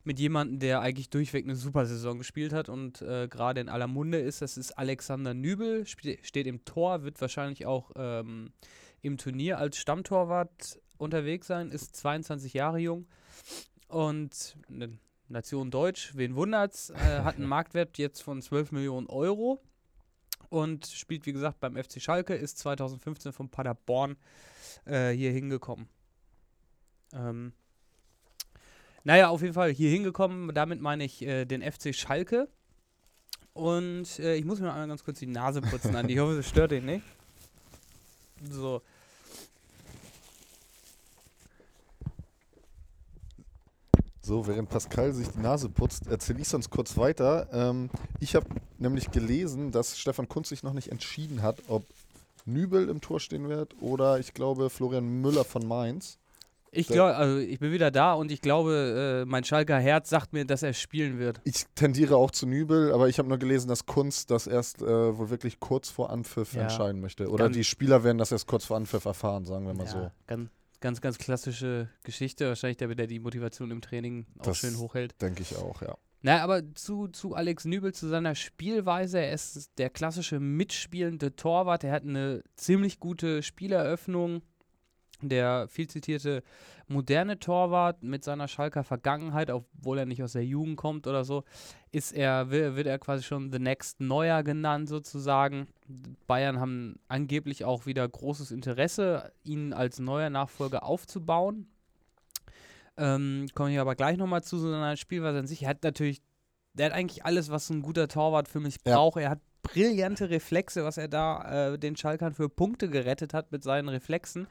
mit 0.03 0.19
jemandem, 0.19 0.59
der 0.59 0.81
eigentlich 0.81 1.09
durchweg 1.09 1.45
eine 1.45 1.55
super 1.55 1.85
Saison 1.85 2.17
gespielt 2.17 2.53
hat 2.53 2.69
und 2.69 3.01
äh, 3.01 3.27
gerade 3.27 3.61
in 3.61 3.69
aller 3.69 3.87
Munde 3.87 4.19
ist. 4.19 4.41
Das 4.41 4.57
ist 4.57 4.77
Alexander 4.77 5.33
Nübel, 5.33 5.85
steht 5.85 6.47
im 6.47 6.65
Tor, 6.65 7.03
wird 7.03 7.19
wahrscheinlich 7.21 7.65
auch 7.65 7.91
ähm, 7.95 8.51
im 9.01 9.17
Turnier 9.17 9.57
als 9.57 9.77
Stammtorwart 9.77 10.79
unterwegs 10.97 11.47
sein, 11.47 11.69
ist 11.69 11.95
22 11.95 12.53
Jahre 12.53 12.79
jung 12.79 13.07
und 13.87 14.57
eine 14.69 14.97
Nation 15.29 15.71
Deutsch, 15.71 16.11
wen 16.15 16.35
wundert's, 16.35 16.89
äh, 16.89 17.21
hat 17.23 17.35
einen 17.35 17.47
Marktwert 17.47 17.97
jetzt 17.97 18.21
von 18.21 18.41
12 18.41 18.71
Millionen 18.71 19.07
Euro 19.07 19.61
und 20.49 20.87
spielt, 20.87 21.25
wie 21.25 21.33
gesagt, 21.33 21.59
beim 21.59 21.75
FC 21.75 22.01
Schalke, 22.01 22.33
ist 22.35 22.57
2015 22.59 23.33
von 23.33 23.49
Paderborn 23.49 24.15
äh, 24.85 25.11
hier 25.11 25.31
hingekommen. 25.31 25.87
Ähm, 27.13 27.53
naja, 29.03 29.29
auf 29.29 29.41
jeden 29.41 29.53
Fall 29.53 29.71
hier 29.71 29.89
hingekommen, 29.89 30.53
damit 30.53 30.81
meine 30.81 31.05
ich 31.05 31.21
äh, 31.21 31.45
den 31.45 31.61
FC 31.61 31.95
Schalke. 31.95 32.49
Und 33.53 34.19
äh, 34.19 34.35
ich 34.35 34.45
muss 34.45 34.59
mir 34.59 34.71
einmal 34.71 34.87
ganz 34.87 35.03
kurz 35.03 35.19
die 35.19 35.27
Nase 35.27 35.61
putzen, 35.61 35.95
Andi. 35.95 36.13
Ich 36.13 36.19
hoffe, 36.19 36.35
das 36.35 36.47
stört 36.47 36.71
ihn 36.73 36.85
nicht. 36.85 37.05
So. 38.51 38.81
So, 44.27 44.45
während 44.45 44.67
Pascal 44.67 45.13
sich 45.13 45.29
die 45.29 45.39
Nase 45.39 45.69
putzt, 45.69 46.07
erzähle 46.07 46.41
ich 46.41 46.49
sonst 46.49 46.69
kurz 46.69 46.97
weiter. 46.97 47.47
Ähm, 47.53 47.89
ich 48.19 48.35
habe 48.35 48.45
nämlich 48.77 49.09
gelesen, 49.11 49.71
dass 49.71 49.97
Stefan 49.97 50.27
Kunz 50.27 50.49
sich 50.49 50.63
noch 50.63 50.73
nicht 50.73 50.89
entschieden 50.91 51.41
hat, 51.41 51.59
ob 51.69 51.85
Nübel 52.45 52.89
im 52.89 52.99
Tor 52.99 53.21
stehen 53.21 53.47
wird 53.47 53.73
oder 53.81 54.19
ich 54.19 54.33
glaube 54.33 54.69
Florian 54.69 55.21
Müller 55.21 55.45
von 55.45 55.65
Mainz. 55.65 56.17
Ich 56.71 56.87
glaube, 56.87 57.15
also 57.15 57.37
ich 57.37 57.59
bin 57.59 57.71
wieder 57.71 57.89
da 57.89 58.13
und 58.15 58.29
ich 58.29 58.41
glaube, 58.41 59.23
äh, 59.23 59.25
mein 59.25 59.45
Schalker 59.45 59.79
Herz 59.79 60.09
sagt 60.09 60.33
mir, 60.33 60.43
dass 60.43 60.61
er 60.61 60.73
spielen 60.73 61.17
wird. 61.19 61.39
Ich 61.45 61.65
tendiere 61.75 62.17
auch 62.17 62.29
zu 62.29 62.45
Nübel, 62.45 62.91
aber 62.91 63.07
ich 63.07 63.19
habe 63.19 63.29
nur 63.29 63.37
gelesen, 63.37 63.69
dass 63.69 63.85
Kunz 63.85 64.25
das 64.25 64.45
erst 64.45 64.81
äh, 64.81 65.17
wohl 65.17 65.29
wirklich 65.29 65.61
kurz 65.61 65.89
vor 65.89 66.09
Anpfiff 66.09 66.53
Ja. 66.53 66.63
entscheiden 66.63 66.99
möchte. 66.99 67.29
Oder 67.29 67.45
Ganz- 67.45 67.55
die 67.55 67.63
Spieler 67.63 68.03
werden 68.03 68.17
das 68.17 68.33
erst 68.33 68.47
kurz 68.47 68.65
vor 68.65 68.75
Anpfiff 68.75 69.05
erfahren, 69.05 69.45
sagen 69.45 69.65
wir 69.65 69.73
mal 69.73 69.87
so. 69.87 70.11
ganz, 70.27 70.49
ganz, 70.79 71.01
ganz 71.01 71.17
klassische 71.17 71.89
Geschichte. 72.03 72.47
Wahrscheinlich 72.47 72.77
der, 72.77 72.93
der 72.95 73.07
die 73.07 73.19
Motivation 73.19 73.71
im 73.71 73.81
Training 73.81 74.25
auch 74.39 74.45
Das 74.45 74.57
schön 74.59 74.77
hochhält. 74.77 75.21
Denke 75.21 75.41
ich 75.41 75.55
auch, 75.55 75.81
ja. 75.81 75.97
Na, 76.21 76.41
aber 76.41 76.73
zu, 76.73 77.07
zu 77.07 77.35
Alex 77.35 77.65
Nübel, 77.65 77.93
zu 77.93 78.07
seiner 78.07 78.35
Spielweise. 78.35 79.19
Er 79.19 79.33
ist 79.33 79.77
der 79.77 79.89
klassische 79.89 80.39
mitspielende 80.39 81.35
Torwart. 81.35 81.83
Er 81.83 81.91
hat 81.91 82.03
eine 82.03 82.43
ziemlich 82.55 82.99
gute 82.99 83.43
Spieleröffnung. 83.43 84.41
Der 85.21 85.67
viel 85.67 85.87
zitierte 85.87 86.43
moderne 86.87 87.39
Torwart 87.39 88.03
mit 88.03 88.23
seiner 88.23 88.47
Schalker 88.47 88.83
Vergangenheit, 88.83 89.49
obwohl 89.49 89.97
er 89.97 90.05
nicht 90.05 90.23
aus 90.23 90.33
der 90.33 90.45
Jugend 90.45 90.77
kommt 90.77 91.07
oder 91.07 91.23
so, 91.25 91.43
ist 91.91 92.11
er, 92.13 92.49
wird, 92.51 92.85
er 92.85 92.99
quasi 92.99 93.23
schon 93.23 93.51
The 93.51 93.59
Next 93.59 93.99
Neuer 93.99 94.43
genannt 94.43 94.87
sozusagen. 94.87 95.67
Bayern 96.27 96.59
haben 96.59 96.99
angeblich 97.07 97.65
auch 97.65 97.85
wieder 97.85 98.07
großes 98.07 98.51
Interesse, 98.51 99.31
ihn 99.43 99.73
als 99.73 99.99
neuer 99.99 100.29
Nachfolger 100.29 100.83
aufzubauen. 100.83 101.67
Ähm, 102.97 103.47
komme 103.53 103.71
ich 103.71 103.79
aber 103.79 103.95
gleich 103.95 104.17
nochmal 104.17 104.43
zu 104.43 104.57
so 104.57 104.67
einer 104.67 104.97
Spielweise 104.97 105.39
an 105.39 105.47
sich. 105.47 105.63
Er 105.63 105.69
hat 105.69 105.83
natürlich, 105.83 106.21
der 106.73 106.87
hat 106.87 106.93
eigentlich 106.93 107.25
alles, 107.25 107.49
was 107.51 107.69
ein 107.69 107.81
guter 107.81 108.07
Torwart 108.07 108.47
für 108.47 108.59
mich 108.59 108.77
Ja. 108.85 108.95
braucht. 108.95 109.19
Er 109.19 109.31
hat 109.31 109.39
brillante 109.61 110.29
Reflexe, 110.29 110.83
was 110.83 110.97
er 110.97 111.07
da 111.07 111.73
äh, 111.73 111.77
den 111.79 111.95
Schalkern 111.95 112.33
für 112.33 112.49
Punkte 112.49 112.89
gerettet 112.89 113.33
hat 113.33 113.51
mit 113.51 113.63
seinen 113.63 113.89
Reflexen. 113.89 114.47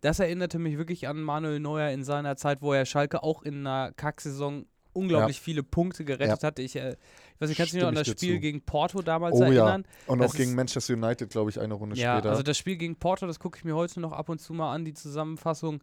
Das 0.00 0.20
erinnerte 0.20 0.58
mich 0.58 0.78
wirklich 0.78 1.08
an 1.08 1.22
Manuel 1.22 1.60
Neuer 1.60 1.90
in 1.90 2.04
seiner 2.04 2.36
Zeit, 2.36 2.62
wo 2.62 2.72
er 2.72 2.84
Schalke 2.86 3.22
auch 3.22 3.42
in 3.42 3.66
einer 3.66 3.92
Kacksaison 3.92 4.66
unglaublich 4.92 5.40
viele 5.40 5.62
Punkte 5.62 6.04
gerettet 6.04 6.42
hatte. 6.42 6.62
Ich, 6.62 6.74
äh, 6.76 6.90
ich 7.34 7.40
weiß 7.40 7.48
nicht, 7.50 7.58
kannst 7.58 7.72
du 7.72 7.76
dich 7.76 7.82
noch 7.82 7.88
an 7.90 7.94
das 7.94 8.08
Spiel 8.08 8.34
zu. 8.36 8.40
gegen 8.40 8.62
Porto 8.62 9.02
damals 9.02 9.36
Oh 9.36 9.42
ja. 9.44 9.64
erinnern? 9.64 9.84
Und 10.06 10.18
Das 10.20 10.30
auch 10.32 10.34
gegen 10.34 10.54
Manchester 10.54 10.94
United, 10.94 11.30
glaube 11.30 11.50
ich, 11.50 11.60
eine 11.60 11.74
Runde 11.74 11.96
Ja, 11.96 12.16
später. 12.16 12.30
also 12.30 12.42
das 12.42 12.58
Spiel 12.58 12.76
gegen 12.76 12.96
Porto, 12.96 13.26
das 13.26 13.38
gucke 13.38 13.58
ich 13.58 13.64
mir 13.64 13.76
heute 13.76 14.00
noch 14.00 14.12
ab 14.12 14.28
und 14.28 14.40
zu 14.40 14.52
mal 14.54 14.72
an, 14.74 14.84
die 14.84 14.94
Zusammenfassung. 14.94 15.80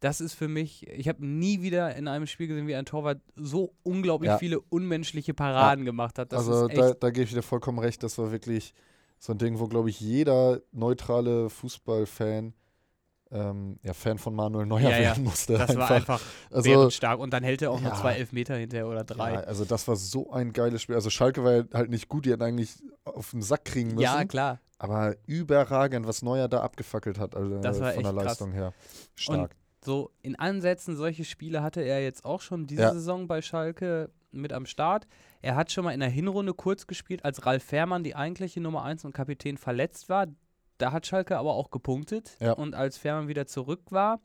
Das 0.00 0.20
ist 0.22 0.32
für 0.34 0.48
mich, 0.48 0.86
ich 0.88 1.08
habe 1.08 1.24
nie 1.26 1.60
wieder 1.60 1.94
in 1.94 2.08
einem 2.08 2.26
Spiel 2.26 2.48
gesehen, 2.48 2.66
wie 2.66 2.74
ein 2.74 2.86
Torwart 2.86 3.20
so 3.36 3.74
unglaublich 3.82 4.30
Ja. 4.30 4.38
viele 4.38 4.58
unmenschliche 4.60 5.34
Paraden 5.34 5.84
gemacht 5.84 6.18
hat. 6.18 6.32
Das 6.32 6.40
also 6.48 6.66
ist 6.66 6.70
echt, 6.72 6.78
da, 6.80 6.94
da 6.94 7.10
gebe 7.10 7.24
ich 7.24 7.32
dir 7.34 7.42
vollkommen 7.42 7.78
recht, 7.78 8.02
das 8.02 8.16
war 8.16 8.32
wirklich 8.32 8.72
so 9.18 9.32
ein 9.32 9.38
Ding, 9.38 9.58
wo, 9.58 9.68
glaube 9.68 9.90
ich, 9.90 10.00
jeder 10.00 10.60
neutrale 10.72 11.50
Fußballfan 11.50 12.54
ähm, 13.32 13.78
ja, 13.82 13.92
Fan 13.94 14.18
von 14.18 14.34
Manuel 14.34 14.66
Neuer 14.66 14.90
Ja, 14.90 14.98
werden 14.98 15.24
musste. 15.24 15.54
das 15.58 15.76
war 15.76 15.90
einfach 15.90 16.20
also, 16.50 16.68
bärenstark. 16.68 17.18
Und 17.20 17.32
dann 17.32 17.42
hält 17.44 17.62
er 17.62 17.70
auch 17.70 17.80
noch 17.80 18.00
zwei 18.00 18.14
Elfmeter 18.14 18.56
hinterher 18.56 18.86
oder 18.88 19.04
drei. 19.04 19.38
also 19.46 19.64
das 19.64 19.86
war 19.88 19.96
so 19.96 20.30
ein 20.32 20.52
geiles 20.52 20.82
Spiel. 20.82 20.94
Also 20.96 21.10
Schalke 21.10 21.44
war 21.44 21.64
halt 21.72 21.90
nicht 21.90 22.08
gut, 22.08 22.26
die 22.26 22.32
hätten 22.32 22.42
eigentlich 22.42 22.82
auf 23.04 23.30
den 23.30 23.42
Sack 23.42 23.64
kriegen 23.64 23.90
müssen. 23.90 24.00
Ja, 24.02 24.24
klar. 24.24 24.60
Aber 24.78 25.14
überragend, 25.26 26.06
was 26.06 26.22
Neuer 26.22 26.48
da 26.48 26.60
abgefackelt 26.62 27.18
hat, 27.18 27.36
also 27.36 27.60
Das 27.60 27.80
war 27.80 27.92
von 27.92 28.02
der 28.02 28.10
echt 28.10 28.16
krass. 28.18 28.24
Leistung 28.26 28.52
her. 28.52 28.72
Stark. 29.14 29.54
So 29.84 30.10
in 30.22 30.38
Ansätzen, 30.38 30.96
solche 30.96 31.24
Spiele 31.24 31.62
hatte 31.62 31.80
er 31.82 32.02
jetzt 32.02 32.24
auch 32.24 32.40
schon 32.40 32.66
diese 32.66 32.82
Ja. 32.82 32.92
Saison 32.92 33.26
bei 33.28 33.40
Schalke 33.42 34.10
mit 34.32 34.52
am 34.52 34.66
Start. 34.66 35.06
Er 35.42 35.54
hat 35.56 35.72
schon 35.72 35.84
mal 35.84 35.92
in 35.92 36.00
der 36.00 36.08
Hinrunde 36.10 36.52
kurz 36.54 36.86
gespielt, 36.86 37.24
als 37.24 37.46
Ralf 37.46 37.64
Fährmann, 37.64 38.04
die 38.04 38.14
eigentliche 38.14 38.60
Nummer 38.60 38.82
1 38.84 39.04
und 39.04 39.12
Kapitän, 39.14 39.56
verletzt 39.56 40.08
war. 40.08 40.26
Da 40.80 40.92
hat 40.92 41.06
Schalke 41.06 41.36
aber 41.38 41.54
auch 41.54 41.70
gepunktet. 41.70 42.36
Ja. 42.40 42.52
Und 42.52 42.74
als 42.74 42.96
Fährmann 42.96 43.28
wieder 43.28 43.46
zurück 43.46 43.82
war, 43.90 44.20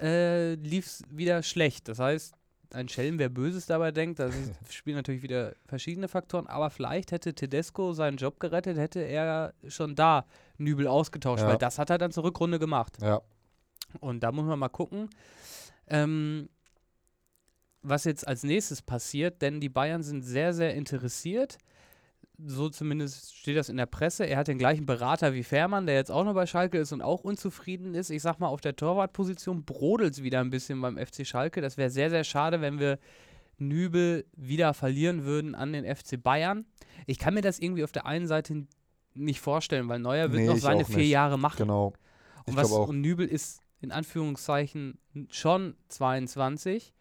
äh, 0.00 0.54
lief 0.54 0.86
es 0.86 1.02
wieder 1.10 1.42
schlecht. 1.42 1.88
Das 1.88 1.98
heißt, 1.98 2.34
ein 2.70 2.88
Schelm, 2.88 3.18
wer 3.18 3.28
Böses 3.28 3.66
dabei 3.66 3.90
denkt, 3.92 4.18
da 4.18 4.30
spielen 4.70 4.96
natürlich 4.96 5.22
wieder 5.22 5.54
verschiedene 5.66 6.08
Faktoren, 6.08 6.46
aber 6.46 6.70
vielleicht 6.70 7.12
hätte 7.12 7.34
Tedesco 7.34 7.92
seinen 7.92 8.16
Job 8.18 8.40
gerettet, 8.40 8.76
hätte 8.76 9.00
er 9.00 9.54
schon 9.68 9.94
da 9.94 10.26
Nübel 10.58 10.86
ausgetauscht, 10.86 11.42
Ja. 11.42 11.48
weil 11.48 11.58
das 11.58 11.78
hat 11.78 11.90
er 11.90 11.98
dann 11.98 12.12
zur 12.12 12.24
Rückrunde 12.24 12.58
gemacht. 12.58 12.98
ja, 13.02 13.20
Und 14.00 14.20
da 14.20 14.32
muss 14.32 14.44
man 14.44 14.58
mal 14.58 14.68
gucken, 14.68 15.08
ähm, 15.88 16.48
was 17.82 18.04
jetzt 18.04 18.26
als 18.26 18.42
nächstes 18.42 18.82
passiert, 18.82 19.40
denn 19.40 19.60
die 19.60 19.68
Bayern 19.70 20.02
sind 20.02 20.22
sehr, 20.22 20.52
sehr 20.52 20.74
interessiert. 20.74 21.56
So 22.40 22.68
zumindest 22.68 23.36
steht 23.36 23.56
das 23.56 23.68
in 23.68 23.76
der 23.76 23.86
Presse. 23.86 24.24
Er 24.24 24.36
hat 24.38 24.46
den 24.48 24.58
gleichen 24.58 24.86
Berater 24.86 25.34
wie 25.34 25.42
Fährmann, 25.42 25.86
der 25.86 25.96
jetzt 25.96 26.10
auch 26.10 26.24
noch 26.24 26.34
bei 26.34 26.46
Schalke 26.46 26.78
ist 26.78 26.92
und 26.92 27.02
auch 27.02 27.24
unzufrieden 27.24 27.94
ist. 27.94 28.10
Ich 28.10 28.22
sag 28.22 28.38
mal, 28.38 28.46
auf 28.46 28.60
der 28.60 28.76
Torwartposition 28.76 29.64
brodelt 29.64 30.12
es 30.14 30.22
wieder 30.22 30.40
ein 30.40 30.50
bisschen 30.50 30.80
beim 30.80 30.96
FC 30.98 31.26
Schalke. 31.26 31.60
Das 31.60 31.76
wäre 31.76 31.90
sehr, 31.90 32.10
sehr 32.10 32.22
schade, 32.22 32.60
wenn 32.60 32.78
wir 32.78 32.98
Nübel 33.58 34.24
wieder 34.36 34.72
verlieren 34.72 35.24
würden 35.24 35.56
an 35.56 35.72
den 35.72 35.84
FC 35.84 36.22
Bayern. 36.22 36.64
Ich 37.06 37.18
kann 37.18 37.34
mir 37.34 37.40
das 37.40 37.58
irgendwie 37.58 37.82
auf 37.82 37.90
der 37.90 38.06
einen 38.06 38.28
Seite 38.28 38.66
nicht 39.14 39.40
vorstellen, 39.40 39.88
weil 39.88 39.98
Neuer 39.98 40.30
wird 40.30 40.42
Nee, 40.42 40.46
noch 40.46 40.56
seine 40.58 40.84
vier. 40.84 41.06
Jahre 41.06 41.38
machen. 41.38 41.58
genau. 41.58 41.92
Und, 42.46 42.56
was, 42.56 42.70
und 42.70 43.00
Nübel 43.00 43.26
ist 43.26 43.60
in 43.80 43.90
Anführungszeichen 43.90 44.98
schon 45.30 45.74
22 45.88 46.94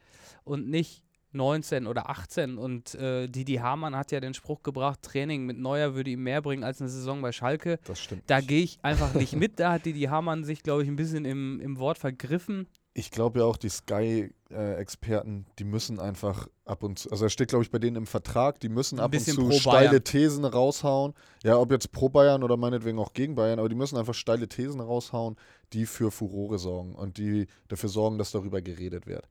und 0.44 0.68
nicht 0.68 1.04
19 1.38 1.88
oder 1.88 2.10
18. 2.10 2.58
Und 2.58 2.96
äh, 2.96 3.28
Didi 3.28 3.56
Hamann 3.56 3.96
hat 3.96 4.12
ja 4.12 4.20
den 4.20 4.34
Spruch 4.34 4.64
gebracht, 4.64 5.02
Training 5.02 5.46
mit 5.46 5.58
Neuer 5.58 5.96
würde 5.96 6.10
ihm 6.10 6.24
mehr 6.24 6.42
bringen 6.42 6.64
als 6.64 6.82
eine 6.82 6.90
Saison 6.90 7.22
bei 7.22 7.32
Schalke. 7.32 7.80
Das 7.86 8.00
stimmt. 8.00 8.24
Da 8.28 8.42
gehe 8.42 8.64
ich 8.64 8.80
einfach 8.82 9.14
nicht 9.14 9.36
mit. 9.36 9.60
Da 9.60 9.74
hat 9.74 9.86
Didi 9.86 10.02
Hamann 10.04 10.44
sich, 10.44 10.64
glaube 10.64 10.84
ich, 10.84 10.90
ein 10.90 10.96
bisschen 10.96 11.24
im, 11.24 11.62
im 11.62 11.80
Wort 11.80 11.98
vergriffen. 11.98 12.68
Ich 12.94 13.12
glaube 13.12 13.40
ja 13.40 13.46
auch, 13.46 13.58
die 13.58 13.70
Sky-Experten, 13.70 15.46
die 15.60 15.64
müssen 15.64 16.00
einfach 16.00 16.48
ab 16.66 16.82
und 16.82 16.98
zu, 16.98 17.12
also 17.12 17.26
er 17.26 17.30
steht, 17.30 17.50
glaube 17.50 17.64
ich, 17.64 17.70
bei 17.70 17.78
denen 17.78 17.96
im 17.96 18.08
Vertrag, 18.08 18.60
die 18.60 18.70
müssen 18.70 19.00
Ein 19.00 19.06
ab 19.06 19.14
und 19.14 19.20
zu 19.22 19.52
steile. 19.52 20.04
Thesen 20.04 20.46
raushauen. 20.46 21.14
Ja, 21.44 21.58
ob 21.58 21.72
jetzt 21.72 21.92
pro 21.92 22.10
Bayern 22.10 22.44
oder 22.44 22.58
meinetwegen 22.58 22.98
auch 22.98 23.14
gegen 23.14 23.36
Bayern, 23.36 23.60
aber 23.60 23.70
die 23.70 23.76
müssen 23.76 23.98
einfach 23.98 24.16
steile 24.16 24.48
Thesen 24.48 24.82
raushauen, 24.82 25.36
die 25.74 25.86
für 25.86 26.10
Furore 26.10 26.58
sorgen 26.58 26.96
und 26.96 27.18
die 27.20 27.46
dafür 27.68 27.90
sorgen, 27.90 28.18
dass 28.18 28.32
darüber 28.32 28.62
geredet 28.62 29.06
wird. 29.06 29.28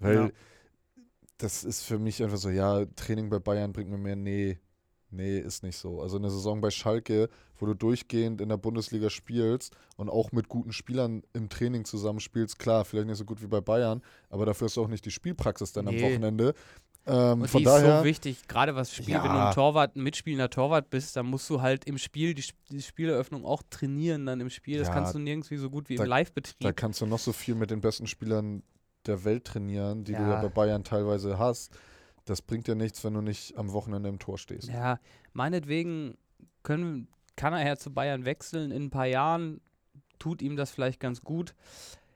Weil 0.00 0.14
Ja. 0.16 0.30
Das 1.38 1.64
ist 1.64 1.82
für 1.82 1.98
mich 1.98 2.22
einfach 2.22 2.38
so, 2.38 2.48
ja, 2.50 2.84
Training 2.96 3.28
bei 3.28 3.38
Bayern 3.38 3.72
bringt 3.72 3.90
mir 3.90 3.98
mehr, 3.98 4.16
nee, 4.16 4.58
nee, 5.10 5.38
ist 5.38 5.62
nicht 5.62 5.76
so. 5.76 6.00
Also 6.00 6.16
eine 6.16 6.30
Saison 6.30 6.60
bei 6.60 6.70
Schalke, 6.70 7.28
wo 7.58 7.66
du 7.66 7.74
durchgehend 7.74 8.40
in 8.40 8.48
der 8.48 8.56
Bundesliga 8.56 9.10
spielst 9.10 9.74
und 9.96 10.08
auch 10.08 10.32
mit 10.32 10.48
guten 10.48 10.72
Spielern 10.72 11.22
im 11.32 11.48
Training 11.48 11.84
zusammenspielst, 11.84 12.58
klar, 12.58 12.84
vielleicht 12.84 13.06
nicht 13.08 13.18
so 13.18 13.24
gut 13.24 13.42
wie 13.42 13.46
bei 13.46 13.60
Bayern, 13.60 14.02
aber 14.30 14.46
dafür 14.46 14.66
hast 14.66 14.76
du 14.76 14.82
auch 14.82 14.88
nicht 14.88 15.04
die 15.04 15.10
Spielpraxis 15.10 15.72
dann 15.72 15.88
am 15.88 15.94
Nee. 15.94 16.02
Wochenende. 16.02 16.54
Ähm, 17.08 17.42
Und 17.42 17.54
die 17.54 17.62
daher, 17.62 17.94
ist 17.94 17.98
so 18.00 18.04
wichtig, 18.04 18.48
gerade 18.48 18.74
was 18.74 18.92
Spiel, 18.92 19.14
wenn 19.22 19.32
du 19.32 19.38
Ja. 19.38 19.48
ein 19.50 19.54
Torwart, 19.54 19.94
ein 19.94 20.02
mitspielender 20.02 20.50
Torwart 20.50 20.90
bist, 20.90 21.14
dann 21.14 21.26
musst 21.26 21.48
du 21.48 21.60
halt 21.60 21.84
im 21.84 21.98
Spiel 21.98 22.34
die, 22.34 22.44
die 22.70 22.82
Spieleröffnung 22.82 23.44
auch 23.44 23.62
trainieren 23.70 24.26
dann 24.26 24.40
im 24.40 24.50
Spiel. 24.50 24.78
Das 24.78 24.88
Ja, 24.88 24.94
kannst 24.94 25.14
du 25.14 25.20
nirgends 25.20 25.50
wie 25.52 25.56
so 25.56 25.70
gut 25.70 25.88
wie 25.88 25.94
da- 25.96 26.02
im 26.02 26.08
Live-Betrieb. 26.10 26.56
da 26.58 26.72
kannst 26.72 27.00
du 27.00 27.06
noch 27.06 27.20
so 27.20 27.32
viel 27.32 27.54
mit 27.54 27.70
den 27.70 27.80
besten 27.80 28.08
Spielern 28.08 28.64
der 29.06 29.24
Welt 29.24 29.44
trainieren, 29.44 30.04
die 30.04 30.12
du 30.12 30.20
ja 30.22 30.30
Ja. 30.30 30.40
bei 30.42 30.48
Bayern 30.48 30.84
teilweise 30.84 31.38
hast. 31.38 31.70
Das 32.24 32.42
bringt 32.42 32.66
dir 32.66 32.74
nichts, 32.74 33.04
wenn 33.04 33.14
du 33.14 33.20
nicht 33.20 33.56
am 33.56 33.72
Wochenende 33.72 34.08
im 34.08 34.18
Tor 34.18 34.36
stehst. 34.38 34.68
Ja, 34.68 34.98
meinetwegen 35.32 36.16
können, 36.62 37.08
kann 37.36 37.52
er 37.52 37.64
ja 37.66 37.76
zu 37.76 37.92
Bayern 37.92 38.24
wechseln. 38.24 38.70
In 38.72 38.84
ein 38.86 38.90
paar 38.90 39.06
Jahren 39.06 39.60
tut 40.18 40.42
ihm 40.42 40.56
das 40.56 40.70
vielleicht 40.70 40.98
ganz 40.98 41.20
gut. 41.22 41.54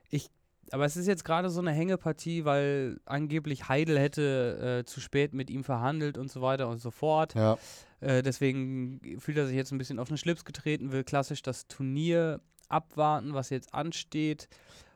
Ich, 0.08 0.28
aber 0.72 0.84
es 0.84 0.96
ist 0.96 1.06
jetzt 1.06 1.24
gerade 1.24 1.48
so 1.50 1.60
eine 1.60 1.70
Hängepartie, 1.72 2.44
weil 2.44 2.98
angeblich 3.04 3.68
Heidel 3.68 3.98
hätte 4.00 4.80
äh, 4.80 4.84
zu 4.84 5.00
spät 5.00 5.32
mit 5.34 5.50
ihm 5.50 5.62
verhandelt 5.62 6.18
und 6.18 6.30
so 6.30 6.40
weiter 6.42 6.68
und 6.68 6.78
so 6.78 6.90
fort. 6.90 7.34
Ja, 7.34 7.58
Äh, 8.00 8.22
deswegen 8.22 9.18
fühlt 9.20 9.36
er 9.36 9.46
sich 9.46 9.54
jetzt 9.56 9.72
ein 9.72 9.78
bisschen 9.78 9.98
auf 9.98 10.08
den 10.08 10.16
Schlips 10.16 10.44
getreten, 10.46 10.90
will 10.90 11.04
klassisch 11.04 11.42
das 11.42 11.68
Turnier 11.68 12.40
abwarten, 12.70 13.34
was 13.34 13.50
jetzt 13.50 13.74
ansteht 13.74 14.48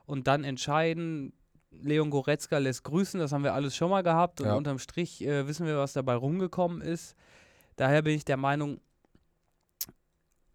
und 0.06 0.26
dann 0.26 0.42
entscheiden. 0.42 1.34
Leon 1.82 2.10
Goretzka 2.10 2.58
lässt 2.58 2.84
grüßen, 2.84 3.20
das 3.20 3.32
haben 3.32 3.44
wir 3.44 3.54
alles 3.54 3.76
schon 3.76 3.90
mal 3.90 4.02
gehabt 4.02 4.40
und 4.40 4.46
Ja. 4.48 4.54
unterm 4.56 4.78
Strich 4.78 5.22
äh, 5.24 5.46
wissen 5.46 5.66
wir, 5.66 5.76
was 5.78 5.92
dabei 5.92 6.14
rumgekommen 6.14 6.80
ist. 6.80 7.16
Daher 7.76 8.02
bin 8.02 8.14
ich 8.14 8.24
der 8.24 8.36
Meinung, 8.36 8.80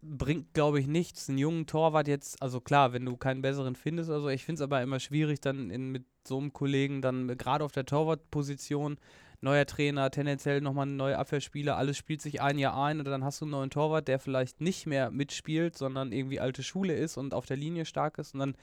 bringt, 0.01 0.53
glaube 0.53 0.79
ich, 0.79 0.87
nichts, 0.87 1.27
einen 1.27 1.37
jungen 1.37 1.65
Torwart 1.65 2.07
jetzt, 2.07 2.41
also 2.41 2.61
klar, 2.61 2.93
wenn 2.93 3.05
du 3.05 3.17
keinen 3.17 3.41
besseren 3.41 3.75
findest 3.75 4.09
oder 4.09 4.21
so, 4.21 4.29
ich 4.29 4.45
finde 4.45 4.59
es 4.59 4.61
aber 4.61 4.81
immer 4.81 4.99
schwierig, 4.99 5.41
dann 5.41 5.69
in, 5.69 5.91
mit 5.91 6.05
so 6.25 6.37
einem 6.37 6.53
Kollegen 6.53 7.01
dann 7.01 7.27
gerade 7.37 7.65
auf 7.65 7.73
der 7.73 7.85
Torwartposition, 7.85 8.97
neuer 9.41 9.65
Trainer, 9.65 10.09
tendenziell 10.09 10.61
nochmal 10.61 10.85
ein 10.85 10.95
neuer 10.95 11.17
Abwehrspieler, 11.19 11.75
alles 11.75 11.97
spielt 11.97 12.21
sich 12.21 12.41
ein 12.41 12.57
Jahr 12.57 12.81
ein 12.81 12.99
und 12.99 13.05
dann 13.05 13.23
hast 13.25 13.41
du 13.41 13.45
einen 13.45 13.51
neuen 13.51 13.69
Torwart, 13.69 14.07
der 14.07 14.19
vielleicht 14.19 14.61
nicht 14.61 14.85
mehr 14.85 15.11
mitspielt, 15.11 15.77
sondern 15.77 16.11
irgendwie 16.13 16.39
alte 16.39 16.63
Schule 16.63 16.93
ist 16.93 17.17
und 17.17 17.33
auf 17.33 17.45
der 17.45 17.57
Linie 17.57 17.85
stark 17.85 18.17
ist 18.19 18.33
und 18.33 18.39
dann 18.39 18.55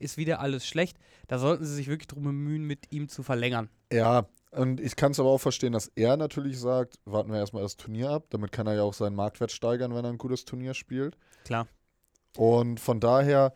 ist 0.00 0.16
wieder 0.16 0.40
alles 0.40 0.66
schlecht. 0.66 0.98
Da 1.28 1.38
sollten 1.38 1.64
sie 1.64 1.74
sich 1.74 1.88
wirklich 1.88 2.08
drum 2.08 2.24
bemühen, 2.24 2.64
mit 2.64 2.92
ihm 2.92 3.08
zu 3.08 3.22
verlängern. 3.22 3.68
ja. 3.92 4.26
Und 4.52 4.80
ich 4.80 4.96
kann 4.96 5.12
es 5.12 5.20
aber 5.20 5.28
auch 5.28 5.38
verstehen, 5.38 5.72
dass 5.72 5.92
er 5.94 6.16
natürlich 6.16 6.58
sagt, 6.58 6.98
warten 7.04 7.30
wir 7.30 7.38
erstmal 7.38 7.62
das 7.62 7.76
Turnier 7.76 8.10
ab. 8.10 8.24
Damit 8.30 8.50
kann 8.50 8.66
er 8.66 8.74
ja 8.74 8.82
auch 8.82 8.94
seinen 8.94 9.14
Marktwert 9.14 9.52
steigern, 9.52 9.94
wenn 9.94 10.04
er 10.04 10.10
ein 10.10 10.18
gutes 10.18 10.44
Turnier 10.44 10.74
spielt. 10.74 11.16
Klar. 11.44 11.68
Und 12.36 12.80
von 12.80 12.98
daher 12.98 13.52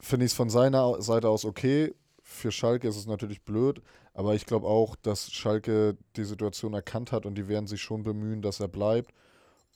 finde 0.00 0.26
ich 0.26 0.32
es 0.32 0.36
von 0.36 0.50
seiner 0.50 1.00
Seite 1.00 1.28
aus 1.28 1.44
okay. 1.44 1.94
Für 2.22 2.50
Schalke 2.50 2.88
ist 2.88 2.96
es 2.96 3.06
natürlich 3.06 3.42
blöd, 3.42 3.80
aber 4.14 4.34
ich 4.34 4.46
glaube 4.46 4.66
auch, 4.66 4.96
dass 4.96 5.30
Schalke 5.30 5.96
die 6.16 6.24
Situation 6.24 6.74
erkannt 6.74 7.12
hat 7.12 7.24
und 7.24 7.36
die 7.36 7.46
werden 7.46 7.68
sich 7.68 7.80
schon 7.80 8.02
bemühen, 8.02 8.42
dass 8.42 8.58
er 8.58 8.68
bleibt. 8.68 9.12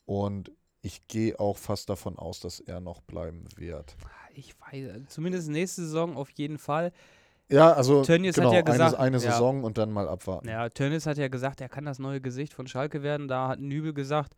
Und 0.05 0.51
ich 0.83 1.07
gehe 1.07 1.39
auch 1.39 1.59
fast 1.59 1.89
davon 1.89 2.19
aus, 2.19 2.41
dass 2.41 2.59
er 2.59 2.81
noch 2.81 3.03
bleiben 3.03 3.45
wird. 3.57 3.97
Ich 4.35 4.55
weiß, 4.61 5.07
zumindest 5.09 5.49
nächste 5.49 5.83
Saison 5.83 6.17
auf 6.17 6.31
jeden 6.31 6.59
Fall. 6.59 6.93
Ja, 7.49 7.73
also 7.73 8.03
Tönnies 8.03 8.37
hat 8.37 8.45
genau, 8.45 8.55
ja 8.55 8.61
gesagt, 8.63 8.95
eine, 8.95 9.03
eine 9.03 9.17
ja. 9.17 9.33
Saison 9.33 9.65
und 9.65 9.77
dann 9.77 9.91
mal 9.91 10.09
abwarten. 10.09 10.49
Ja, 10.49 10.69
Tönnies 10.69 11.07
hat 11.07 11.19
ja 11.19 11.29
gesagt, 11.29 11.61
er 11.61 11.69
kann 11.69 11.85
das 11.85 11.99
neue 11.99 12.21
Gesicht 12.21 12.55
von 12.55 12.67
Schalke 12.69 13.03
werden. 13.03 13.27
Da 13.27 13.49
hat 13.49 13.59
Nübel 13.61 13.93
gesagt, 13.93 14.35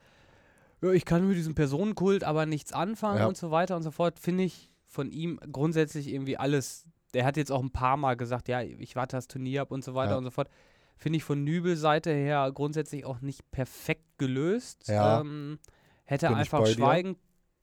ja, 0.80 0.90
ich 0.92 1.04
kann 1.04 1.28
mit 1.28 1.36
diesem 1.36 1.54
Personenkult 1.54 2.24
aber 2.24 2.46
nichts 2.46 2.72
anfangen 2.72 3.18
Ja. 3.18 3.26
und 3.26 3.36
so 3.36 3.50
weiter 3.50 3.76
und 3.76 3.82
so 3.82 3.90
fort. 3.90 4.18
Finde 4.18 4.44
ich 4.44 4.70
von 4.86 5.10
ihm 5.10 5.38
grundsätzlich 5.52 6.08
irgendwie 6.08 6.38
alles. 6.38 6.86
Der 7.12 7.26
hat 7.26 7.36
jetzt 7.36 7.52
auch 7.52 7.62
ein 7.62 7.70
paar 7.70 7.98
Mal 7.98 8.16
gesagt, 8.16 8.48
ja, 8.48 8.62
ich 8.62 8.96
warte 8.96 9.16
das 9.16 9.28
Turnier 9.28 9.62
ab 9.62 9.70
und 9.72 9.84
so 9.84 9.94
weiter 9.94 10.12
Ja. 10.12 10.16
und 10.18 10.24
so 10.24 10.30
fort. 10.30 10.48
Finde 10.96 11.18
ich 11.18 11.24
von 11.24 11.44
Nübel 11.44 11.76
Seite 11.76 12.10
her 12.10 12.50
grundsätzlich 12.54 13.04
auch 13.04 13.20
nicht 13.20 13.50
perfekt 13.50 14.06
gelöst. 14.18 14.88
Ja. 14.88 15.20
Ähm, 15.20 15.58
hätte 16.04 16.28
Bin 16.28 16.36
einfach 16.36 16.60
bei 16.60 16.64
dir. 16.66 16.72
schweigen, 16.74 17.16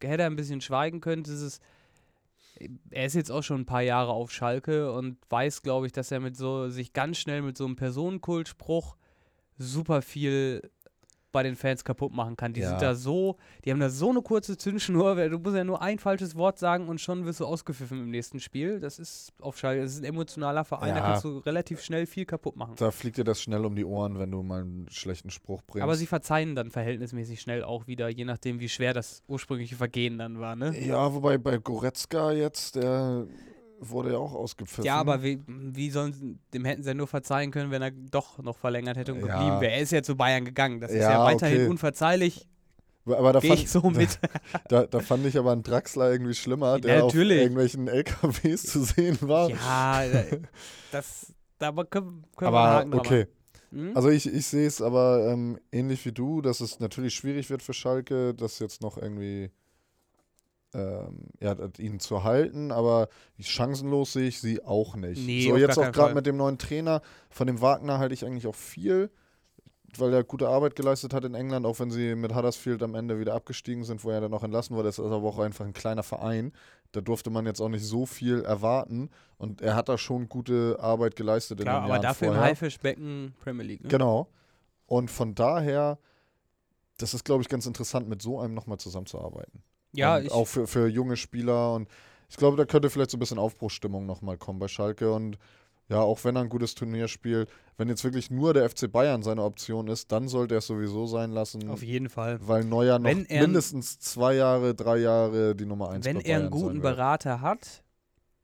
hätte 0.03 0.23
er 0.23 0.30
ein 0.30 0.36
bisschen 0.36 0.61
schweigen 0.61 1.01
können. 1.01 1.23
Dieses, 1.23 1.59
er 2.91 3.05
ist 3.05 3.16
jetzt 3.16 3.32
auch 3.32 3.43
schon 3.43 3.62
ein 3.62 3.66
paar 3.66 3.82
Jahre 3.82 4.12
auf 4.12 4.32
Schalke 4.32 4.91
und 4.91 5.18
weiß, 5.30 5.62
glaube 5.62 5.86
ich, 5.86 5.91
dass 5.91 6.12
er 6.12 6.20
mit 6.20 6.36
so 6.36 6.70
sich 6.70 6.93
ganz 6.93 7.18
schnell 7.18 7.41
mit 7.41 7.57
so 7.57 7.66
einem 7.66 7.76
Personenkultspruch 7.76 8.95
super 9.57 10.01
viel 10.01 10.72
bei 11.32 11.43
den 11.43 11.55
Fans 11.55 11.84
kaputt 11.84 12.11
machen 12.13 12.36
kann. 12.36 12.53
Die 12.53 12.61
Ja. 12.61 12.69
sind 12.69 12.82
da 12.82 12.95
so, 12.95 13.38
die 13.63 13.71
haben 13.71 13.80
da 13.80 13.89
so 13.89 14.09
eine 14.09 14.21
kurze 14.21 14.57
Zündschnur, 14.57 15.15
weil 15.17 15.30
du 15.30 15.38
musst 15.39 15.55
ja 15.55 15.63
nur 15.63 15.82
ein 15.82 15.99
falsches 15.99 16.36
Wort 16.36 16.57
sagen 16.59 16.88
und 16.88 16.99
schon 16.99 17.25
wirst 17.25 17.39
du 17.39 17.45
ausgepfiffen 17.45 17.99
im 17.99 18.09
nächsten 18.09 18.39
Spiel. 18.39 18.80
Das 18.80 18.99
ist 18.99 19.32
auf 19.39 19.57
Schalke, 19.57 19.82
das 19.84 19.91
ist 19.93 19.99
ein 19.99 20.05
emotionaler 20.05 20.65
Verein, 20.65 20.95
da 20.95 21.01
Ja. 21.01 21.05
kannst 21.07 21.23
du 21.25 21.38
relativ 21.39 21.82
schnell 21.82 22.05
viel 22.05 22.25
kaputt 22.25 22.55
machen. 22.55 22.73
Da 22.77 22.91
fliegt 22.91 23.17
dir 23.17 23.23
das 23.23 23.41
schnell 23.41 23.65
um 23.65 23.75
die 23.75 23.86
Ohren, 23.86 24.17
wenn 24.19 24.32
du 24.32 24.41
mal 24.43 24.61
einen 24.61 24.88
schlechten 24.89 25.30
Spruch 25.30 25.61
bringst. 25.67 25.84
Aber 25.84 25.95
sie 25.95 26.07
verzeihen 26.07 26.55
dann 26.55 26.71
verhältnismäßig 26.71 27.41
schnell 27.41 27.63
auch 27.63 27.88
wieder, 27.88 28.09
je 28.09 28.25
nachdem, 28.25 28.59
wie 28.59 28.69
schwer 28.69 28.93
das 28.93 29.21
ursprüngliche 29.27 29.75
Vergehen 29.75 30.17
dann 30.17 30.39
war, 30.39 30.55
ne? 30.55 30.77
ja, 30.80 31.13
wobei 31.13 31.38
bei 31.38 31.57
Goretzka 31.57 32.32
jetzt, 32.32 32.75
der 32.75 33.27
wurde 33.80 34.11
ja 34.11 34.17
auch 34.17 34.34
ausgepfiffen. 34.34 34.84
Ja, 34.84 34.95
aber 34.95 35.23
wie, 35.23 35.39
wie 35.47 35.89
sollen 35.89 36.39
dem 36.53 36.65
hätten 36.65 36.84
sie 36.84 36.89
ja 36.89 36.93
nur 36.93 37.07
verzeihen 37.07 37.51
können, 37.51 37.71
wenn 37.71 37.82
er 37.82 37.91
doch 37.91 38.38
noch 38.39 38.57
verlängert 38.57 38.97
hätte 38.97 39.13
und 39.13 39.25
Ja. 39.25 39.38
geblieben 39.38 39.61
wäre. 39.61 39.71
Er 39.73 39.80
ist 39.82 39.91
ja 39.91 40.03
zu 40.03 40.15
Bayern 40.15 40.45
gegangen. 40.45 40.80
Das 40.80 40.91
ist 40.91 40.97
Ja, 41.01 41.11
ja 41.11 41.23
weiterhin 41.25 41.61
okay. 41.61 41.67
unverzeihlich. 41.69 42.47
aber 43.05 43.34
da 43.34 43.41
fand, 43.41 43.53
ich 43.59 43.69
so 43.69 43.89
mit. 43.89 44.19
da, 44.69 44.86
da 44.86 44.99
fand 44.99 45.25
ich 45.25 45.38
aber 45.38 45.51
einen 45.51 45.63
Draxler 45.63 46.11
irgendwie 46.11 46.36
schlimmer, 46.36 46.73
Ja, 46.73 46.80
der 46.80 47.03
natürlich. 47.03 47.38
auf 47.38 47.43
irgendwelchen 47.43 47.88
LKWs 47.88 48.63
zu 48.63 48.84
sehen 48.84 49.17
war. 49.21 49.49
ja, 49.49 50.03
das, 50.91 51.34
da 51.57 51.71
können, 51.71 51.89
können 51.89 52.25
wir 52.38 52.47
aber 52.47 52.69
Haken 52.69 52.91
dran 52.91 52.99
okay. 52.99 53.27
Hm? 53.71 53.91
Also 53.95 54.09
ich, 54.09 54.32
ich 54.32 54.47
sehe 54.47 54.65
es 54.67 54.82
aber 54.82 55.27
ähm, 55.32 55.59
ähnlich 55.71 56.03
wie 56.05 56.11
du, 56.11 56.41
dass 56.41 56.59
es 56.59 56.80
natürlich 56.80 57.13
schwierig 57.13 57.49
wird 57.49 57.61
für 57.61 57.73
Schalke, 57.73 58.34
das 58.34 58.57
jetzt 58.59 58.82
noch 58.82 58.97
irgendwie 58.97 59.51
ähm, 60.74 61.30
ja, 61.39 61.55
ihn 61.80 61.99
zu 61.99 62.24
halten, 62.24 62.72
aber 62.72 63.09
chancenlos 63.39 64.13
sehe 64.13 64.28
ich 64.28 64.39
sie 64.39 64.63
auch 64.63 64.95
nicht. 64.95 65.26
Nee, 65.26 65.49
so 65.49 65.57
jetzt 65.57 65.80
auch 65.80 65.91
gerade 65.91 66.13
mit 66.13 66.26
dem 66.26 66.38
neuen 66.38 66.57
Trainer, 66.57 67.01
von 67.30 67.47
dem 67.47 67.61
Wagner 67.61 67.97
halte 67.97 68.13
ich 68.13 68.26
eigentlich 68.26 68.45
auch 68.47 68.55
viel, 68.55 69.09
weil 69.97 70.13
er 70.13 70.24
gute 70.24 70.47
Arbeit 70.47 70.76
geleistet 70.76 71.13
hat 71.13 71.26
in 71.26 71.34
England, 71.34 71.65
auch 71.65 71.80
wenn 71.80 71.89
sie 71.89 72.13
mit 72.13 72.36
Huddersfield 72.36 72.84
am 72.84 72.93
Ende 72.93 73.20
wieder 73.20 73.34
abgestiegen 73.34 73.84
sind, 73.84 74.03
wo 74.03 74.11
er 74.11 74.22
dann 74.22 74.30
noch 74.30 74.43
entlassen 74.43 74.76
wurde. 74.76 74.89
Das 74.89 74.99
ist 74.99 75.05
aber 75.05 75.28
auch 75.28 75.39
einfach 75.39 75.65
ein 75.65 75.74
kleiner 75.74 76.03
Verein. 76.03 76.51
Da 76.91 77.01
durfte 77.01 77.30
man 77.32 77.45
jetzt 77.45 77.61
auch 77.61 77.70
nicht 77.70 77.86
so 77.86 78.05
viel 78.05 78.41
erwarten 78.41 79.09
und 79.38 79.61
er 79.61 79.76
hat 79.76 79.89
da 79.89 79.97
schon 79.97 80.30
gute 80.30 80.78
Arbeit 80.80 81.15
geleistet 81.15 81.59
in 81.59 81.65
Klar, 81.65 81.80
den 81.80 81.84
aber 81.86 81.93
Jahren 81.93 82.03
dafür 82.03 82.28
vorher. 82.28 82.43
im 82.43 82.49
Haifischbecken 82.49 83.34
Premier 83.39 83.65
League. 83.65 83.84
Ne? 83.84 83.89
Genau. 83.89 84.28
Und 84.86 85.09
von 85.09 85.34
daher, 85.34 85.97
das 86.97 87.13
ist, 87.13 87.26
glaube 87.26 87.41
ich, 87.41 87.49
ganz 87.49 87.65
interessant, 87.65 88.07
mit 88.07 88.22
so 88.22 88.39
einem 88.39 88.53
nochmal 88.53 88.80
zusammenzuarbeiten. 88.80 89.63
Ja, 89.92 90.20
auch 90.32 90.46
für, 90.48 90.68
für 90.68 90.88
junge 90.88 91.18
Spieler. 91.18 91.74
Und 91.74 91.90
ich 92.30 92.38
glaube, 92.38 92.58
da 92.58 92.66
könnte 92.66 92.90
vielleicht 92.90 93.12
so 93.12 93.18
ein 93.18 93.20
bisschen 93.20 93.40
Aufbruchsstimmung 93.40 94.06
nochmal 94.06 94.38
kommen 94.38 94.60
bei 94.60 94.68
Schalke. 94.68 95.12
Und 95.12 95.38
ja, 95.88 96.00
auch 96.02 96.24
wenn 96.24 96.36
er 96.36 96.44
ein 96.44 96.50
gutes 96.50 96.76
Turnier 96.76 97.08
spielt, 97.08 97.50
wenn 97.78 97.90
jetzt 97.90 98.04
wirklich 98.04 98.30
nur 98.30 98.54
der 98.54 98.70
FC 98.70 98.92
Bayern 98.92 99.24
seine 99.24 99.44
Option 99.44 99.88
ist, 99.88 100.12
dann 100.12 100.28
sollte 100.28 100.54
er 100.56 100.60
es 100.60 100.68
sowieso 100.68 101.08
sein 101.08 101.32
lassen. 101.32 101.68
auf 101.70 101.82
jeden 101.82 102.10
Fall. 102.10 102.38
Weil 102.42 102.64
Neuer 102.64 103.00
noch 103.00 103.10
er- 103.10 103.42
mindestens 103.42 104.00
zwei 104.00 104.36
Jahre, 104.36 104.76
drei 104.76 104.98
Jahre 104.98 105.56
die 105.56 105.66
Nummer 105.66 105.90
eins 105.90 106.06
Wenn 106.06 106.20
er 106.20 106.40
einen 106.40 106.50
guten. 106.52 106.82
Berater 106.82 107.42
hat, 107.42 107.84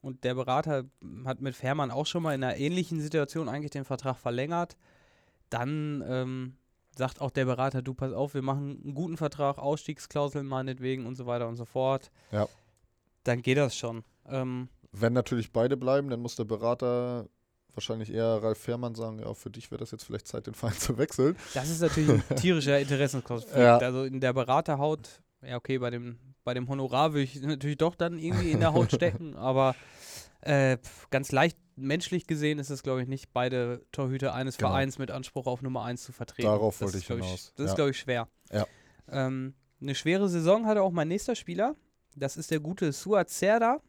und 0.02 0.24
der 0.24 0.36
Berater 0.36 0.86
hat 1.26 1.41
mit 1.41 1.56
Fährmann 1.56 1.89
auch 1.91 2.06
schon 2.06 2.22
mal 2.24 2.34
in 2.36 2.43
einer 2.43 2.58
ähnlichen 2.58 3.02
Situation 3.02 3.50
eigentlich 3.50 3.72
den 3.72 3.86
Vertrag 3.86 4.18
verlängert, 4.18 4.78
dann 5.50 6.04
ähm, 6.08 6.54
sagt 6.98 7.22
auch 7.22 7.32
der 7.32 7.46
Berater, 7.46 7.82
du 7.82 7.93
pass 7.93 8.14
auf, 8.14 8.34
wir 8.34 8.41
machen 8.41 8.82
einen 8.84 8.96
guten 8.96 9.18
Vertrag, 9.18 9.58
Ausstiegsklauseln 9.58 10.46
meinetwegen 10.46 11.06
und 11.06 11.16
so 11.16 11.26
weiter 11.26 11.48
und 11.48 11.56
so 11.56 11.66
fort. 11.66 12.12
Ja. 12.32 12.48
Dann 13.24 13.41
geht 13.41 13.58
das 13.58 13.76
schon. 13.78 14.04
Ähm, 14.28 14.70
Wenn 14.91 15.14
natürlich 15.14 15.52
beide 15.52 15.78
bleiben, 15.78 16.10
dann 16.10 16.22
muss 16.22 16.36
der 16.36 16.46
Berater 16.46 17.28
wahrscheinlich 17.74 18.14
eher 18.14 18.41
Ralf 18.41 18.58
Fährmann 18.58 18.96
sagen, 18.96 19.20
ja, 19.20 19.34
für 19.34 19.50
dich 19.50 19.70
wäre 19.70 19.80
das 19.80 19.91
jetzt 19.91 20.06
vielleicht 20.06 20.28
Zeit, 20.28 20.48
den 20.48 20.54
Verein 20.54 20.74
zu 20.80 20.98
wechseln. 20.98 21.36
das 21.54 21.70
ist 21.70 21.82
natürlich 21.82 22.10
ein 22.30 22.36
tierischer 22.36 22.80
Interessenkonflikt. 22.80 23.56
Ja. 23.58 23.78
Also 23.78 24.04
in 24.04 24.20
der 24.20 24.34
Beraterhaut, 24.34 25.22
ja 25.41 25.58
okay, 25.58 25.78
bei 25.78 25.89
dem, 25.89 26.18
bei 26.43 26.54
dem 26.54 26.68
Honorar 26.68 27.14
würde 27.14 27.24
ich 27.24 27.41
natürlich 27.41 27.78
doch 27.78 27.96
dann 27.96 28.18
irgendwie 28.20 28.52
in 28.52 28.60
der 28.60 28.74
Haut 28.74 28.91
stecken, 28.93 29.36
aber 29.36 29.76
äh, 30.41 30.78
ganz 31.10 31.32
leicht 31.32 31.58
menschlich 31.76 32.28
gesehen 32.28 32.59
ist 32.59 32.69
es, 32.69 32.84
glaube 32.84 33.01
ich, 33.01 33.07
nicht, 33.07 33.34
beide 33.34 33.86
Torhüter 33.91 34.34
eines 34.34 34.57
Genau. 34.57 34.69
Vereins 34.69 34.97
mit 34.97 35.11
Anspruch 35.11 35.45
auf 35.47 35.61
Nummer 35.61 35.84
1 35.84 36.03
zu 36.03 36.11
vertreten. 36.13 36.47
Darauf 36.47 36.76
Das 36.76 36.82
wollte 36.88 36.97
ist, 36.97 37.03
ich 37.03 37.07
hinaus. 37.07 37.53
Das 37.55 37.65
ist, 37.65 37.71
Ja. 37.71 37.76
glaube 37.76 37.91
ich, 37.91 37.99
schwer. 37.99 38.28
Ja. 38.51 38.65
Ähm, 39.09 39.53
eine 39.82 39.95
schwere 39.95 40.30
Saison 40.30 40.65
hatte 40.65 40.82
auch 40.82 40.91
mein 40.91 41.07
nächster 41.07 41.36
Spieler. 41.36 41.76
Das 42.15 42.38
ist 42.38 42.49
der 42.51 42.59
gute 42.59 42.91
Suat 42.93 43.30
Serdar. 43.30 43.82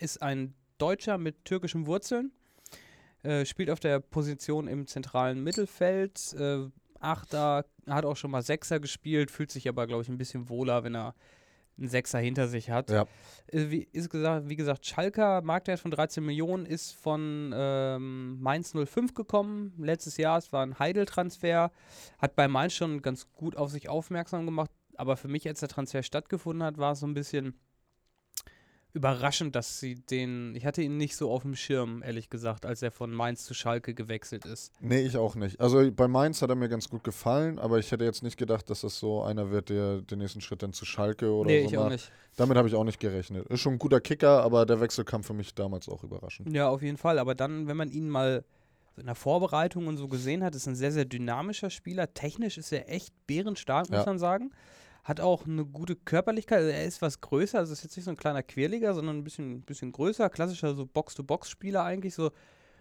Ist 0.00 0.20
ein 0.22 0.54
Deutscher 0.76 1.16
mit 1.18 1.44
türkischen 1.44 1.86
Wurzeln. 1.86 2.30
Äh, 3.22 3.44
spielt 3.46 3.70
auf 3.70 3.80
der 3.80 3.98
Position 4.00 4.68
im 4.68 4.86
zentralen 4.86 5.42
Mittelfeld. 5.42 6.34
Äh, 6.34 6.68
Achter, 7.00 7.64
hat 7.86 8.04
auch 8.04 8.16
schon 8.16 8.30
mal 8.32 8.42
Sechser 8.42 8.80
gespielt, 8.80 9.30
fühlt 9.30 9.50
sich 9.52 9.68
aber, 9.68 9.86
glaube 9.86 10.02
ich, 10.02 10.08
ein 10.08 10.18
bisschen 10.18 10.48
wohler, 10.48 10.82
wenn 10.84 10.94
er 10.96 11.14
einen 11.78 11.88
Sechser 11.88 12.18
hinter 12.18 12.48
sich 12.48 12.70
hat. 12.70 12.90
Ja. 12.90 13.06
Äh, 13.46 13.70
wie, 13.70 13.88
ist 13.92 14.10
gesagt, 14.10 14.48
wie 14.48 14.56
gesagt, 14.56 14.86
Schalker, 14.86 15.42
Marktwert 15.42 15.80
von 15.80 15.90
13 15.90 16.24
Millionen, 16.24 16.66
ist 16.66 16.92
von 16.92 17.52
ähm, 17.54 18.40
Mainz 18.40 18.74
05 18.74 19.14
gekommen. 19.14 19.72
Letztes 19.78 20.16
Jahr, 20.16 20.38
es 20.38 20.52
war 20.52 20.64
ein 20.64 20.78
Heidel-Transfer. 20.78 21.70
Hat 22.18 22.36
bei 22.36 22.48
Mainz 22.48 22.74
schon 22.74 23.02
ganz 23.02 23.32
gut 23.32 23.56
auf 23.56 23.70
sich 23.70 23.88
aufmerksam 23.88 24.44
gemacht. 24.44 24.70
Aber 24.96 25.16
für 25.16 25.28
mich, 25.28 25.46
als 25.46 25.60
der 25.60 25.68
Transfer 25.68 26.02
stattgefunden 26.02 26.62
hat, 26.64 26.78
war 26.78 26.92
es 26.92 27.00
so 27.00 27.06
ein 27.06 27.14
bisschen 27.14 27.54
überraschend, 28.94 29.54
dass 29.54 29.80
sie 29.80 29.96
den. 29.96 30.54
Ich 30.54 30.64
hatte 30.66 30.82
ihn 30.82 30.96
nicht 30.96 31.14
so 31.16 31.30
auf 31.30 31.42
dem 31.42 31.54
Schirm, 31.54 32.02
ehrlich 32.02 32.30
gesagt, 32.30 32.64
als 32.66 32.82
er 32.82 32.90
von 32.90 33.10
Mainz 33.10 33.44
zu 33.44 33.54
Schalke 33.54 33.94
gewechselt 33.94 34.44
ist. 34.46 34.72
Nee, 34.80 35.00
ich 35.02 35.16
auch 35.16 35.34
nicht. 35.34 35.60
Also 35.60 35.90
bei 35.92 36.08
Mainz 36.08 36.40
hat 36.42 36.50
er 36.50 36.56
mir 36.56 36.68
ganz 36.68 36.88
gut 36.88 37.04
gefallen, 37.04 37.58
aber 37.58 37.78
ich 37.78 37.92
hätte 37.92 38.04
jetzt 38.04 38.22
nicht 38.22 38.36
gedacht, 38.38 38.68
dass 38.70 38.80
das 38.80 38.98
so 38.98 39.22
einer 39.22 39.50
wird, 39.50 39.68
der 39.68 40.00
den 40.02 40.18
nächsten 40.18 40.40
Schritt 40.40 40.62
dann 40.62 40.72
zu 40.72 40.84
Schalke 40.84 41.30
oder 41.32 41.48
nee, 41.50 41.62
so 41.62 41.68
ich 41.68 41.76
auch 41.78 41.82
macht. 41.84 41.92
nicht. 41.92 42.12
Damit 42.36 42.56
habe 42.56 42.68
ich 42.68 42.74
auch 42.74 42.84
nicht 42.84 43.00
gerechnet. 43.00 43.46
Ist 43.48 43.60
schon 43.60 43.74
ein 43.74 43.78
guter 43.78 44.00
Kicker, 44.00 44.42
aber 44.42 44.64
der 44.64 44.80
Wechsel 44.80 45.04
kam 45.04 45.22
für 45.22 45.34
mich 45.34 45.54
damals 45.54 45.88
auch 45.88 46.02
überraschend. 46.04 46.54
Ja, 46.54 46.68
auf 46.68 46.82
jeden 46.82 46.96
Fall. 46.96 47.18
Aber 47.18 47.34
dann, 47.34 47.66
wenn 47.68 47.76
man 47.76 47.90
ihn 47.90 48.08
mal 48.08 48.44
in 48.96 49.06
der 49.06 49.14
Vorbereitung 49.14 49.86
und 49.86 49.96
so 49.96 50.08
gesehen 50.08 50.42
hat, 50.42 50.54
ist 50.54 50.66
ein 50.66 50.74
sehr, 50.74 50.90
sehr 50.92 51.04
dynamischer 51.04 51.70
Spieler. 51.70 52.12
Technisch 52.14 52.58
ist 52.58 52.72
er 52.72 52.90
echt 52.90 53.12
bärenstark, 53.26 53.90
muss 53.90 54.00
Ja. 54.00 54.06
man 54.06 54.18
sagen. 54.18 54.50
Hat 55.08 55.20
auch 55.20 55.46
eine 55.46 55.64
gute 55.64 55.96
Körperlichkeit. 55.96 56.58
Also 56.58 56.70
er 56.70 56.84
ist 56.84 57.00
was 57.00 57.22
größer. 57.22 57.58
Also 57.58 57.72
ist 57.72 57.82
jetzt 57.82 57.96
nicht 57.96 58.04
so 58.04 58.10
ein 58.10 58.16
kleiner 58.18 58.42
Querliger, 58.42 58.92
sondern 58.92 59.16
ein 59.16 59.24
bisschen, 59.24 59.62
bisschen 59.62 59.90
größer. 59.90 60.28
Klassischer 60.28 60.74
so 60.74 60.84
Box-to-Box-Spieler 60.84 61.82
eigentlich. 61.82 62.14
So 62.14 62.30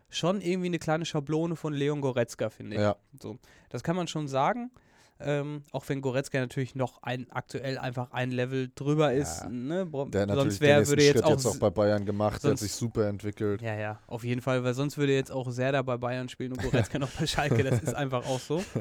schon 0.09 0.41
irgendwie 0.41 0.67
eine 0.67 0.79
kleine 0.79 1.05
Schablone 1.05 1.55
von 1.55 1.73
Leon 1.73 2.01
Goretzka, 2.01 2.49
finde 2.49 2.75
ich. 2.75 2.81
Ja, 2.81 2.97
So, 3.21 3.37
das 3.69 3.81
kann 3.81 3.95
man 3.95 4.09
schon 4.09 4.27
sagen. 4.27 4.71
Ähm, 5.19 5.63
auch 5.71 5.87
wenn 5.87 6.01
Goretzka 6.01 6.37
natürlich 6.39 6.75
noch 6.75 7.01
ein 7.01 7.27
aktuell 7.31 7.77
einfach 7.77 8.11
ein 8.11 8.29
Level 8.31 8.69
drüber 8.75 9.13
ist. 9.13 9.43
Ja. 9.43 9.49
Ne? 9.49 9.85
Der 10.09 10.27
sonst 10.27 10.59
den 10.59 10.67
wär, 10.67 10.77
nächsten 10.79 10.91
würde 10.91 11.03
jetzt 11.05 11.23
auch, 11.23 11.29
jetzt 11.31 11.45
auch 11.45 11.57
bei 11.57 11.69
Bayern 11.69 12.05
gemacht. 12.05 12.43
Der 12.43 12.51
hat 12.51 12.59
sonst- 12.59 12.59
sich 12.59 12.73
super 12.73 13.07
entwickelt. 13.07 13.61
ja, 13.61 13.75
ja, 13.75 13.99
auf 14.05 14.23
jeden 14.25 14.41
Fall, 14.41 14.63
weil 14.63 14.73
sonst 14.73 14.97
würde 14.97 15.13
jetzt 15.15 15.31
auch 15.31 15.49
Serda 15.49 15.81
bei 15.81 15.97
Bayern 15.97 16.29
spielen 16.29 16.51
und 16.51 16.61
Goretzka 16.61 16.99
noch 16.99 17.09
bei 17.09 17.25
Schalke. 17.25 17.63
Das 17.63 17.81
ist 17.81 17.95
einfach 17.95 18.27
auch 18.27 18.39
so. 18.39 18.61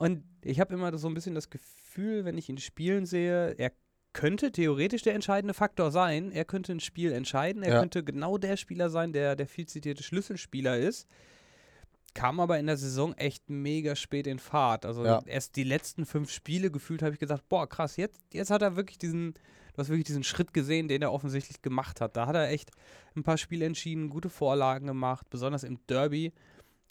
Und 0.00 0.24
ich 0.42 0.60
habe 0.60 0.72
immer 0.72 0.96
so 0.96 1.08
ein 1.08 1.14
bisschen 1.14 1.34
das 1.34 1.50
Gefühl, 1.50 2.24
wenn 2.24 2.38
ich 2.38 2.48
ihn 2.48 2.56
spielen 2.56 3.04
sehe, 3.04 3.54
er 3.58 3.70
könnte 4.14 4.50
theoretisch 4.50 5.02
der 5.02 5.14
entscheidende 5.14 5.52
Faktor 5.52 5.90
sein. 5.90 6.32
Er 6.32 6.46
könnte 6.46 6.72
ein 6.72 6.80
Spiel 6.80 7.12
entscheiden. 7.12 7.62
Er 7.62 7.72
Ja. 7.74 7.78
könnte 7.80 8.02
genau 8.02 8.38
der 8.38 8.56
Spieler 8.56 8.88
sein, 8.88 9.12
der 9.12 9.36
der 9.36 9.46
viel 9.46 9.66
zitierte 9.66 10.02
Schlüsselspieler 10.02 10.78
ist. 10.78 11.06
Kam 12.14 12.40
aber 12.40 12.58
in 12.58 12.66
der 12.66 12.78
Saison 12.78 13.12
echt 13.18 13.50
mega 13.50 13.94
spät 13.94 14.26
in 14.26 14.38
Fahrt. 14.38 14.86
Also 14.86 15.04
Ja. 15.04 15.20
erst 15.26 15.56
die 15.56 15.64
letzten 15.64 16.06
fünf 16.06 16.30
Spiele 16.30 16.70
gefühlt 16.70 17.02
habe 17.02 17.12
ich 17.12 17.20
gesagt, 17.20 17.46
boah, 17.50 17.68
krass, 17.68 17.98
jetzt, 17.98 18.22
jetzt 18.32 18.50
hat 18.50 18.62
er 18.62 18.76
wirklich 18.76 18.96
diesen, 18.96 19.34
du 19.34 19.76
hast 19.76 19.90
wirklich 19.90 20.06
diesen 20.06 20.24
Schritt 20.24 20.54
gesehen, 20.54 20.88
den 20.88 21.02
er 21.02 21.12
offensichtlich 21.12 21.60
gemacht 21.60 22.00
hat. 22.00 22.16
Da 22.16 22.26
hat 22.26 22.36
er 22.36 22.48
echt 22.48 22.70
ein 23.14 23.22
paar 23.22 23.36
Spiele 23.36 23.66
entschieden, 23.66 24.08
gute 24.08 24.30
Vorlagen 24.30 24.86
gemacht, 24.86 25.28
besonders 25.28 25.62
im 25.62 25.78
Derby. 25.88 26.32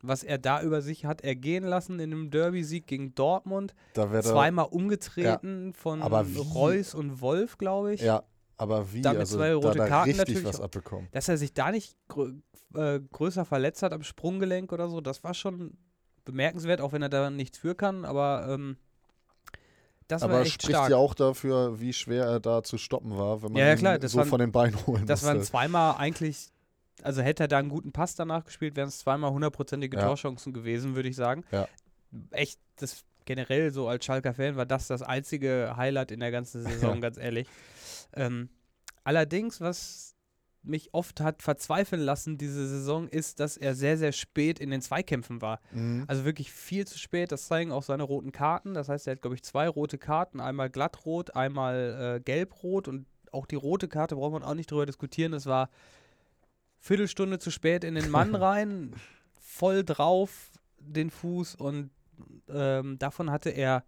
Was 0.01 0.23
er 0.23 0.37
da 0.37 0.61
über 0.61 0.81
sich 0.81 1.05
hat 1.05 1.21
ergehen 1.21 1.63
lassen 1.65 1.99
in 1.99 2.13
einem 2.13 2.31
Derby-Sieg 2.31 2.87
gegen 2.87 3.13
Dortmund. 3.15 3.73
Da 3.93 4.11
wird 4.11 4.25
er, 4.25 4.31
Zweimal 4.31 4.67
umgetreten 4.69 5.73
von 5.73 6.01
Aber 6.01 6.25
wie- 6.27 6.37
Reus 6.37 6.95
und 6.95 7.19
Wolf, 7.21 7.57
glaube 7.57 7.93
ich. 7.93 8.01
ja, 8.01 8.23
Aber 8.55 8.93
wie? 8.93 9.01
Damit 9.01 9.19
also 9.21 9.37
zwei 9.37 9.53
rote 9.53 9.77
da, 9.77 9.87
Karten 9.87 10.09
richtig 10.11 10.27
natürlich 10.35 10.47
was 10.47 10.61
abbekommen. 10.61 11.07
Dass 11.11 11.27
er 11.27 11.37
sich 11.37 11.53
da 11.53 11.71
nicht 11.71 11.97
grö 12.07 12.33
äh, 12.75 12.99
größer 13.11 13.45
verletzt 13.45 13.81
hat 13.83 13.91
am 13.93 14.03
Sprunggelenk 14.03 14.71
oder 14.71 14.87
so, 14.89 15.01
das 15.01 15.23
war 15.23 15.33
schon 15.33 15.75
bemerkenswert, 16.23 16.81
auch 16.81 16.91
wenn 16.93 17.01
er 17.01 17.09
da 17.09 17.29
nichts 17.31 17.57
für 17.57 17.73
kann, 17.75 18.05
aber 18.05 18.45
ähm, 18.47 18.77
das 20.07 20.21
war 20.23 20.29
Aber 20.29 20.41
echt 20.41 20.61
spricht 20.61 20.77
stark. 20.77 20.89
ja 20.91 20.97
auch 20.97 21.13
dafür, 21.13 21.79
wie 21.79 21.93
schwer 21.93 22.25
er 22.25 22.39
da 22.39 22.63
zu 22.63 22.77
stoppen 22.77 23.17
war, 23.17 23.41
wenn 23.41 23.51
man 23.51 23.59
Ja, 23.59 23.67
ja, 23.67 23.73
ihn 23.73 23.79
klar, 23.79 23.99
so 24.07 24.17
waren- 24.19 24.27
von 24.27 24.39
den 24.39 24.51
Beinen 24.51 24.75
holen 24.87 25.05
Das 25.05 25.23
waren 25.23 25.37
musste. 25.37 25.51
zweimal 25.51 25.95
eigentlich, 25.97 26.51
also 27.03 27.21
hätte 27.21 27.43
er 27.43 27.47
da 27.47 27.57
einen 27.59 27.69
guten 27.69 27.91
Pass 27.91 28.15
danach 28.15 28.45
gespielt, 28.45 28.75
wären 28.75 28.87
es 28.89 28.99
zweimal 28.99 29.31
hundertprozentige 29.31 29.97
Ja. 29.97 30.03
Torchancen 30.07 30.53
gewesen, 30.53 30.95
würde 30.95 31.09
ich 31.09 31.15
sagen. 31.15 31.43
Ja. 31.51 31.67
Echt, 32.31 32.59
das 32.77 33.03
generell 33.25 33.71
so 33.71 33.87
als 33.87 34.05
Schalker 34.05 34.33
Fan 34.33 34.55
war 34.55 34.65
das 34.65 34.87
das 34.87 35.01
einzige 35.01 35.73
Highlight 35.77 36.11
in 36.11 36.19
der 36.19 36.31
ganzen 36.31 36.63
Saison, 36.63 36.99
ganz 37.01 37.17
ehrlich. 37.17 37.47
Ähm, 38.13 38.49
allerdings, 39.03 39.61
was 39.61 40.15
mich 40.61 40.93
oft 40.93 41.21
hat 41.21 41.41
verzweifeln 41.41 42.01
lassen 42.01 42.37
diese 42.37 42.67
Saison, 42.67 43.07
ist, 43.07 43.39
dass 43.39 43.55
er 43.55 43.75
sehr, 43.75 43.97
sehr 43.97 44.11
spät 44.11 44.59
in 44.59 44.71
den 44.71 44.81
Zweikämpfen 44.81 45.41
war. 45.41 45.61
Mhm. 45.71 46.03
Also 46.07 46.25
wirklich 46.25 46.51
viel 46.51 46.85
zu 46.85 46.97
spät. 46.99 47.31
Das 47.31 47.47
zeigen 47.47 47.71
auch 47.71 47.83
seine 47.83 48.03
roten 48.03 48.31
Karten. 48.33 48.73
Das 48.73 48.89
heißt, 48.89 49.07
er 49.07 49.11
hat, 49.11 49.21
glaube 49.21 49.35
ich, 49.35 49.43
zwei 49.43 49.69
rote 49.69 49.97
Karten. 49.97 50.41
Einmal 50.41 50.69
glattrot, 50.69 51.35
einmal 51.35 52.17
äh, 52.17 52.19
gelbrot. 52.19 52.87
Und 52.89 53.05
auch 53.31 53.45
die 53.45 53.55
rote 53.55 53.87
Karte 53.87 54.15
braucht 54.15 54.33
man 54.33 54.43
auch 54.43 54.53
nicht 54.53 54.69
drüber 54.69 54.85
diskutieren. 54.85 55.31
Das 55.31 55.45
war 55.45 55.69
Viertelstunde 56.79 57.39
zu 57.39 57.51
spät 57.51 57.83
in 57.83 57.95
den 57.95 58.09
Mann 58.11 58.35
rein, 58.35 58.93
voll 59.39 59.83
drauf 59.83 60.51
den 60.79 61.09
Fuß. 61.09 61.55
Und 61.55 61.91
ähm, 62.49 62.97
davon 62.99 63.31
hatte 63.31 63.49
er 63.49 63.83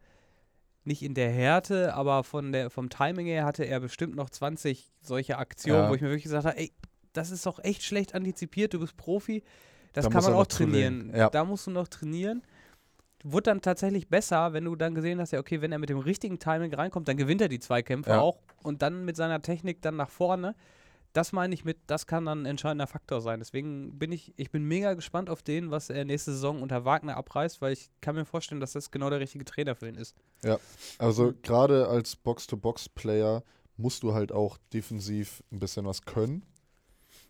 nicht 0.83 1.03
in 1.03 1.13
der 1.13 1.29
Härte, 1.29 1.93
aber 1.93 2.23
von 2.23 2.51
der, 2.51 2.69
vom 2.69 2.89
Timing 2.89 3.27
her 3.27 3.45
hatte 3.45 3.63
er 3.65 3.79
bestimmt 3.79 4.15
noch 4.15 4.29
20 4.29 4.91
solche 5.01 5.37
Aktionen, 5.37 5.83
Ja. 5.83 5.89
wo 5.89 5.93
ich 5.95 6.01
mir 6.01 6.07
wirklich 6.09 6.23
gesagt 6.23 6.45
habe, 6.45 6.57
ey, 6.57 6.71
das 7.13 7.29
ist 7.29 7.45
doch 7.45 7.59
echt 7.63 7.83
schlecht 7.83 8.15
antizipiert, 8.15 8.73
du 8.73 8.79
bist 8.79 8.97
Profi. 8.97 9.43
Das 9.93 10.05
Da 10.05 10.11
kann 10.11 10.23
man 10.23 10.33
auch 10.33 10.47
trainieren. 10.47 11.11
Ja. 11.13 11.29
Da 11.29 11.43
musst 11.43 11.67
du 11.67 11.71
noch 11.71 11.87
trainieren. 11.87 12.41
Wurde 13.23 13.43
dann 13.43 13.61
tatsächlich 13.61 14.07
besser, 14.07 14.53
wenn 14.53 14.63
du 14.65 14.75
dann 14.75 14.95
gesehen 14.95 15.19
hast, 15.19 15.31
ja, 15.31 15.39
okay, 15.39 15.61
wenn 15.61 15.71
er 15.71 15.77
mit 15.79 15.89
dem 15.89 15.99
richtigen 15.99 16.39
Timing 16.39 16.73
reinkommt, 16.73 17.07
dann 17.07 17.17
gewinnt 17.17 17.41
er 17.41 17.49
die 17.49 17.59
Zweikämpfe 17.59 18.11
Ja. 18.11 18.21
auch 18.21 18.39
und 18.63 18.81
dann 18.81 19.05
mit 19.05 19.15
seiner 19.17 19.41
Technik 19.41 19.81
dann 19.81 19.97
nach 19.97 20.09
vorne. 20.09 20.55
Das 21.13 21.33
meine 21.33 21.53
ich 21.53 21.65
mit, 21.65 21.77
das 21.87 22.07
kann 22.07 22.25
dann 22.25 22.43
ein 22.43 22.45
entscheidender 22.45 22.87
Faktor 22.87 23.19
sein. 23.21 23.39
Deswegen 23.39 23.99
bin 23.99 24.11
ich, 24.11 24.33
ich 24.37 24.49
bin 24.49 24.63
mega 24.63 24.93
gespannt 24.93 25.29
auf 25.29 25.43
den, 25.43 25.69
was 25.69 25.89
er 25.89 26.05
nächste 26.05 26.31
Saison 26.31 26.61
unter 26.61 26.85
Wagner 26.85 27.17
abreißt, 27.17 27.61
weil 27.61 27.73
ich 27.73 27.89
kann 27.99 28.15
mir 28.15 28.23
vorstellen, 28.25 28.61
dass 28.61 28.71
das 28.73 28.91
genau 28.91 29.09
der 29.09 29.19
richtige 29.19 29.43
Trainer 29.43 29.75
für 29.75 29.89
ihn 29.89 29.95
ist. 29.95 30.15
Also 30.97 31.25
Mhm. 31.31 31.41
gerade 31.41 31.87
als 31.89 32.15
Box-to-Box-Player 32.15 33.43
musst 33.77 34.03
du 34.03 34.13
halt 34.13 34.31
auch 34.31 34.57
defensiv 34.73 35.43
ein 35.51 35.59
bisschen 35.59 35.85
was 35.85 36.03
können. 36.03 36.43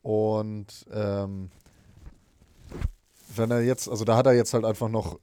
Und 0.03 0.85
ähm, 0.91 1.49
wenn 3.35 3.51
er 3.51 3.61
jetzt, 3.61 3.87
also 3.89 4.03
da 4.05 4.15
hat 4.17 4.25
er 4.25 4.33
jetzt 4.33 4.53
halt 4.53 4.65
einfach 4.65 4.89
noch 4.89 5.19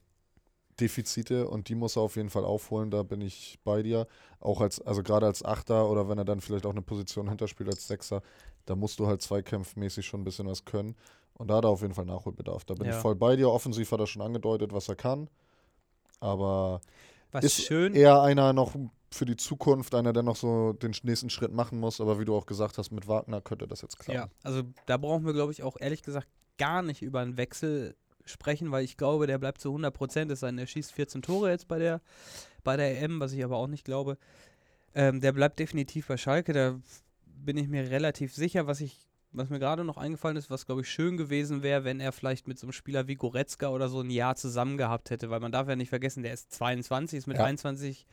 Defizite 0.80 1.48
und 1.48 1.68
die 1.68 1.74
muss 1.74 1.96
er 1.96 2.02
auf 2.02 2.16
jeden 2.16 2.30
Fall 2.30 2.44
aufholen, 2.44 2.90
da 2.90 3.02
bin 3.02 3.20
ich 3.20 3.58
bei 3.64 3.82
dir. 3.82 4.06
Auch 4.40 4.60
als, 4.60 4.80
also 4.80 5.02
gerade 5.02 5.26
als 5.26 5.44
Achter 5.44 5.88
oder 5.90 6.08
wenn 6.08 6.18
er 6.18 6.24
dann 6.24 6.40
vielleicht 6.40 6.66
auch 6.66 6.70
eine 6.72 6.82
Position 6.82 7.28
hinterspielt 7.28 7.68
als 7.68 7.86
Sechser, 7.86 8.22
da 8.66 8.76
musst 8.76 8.98
du 8.98 9.06
halt 9.06 9.22
zweikampfmäßig 9.22 10.06
schon 10.06 10.20
ein 10.20 10.24
bisschen 10.24 10.46
was 10.46 10.64
können. 10.64 10.94
Und 11.34 11.48
da 11.48 11.56
hat 11.56 11.64
er 11.64 11.70
auf 11.70 11.82
jeden 11.82 11.94
Fall 11.94 12.04
Nachholbedarf. 12.04 12.64
Da 12.64 12.74
bin 12.74 12.86
Ja. 12.86 12.96
ich 12.96 13.02
voll 13.02 13.14
bei 13.14 13.36
dir. 13.36 13.50
Offensiv 13.50 13.90
hat 13.92 14.00
er 14.00 14.06
schon 14.06 14.22
angedeutet, 14.22 14.72
was 14.72 14.88
er 14.88 14.96
kann. 14.96 15.28
Aber 16.20 16.80
Was 17.30 17.44
ist 17.44 17.62
schön, 17.62 17.94
eher 17.94 18.22
einer 18.22 18.52
noch 18.52 18.74
für 19.10 19.24
die 19.24 19.36
Zukunft, 19.36 19.94
einer, 19.94 20.12
der 20.12 20.22
noch 20.22 20.36
so 20.36 20.72
den 20.74 20.94
nächsten 21.02 21.30
Schritt 21.30 21.52
machen 21.52 21.78
muss. 21.80 22.00
Aber 22.00 22.18
wie 22.18 22.24
du 22.24 22.36
auch 22.36 22.46
gesagt 22.46 22.76
hast, 22.78 22.90
mit 22.90 23.08
Wagner 23.08 23.40
könnte 23.40 23.66
das 23.66 23.82
jetzt 23.82 23.98
klappen. 23.98 24.18
Ja, 24.20 24.28
also 24.42 24.62
da 24.86 24.96
brauchen 24.96 25.24
wir, 25.24 25.32
glaube 25.32 25.52
ich, 25.52 25.62
auch 25.62 25.76
ehrlich 25.80 26.02
gesagt 26.02 26.28
gar 26.58 26.82
nicht 26.82 27.02
über 27.02 27.20
einen 27.20 27.36
Wechsel 27.36 27.94
sprechen, 28.28 28.70
weil 28.70 28.84
ich 28.84 28.96
glaube, 28.96 29.26
der 29.26 29.38
bleibt 29.38 29.60
zu 29.60 29.68
100 29.70 29.92
Prozent. 29.94 30.30
Es 30.30 30.40
sei 30.40 30.48
denn, 30.48 30.58
er 30.58 30.66
schießt 30.66 30.92
14 30.92 31.22
Tore 31.22 31.50
jetzt 31.50 31.68
bei 31.68 31.78
der, 31.78 32.00
bei 32.64 32.76
der 32.76 33.00
EM, 33.02 33.20
was 33.20 33.32
ich 33.32 33.42
aber 33.44 33.56
auch 33.56 33.66
nicht 33.66 33.84
glaube. 33.84 34.18
Ähm, 34.94 35.20
der 35.20 35.32
bleibt 35.32 35.58
definitiv 35.58 36.06
bei 36.06 36.16
Schalke. 36.16 36.52
Da 36.52 36.78
bin 37.26 37.56
ich 37.56 37.68
mir 37.68 37.90
relativ 37.90 38.34
sicher, 38.34 38.66
was 38.66 38.80
ich 38.80 39.08
was 39.30 39.50
mir 39.50 39.58
gerade 39.58 39.84
noch 39.84 39.98
eingefallen 39.98 40.36
ist, 40.36 40.50
was 40.50 40.66
glaube 40.66 40.80
ich 40.80 40.90
schön 40.90 41.16
gewesen 41.16 41.62
wäre, 41.62 41.84
wenn 41.84 42.00
er 42.00 42.12
vielleicht 42.12 42.48
mit 42.48 42.58
so 42.58 42.66
einem 42.66 42.72
Spieler 42.72 43.08
wie 43.08 43.14
Goretzka 43.14 43.68
oder 43.68 43.88
so 43.88 44.00
ein 44.00 44.10
Jahr 44.10 44.36
zusammen 44.36 44.78
gehabt 44.78 45.10
hätte, 45.10 45.28
weil 45.30 45.40
man 45.40 45.52
darf 45.52 45.68
ja 45.68 45.76
nicht 45.76 45.90
vergessen, 45.90 46.22
der 46.22 46.32
ist 46.32 46.52
22, 46.52 47.18
ist 47.18 47.26
mit 47.26 47.36
Ja. 47.36 47.44
21 47.44 48.06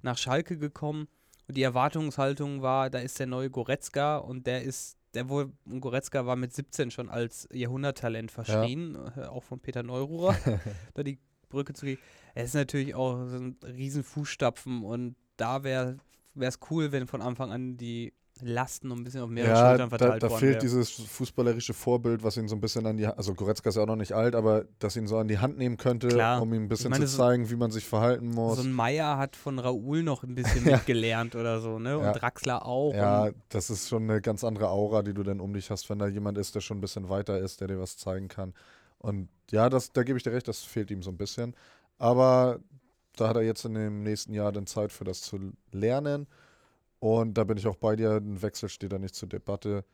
nach 0.00 0.16
Schalke 0.16 0.56
gekommen 0.56 1.08
und 1.46 1.56
die 1.56 1.62
Erwartungshaltung 1.62 2.62
war, 2.62 2.88
da 2.88 3.00
ist 3.00 3.18
der 3.18 3.26
neue 3.26 3.50
Goretzka 3.50 4.16
und 4.16 4.46
der 4.46 4.62
ist, 4.62 4.96
der 5.14 5.28
wohl, 5.28 5.52
Goretzka 5.80 6.26
war 6.26 6.36
mit 6.36 6.52
17 6.52 6.90
schon 6.90 7.08
als 7.08 7.48
Jahrhunderttalent 7.52 8.30
verschrien, 8.30 8.96
äh, 9.16 9.24
auch 9.24 9.42
von 9.44 9.60
Peter 9.60 9.82
Neururer, 9.82 10.36
da 10.94 11.02
die 11.02 11.18
Brücke 11.48 11.74
zu 11.74 11.86
gehen. 11.86 11.98
Er 12.34 12.44
ist 12.44 12.54
natürlich 12.54 12.94
auch 12.94 13.26
so 13.26 13.36
ein 13.36 13.56
riesen 13.64 14.02
Fußstapfen 14.02 14.82
und 14.82 15.16
da 15.36 15.64
wäre 15.64 15.98
es 16.38 16.58
cool, 16.70 16.92
wenn 16.92 17.06
von 17.06 17.20
Anfang 17.20 17.52
an 17.52 17.76
die 17.76 18.14
Lasten 18.44 18.88
noch 18.88 18.96
ein 18.96 19.04
bisschen 19.04 19.20
auf 19.22 19.30
mehrere 19.30 19.50
Ja, 19.52 19.68
Schultern 19.70 19.88
da, 19.90 19.98
verteilt 19.98 20.22
da 20.22 20.28
worden 20.30 20.40
fehlt 20.40 20.52
wär. 20.54 20.60
dieses 20.60 20.90
fußballerische 20.90 21.74
Vorbild, 21.74 22.22
was 22.24 22.36
ihn 22.36 22.48
so 22.48 22.56
ein 22.56 22.60
bisschen 22.60 22.84
an 22.86 22.96
die 22.96 23.06
Hand, 23.06 23.16
also 23.16 23.34
Goretzka 23.34 23.68
ist 23.70 23.76
ja 23.76 23.82
auch 23.82 23.86
noch 23.86 23.96
nicht 23.96 24.12
alt, 24.12 24.34
aber 24.34 24.64
das 24.80 24.96
ihn 24.96 25.06
so 25.06 25.16
an 25.18 25.28
die 25.28 25.38
Hand 25.38 25.58
nehmen 25.58 25.76
könnte, 25.76 26.08
Klar. 26.08 26.42
um 26.42 26.52
ihm 26.52 26.64
ein 26.64 26.68
bisschen 26.68 26.90
meine, 26.90 27.04
zu 27.06 27.12
so- 27.12 27.18
zeigen, 27.18 27.48
wie 27.50 27.56
man 27.56 27.70
sich 27.70 27.84
verhalten 27.84 28.28
muss. 28.28 28.56
So 28.58 28.62
ein 28.64 28.72
Meier 28.72 29.16
hat 29.16 29.36
von 29.36 29.58
Raoul 29.58 30.02
noch 30.02 30.22
ein 30.24 30.34
bisschen 30.34 30.64
mitgelernt 30.64 31.34
oder 31.36 31.60
so, 31.60 31.78
ne? 31.78 31.96
Und 31.98 32.04
Ja. 32.04 32.12
Draxler 32.12 32.66
auch. 32.66 32.92
ja, 32.94 33.24
Und 33.26 33.34
das 33.50 33.70
ist 33.70 33.88
schon 33.88 34.02
eine 34.10 34.20
ganz 34.20 34.42
andere 34.44 34.68
Aura, 34.68 35.02
die 35.02 35.14
du 35.14 35.22
dann 35.22 35.40
um 35.40 35.54
dich 35.54 35.70
hast, 35.70 35.88
wenn 35.88 35.98
da 35.98 36.06
jemand 36.08 36.36
ist, 36.36 36.54
der 36.54 36.60
schon 36.60 36.78
ein 36.78 36.80
bisschen 36.80 37.08
weiter 37.08 37.38
ist, 37.38 37.60
der 37.60 37.68
dir 37.68 37.78
was 37.78 37.96
zeigen 37.96 38.28
kann. 38.28 38.54
Und 38.98 39.28
ja, 39.50 39.68
das, 39.68 39.92
da 39.92 40.02
gebe 40.02 40.16
ich 40.16 40.22
dir 40.24 40.32
recht, 40.32 40.48
das 40.48 40.60
fehlt 40.60 40.90
ihm 40.90 41.02
so 41.02 41.10
ein 41.10 41.16
bisschen. 41.16 41.54
Aber 41.98 42.60
da 43.16 43.28
hat 43.28 43.36
er 43.36 43.42
jetzt 43.42 43.64
in 43.64 43.74
dem 43.74 44.02
nächsten 44.02 44.32
Jahr 44.32 44.52
dann 44.52 44.66
Zeit 44.66 44.90
für 44.92 45.04
das 45.04 45.20
zu 45.20 45.38
lernen. 45.70 46.26
Und 47.02 47.34
da 47.34 47.42
bin 47.42 47.56
ich 47.56 47.66
auch 47.66 47.74
bei 47.74 47.96
dir, 47.96 48.12
ein 48.12 48.42
Wechsel 48.42 48.68
steht 48.68 48.92
da 48.92 48.98
nicht 49.00 49.16
zur 49.16 49.28
Debatte. 49.28 49.84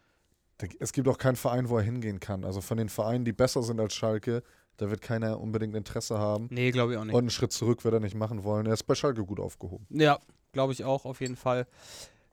Es 0.78 0.92
gibt 0.92 1.08
auch 1.08 1.16
keinen 1.16 1.36
Verein, 1.36 1.70
wo 1.70 1.78
er 1.78 1.82
hingehen 1.82 2.20
kann. 2.20 2.44
Also 2.44 2.60
von 2.60 2.76
den 2.76 2.90
Vereinen, 2.90 3.24
die 3.24 3.32
besser 3.32 3.62
sind 3.62 3.80
als 3.80 3.94
Schalke, 3.94 4.42
da 4.76 4.90
wird 4.90 5.00
keiner 5.00 5.40
unbedingt 5.40 5.74
Interesse 5.74 6.18
haben. 6.18 6.48
nee, 6.50 6.70
glaube 6.70 6.92
ich 6.92 6.98
auch 6.98 7.04
nicht. 7.04 7.14
Und 7.14 7.20
einen 7.20 7.30
Schritt 7.30 7.52
zurück 7.52 7.82
wird 7.82 7.94
er 7.94 8.00
nicht 8.00 8.14
machen 8.14 8.44
wollen. 8.44 8.66
Er 8.66 8.74
ist 8.74 8.82
bei 8.82 8.94
Schalke 8.94 9.24
gut 9.24 9.40
aufgehoben. 9.40 9.86
Ja, 9.88 10.18
glaube 10.52 10.74
ich 10.74 10.84
auch, 10.84 11.06
auf 11.06 11.22
jeden 11.22 11.36
Fall. 11.36 11.66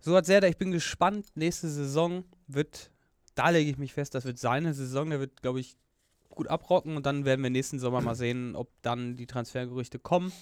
So 0.01 0.13
hat 0.13 0.25
Serda, 0.25 0.47
ich 0.47 0.57
bin 0.57 0.71
gespannt. 0.71 1.25
Nächste 1.35 1.69
Saison 1.69 2.25
wird, 2.47 2.91
da 3.33 3.51
lege 3.51 3.71
ich 3.71 3.77
mich 3.77 3.93
fest, 3.93 4.13
das 4.13 4.25
wird 4.25 4.39
seine 4.39 4.73
Saison. 4.73 5.09
Der 5.09 5.21
wird, 5.21 5.41
glaube 5.41 5.61
ich, 5.61 5.77
gut 6.29 6.49
abrocken 6.49 6.97
und 6.97 7.05
dann 7.05 7.23
werden 7.23 7.41
wir 7.41 7.49
nächsten 7.49 7.79
Sommer 7.79 8.01
mal 8.01 8.15
sehen, 8.15 8.57
ob 8.57 8.67
dann 8.81 9.15
die 9.15 9.25
Transfergerüchte 9.25 9.99
kommen. 9.99 10.33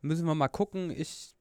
Müssen 0.00 0.24
wir 0.24 0.34
mal 0.34 0.48
gucken. 0.48 0.90
Ich 0.90 1.35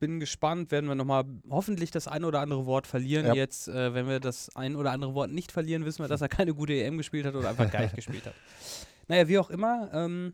bin 0.00 0.18
gespannt, 0.18 0.72
werden 0.72 0.88
wir 0.88 0.94
nochmal 0.96 1.24
hoffentlich 1.48 1.90
das 1.92 2.08
ein 2.08 2.24
oder 2.24 2.40
andere 2.40 2.66
Wort 2.66 2.86
verlieren. 2.88 3.26
Ja. 3.26 3.34
Jetzt, 3.34 3.68
äh, 3.68 3.94
wenn 3.94 4.08
wir 4.08 4.18
das 4.18 4.54
ein 4.56 4.74
oder 4.74 4.90
andere 4.90 5.14
Wort 5.14 5.30
nicht 5.30 5.52
verlieren, 5.52 5.84
wissen 5.84 6.02
wir, 6.02 6.08
dass 6.08 6.20
er 6.22 6.28
keine 6.28 6.54
gute 6.54 6.72
EM 6.72 6.96
gespielt 6.98 7.26
hat 7.26 7.34
oder 7.36 7.50
einfach 7.50 7.70
gar 7.70 7.82
nicht 7.82 7.94
gespielt 7.94 8.26
hat. 8.26 8.34
Naja, 9.08 9.26
wie 9.26 9.38
auch 9.38 9.50
immer, 9.50 9.90
ähm, 9.92 10.32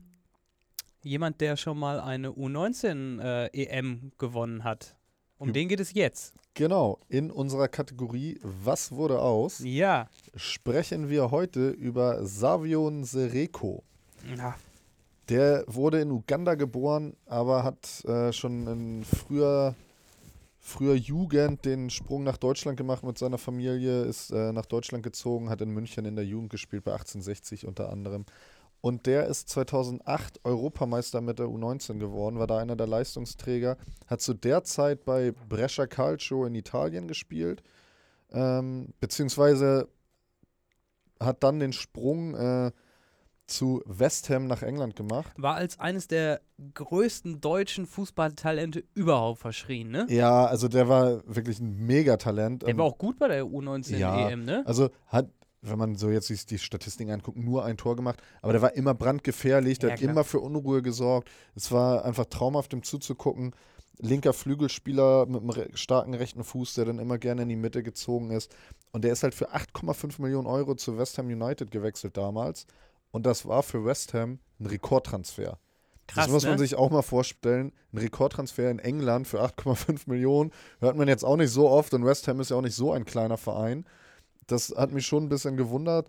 jemand, 1.03 1.41
der 1.41 1.57
schon 1.57 1.79
mal 1.79 1.99
eine 1.99 2.29
U19 2.33 3.21
äh, 3.23 3.47
EM 3.65 4.13
gewonnen 4.19 4.65
hat. 4.65 4.97
Um 5.39 5.49
Üb- 5.49 5.53
den 5.53 5.69
geht 5.69 5.81
es 5.81 5.95
jetzt. 5.95 6.35
Genau, 6.53 7.01
in 7.09 7.31
unserer 7.31 7.69
Kategorie 7.69 8.39
Was 8.43 8.93
wurde 8.93 9.19
aus? 9.21 9.61
Ja. 9.65 10.09
sprechen 10.35 11.09
wir 11.09 11.31
heute 11.31 11.71
über 11.71 12.25
Savion 12.27 13.05
Sereko. 13.05 13.83
ja. 14.37 14.57
Der 15.29 15.65
wurde 15.67 16.01
in 16.01 16.11
Uganda 16.13 16.55
geboren, 16.55 17.17
aber 17.27 17.65
hat 17.65 18.05
äh, 18.05 18.33
schon 18.33 18.67
in 18.69 19.05
früher, 19.05 19.75
früher 20.61 20.95
Jugend 20.95 21.65
den 21.65 21.91
Sprung 21.91 22.23
nach 22.23 22.37
Deutschland 22.37 22.77
gemacht 22.77 23.03
mit 23.03 23.19
seiner 23.19 23.39
Familie, 23.39 24.03
ist 24.05 24.31
äh, 24.31 24.53
nach 24.53 24.67
Deutschland 24.67 25.03
gezogen, 25.03 25.51
hat 25.51 25.61
in 25.61 25.71
München 25.71 26.05
in 26.05 26.15
der 26.15 26.25
Jugend 26.25 26.51
gespielt, 26.51 26.85
bei 26.85 26.93
1860 26.93 27.67
unter 27.67 27.91
anderem. 27.91 28.25
Und 28.81 29.07
der 29.07 29.27
ist 29.27 29.49
2008 29.49 30.45
Europameister 30.45 31.21
mit 31.21 31.41
der 31.41 31.47
U19 31.47 31.99
geworden, 31.99 32.39
war 32.39 32.47
da 32.47 32.59
einer 32.59 32.77
der 32.77 32.87
Leistungsträger, 32.87 33.79
hat 34.07 34.21
zu 34.21 34.33
der 34.33 34.63
Zeit 34.63 35.05
bei 35.05 35.33
Brescia 35.49 35.89
Calcio 35.89 36.45
in 36.45 36.55
Italien 36.55 37.09
gespielt, 37.09 37.65
ähm, 38.31 38.93
beziehungsweise 39.01 39.89
hat 41.19 41.43
dann 41.43 41.59
den 41.59 41.73
Sprung 41.73 42.35
äh, 42.37 42.71
zu 43.47 43.83
West 43.87 44.29
Ham 44.31 44.47
nach 44.47 44.63
England 44.63 44.97
gemacht. 44.97 45.33
War 45.37 45.55
als 45.55 45.79
eines 45.79 46.09
der 46.09 46.41
größten 46.75 47.41
deutschen 47.41 47.87
Fußballtalente 47.87 48.85
überhaupt 48.95 49.41
verschrien, 49.41 49.91
ne? 49.91 50.07
Ja, 50.09 50.47
also 50.47 50.69
der 50.69 50.89
war 50.89 51.23
wirklich 51.27 51.61
ein 51.61 51.87
Megatalent. 51.87 52.63
Der 52.63 52.71
Ähm, 52.71 52.79
war 52.79 52.87
auch 52.87 52.99
gut 52.99 53.19
bei 53.19 53.29
der 53.29 53.45
U19 53.45 53.97
Ja. 53.97 54.29
EM, 54.29 54.45
ne? 54.45 54.63
Also 54.67 54.91
hat, 55.07 55.31
wenn 55.63 55.79
man 55.79 55.95
so 55.97 56.11
jetzt 56.11 56.27
sich 56.27 56.47
die 56.47 56.59
Statistiken 56.59 57.11
anguckt, 57.13 57.39
nur 57.39 57.65
ein 57.65 57.77
Tor 57.77 57.97
gemacht. 57.97 58.21
Aber 58.43 58.53
der 58.53 58.63
war 58.63 58.75
immer 58.75 58.95
brandgefährlich, 58.95 59.79
der 59.79 59.91
Ja, 59.91 59.93
hat 59.95 60.01
klar. 60.01 60.11
immer 60.13 60.25
für 60.25 60.41
Unruhe 60.41 60.83
gesorgt. 60.83 61.31
Es 61.55 61.71
war 61.71 62.05
einfach 62.05 62.27
traumhaft, 62.27 62.73
ihm 62.73 62.83
zuzugucken. 62.83 63.53
linker 63.99 64.35
Flügelspieler 64.35 65.25
mit 65.25 65.41
einem 65.43 65.75
starken 65.75 66.13
rechten 66.13 66.45
Fuß, 66.45 66.75
der 66.75 66.85
dann 66.85 66.99
immer 66.99 67.17
gerne 67.17 67.43
in 67.45 67.49
die 67.49 67.57
Mitte 67.57 67.83
gezogen 67.83 68.31
ist. 68.31 68.55
Und 68.93 69.05
der 69.05 69.13
ist 69.13 69.23
halt 69.23 69.35
für 69.35 69.55
8,5 69.55 70.21
Millionen 70.21 70.47
Euro 70.47 70.75
zu 70.75 70.99
West 70.99 71.17
Ham 71.17 71.29
United 71.29 71.71
gewechselt 71.71 72.15
damals. 72.19 72.67
Und 73.11 73.27
das 73.27 73.47
war 73.47 73.63
für 73.63 73.85
West 73.85 74.15
Ham 74.15 74.39
ein 74.61 74.67
Rekordtransfer. 74.67 75.59
Krass, 76.07 76.27
das 76.27 76.33
muss 76.33 76.45
man 76.45 76.53
ne? 76.53 76.59
sich 76.59 76.77
auch 76.77 76.91
mal 76.91 77.03
vorstellen. 77.03 77.73
Ein 77.93 77.99
Rekordtransfer 77.99 78.71
in 78.71 78.79
England 78.79 79.27
für 79.27 79.43
8,5 79.43 80.03
Millionen 80.07 80.53
hört 80.81 80.97
man 80.97 81.09
jetzt 81.09 81.25
auch 81.25 81.37
nicht 81.37 81.51
so 81.51 81.69
oft 81.69 81.95
und 81.95 82.05
West 82.05 82.29
Ham 82.29 82.41
ist 82.41 82.51
ja 82.51 82.57
auch 82.57 82.63
nicht 82.63 82.77
so 82.77 82.93
ein 82.93 83.05
kleiner 83.05 83.37
Verein. 83.37 83.85
Das 84.47 84.73
hat 84.77 84.93
mich 84.93 85.07
schon 85.07 85.25
ein 85.25 85.29
bisschen 85.29 85.57
gewundert 85.57 86.09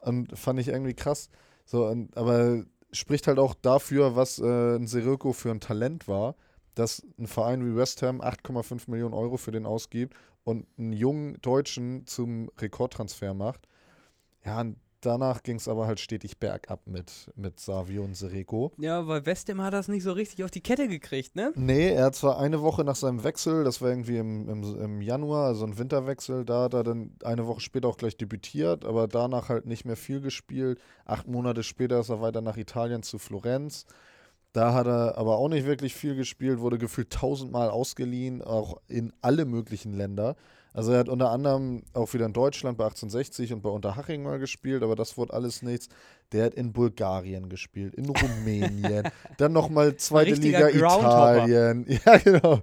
und 0.00 0.36
fand 0.36 0.58
ich 0.58 0.68
irgendwie 0.68 0.94
krass. 0.94 1.30
So, 1.64 1.86
und, 1.86 2.16
aber 2.16 2.64
spricht 2.92 3.28
halt 3.28 3.38
auch 3.38 3.54
dafür, 3.54 4.16
was 4.16 4.40
äh, 4.40 4.76
ein 4.76 4.88
Sirocco 4.88 5.32
für 5.32 5.50
ein 5.50 5.60
Talent 5.60 6.08
war, 6.08 6.34
dass 6.74 7.06
ein 7.18 7.28
Verein 7.28 7.64
wie 7.64 7.76
West 7.76 8.02
Ham 8.02 8.20
8,5 8.20 8.90
Millionen 8.90 9.14
Euro 9.14 9.36
für 9.36 9.52
den 9.52 9.66
ausgibt 9.66 10.14
und 10.42 10.66
einen 10.78 10.92
jungen 10.92 11.40
Deutschen 11.42 12.06
zum 12.06 12.50
Rekordtransfer 12.58 13.34
macht. 13.34 13.68
Ja, 14.44 14.60
und 14.60 14.76
danach 15.00 15.42
ging 15.42 15.56
es 15.56 15.68
aber 15.68 15.86
halt 15.86 16.00
stetig 16.00 16.38
bergab 16.38 16.86
mit, 16.86 17.30
mit 17.36 17.58
Savio 17.60 18.04
und 18.04 18.16
Sirocco. 18.16 18.72
Ja, 18.78 19.06
weil 19.06 19.26
Westham 19.26 19.60
hat 19.60 19.74
das 19.74 19.88
nicht 19.88 20.02
so 20.02 20.12
richtig 20.12 20.44
auf 20.44 20.50
die 20.50 20.60
Kette 20.60 20.88
gekriegt, 20.88 21.36
ne? 21.36 21.52
Nee, 21.56 21.90
er 21.90 22.06
hat 22.06 22.14
zwar 22.14 22.38
eine 22.38 22.62
Woche 22.62 22.84
nach 22.84 22.96
seinem 22.96 23.24
Wechsel, 23.24 23.64
das 23.64 23.80
war 23.80 23.90
irgendwie 23.90 24.18
im, 24.18 24.48
im, 24.48 24.80
im 24.80 25.02
Januar, 25.02 25.46
also 25.48 25.64
ein 25.64 25.78
Winterwechsel, 25.78 26.44
da 26.44 26.64
hat 26.64 26.74
er 26.74 26.84
dann 26.84 27.12
eine 27.24 27.46
Woche 27.46 27.60
später 27.60 27.88
auch 27.88 27.96
gleich 27.96 28.16
debütiert, 28.16 28.84
aber 28.84 29.08
danach 29.08 29.48
halt 29.48 29.66
nicht 29.66 29.84
mehr 29.84 29.96
viel 29.96 30.20
gespielt. 30.20 30.80
Acht 31.04 31.26
Monate 31.28 31.62
später 31.62 32.00
ist 32.00 32.08
er 32.08 32.20
weiter 32.20 32.40
nach 32.40 32.56
Italien 32.56 33.02
zu 33.02 33.18
Florenz. 33.18 33.86
Da 34.52 34.74
hat 34.74 34.86
er 34.86 35.16
aber 35.16 35.38
auch 35.38 35.48
nicht 35.48 35.66
wirklich 35.66 35.94
viel 35.94 36.16
gespielt, 36.16 36.58
wurde 36.60 36.78
gefühlt 36.78 37.10
tausendmal 37.10 37.70
ausgeliehen, 37.70 38.42
auch 38.42 38.78
in 38.88 39.12
alle 39.20 39.44
möglichen 39.44 39.92
Länder. 39.92 40.36
Also 40.72 40.92
er 40.92 41.00
hat 41.00 41.08
unter 41.08 41.30
anderem 41.30 41.82
auch 41.94 42.12
wieder 42.14 42.26
in 42.26 42.32
Deutschland 42.32 42.78
bei 42.78 42.84
1860 42.84 43.52
und 43.52 43.62
bei 43.62 43.70
Unterhaching 43.70 44.22
mal 44.22 44.38
gespielt, 44.38 44.82
aber 44.82 44.94
das 44.94 45.16
wurde 45.16 45.32
alles 45.32 45.62
nichts. 45.62 45.88
Der 46.32 46.46
hat 46.46 46.54
in 46.54 46.72
Bulgarien 46.72 47.48
gespielt, 47.48 47.94
in 47.94 48.08
Rumänien, 48.08 49.08
dann 49.36 49.52
nochmal 49.52 49.96
zweite 49.96 50.34
Liga. 50.34 50.68
Italien. 50.68 51.86
Ja, 52.04 52.18
genau. 52.18 52.60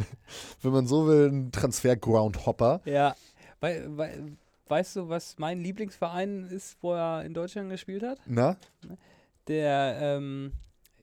Wenn 0.62 0.72
man 0.72 0.86
so 0.86 1.06
will, 1.06 1.30
ein 1.30 1.52
Transfer-Groundhopper. 1.52 2.82
Ja. 2.84 3.14
Wei 3.60 3.82
wei 3.88 4.18
weißt 4.68 4.96
du, 4.96 5.08
was 5.08 5.36
mein 5.38 5.60
Lieblingsverein 5.60 6.48
ist, 6.50 6.76
wo 6.82 6.92
er 6.92 7.24
in 7.24 7.32
Deutschland 7.32 7.70
gespielt 7.70 8.02
hat? 8.02 8.18
Na? 8.26 8.56
Der, 9.46 9.98
ähm, 10.00 10.52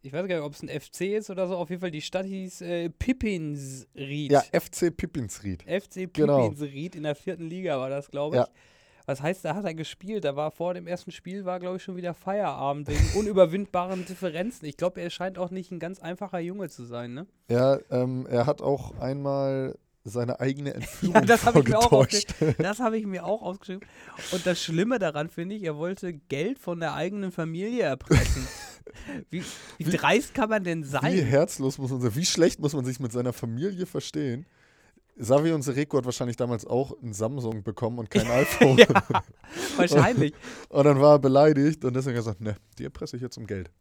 ich 0.05 0.13
weiß 0.13 0.27
gar 0.27 0.35
nicht, 0.35 0.45
ob 0.45 0.53
es 0.53 0.61
ein 0.61 0.69
FC 0.69 1.01
ist 1.17 1.29
oder 1.29 1.47
so, 1.47 1.55
auf 1.55 1.69
jeden 1.69 1.81
Fall 1.81 1.91
die 1.91 2.01
Stadt 2.01 2.25
hieß 2.25 2.61
äh, 2.61 2.89
Pippinsried. 2.89 4.31
Ja, 4.31 4.41
FC 4.41 4.95
Pippinsried. 4.95 5.63
FC 5.63 6.13
Genau. 6.13 6.49
Pippinsried 6.49 6.95
in 6.95 7.03
der 7.03 7.15
vierten 7.15 7.47
Liga 7.49 7.79
war 7.79 7.89
das, 7.89 8.09
glaube 8.09 8.35
ich. 8.37 8.41
Ja. 8.41 8.47
Was 9.07 9.21
heißt, 9.21 9.45
da 9.45 9.53
hat 9.53 9.65
er 9.65 9.75
gespielt? 9.75 10.25
Da 10.25 10.35
war 10.35 10.49
vor 10.49 10.73
dem 10.73 10.87
ersten 10.87 11.11
Spiel, 11.11 11.45
war, 11.45 11.59
glaube 11.59 11.77
ich, 11.77 11.83
schon 11.83 11.95
wieder 11.95 12.13
Feierabend 12.13 12.87
wegen 12.87 13.07
unüberwindbaren 13.19 14.05
Differenzen. 14.05 14.65
Ich 14.65 14.77
glaube, 14.77 15.01
er 15.01 15.09
scheint 15.09 15.37
auch 15.37 15.51
nicht 15.51 15.71
ein 15.71 15.79
ganz 15.79 15.99
einfacher 15.99 16.39
Junge 16.39 16.69
zu 16.69 16.85
sein, 16.85 17.13
ne? 17.13 17.27
Ja, 17.49 17.77
ähm, 17.91 18.25
er 18.27 18.47
hat 18.47 18.61
auch 18.61 18.97
einmal 18.99 19.75
seine 20.03 20.39
eigene 20.39 20.73
Entführung 20.73 21.15
Ja, 21.15 21.21
das 21.21 21.45
habe 21.45 21.59
ich 21.59 21.67
mir 21.67 21.79
auch. 21.79 22.07
Das 22.59 22.79
habe 22.79 22.97
ich 22.97 23.05
mir 23.05 23.25
auch 23.25 23.41
aufgeschrieben. 23.41 23.87
Und 24.31 24.45
das 24.45 24.61
Schlimme 24.61 24.99
daran 24.99 25.29
finde 25.29 25.55
ich, 25.55 25.63
er 25.63 25.77
wollte 25.77 26.13
Geld 26.13 26.59
von 26.59 26.79
der 26.79 26.93
eigenen 26.93 27.31
Familie 27.31 27.83
erpressen. 27.83 28.47
Wie, 29.29 29.41
wie, 29.77 29.85
Wie- 29.87 29.97
dreist 29.97 30.33
kann 30.33 30.49
man 30.49 30.63
denn 30.63 30.83
Wie 30.83 30.87
sein? 30.87 31.13
herzlos 31.13 31.77
muss 31.77 31.91
man 31.91 32.01
sein, 32.01 32.15
wie 32.15 32.25
schlecht 32.25 32.59
muss 32.59 32.73
man 32.73 32.85
sich 32.85 32.99
mit 32.99 33.11
seiner 33.11 33.33
Familie 33.33 33.85
verstehen? 33.85 34.45
Savi 35.17 35.53
und 35.53 35.61
Sereko 35.61 35.97
hat 35.97 36.05
wahrscheinlich 36.05 36.35
damals 36.35 36.65
auch 36.65 36.93
ein 37.01 37.13
Samsung 37.13 37.63
bekommen 37.63 37.99
und 37.99 38.09
kein 38.09 38.27
iPhone. 38.31 38.77
ja, 38.77 38.85
wahrscheinlich. 39.77 40.33
Und 40.69 40.83
dann 40.85 40.99
war 40.99 41.13
er 41.15 41.19
beleidigt 41.19 41.85
und 41.85 41.95
deswegen 41.95 42.17
hat 42.17 42.25
er 42.25 42.33
gesagt, 42.33 42.41
ne, 42.41 42.57
die 42.77 42.83
erpresse 42.83 43.15
ich 43.15 43.21
jetzt 43.21 43.37
um 43.37 43.45
Geld. 43.47 43.71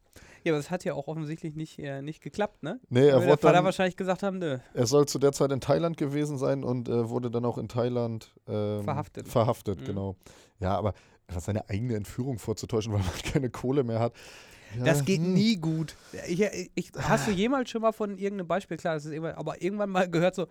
Ja, 0.44 0.52
aber 0.52 0.59
das 0.59 0.70
hat 0.70 0.85
ja 0.85 0.93
auch 0.93 1.09
offensichtlich 1.09 1.56
nicht, 1.56 1.78
äh, 1.78 2.02
nicht 2.02 2.22
geklappt, 2.22 2.62
ne? 2.62 2.78
Nee, 2.90 3.09
er, 3.09 3.18
Weil 3.20 3.28
wurde 3.28 3.51
dann, 3.51 3.64
wahrscheinlich 3.64 3.97
gesagt 3.97 4.22
haben, 4.22 4.39
nö. 4.39 4.59
er 4.74 4.86
soll 4.86 5.06
zu 5.06 5.18
der 5.18 5.32
Zeit 5.32 5.51
in 5.52 5.60
Thailand 5.60 5.97
gewesen 5.97 6.36
sein 6.36 6.62
und 6.64 6.89
äh, 6.89 7.09
wurde 7.09 7.31
dann 7.31 7.44
auch 7.47 7.56
in 7.56 7.66
Thailand 7.66 8.35
ähm, 8.47 8.85
Verhaftet. 8.85 9.26
Verhaftet, 9.26 9.81
Mhm. 9.81 9.85
genau. 9.86 10.16
Ja, 10.60 10.76
aber 10.76 10.93
seine 11.39 11.68
eigene 11.70 11.94
Entführung 11.97 12.39
vorzutäuschen, 12.39 12.93
weil 12.93 13.01
man 13.01 13.32
keine 13.32 13.48
Kohle 13.51 13.85
mehr 13.85 14.01
hat. 14.01 14.12
Das 14.82 15.05
geht 15.05 15.20
hm. 15.20 15.34
nie 15.34 15.56
gut. 15.56 15.94
Ich, 16.26 16.40
ich, 16.74 16.92
hast 16.98 17.26
du 17.28 17.30
jemals 17.30 17.70
schon 17.70 17.82
mal 17.82 17.92
von 17.92 18.18
irgendeinem 18.18 18.48
Beispiel, 18.48 18.76
klar, 18.76 18.94
das 18.94 19.05
ist 19.05 19.12
irgendwann, 19.12 19.34
aber 19.34 19.60
irgendwann 19.62 19.90
mal 19.90 20.09
gehört 20.09 20.34
so, 20.34 20.46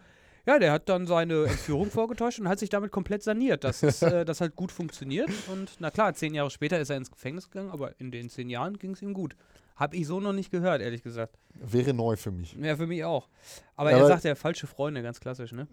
ja, 0.46 0.60
der 0.60 0.72
hat 0.74 0.90
dann 0.90 1.08
seine 1.08 1.46
Entführung 1.46 1.90
vorgetäuscht 1.92 2.40
und 2.40 2.48
hat 2.50 2.60
sich 2.60 2.70
damit 2.70 2.92
komplett 2.92 3.24
saniert. 3.24 3.64
Das, 3.64 3.82
ist, 3.82 4.02
äh, 4.04 4.26
das 4.26 4.42
hat 4.42 4.56
gut 4.56 4.72
funktioniert 4.72 5.30
und 5.52 5.72
na 5.80 5.90
klar, 5.90 6.14
zehn 6.14 6.34
Jahre 6.34 6.52
später 6.52 6.80
ist 6.80 6.90
er 6.90 6.98
ins 6.98 7.12
Gefängnis 7.12 7.50
gegangen, 7.50 7.72
aber 7.72 8.00
in 8.00 8.12
den 8.12 8.30
zehn 8.30 8.50
Jahren 8.50 8.78
ging 8.78 8.92
es 8.92 9.02
ihm 9.02 9.14
gut. 9.14 9.36
Hab 9.76 9.94
ich 9.94 10.06
so 10.06 10.20
noch 10.20 10.34
nicht 10.34 10.52
gehört, 10.52 10.82
ehrlich 10.82 11.02
gesagt. 11.02 11.40
Wäre 11.56 11.94
neu 11.94 12.16
für 12.16 12.32
mich. 12.32 12.56
Ja, 12.62 12.76
für 12.76 12.86
mich 12.88 13.04
auch. 13.04 13.28
Aber 13.76 13.90
Ja, 13.90 13.98
er 13.98 14.04
aber- 14.04 14.10
sagt 14.14 14.24
ja 14.26 14.36
falsche 14.36 14.68
Freunde, 14.68 15.02
ganz 15.02 15.20
klassisch, 15.20 15.52
ne? 15.52 15.68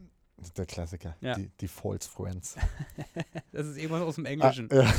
Der 0.57 0.65
Klassiker. 0.65 1.17
Ja. 1.21 1.35
Die, 1.35 1.51
die 1.61 1.69
False 1.69 2.09
Friends. 2.09 2.57
Das 3.53 3.67
ist 3.67 3.77
irgendwas 3.77 4.01
aus 4.03 4.15
dem 4.15 4.25
Ah, 4.25 4.29
Englischen. 4.31 4.69
ja. 4.73 4.91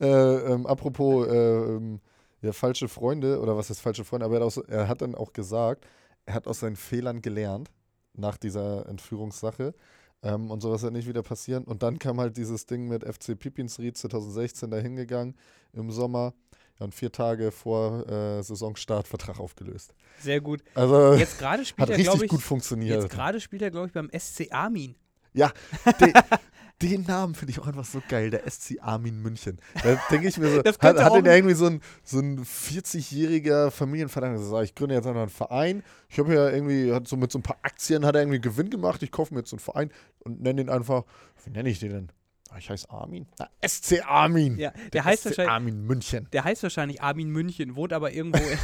äh, 0.00 0.52
ähm, 0.52 0.66
apropos 0.66 1.26
äh, 1.28 1.32
ähm, 1.32 2.00
ja, 2.42 2.52
falsche 2.52 2.88
Freunde, 2.88 3.40
oder 3.40 3.56
was 3.56 3.70
ist 3.70 3.80
falsche 3.80 4.04
Freunde, 4.04 4.26
aber 4.26 4.38
er 4.38 4.44
hat, 4.44 4.58
auch, 4.58 4.68
er 4.68 4.88
hat 4.88 5.02
dann 5.02 5.14
auch 5.14 5.32
gesagt, 5.32 5.86
er 6.26 6.34
hat 6.34 6.46
aus 6.46 6.60
seinen 6.60 6.76
Fehlern 6.76 7.22
gelernt 7.22 7.70
nach 8.14 8.36
dieser 8.36 8.86
Entführungssache. 8.88 9.74
Ähm, 10.24 10.50
und 10.50 10.60
sowas 10.60 10.82
wird 10.82 10.92
nicht 10.92 11.08
wieder 11.08 11.22
passieren. 11.22 11.64
Und 11.64 11.82
dann 11.82 11.98
kam 11.98 12.20
halt 12.20 12.36
dieses 12.36 12.66
Ding 12.66 12.88
mit 12.88 13.02
FC 13.04 13.38
Pipinsried 13.38 13.96
2016 13.96 14.70
da 14.70 14.78
hingegangen 14.78 15.36
im 15.72 15.90
Sommer. 15.90 16.34
Ja, 16.78 16.84
und 16.84 16.94
vier 16.94 17.10
Tage 17.10 17.50
vor 17.50 18.08
äh, 18.08 18.42
Saisonstart 18.42 19.08
Vertrag 19.08 19.40
aufgelöst. 19.40 19.94
Sehr 20.20 20.40
gut. 20.40 20.62
Also 20.74 21.14
Jetzt 21.14 21.38
gerade 21.38 21.64
spielt 21.64 21.88
hat 21.88 21.90
er, 21.90 21.98
richtig 21.98 22.22
ich, 22.22 22.28
gut 22.30 22.40
funktioniert. 22.42 23.02
jetzt 23.02 23.12
gerade 23.12 23.40
spielt 23.40 23.62
er, 23.62 23.70
glaube 23.70 23.88
ich, 23.88 23.92
beim 23.92 24.10
SC 24.16 24.48
Armin. 24.50 24.94
Den, 26.00 26.12
den 26.82 27.02
Namen 27.04 27.34
finde 27.34 27.52
ich 27.52 27.60
auch 27.60 27.66
einfach 27.66 27.84
so 27.84 28.02
geil, 28.08 28.30
der 28.30 28.48
SC 28.50 28.78
Armin 28.80 29.20
München. 29.22 29.58
Da 29.82 29.98
denke 30.10 30.28
ich 30.28 30.36
mir 30.38 30.50
so, 30.50 30.58
hat, 30.64 30.82
hat 30.82 31.14
denn 31.14 31.26
irgendwie 31.26 31.54
so 31.54 31.66
ein, 31.66 31.80
so 32.04 32.18
ein 32.18 32.44
40-jähriger 32.44 33.70
Familienvater 33.70 34.30
gesagt, 34.32 34.64
ich 34.64 34.74
gründe 34.74 34.94
jetzt 34.94 35.06
einfach 35.06 35.22
einen 35.22 35.30
Verein. 35.30 35.82
Ich 36.08 36.18
habe 36.18 36.34
ja 36.34 36.50
irgendwie, 36.50 36.92
hat 36.92 37.06
so 37.08 37.16
mit 37.16 37.30
so 37.32 37.38
ein 37.38 37.42
paar 37.42 37.58
Aktien 37.62 38.04
hat 38.04 38.14
er 38.14 38.22
irgendwie 38.22 38.40
Gewinn 38.40 38.70
gemacht. 38.70 39.02
Ich 39.02 39.10
kaufe 39.12 39.32
mir 39.34 39.40
jetzt 39.40 39.50
so 39.50 39.56
einen 39.56 39.60
Verein 39.60 39.90
und 40.20 40.40
nenne 40.42 40.64
den 40.64 40.68
einfach, 40.70 41.04
wie 41.44 41.50
nenne 41.50 41.68
ich 41.70 41.78
den 41.78 41.90
denn? 41.90 42.08
Ah, 42.50 42.58
Ich 42.58 42.68
heiße 42.68 42.90
Armin. 42.90 43.26
Na, 43.38 43.48
SC 43.66 44.02
Armin. 44.06 44.58
Ja, 44.58 44.72
der 44.92 45.04
heißt 45.04 45.22
SC 45.22 45.26
wahrscheinlich, 45.30 45.50
Armin 45.52 45.86
München. 45.86 46.28
der 46.32 46.44
heißt 46.44 46.62
wahrscheinlich 46.62 47.00
Armin 47.00 47.30
München, 47.30 47.76
wohnt 47.76 47.92
aber 47.94 48.12
irgendwo 48.12 48.38
in, 48.44 48.58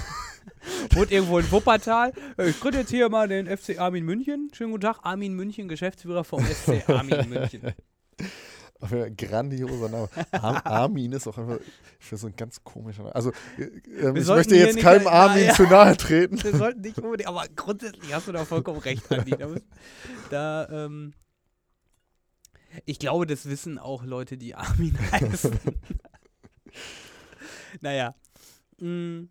wohnt 0.96 1.10
irgendwo 1.10 1.38
in 1.38 1.50
Wuppertal. 1.50 2.12
Ich 2.36 2.60
gründe 2.60 2.80
jetzt 2.80 2.90
hier 2.90 3.08
mal 3.08 3.28
den 3.28 3.46
FC 3.46 3.78
Armin 3.78 4.04
München. 4.04 4.50
Schönen 4.52 4.72
guten 4.72 4.82
Tag, 4.82 4.98
Armin 5.04 5.34
München, 5.34 5.68
Geschäftsführer 5.68 6.24
vom 6.24 6.44
SC 6.44 6.86
Armin 6.88 7.28
München. 7.30 7.72
Grandioser 9.16 9.88
Name. 9.88 10.08
Ar 10.30 10.64
Armin 10.66 11.12
ist 11.12 11.26
auch 11.26 11.36
einfach 11.36 11.58
für 11.98 12.16
so 12.16 12.28
ein 12.28 12.36
ganz 12.36 12.62
komischer 12.62 13.02
Name. 13.02 13.14
Also, 13.14 13.32
äh, 13.58 14.18
ich 14.18 14.26
möchte 14.26 14.54
jetzt 14.54 14.76
nicht- 14.76 14.84
keinem 14.84 15.04
na, 15.04 15.10
Armin 15.10 15.46
ja. 15.46 15.54
zu 15.54 15.64
nahe 15.64 15.96
treten. 15.96 16.42
Wir 16.42 16.56
sollten 16.56 16.80
nicht 16.82 16.98
unbedingt, 16.98 17.28
aber 17.28 17.44
grundsätzlich 17.56 18.14
hast 18.14 18.28
du 18.28 18.32
da 18.32 18.44
vollkommen 18.44 18.78
recht, 18.78 19.10
Andi. 19.10 19.32
Da, 19.32 19.48
da 20.30 20.68
ähm, 20.86 21.12
ich 22.84 22.98
glaube, 22.98 23.26
das 23.26 23.46
wissen 23.48 23.78
auch 23.78 24.04
Leute, 24.04 24.36
die 24.36 24.54
Armin 24.54 24.96
heißen. 25.12 25.58
naja. 27.80 28.14
Mm, 28.78 29.24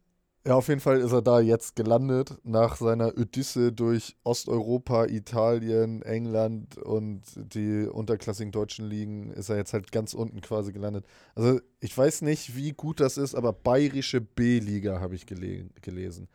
Ja, 0.47 0.55
auf 0.55 0.69
jeden 0.69 0.79
Fall 0.79 1.01
ist 1.01 1.11
er 1.11 1.21
da 1.21 1.41
jetzt 1.41 1.75
gelandet, 1.75 2.37
nach 2.45 2.77
seiner 2.77 3.17
Odysse 3.17 3.73
durch 3.73 4.15
Osteuropa, 4.23 5.03
Italien, 5.07 6.01
England 6.03 6.77
und 6.77 7.23
die 7.35 7.85
unterklassigen 7.85 8.53
deutschen 8.53 8.85
Ligen 8.85 9.29
ist 9.31 9.49
er 9.49 9.57
jetzt 9.57 9.73
halt 9.73 9.91
ganz 9.91 10.13
unten 10.13 10.39
quasi 10.39 10.71
gelandet. 10.71 11.05
Also 11.35 11.59
ich 11.81 11.97
weiß 11.97 12.21
nicht, 12.21 12.55
wie 12.55 12.71
gut 12.71 13.01
das 13.01 13.17
ist, 13.17 13.35
aber 13.35 13.51
bayerische 13.51 14.21
B-Liga 14.21 15.01
habe 15.01 15.15
ich 15.15 15.25
gele 15.25 15.65
gelesen. 15.81 16.29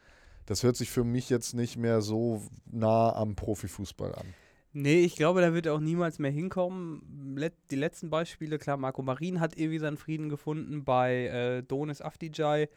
Das 0.44 0.62
hört 0.62 0.76
sich 0.76 0.90
für 0.90 1.05
mich 1.05 1.30
jetzt 1.30 1.55
nicht 1.55 1.78
mehr 1.78 2.02
so 2.02 2.43
nah 2.70 3.16
am 3.16 3.34
Profifußball 3.34 4.14
an. 4.14 4.26
Nee, 4.74 5.01
ich 5.01 5.16
glaube, 5.16 5.40
da 5.40 5.55
wird 5.55 5.64
er 5.64 5.72
auch 5.72 5.80
niemals 5.80 6.18
mehr 6.18 6.30
hinkommen. 6.30 7.34
Let 7.36 7.55
die 7.70 7.76
letzten 7.76 8.10
Beispiele, 8.10 8.59
klar, 8.59 8.76
Marco 8.76 9.01
Marin 9.01 9.40
hat 9.40 9.56
irgendwie 9.56 9.78
seinen 9.78 9.97
Frieden 9.97 10.28
gefunden 10.28 10.84
bei 10.84 11.28
äh, 11.28 11.62
Donis 11.62 12.02
Afdijay. 12.02 12.68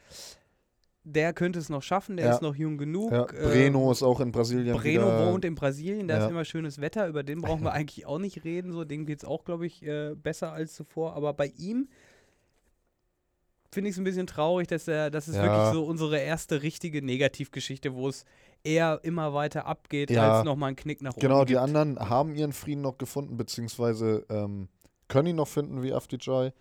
Der 1.08 1.34
könnte 1.34 1.60
es 1.60 1.70
noch 1.70 1.84
schaffen, 1.84 2.18
der 2.18 2.26
Ja. 2.26 2.34
ist 2.34 2.42
noch 2.42 2.56
jung 2.56 2.80
genug. 2.80 3.12
Ja, 3.12 3.26
äh, 3.26 3.28
Breno 3.48 3.92
ist 3.92 4.02
auch 4.02 4.20
in 4.20 4.32
Brasilien 4.32 4.76
Breno 4.76 5.06
wieder. 5.06 5.32
wohnt 5.32 5.46
in 5.46 5.54
Brasilien, 5.54 6.08
da 6.08 6.18
Ja. 6.18 6.26
ist 6.26 6.32
immer 6.32 6.44
schönes 6.46 6.82
Wetter, 6.82 7.08
über 7.08 7.22
den 7.22 7.42
brauchen 7.42 7.64
wir 7.64 7.74
eigentlich 7.74 8.08
auch 8.08 8.18
nicht 8.18 8.44
reden. 8.44 8.72
So, 8.74 8.86
dem 8.86 9.06
geht 9.06 9.20
es 9.20 9.26
auch, 9.26 9.46
glaube 9.46 9.68
ich, 9.68 9.86
äh, 9.86 10.16
besser 10.16 10.52
als 10.52 10.74
zuvor. 10.74 11.14
Aber 11.16 11.34
bei 11.34 11.48
ihm 11.58 11.88
finde 13.72 13.90
ich 13.90 13.96
es 13.96 14.00
ein 14.00 14.04
bisschen 14.04 14.26
traurig, 14.26 14.68
dass 14.68 14.88
er, 14.88 15.12
das 15.12 15.28
ist 15.28 15.36
wirklich 15.40 15.64
so 15.74 15.86
unsere 15.86 16.18
erste 16.18 16.64
richtige 16.64 17.02
Negativgeschichte, 17.04 17.94
wo 17.94 18.08
es 18.10 18.26
eher 18.64 19.00
immer 19.04 19.34
weiter 19.34 19.66
abgeht, 19.68 20.18
als 20.18 20.44
nochmal 20.44 20.70
einen 20.70 20.76
Knick 20.76 21.02
nach 21.04 21.14
Genau, 21.16 21.36
unten 21.42 21.48
die 21.48 21.54
gibt. 21.54 21.64
anderen 21.64 22.00
haben 22.00 22.34
ihren 22.36 22.54
Frieden 22.54 22.82
noch 22.82 22.98
gefunden, 22.98 23.38
beziehungsweise 23.38 24.26
ähm, 24.30 24.70
können 25.08 25.28
ihn 25.28 25.36
noch 25.36 25.48
finden 25.50 25.84
wie 25.84 25.94
Afdijay. 25.94 26.52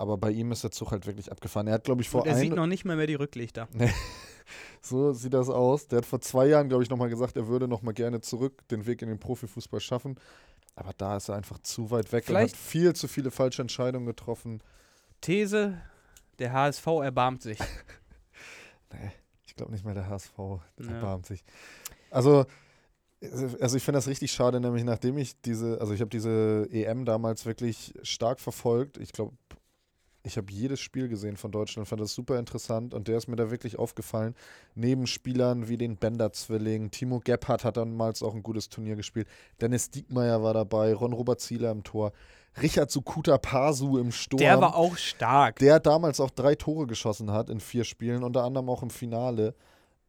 Aber 0.00 0.16
bei 0.16 0.30
ihm 0.30 0.50
ist 0.50 0.64
der 0.64 0.70
Zug 0.70 0.92
halt 0.92 1.06
wirklich 1.06 1.30
abgefahren. 1.30 1.66
Er 1.66 1.74
hat, 1.74 1.84
glaube 1.84 2.00
ich, 2.00 2.08
vor 2.08 2.26
er 2.26 2.34
sieht 2.34 2.54
noch 2.54 2.66
nicht 2.66 2.86
mal 2.86 2.96
mehr 2.96 3.06
die 3.06 3.16
Rücklichter. 3.16 3.68
so 4.80 5.12
sieht 5.12 5.34
das 5.34 5.50
aus. 5.50 5.88
Der 5.88 5.98
hat 5.98 6.06
vor 6.06 6.22
zwei 6.22 6.46
Jahren, 6.46 6.70
glaube 6.70 6.82
ich, 6.82 6.88
nochmal 6.88 7.10
gesagt, 7.10 7.36
er 7.36 7.48
würde 7.48 7.68
nochmal 7.68 7.92
gerne 7.92 8.22
zurück 8.22 8.66
den 8.68 8.86
Weg 8.86 9.02
in 9.02 9.10
den 9.10 9.18
Profifußball 9.18 9.78
schaffen. 9.80 10.18
Aber 10.74 10.92
da 10.96 11.18
ist 11.18 11.28
er 11.28 11.34
einfach 11.34 11.58
zu 11.58 11.90
weit 11.90 12.12
weg 12.12 12.24
Vielleicht- 12.24 12.54
und 12.54 12.58
hat 12.58 12.66
viel 12.66 12.94
zu 12.94 13.08
viele 13.08 13.30
falsche 13.30 13.60
Entscheidungen 13.60 14.06
getroffen. 14.06 14.62
These, 15.20 15.78
der 16.38 16.54
HSV 16.54 16.86
erbarmt 16.86 17.42
sich. 17.42 17.58
Nee, 18.92 19.10
ich 19.44 19.54
glaube 19.54 19.70
nicht 19.70 19.84
mehr 19.84 19.94
der 19.94 20.08
HSV 20.08 20.32
Ja. 20.38 20.90
erbarmt 20.92 21.26
sich. 21.26 21.44
Also, 22.10 22.46
also 23.60 23.76
ich 23.76 23.84
finde 23.84 23.98
das 23.98 24.08
richtig 24.08 24.32
schade, 24.32 24.60
nämlich 24.60 24.82
nachdem 24.82 25.18
ich 25.18 25.40
diese, 25.42 25.78
also 25.80 25.92
ich 25.92 26.00
habe 26.00 26.08
diese 26.08 26.66
EM 26.72 27.04
damals 27.04 27.44
wirklich 27.46 27.94
stark 28.02 28.40
verfolgt. 28.40 28.96
Ich 28.96 29.12
glaube, 29.12 29.32
ich 30.22 30.36
habe 30.36 30.52
jedes 30.52 30.80
Spiel 30.80 31.08
gesehen 31.08 31.36
von 31.36 31.50
Deutschland, 31.50 31.88
fand 31.88 32.00
das 32.00 32.12
super 32.14 32.38
interessant 32.38 32.92
und 32.94 33.08
der 33.08 33.16
ist 33.16 33.26
mir 33.28 33.36
da 33.36 33.50
wirklich 33.50 33.78
aufgefallen. 33.78 34.34
Neben 34.74 35.06
Spielern 35.06 35.68
wie 35.68 35.78
den 35.78 35.96
Bender-Zwilling, 35.96 36.90
Timo 36.90 37.20
Gebhardt 37.24 37.64
hat 37.64 37.76
damals 37.76 38.22
auch 38.22 38.34
ein 38.34 38.42
gutes 38.42 38.68
Turnier 38.68 38.96
gespielt, 38.96 39.26
Dennis 39.60 39.90
Diekmeyer 39.90 40.42
war 40.42 40.52
dabei, 40.54 40.92
Ron-Robert 40.94 41.40
Zieler 41.40 41.70
im 41.70 41.82
Tor, 41.84 42.12
Richard 42.60 42.90
Sukuta 42.90 43.38
Pasu 43.38 43.96
im 43.98 44.10
Sturm 44.12 44.38
Der 44.40 44.60
war 44.60 44.74
auch 44.76 44.96
stark. 44.96 45.56
der 45.60 45.80
damals 45.80 46.20
auch 46.20 46.30
drei 46.30 46.54
Tore 46.54 46.86
geschossen 46.86 47.30
hat 47.30 47.48
in 47.48 47.60
vier 47.60 47.84
Spielen, 47.84 48.22
unter 48.24 48.44
anderem 48.44 48.68
auch 48.68 48.82
im 48.82 48.90
Finale. 48.90 49.54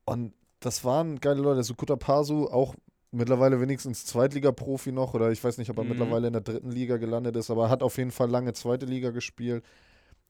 Und 0.06 0.34
das 0.60 0.84
waren 0.84 1.20
geile 1.20 1.40
Leute. 1.42 1.64
Sukuta 1.64 1.96
Pasu, 1.96 2.48
auch 2.48 2.76
mittlerweile 3.12 3.62
wenigstens 3.62 4.06
Zweitliga-Profi 4.06 4.92
noch, 4.92 5.14
oder 5.14 5.32
ich 5.32 5.44
weiß 5.44 5.58
nicht, 5.58 5.70
ob 5.70 5.78
er 5.78 5.84
Mhm. 5.84 5.90
mittlerweile 5.92 6.28
in 6.28 6.34
der 6.34 6.42
dritten 6.42 6.72
Liga 6.72 6.98
gelandet 6.98 7.36
ist, 7.36 7.52
aber 7.52 7.66
er 7.66 7.70
hat 7.70 7.84
auf 7.84 7.98
jeden 7.98 8.12
Fall 8.12 8.30
lange 8.30 8.54
zweite 8.54 8.86
Liga 8.86 9.12
gespielt. 9.12 9.64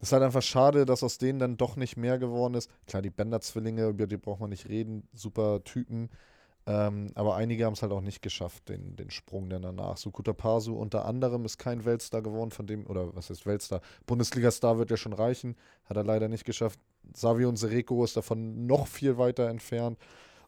Es 0.02 0.08
ist 0.08 0.14
halt 0.14 0.24
einfach 0.24 0.42
schade, 0.42 0.86
dass 0.88 1.04
aus 1.04 1.20
denen 1.20 1.38
dann 1.38 1.58
doch 1.58 1.76
nicht 1.76 1.96
mehr 1.96 2.18
geworden 2.18 2.56
ist. 2.56 2.72
Klar, 2.88 3.04
die 3.04 3.12
Bender-Zwillinge, 3.12 3.88
über 3.90 4.08
die 4.08 4.18
braucht 4.18 4.40
man 4.40 4.50
nicht 4.50 4.68
reden, 4.68 5.08
super 5.14 5.64
Typen. 5.64 6.10
Ähm, 6.66 7.12
aber 7.14 7.36
einige 7.36 7.66
haben 7.66 7.74
es 7.74 7.84
halt 7.84 7.92
auch 7.92 8.02
nicht 8.02 8.24
geschafft, 8.24 8.70
den, 8.70 8.96
den 8.96 9.12
Sprung 9.12 9.48
dann 9.50 9.62
danach. 9.62 9.98
Sukuta 9.98 10.34
Pasu 10.34 10.76
unter 10.76 11.06
anderem 11.06 11.46
ist 11.46 11.60
kein 11.60 11.86
Weltstar 11.86 12.24
geworden, 12.24 12.50
von 12.50 12.66
dem, 12.66 12.88
oder 12.88 13.16
was 13.16 13.30
heißt 13.30 13.46
Weltstar? 13.46 13.82
Bundesliga-Star 14.08 14.80
wird 14.80 14.90
ja 14.90 14.98
schon 14.98 15.14
reichen, 15.14 15.56
hat 15.86 15.98
er 15.98 16.04
leider 16.04 16.28
nicht 16.30 16.46
geschafft. 16.46 16.80
Savio 17.14 17.56
Sereko 17.56 18.04
ist 18.04 18.18
davon 18.18 18.66
noch 18.66 18.88
viel 18.88 19.20
weiter 19.20 19.50
entfernt. 19.50 20.00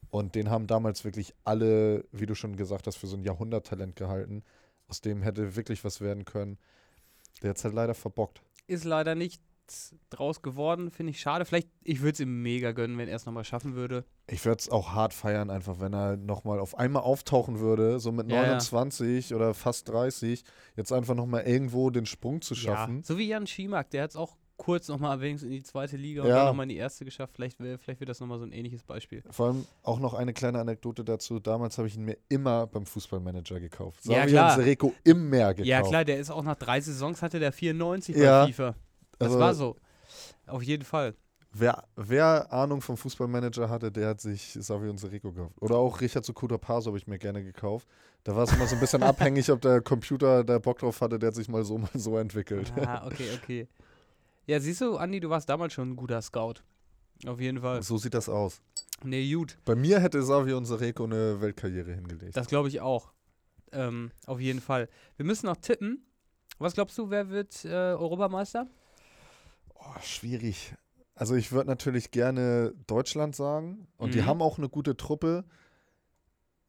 Und 0.10 0.34
den 0.34 0.50
haben 0.50 0.66
damals 0.66 1.04
wirklich 1.06 1.34
alle, 1.44 2.06
wie 2.12 2.26
du 2.26 2.34
schon 2.34 2.56
gesagt 2.56 2.88
hast, 2.88 2.98
für 2.98 3.08
so 3.08 3.18
ein 3.18 3.24
Jahrhunderttalent 3.24 3.96
gehalten. 3.96 4.44
Aus 4.88 5.02
dem 5.02 5.22
hätte 5.22 5.56
wirklich 5.56 5.84
was 5.84 6.02
werden 6.02 6.26
können. 6.26 6.58
Der 7.42 7.52
hat 7.52 7.58
es 7.58 7.64
halt 7.64 7.74
leider 7.74 7.96
verbockt. 7.96 8.42
Ist 8.68 8.84
leider 8.84 9.16
nichts 9.16 9.42
draus 10.10 10.42
geworden, 10.42 10.92
finde 10.92 11.12
ich 11.12 11.20
schade. 11.20 11.46
Vielleicht, 11.46 11.70
ich 11.84 12.02
würde 12.02 12.14
es 12.14 12.20
ihm 12.20 12.42
mega 12.42 12.74
gönnen, 12.74 12.98
wenn 12.98 13.08
er 13.08 13.16
es 13.16 13.26
nochmal 13.26 13.44
schaffen 13.46 13.76
würde. 13.76 14.06
Ich 14.28 14.46
würde 14.46 14.60
es 14.60 14.70
auch 14.70 14.92
hart 14.92 15.14
feiern, 15.14 15.50
einfach 15.50 15.80
wenn 15.80 15.94
er 15.94 16.18
nochmal 16.18 16.60
auf 16.60 16.78
einmal 16.78 17.04
auftauchen 17.04 17.60
würde, 17.60 18.00
so 18.00 18.12
mit 18.12 18.30
Ja, 18.30 18.38
ja. 18.38 18.48
29 18.48 19.34
oder 19.34 19.54
fast 19.54 19.90
30, 19.90 20.44
jetzt 20.76 20.92
einfach 20.92 21.16
nochmal 21.16 21.44
irgendwo 21.44 21.90
den 21.90 22.06
Sprung 22.06 22.42
zu 22.42 22.56
schaffen. 22.56 22.98
Ja, 22.98 23.04
so 23.04 23.18
wie 23.18 23.28
Jan 23.28 23.48
Schimak, 23.48 23.90
der 23.92 24.04
hat 24.04 24.12
es 24.12 24.16
auch 24.16 24.36
kurz 24.64 24.88
nochmal 24.88 25.20
wenigstens 25.22 25.48
in 25.50 25.56
die 25.58 25.64
zweite 25.64 25.98
Liga 25.98 26.22
und 26.24 26.30
Ja. 26.30 26.38
dann 26.38 26.46
nochmal 26.48 26.64
in 26.66 26.70
die 26.70 26.78
erste 26.78 27.06
geschafft. 27.06 27.34
Vielleicht, 27.36 27.58
vielleicht 27.58 28.00
wird 28.00 28.10
das 28.10 28.20
nochmal 28.20 28.40
so 28.40 28.46
ein 28.46 28.52
ähnliches 28.52 28.84
Beispiel. 28.84 29.24
Vor 29.30 29.48
allem 29.48 29.66
auch 29.84 30.00
noch 30.00 30.14
eine 30.14 30.34
kleine 30.34 30.60
Anekdote 30.60 31.04
dazu. 31.04 31.40
Damals 31.40 31.78
habe 31.78 31.88
ich 31.88 31.96
ihn 31.96 32.06
mir 32.06 32.18
immer 32.30 32.68
beim 32.68 32.86
Fußballmanager 32.86 33.60
gekauft. 33.60 34.00
Ja, 34.06 34.22
Savian 34.22 34.28
klar. 34.30 34.56
Sereko 34.56 34.94
im 35.04 35.30
Meer 35.30 35.54
gekauft. 35.54 35.68
Ja, 35.68 35.82
klar, 35.82 36.06
der 36.06 36.20
ist 36.20 36.30
auch 36.32 36.44
nach 36.44 36.56
drei 36.58 36.80
Saisons 36.82 37.22
hatte 37.22 37.40
der 37.40 37.52
94 37.52 38.16
Ja, 38.16 38.42
bei 38.46 38.48
FIFA. 38.52 38.76
Das 39.20 39.28
also- 39.28 39.40
war 39.40 39.54
so. 39.54 39.76
Auf 40.48 40.64
jeden 40.64 40.84
Fall. 40.84 41.16
Wer, 41.56 41.84
wer 41.96 42.52
Ahnung 42.52 42.82
vom 42.82 42.98
Fußballmanager 42.98 43.70
hatte, 43.70 43.92
der 43.92 44.08
hat 44.10 44.22
sich 44.22 44.58
Savion 44.60 44.98
Sereko 44.98 45.32
gekauft. 45.32 45.54
Oder 45.62 45.76
auch 45.76 46.02
Richard 46.02 46.26
Sukuta 46.26 46.58
Paso 46.58 46.88
habe 46.88 46.98
ich 46.98 47.06
mir 47.06 47.20
gerne 47.20 47.44
gekauft. 47.44 47.88
Da 48.24 48.36
war 48.36 48.44
es 48.46 48.54
immer 48.54 48.66
so 48.66 48.74
ein 48.76 48.80
bisschen 48.82 49.04
abhängig, 49.04 49.52
ob 49.52 49.62
der 49.62 49.82
Computer 49.82 50.44
da 50.44 50.58
Bock 50.58 50.80
drauf 50.80 51.00
hatte, 51.02 51.20
der 51.20 51.28
hat 51.28 51.36
sich 51.36 51.48
mal 51.50 51.64
so, 51.64 51.78
mal 51.78 51.90
so 51.94 52.18
entwickelt. 52.18 52.74
Ah, 52.78 53.06
okay, 53.06 53.28
okay. 53.42 53.68
Ja, 54.46 54.60
siehst 54.60 54.82
du, 54.82 54.98
Andi, 54.98 55.20
du 55.20 55.30
warst 55.30 55.50
damals 55.50 55.74
schon 55.74 55.92
ein 55.92 55.96
guter 55.96 56.22
Scout. 56.22 56.56
Auf 57.26 57.40
jeden 57.40 57.62
Fall. 57.62 57.82
So 57.84 57.98
sieht 57.98 58.14
das 58.14 58.28
aus. 58.28 58.62
Nee, 59.04 59.32
gut. 59.34 59.58
Bei 59.66 59.76
mir 59.76 60.00
hätte 60.02 60.22
Savion 60.24 60.66
Sereko 60.66 61.06
eine 61.06 61.40
Weltkarriere 61.42 61.94
hingelegt. 61.94 62.36
Das 62.36 62.48
glaube 62.48 62.68
ich 62.68 62.82
auch. 62.82 63.14
Ähm, 63.72 64.12
auf 64.26 64.40
jeden 64.40 64.60
Fall. 64.62 64.90
Wir 65.18 65.26
müssen 65.26 65.46
noch 65.46 65.58
tippen. 65.58 66.06
Was 66.60 66.74
glaubst 66.74 66.98
du, 66.98 67.10
wer 67.10 67.30
wird 67.30 67.64
äh, 67.66 67.70
Europameister? 67.70 68.68
Oh, 69.76 70.00
schwierig. 70.02 70.74
Also 71.16 71.36
ich 71.36 71.52
würde 71.52 71.70
natürlich 71.70 72.12
gerne 72.12 72.74
Deutschland 72.88 73.36
sagen. 73.36 73.88
Und 73.98 74.14
die 74.14 74.22
Mhm. 74.22 74.26
haben 74.26 74.42
auch 74.42 74.58
eine 74.58 74.70
gute 74.70 74.98
Truppe. 74.98 75.46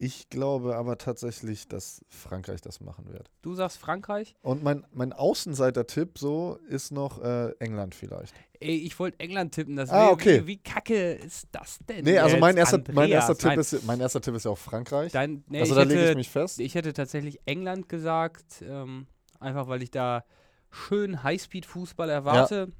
Ich 0.04 0.28
glaube 0.28 0.76
aber 0.76 0.98
tatsächlich, 0.98 1.66
dass 1.66 2.04
Frankreich 2.10 2.60
das 2.60 2.82
machen 2.82 3.10
wird. 3.10 3.30
Du 3.40 3.54
sagst 3.54 3.78
Frankreich? 3.78 4.36
Und 4.42 4.62
mein, 4.62 4.84
mein 4.92 5.14
Außenseiter-Tipp 5.14 6.18
so 6.18 6.58
ist 6.68 6.90
noch 6.92 7.22
äh, 7.22 7.52
England 7.58 7.94
vielleicht. 7.94 8.34
Ey, 8.60 8.76
ich 8.76 8.98
wollte 8.98 9.18
England 9.20 9.54
tippen. 9.54 9.76
Das 9.76 9.88
Ah, 9.88 10.10
okay. 10.10 10.42
Wie, 10.42 10.46
wie 10.46 10.56
kacke 10.62 11.12
ist 11.14 11.48
das 11.52 11.78
denn? 11.88 12.04
Nee, 12.04 12.18
also 12.18 12.36
mein 12.36 12.58
erster, 12.58 12.82
mein, 12.92 13.10
erster? 13.10 13.34
Tipp 13.34 13.46
Nein, 13.46 13.58
ist, 13.60 13.86
mein 13.86 13.98
erster 13.98 14.20
Tipp 14.20 14.34
ist 14.34 14.44
ja 14.44 14.50
auch 14.50 14.58
Frankreich. 14.58 15.10
Dein, 15.10 15.42
nee, 15.48 15.60
also 15.60 15.72
ich 15.72 15.78
da 15.78 15.82
lege 15.84 16.00
ich 16.02 16.06
hätte- 16.08 16.18
mich 16.18 16.30
fest. 16.30 16.60
Ich 16.60 16.74
hätte 16.74 16.92
tatsächlich 16.92 17.40
England 17.46 17.88
gesagt, 17.88 18.60
ähm, 18.60 19.06
einfach 19.40 19.68
weil 19.68 19.82
ich 19.82 19.90
da 19.90 20.26
schön 20.70 21.22
Highspeed-Fußball 21.22 22.10
erwarte, 22.10 22.70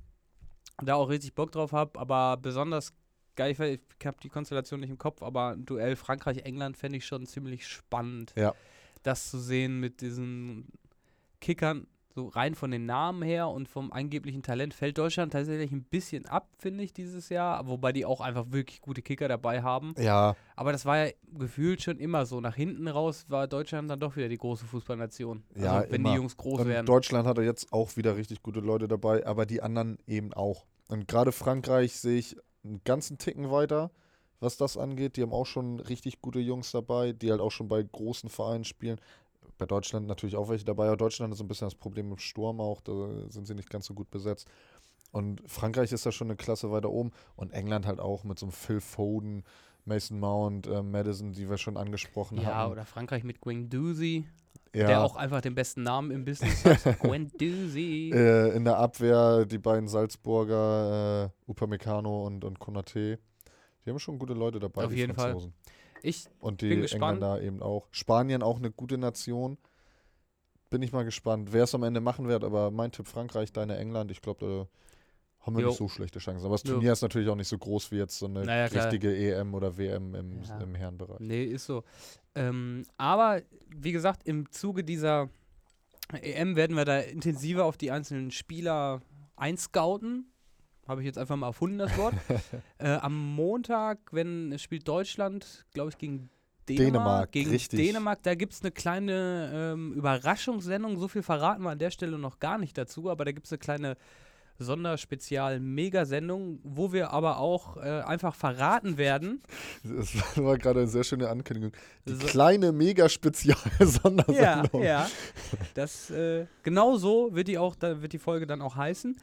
da 0.83 0.97
auch 0.97 1.09
richtig 1.09 1.35
Bock 1.35 1.53
drauf 1.53 1.73
habe, 1.73 1.99
aber 1.99 2.37
besonders 2.37 2.93
geil, 3.37 3.53
ich, 3.53 3.59
ich 4.01 4.07
habe 4.07 4.17
die 4.23 4.29
Konstellation 4.29 4.81
nicht 4.81 4.91
im 4.91 4.99
Kopf, 4.99 5.23
aber 5.23 5.51
ein 5.53 5.65
Duell 5.65 5.97
Frankreich-England 5.97 6.77
fände 6.77 6.99
ich 6.99 7.07
schon 7.07 7.27
ziemlich 7.27 7.67
spannend, 7.67 8.33
Ja. 8.37 8.55
das 9.03 9.31
zu 9.31 9.39
sehen 9.39 9.81
mit 9.81 10.01
diesen 10.01 10.69
Kickern, 11.41 11.87
so 12.17 12.29
rein 12.29 12.55
von 12.55 12.71
den 12.71 12.87
Namen 12.87 13.23
her 13.23 13.49
und 13.49 13.69
vom 13.69 13.93
angeblichen 13.93 14.45
Talent 14.45 14.73
fällt 14.73 14.97
Deutschland 14.99 15.33
tatsächlich 15.33 15.73
ein 15.73 15.83
bisschen 15.83 16.27
ab, 16.27 16.49
finde 16.59 16.85
ich, 16.85 16.93
dieses 16.93 17.29
Jahr, 17.29 17.67
wobei 17.67 17.93
die 17.93 18.07
auch 18.07 18.21
einfach 18.21 18.53
wirklich 18.53 18.81
gute 18.81 19.03
Kicker 19.03 19.27
dabei 19.27 19.63
haben. 19.63 19.95
ja, 19.99 20.37
Aber 20.55 20.71
das 20.71 20.87
war 20.87 21.07
ja 21.07 21.13
gefühlt 21.33 21.83
schon 21.83 21.99
immer 21.99 22.25
so. 22.25 22.41
Nach 22.41 22.55
hinten 22.55 22.87
raus 22.87 23.25
war 23.31 23.49
Deutschland 23.49 23.91
dann 23.91 23.99
doch 23.99 24.15
wieder 24.15 24.29
die 24.29 24.39
große 24.39 24.65
Fußballnation. 24.65 25.43
Also 25.55 25.67
Ja, 25.67 25.81
wenn 25.89 25.95
immer. 25.97 26.11
die 26.11 26.17
Jungs 26.17 26.37
groß 26.37 26.61
und 26.61 26.69
werden. 26.69 26.87
Deutschland 26.87 27.27
hat 27.27 27.37
ja 27.39 27.43
jetzt 27.43 27.73
auch 27.73 27.97
wieder 27.97 28.17
richtig 28.17 28.45
gute 28.45 28.61
Leute 28.61 28.87
dabei, 28.87 29.27
aber 29.27 29.45
die 29.45 29.61
anderen 29.61 29.99
eben 30.07 30.33
auch. 30.35 30.67
Und 30.87 31.09
gerade 31.09 31.33
Frankreich 31.33 31.97
sehe 31.97 32.19
ich 32.19 32.37
einen 32.65 32.83
ganzen 32.85 33.19
Ticken 33.19 33.51
weiter, 33.51 33.91
was 34.41 34.57
das 34.57 34.77
angeht. 34.77 35.17
Die 35.17 35.23
haben 35.23 35.33
auch 35.33 35.47
schon 35.47 35.81
richtig 35.81 36.21
gute 36.21 36.41
Jungs 36.41 36.71
dabei, 36.73 37.13
die 37.13 37.31
halt 37.31 37.41
auch 37.41 37.51
schon 37.51 37.69
bei 37.69 37.83
großen 37.83 38.31
Vereinen 38.31 38.65
spielen. 38.65 39.01
Bei 39.59 39.67
Deutschland 39.67 40.07
natürlich 40.07 40.37
auch 40.37 40.49
welche 40.49 40.65
dabei, 40.65 40.87
aber 40.87 40.97
Deutschland 40.97 41.33
ist 41.33 41.39
so 41.39 41.45
ein 41.45 41.49
bisschen 41.49 41.67
das 41.67 41.75
Problem 41.75 42.11
im 42.11 42.19
Sturm 42.19 42.61
auch, 42.61 42.81
da 42.81 42.93
sind 43.29 43.47
sie 43.47 43.55
nicht 43.55 43.71
ganz 43.71 43.87
so 43.87 43.95
gut 43.95 44.11
besetzt. 44.11 44.49
Und 45.13 45.43
Frankreich 45.47 45.93
ist 45.93 46.05
da 46.05 46.11
schon 46.11 46.27
eine 46.27 46.37
Klasse 46.37 46.73
weiter 46.73 46.91
oben 46.91 47.13
und 47.37 47.53
England 47.53 47.87
halt 47.87 48.01
auch 48.01 48.25
mit 48.25 48.39
so 48.39 48.47
einem 48.47 48.53
Phil 48.53 48.81
Foden, 48.81 49.45
Mason 49.85 50.19
Mount, 50.19 50.67
äh, 50.67 50.83
Madison, 50.83 51.33
die 51.33 51.49
wir 51.49 51.59
schon 51.59 51.77
angesprochen 51.77 52.39
ja, 52.39 52.55
haben. 52.55 52.73
oder 52.73 52.85
Frankreich 52.85 53.23
mit 53.23 53.41
Guendouzi, 53.41 54.27
ja. 54.75 54.87
der 54.87 55.03
auch 55.03 55.17
einfach 55.17 55.41
den 55.41 55.55
besten 55.55 55.83
Namen 55.83 56.11
im 56.11 56.25
Business 56.25 56.65
hat. 56.65 56.99
Guendouzi. 57.01 58.11
Äh, 58.13 58.57
in 58.57 58.65
der 58.65 58.79
Abwehr 58.79 59.45
die 59.45 59.59
beiden 59.59 59.89
Salzburger, 59.89 61.33
äh, 61.47 61.51
Upamecano 61.51 62.27
und, 62.27 62.45
und 62.45 62.59
Konate. 62.59 63.19
Die 63.85 63.91
haben 63.91 63.99
schon 63.99 64.19
gute 64.19 64.35
Leute 64.35 64.59
dabei, 64.59 64.85
Auf 64.85 64.91
die 64.91 64.97
jeden 64.97 65.15
Fall. 65.15 65.37
Ich, 66.03 66.27
Und 66.39 66.61
die 66.61 66.69
bin 66.69 66.83
gespannt. 66.83 67.23
Engländer 67.23 67.43
eben 67.43 67.63
auch. 67.63 67.89
Spanien 67.91 68.43
auch 68.43 68.59
eine 68.59 68.71
gute 68.71 68.99
Nation. 68.99 69.59
Bin 70.69 70.83
ich 70.83 70.93
mal 70.93 71.05
gespannt, 71.05 71.53
wer 71.53 71.65
es 71.65 71.75
am 71.75 71.83
Ende 71.83 72.01
machen 72.01 72.29
wird. 72.29 72.45
Aber 72.45 72.71
mein 72.71 72.93
Tipp 72.93 73.07
Frankreich, 73.07 73.53
deine 73.53 73.79
England. 73.79 74.11
Ich 74.11 74.21
glaube, 74.21 74.47
da 74.47 74.69
haben 75.45 75.57
wir 75.57 75.63
Jo. 75.63 75.69
nicht 75.69 75.79
so 75.79 75.89
schlechte 75.89 76.19
Chancen. 76.19 76.45
Aber 76.47 76.55
das 76.55 76.63
Jo. 76.65 76.75
Turnier 76.75 76.93
ist 76.93 77.03
natürlich 77.03 77.29
auch 77.29 77.37
nicht 77.37 77.49
so 77.49 77.59
groß 77.59 77.91
wie 77.93 77.97
jetzt 77.97 78.19
so 78.19 78.27
eine 78.27 78.45
Naja, 78.45 78.69
klar. 78.69 78.85
richtige 78.87 79.15
EM 79.15 79.55
oder 79.55 79.77
WM 79.77 80.15
im, 80.15 80.43
Ja. 80.43 80.59
im 80.61 80.75
Herrenbereich. 80.75 81.21
nee, 81.21 81.45
ist 81.45 81.67
so. 81.67 81.85
Ähm, 82.35 82.85
aber, 82.97 83.43
wie 83.69 83.93
gesagt, 83.93 84.27
im 84.27 84.51
Zuge 84.51 84.83
dieser 84.85 85.29
EM 86.21 86.57
werden 86.57 86.77
wir 86.77 86.85
da 86.85 86.99
intensiver 86.99 87.65
auf 87.65 87.77
die 87.77 87.91
einzelnen 87.91 88.31
Spieler 88.31 89.01
einscouten. 89.37 90.31
Habe 90.87 91.01
ich 91.01 91.07
jetzt 91.07 91.19
einfach 91.19 91.37
mal 91.37 91.47
erfunden, 91.49 91.79
das 91.79 91.97
Wort. 91.97 92.15
äh, 92.79 92.89
am 92.97 93.35
Montag, 93.35 93.99
wenn 94.13 94.53
es 94.53 94.63
spielt 94.63 94.87
Deutschland, 94.87 95.65
glaube 95.73 95.91
ich, 95.91 95.99
gegen 95.99 96.29
Dänemark. 96.69 96.93
Dänemark, 96.93 97.33
gegen 97.33 97.51
richtig. 97.51 97.79
Dänemark, 97.79 98.23
da 98.23 98.35
gibt 98.35 98.53
es 98.55 98.63
eine 98.63 98.71
kleine 98.71 99.51
ähm, 99.75 99.93
Überraschungssendung. 99.95 100.99
So 100.99 101.09
viel 101.09 101.23
verraten 101.23 101.63
wir 101.63 101.71
an 101.71 101.79
der 101.79 101.91
Stelle 101.91 102.19
noch 102.19 102.39
gar 102.39 102.59
nicht 102.59 102.77
dazu, 102.77 103.11
aber 103.11 103.25
da 103.25 103.33
gibt 103.33 103.47
es 103.47 103.53
eine 103.53 103.59
kleine 103.59 103.97
Sonderspezial-Megasendung, 104.59 106.61
wo 106.63 106.93
wir 106.93 107.11
aber 107.11 107.39
auch 107.39 107.77
äh, 107.77 108.03
einfach 108.03 108.35
verraten 108.35 108.97
werden. 108.99 109.43
Das 109.83 110.15
war 110.37 110.59
gerade 110.59 110.81
eine 110.81 110.89
sehr 110.89 111.05
schöne 111.05 111.29
Ankündigung. 111.29 111.73
Die 112.07 112.15
So- 112.15 112.27
kleine 112.27 112.73
Mega-Spezial-Sondersendung. 112.73 114.83
Ja, 114.83 114.85
ja. 114.85 115.09
Das, 115.75 116.11
äh, 116.11 116.47
genau 116.63 116.97
so 116.97 117.35
wird 117.35 117.49
die, 117.49 117.59
auch, 117.59 117.75
da 117.77 118.03
wird 118.03 118.13
die 118.13 118.19
Folge 118.19 118.47
dann 118.47 118.63
auch 118.63 118.77
heißen. 118.77 119.17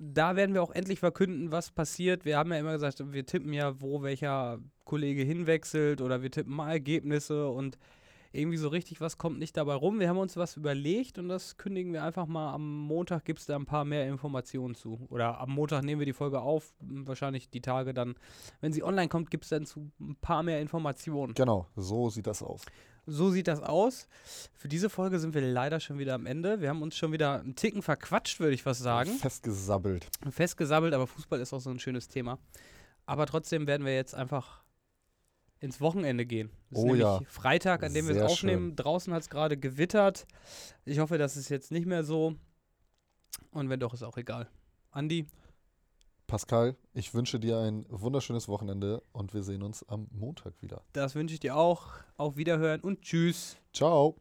Da 0.00 0.36
werden 0.36 0.54
wir 0.54 0.62
auch 0.62 0.70
endlich 0.70 1.00
verkünden, 1.00 1.50
was 1.50 1.72
passiert. 1.72 2.24
Wir 2.24 2.38
haben 2.38 2.52
ja 2.52 2.58
immer 2.58 2.72
gesagt, 2.72 3.02
wir 3.12 3.26
tippen 3.26 3.52
ja, 3.52 3.80
wo 3.80 4.02
welcher 4.02 4.58
Kollege 4.84 5.22
hinwechselt 5.22 6.00
oder 6.00 6.22
wir 6.22 6.30
tippen 6.30 6.54
mal 6.54 6.70
Ergebnisse 6.70 7.48
und 7.48 7.78
irgendwie 8.32 8.58
so 8.58 8.68
richtig 8.68 9.00
was 9.00 9.18
kommt 9.18 9.38
nicht 9.38 9.56
dabei 9.56 9.74
rum. 9.74 10.00
Wir 10.00 10.08
haben 10.08 10.18
uns 10.18 10.36
was 10.36 10.56
überlegt 10.56 11.18
und 11.18 11.28
das 11.28 11.56
kündigen 11.56 11.92
wir 11.92 12.02
einfach 12.02 12.26
mal. 12.26 12.52
Am 12.52 12.80
Montag 12.80 13.24
gibt 13.24 13.40
es 13.40 13.46
da 13.46 13.56
ein 13.56 13.66
paar 13.66 13.84
mehr 13.84 14.06
Informationen 14.06 14.74
zu. 14.74 15.06
Oder 15.08 15.40
am 15.40 15.50
Montag 15.50 15.82
nehmen 15.82 16.00
wir 16.00 16.06
die 16.06 16.12
Folge 16.12 16.40
auf. 16.40 16.72
Wahrscheinlich 16.80 17.48
die 17.48 17.60
Tage 17.60 17.94
dann, 17.94 18.16
wenn 18.60 18.72
sie 18.72 18.82
online 18.82 19.08
kommt, 19.08 19.30
gibt 19.30 19.44
es 19.44 19.50
dann 19.50 19.64
zu 19.64 19.90
ein 20.00 20.16
paar 20.16 20.42
mehr 20.42 20.60
Informationen. 20.60 21.34
Genau, 21.34 21.66
so 21.76 22.10
sieht 22.10 22.26
das 22.26 22.42
aus. 22.42 22.62
So 23.10 23.30
sieht 23.30 23.48
das 23.48 23.62
aus. 23.62 24.06
Für 24.54 24.68
diese 24.68 24.90
Folge 24.90 25.18
sind 25.18 25.32
wir 25.32 25.40
leider 25.40 25.80
schon 25.80 25.98
wieder 25.98 26.14
am 26.14 26.26
Ende. 26.26 26.60
Wir 26.60 26.68
haben 26.68 26.82
uns 26.82 26.94
schon 26.94 27.10
wieder 27.10 27.40
einen 27.40 27.54
Ticken 27.54 27.80
verquatscht, 27.80 28.38
würde 28.38 28.52
ich 28.52 28.62
fast 28.62 28.82
sagen. 28.82 29.10
Festgesabbelt. 29.12 30.10
Festgesabbelt, 30.30 30.92
aber 30.92 31.06
Fußball 31.06 31.40
ist 31.40 31.54
auch 31.54 31.60
so 31.60 31.70
ein 31.70 31.78
schönes 31.78 32.08
Thema. 32.08 32.38
Aber 33.06 33.24
trotzdem 33.24 33.66
werden 33.66 33.86
wir 33.86 33.94
jetzt 33.94 34.14
einfach 34.14 34.62
ins 35.60 35.80
Wochenende 35.80 36.24
gehen. 36.26 36.50
Es 36.70 36.78
ist 36.78 36.84
Oh 36.84 36.86
nämlich 36.86 37.02
ja. 37.02 37.20
Freitag, 37.26 37.82
an 37.82 37.92
dem 37.94 38.06
wir 38.08 38.16
es 38.16 38.22
aufnehmen. 38.22 38.76
Draußen 38.76 39.12
hat 39.12 39.22
es 39.22 39.30
gerade 39.30 39.56
gewittert. 39.56 40.26
Ich 40.84 40.98
hoffe, 40.98 41.18
das 41.18 41.36
ist 41.36 41.48
jetzt 41.48 41.72
nicht 41.72 41.86
mehr 41.86 42.04
so. 42.04 42.34
Und 43.50 43.68
wenn 43.68 43.80
doch, 43.80 43.94
ist 43.94 44.02
auch 44.02 44.16
egal. 44.16 44.48
Andi, 44.90 45.26
Pascal, 46.26 46.76
ich 46.92 47.14
wünsche 47.14 47.40
dir 47.40 47.58
ein 47.58 47.86
wunderschönes 47.88 48.48
Wochenende 48.48 49.02
und 49.12 49.32
wir 49.32 49.42
sehen 49.42 49.62
uns 49.62 49.82
am 49.88 50.08
Montag 50.10 50.60
wieder. 50.60 50.82
das 50.92 51.14
wünsche 51.14 51.32
ich 51.34 51.40
dir 51.40 51.56
auch. 51.56 51.86
Auf 52.18 52.36
Wiederhören 52.36 52.80
und 52.82 53.00
tschüss. 53.02 53.56
Ciao. 53.72 54.16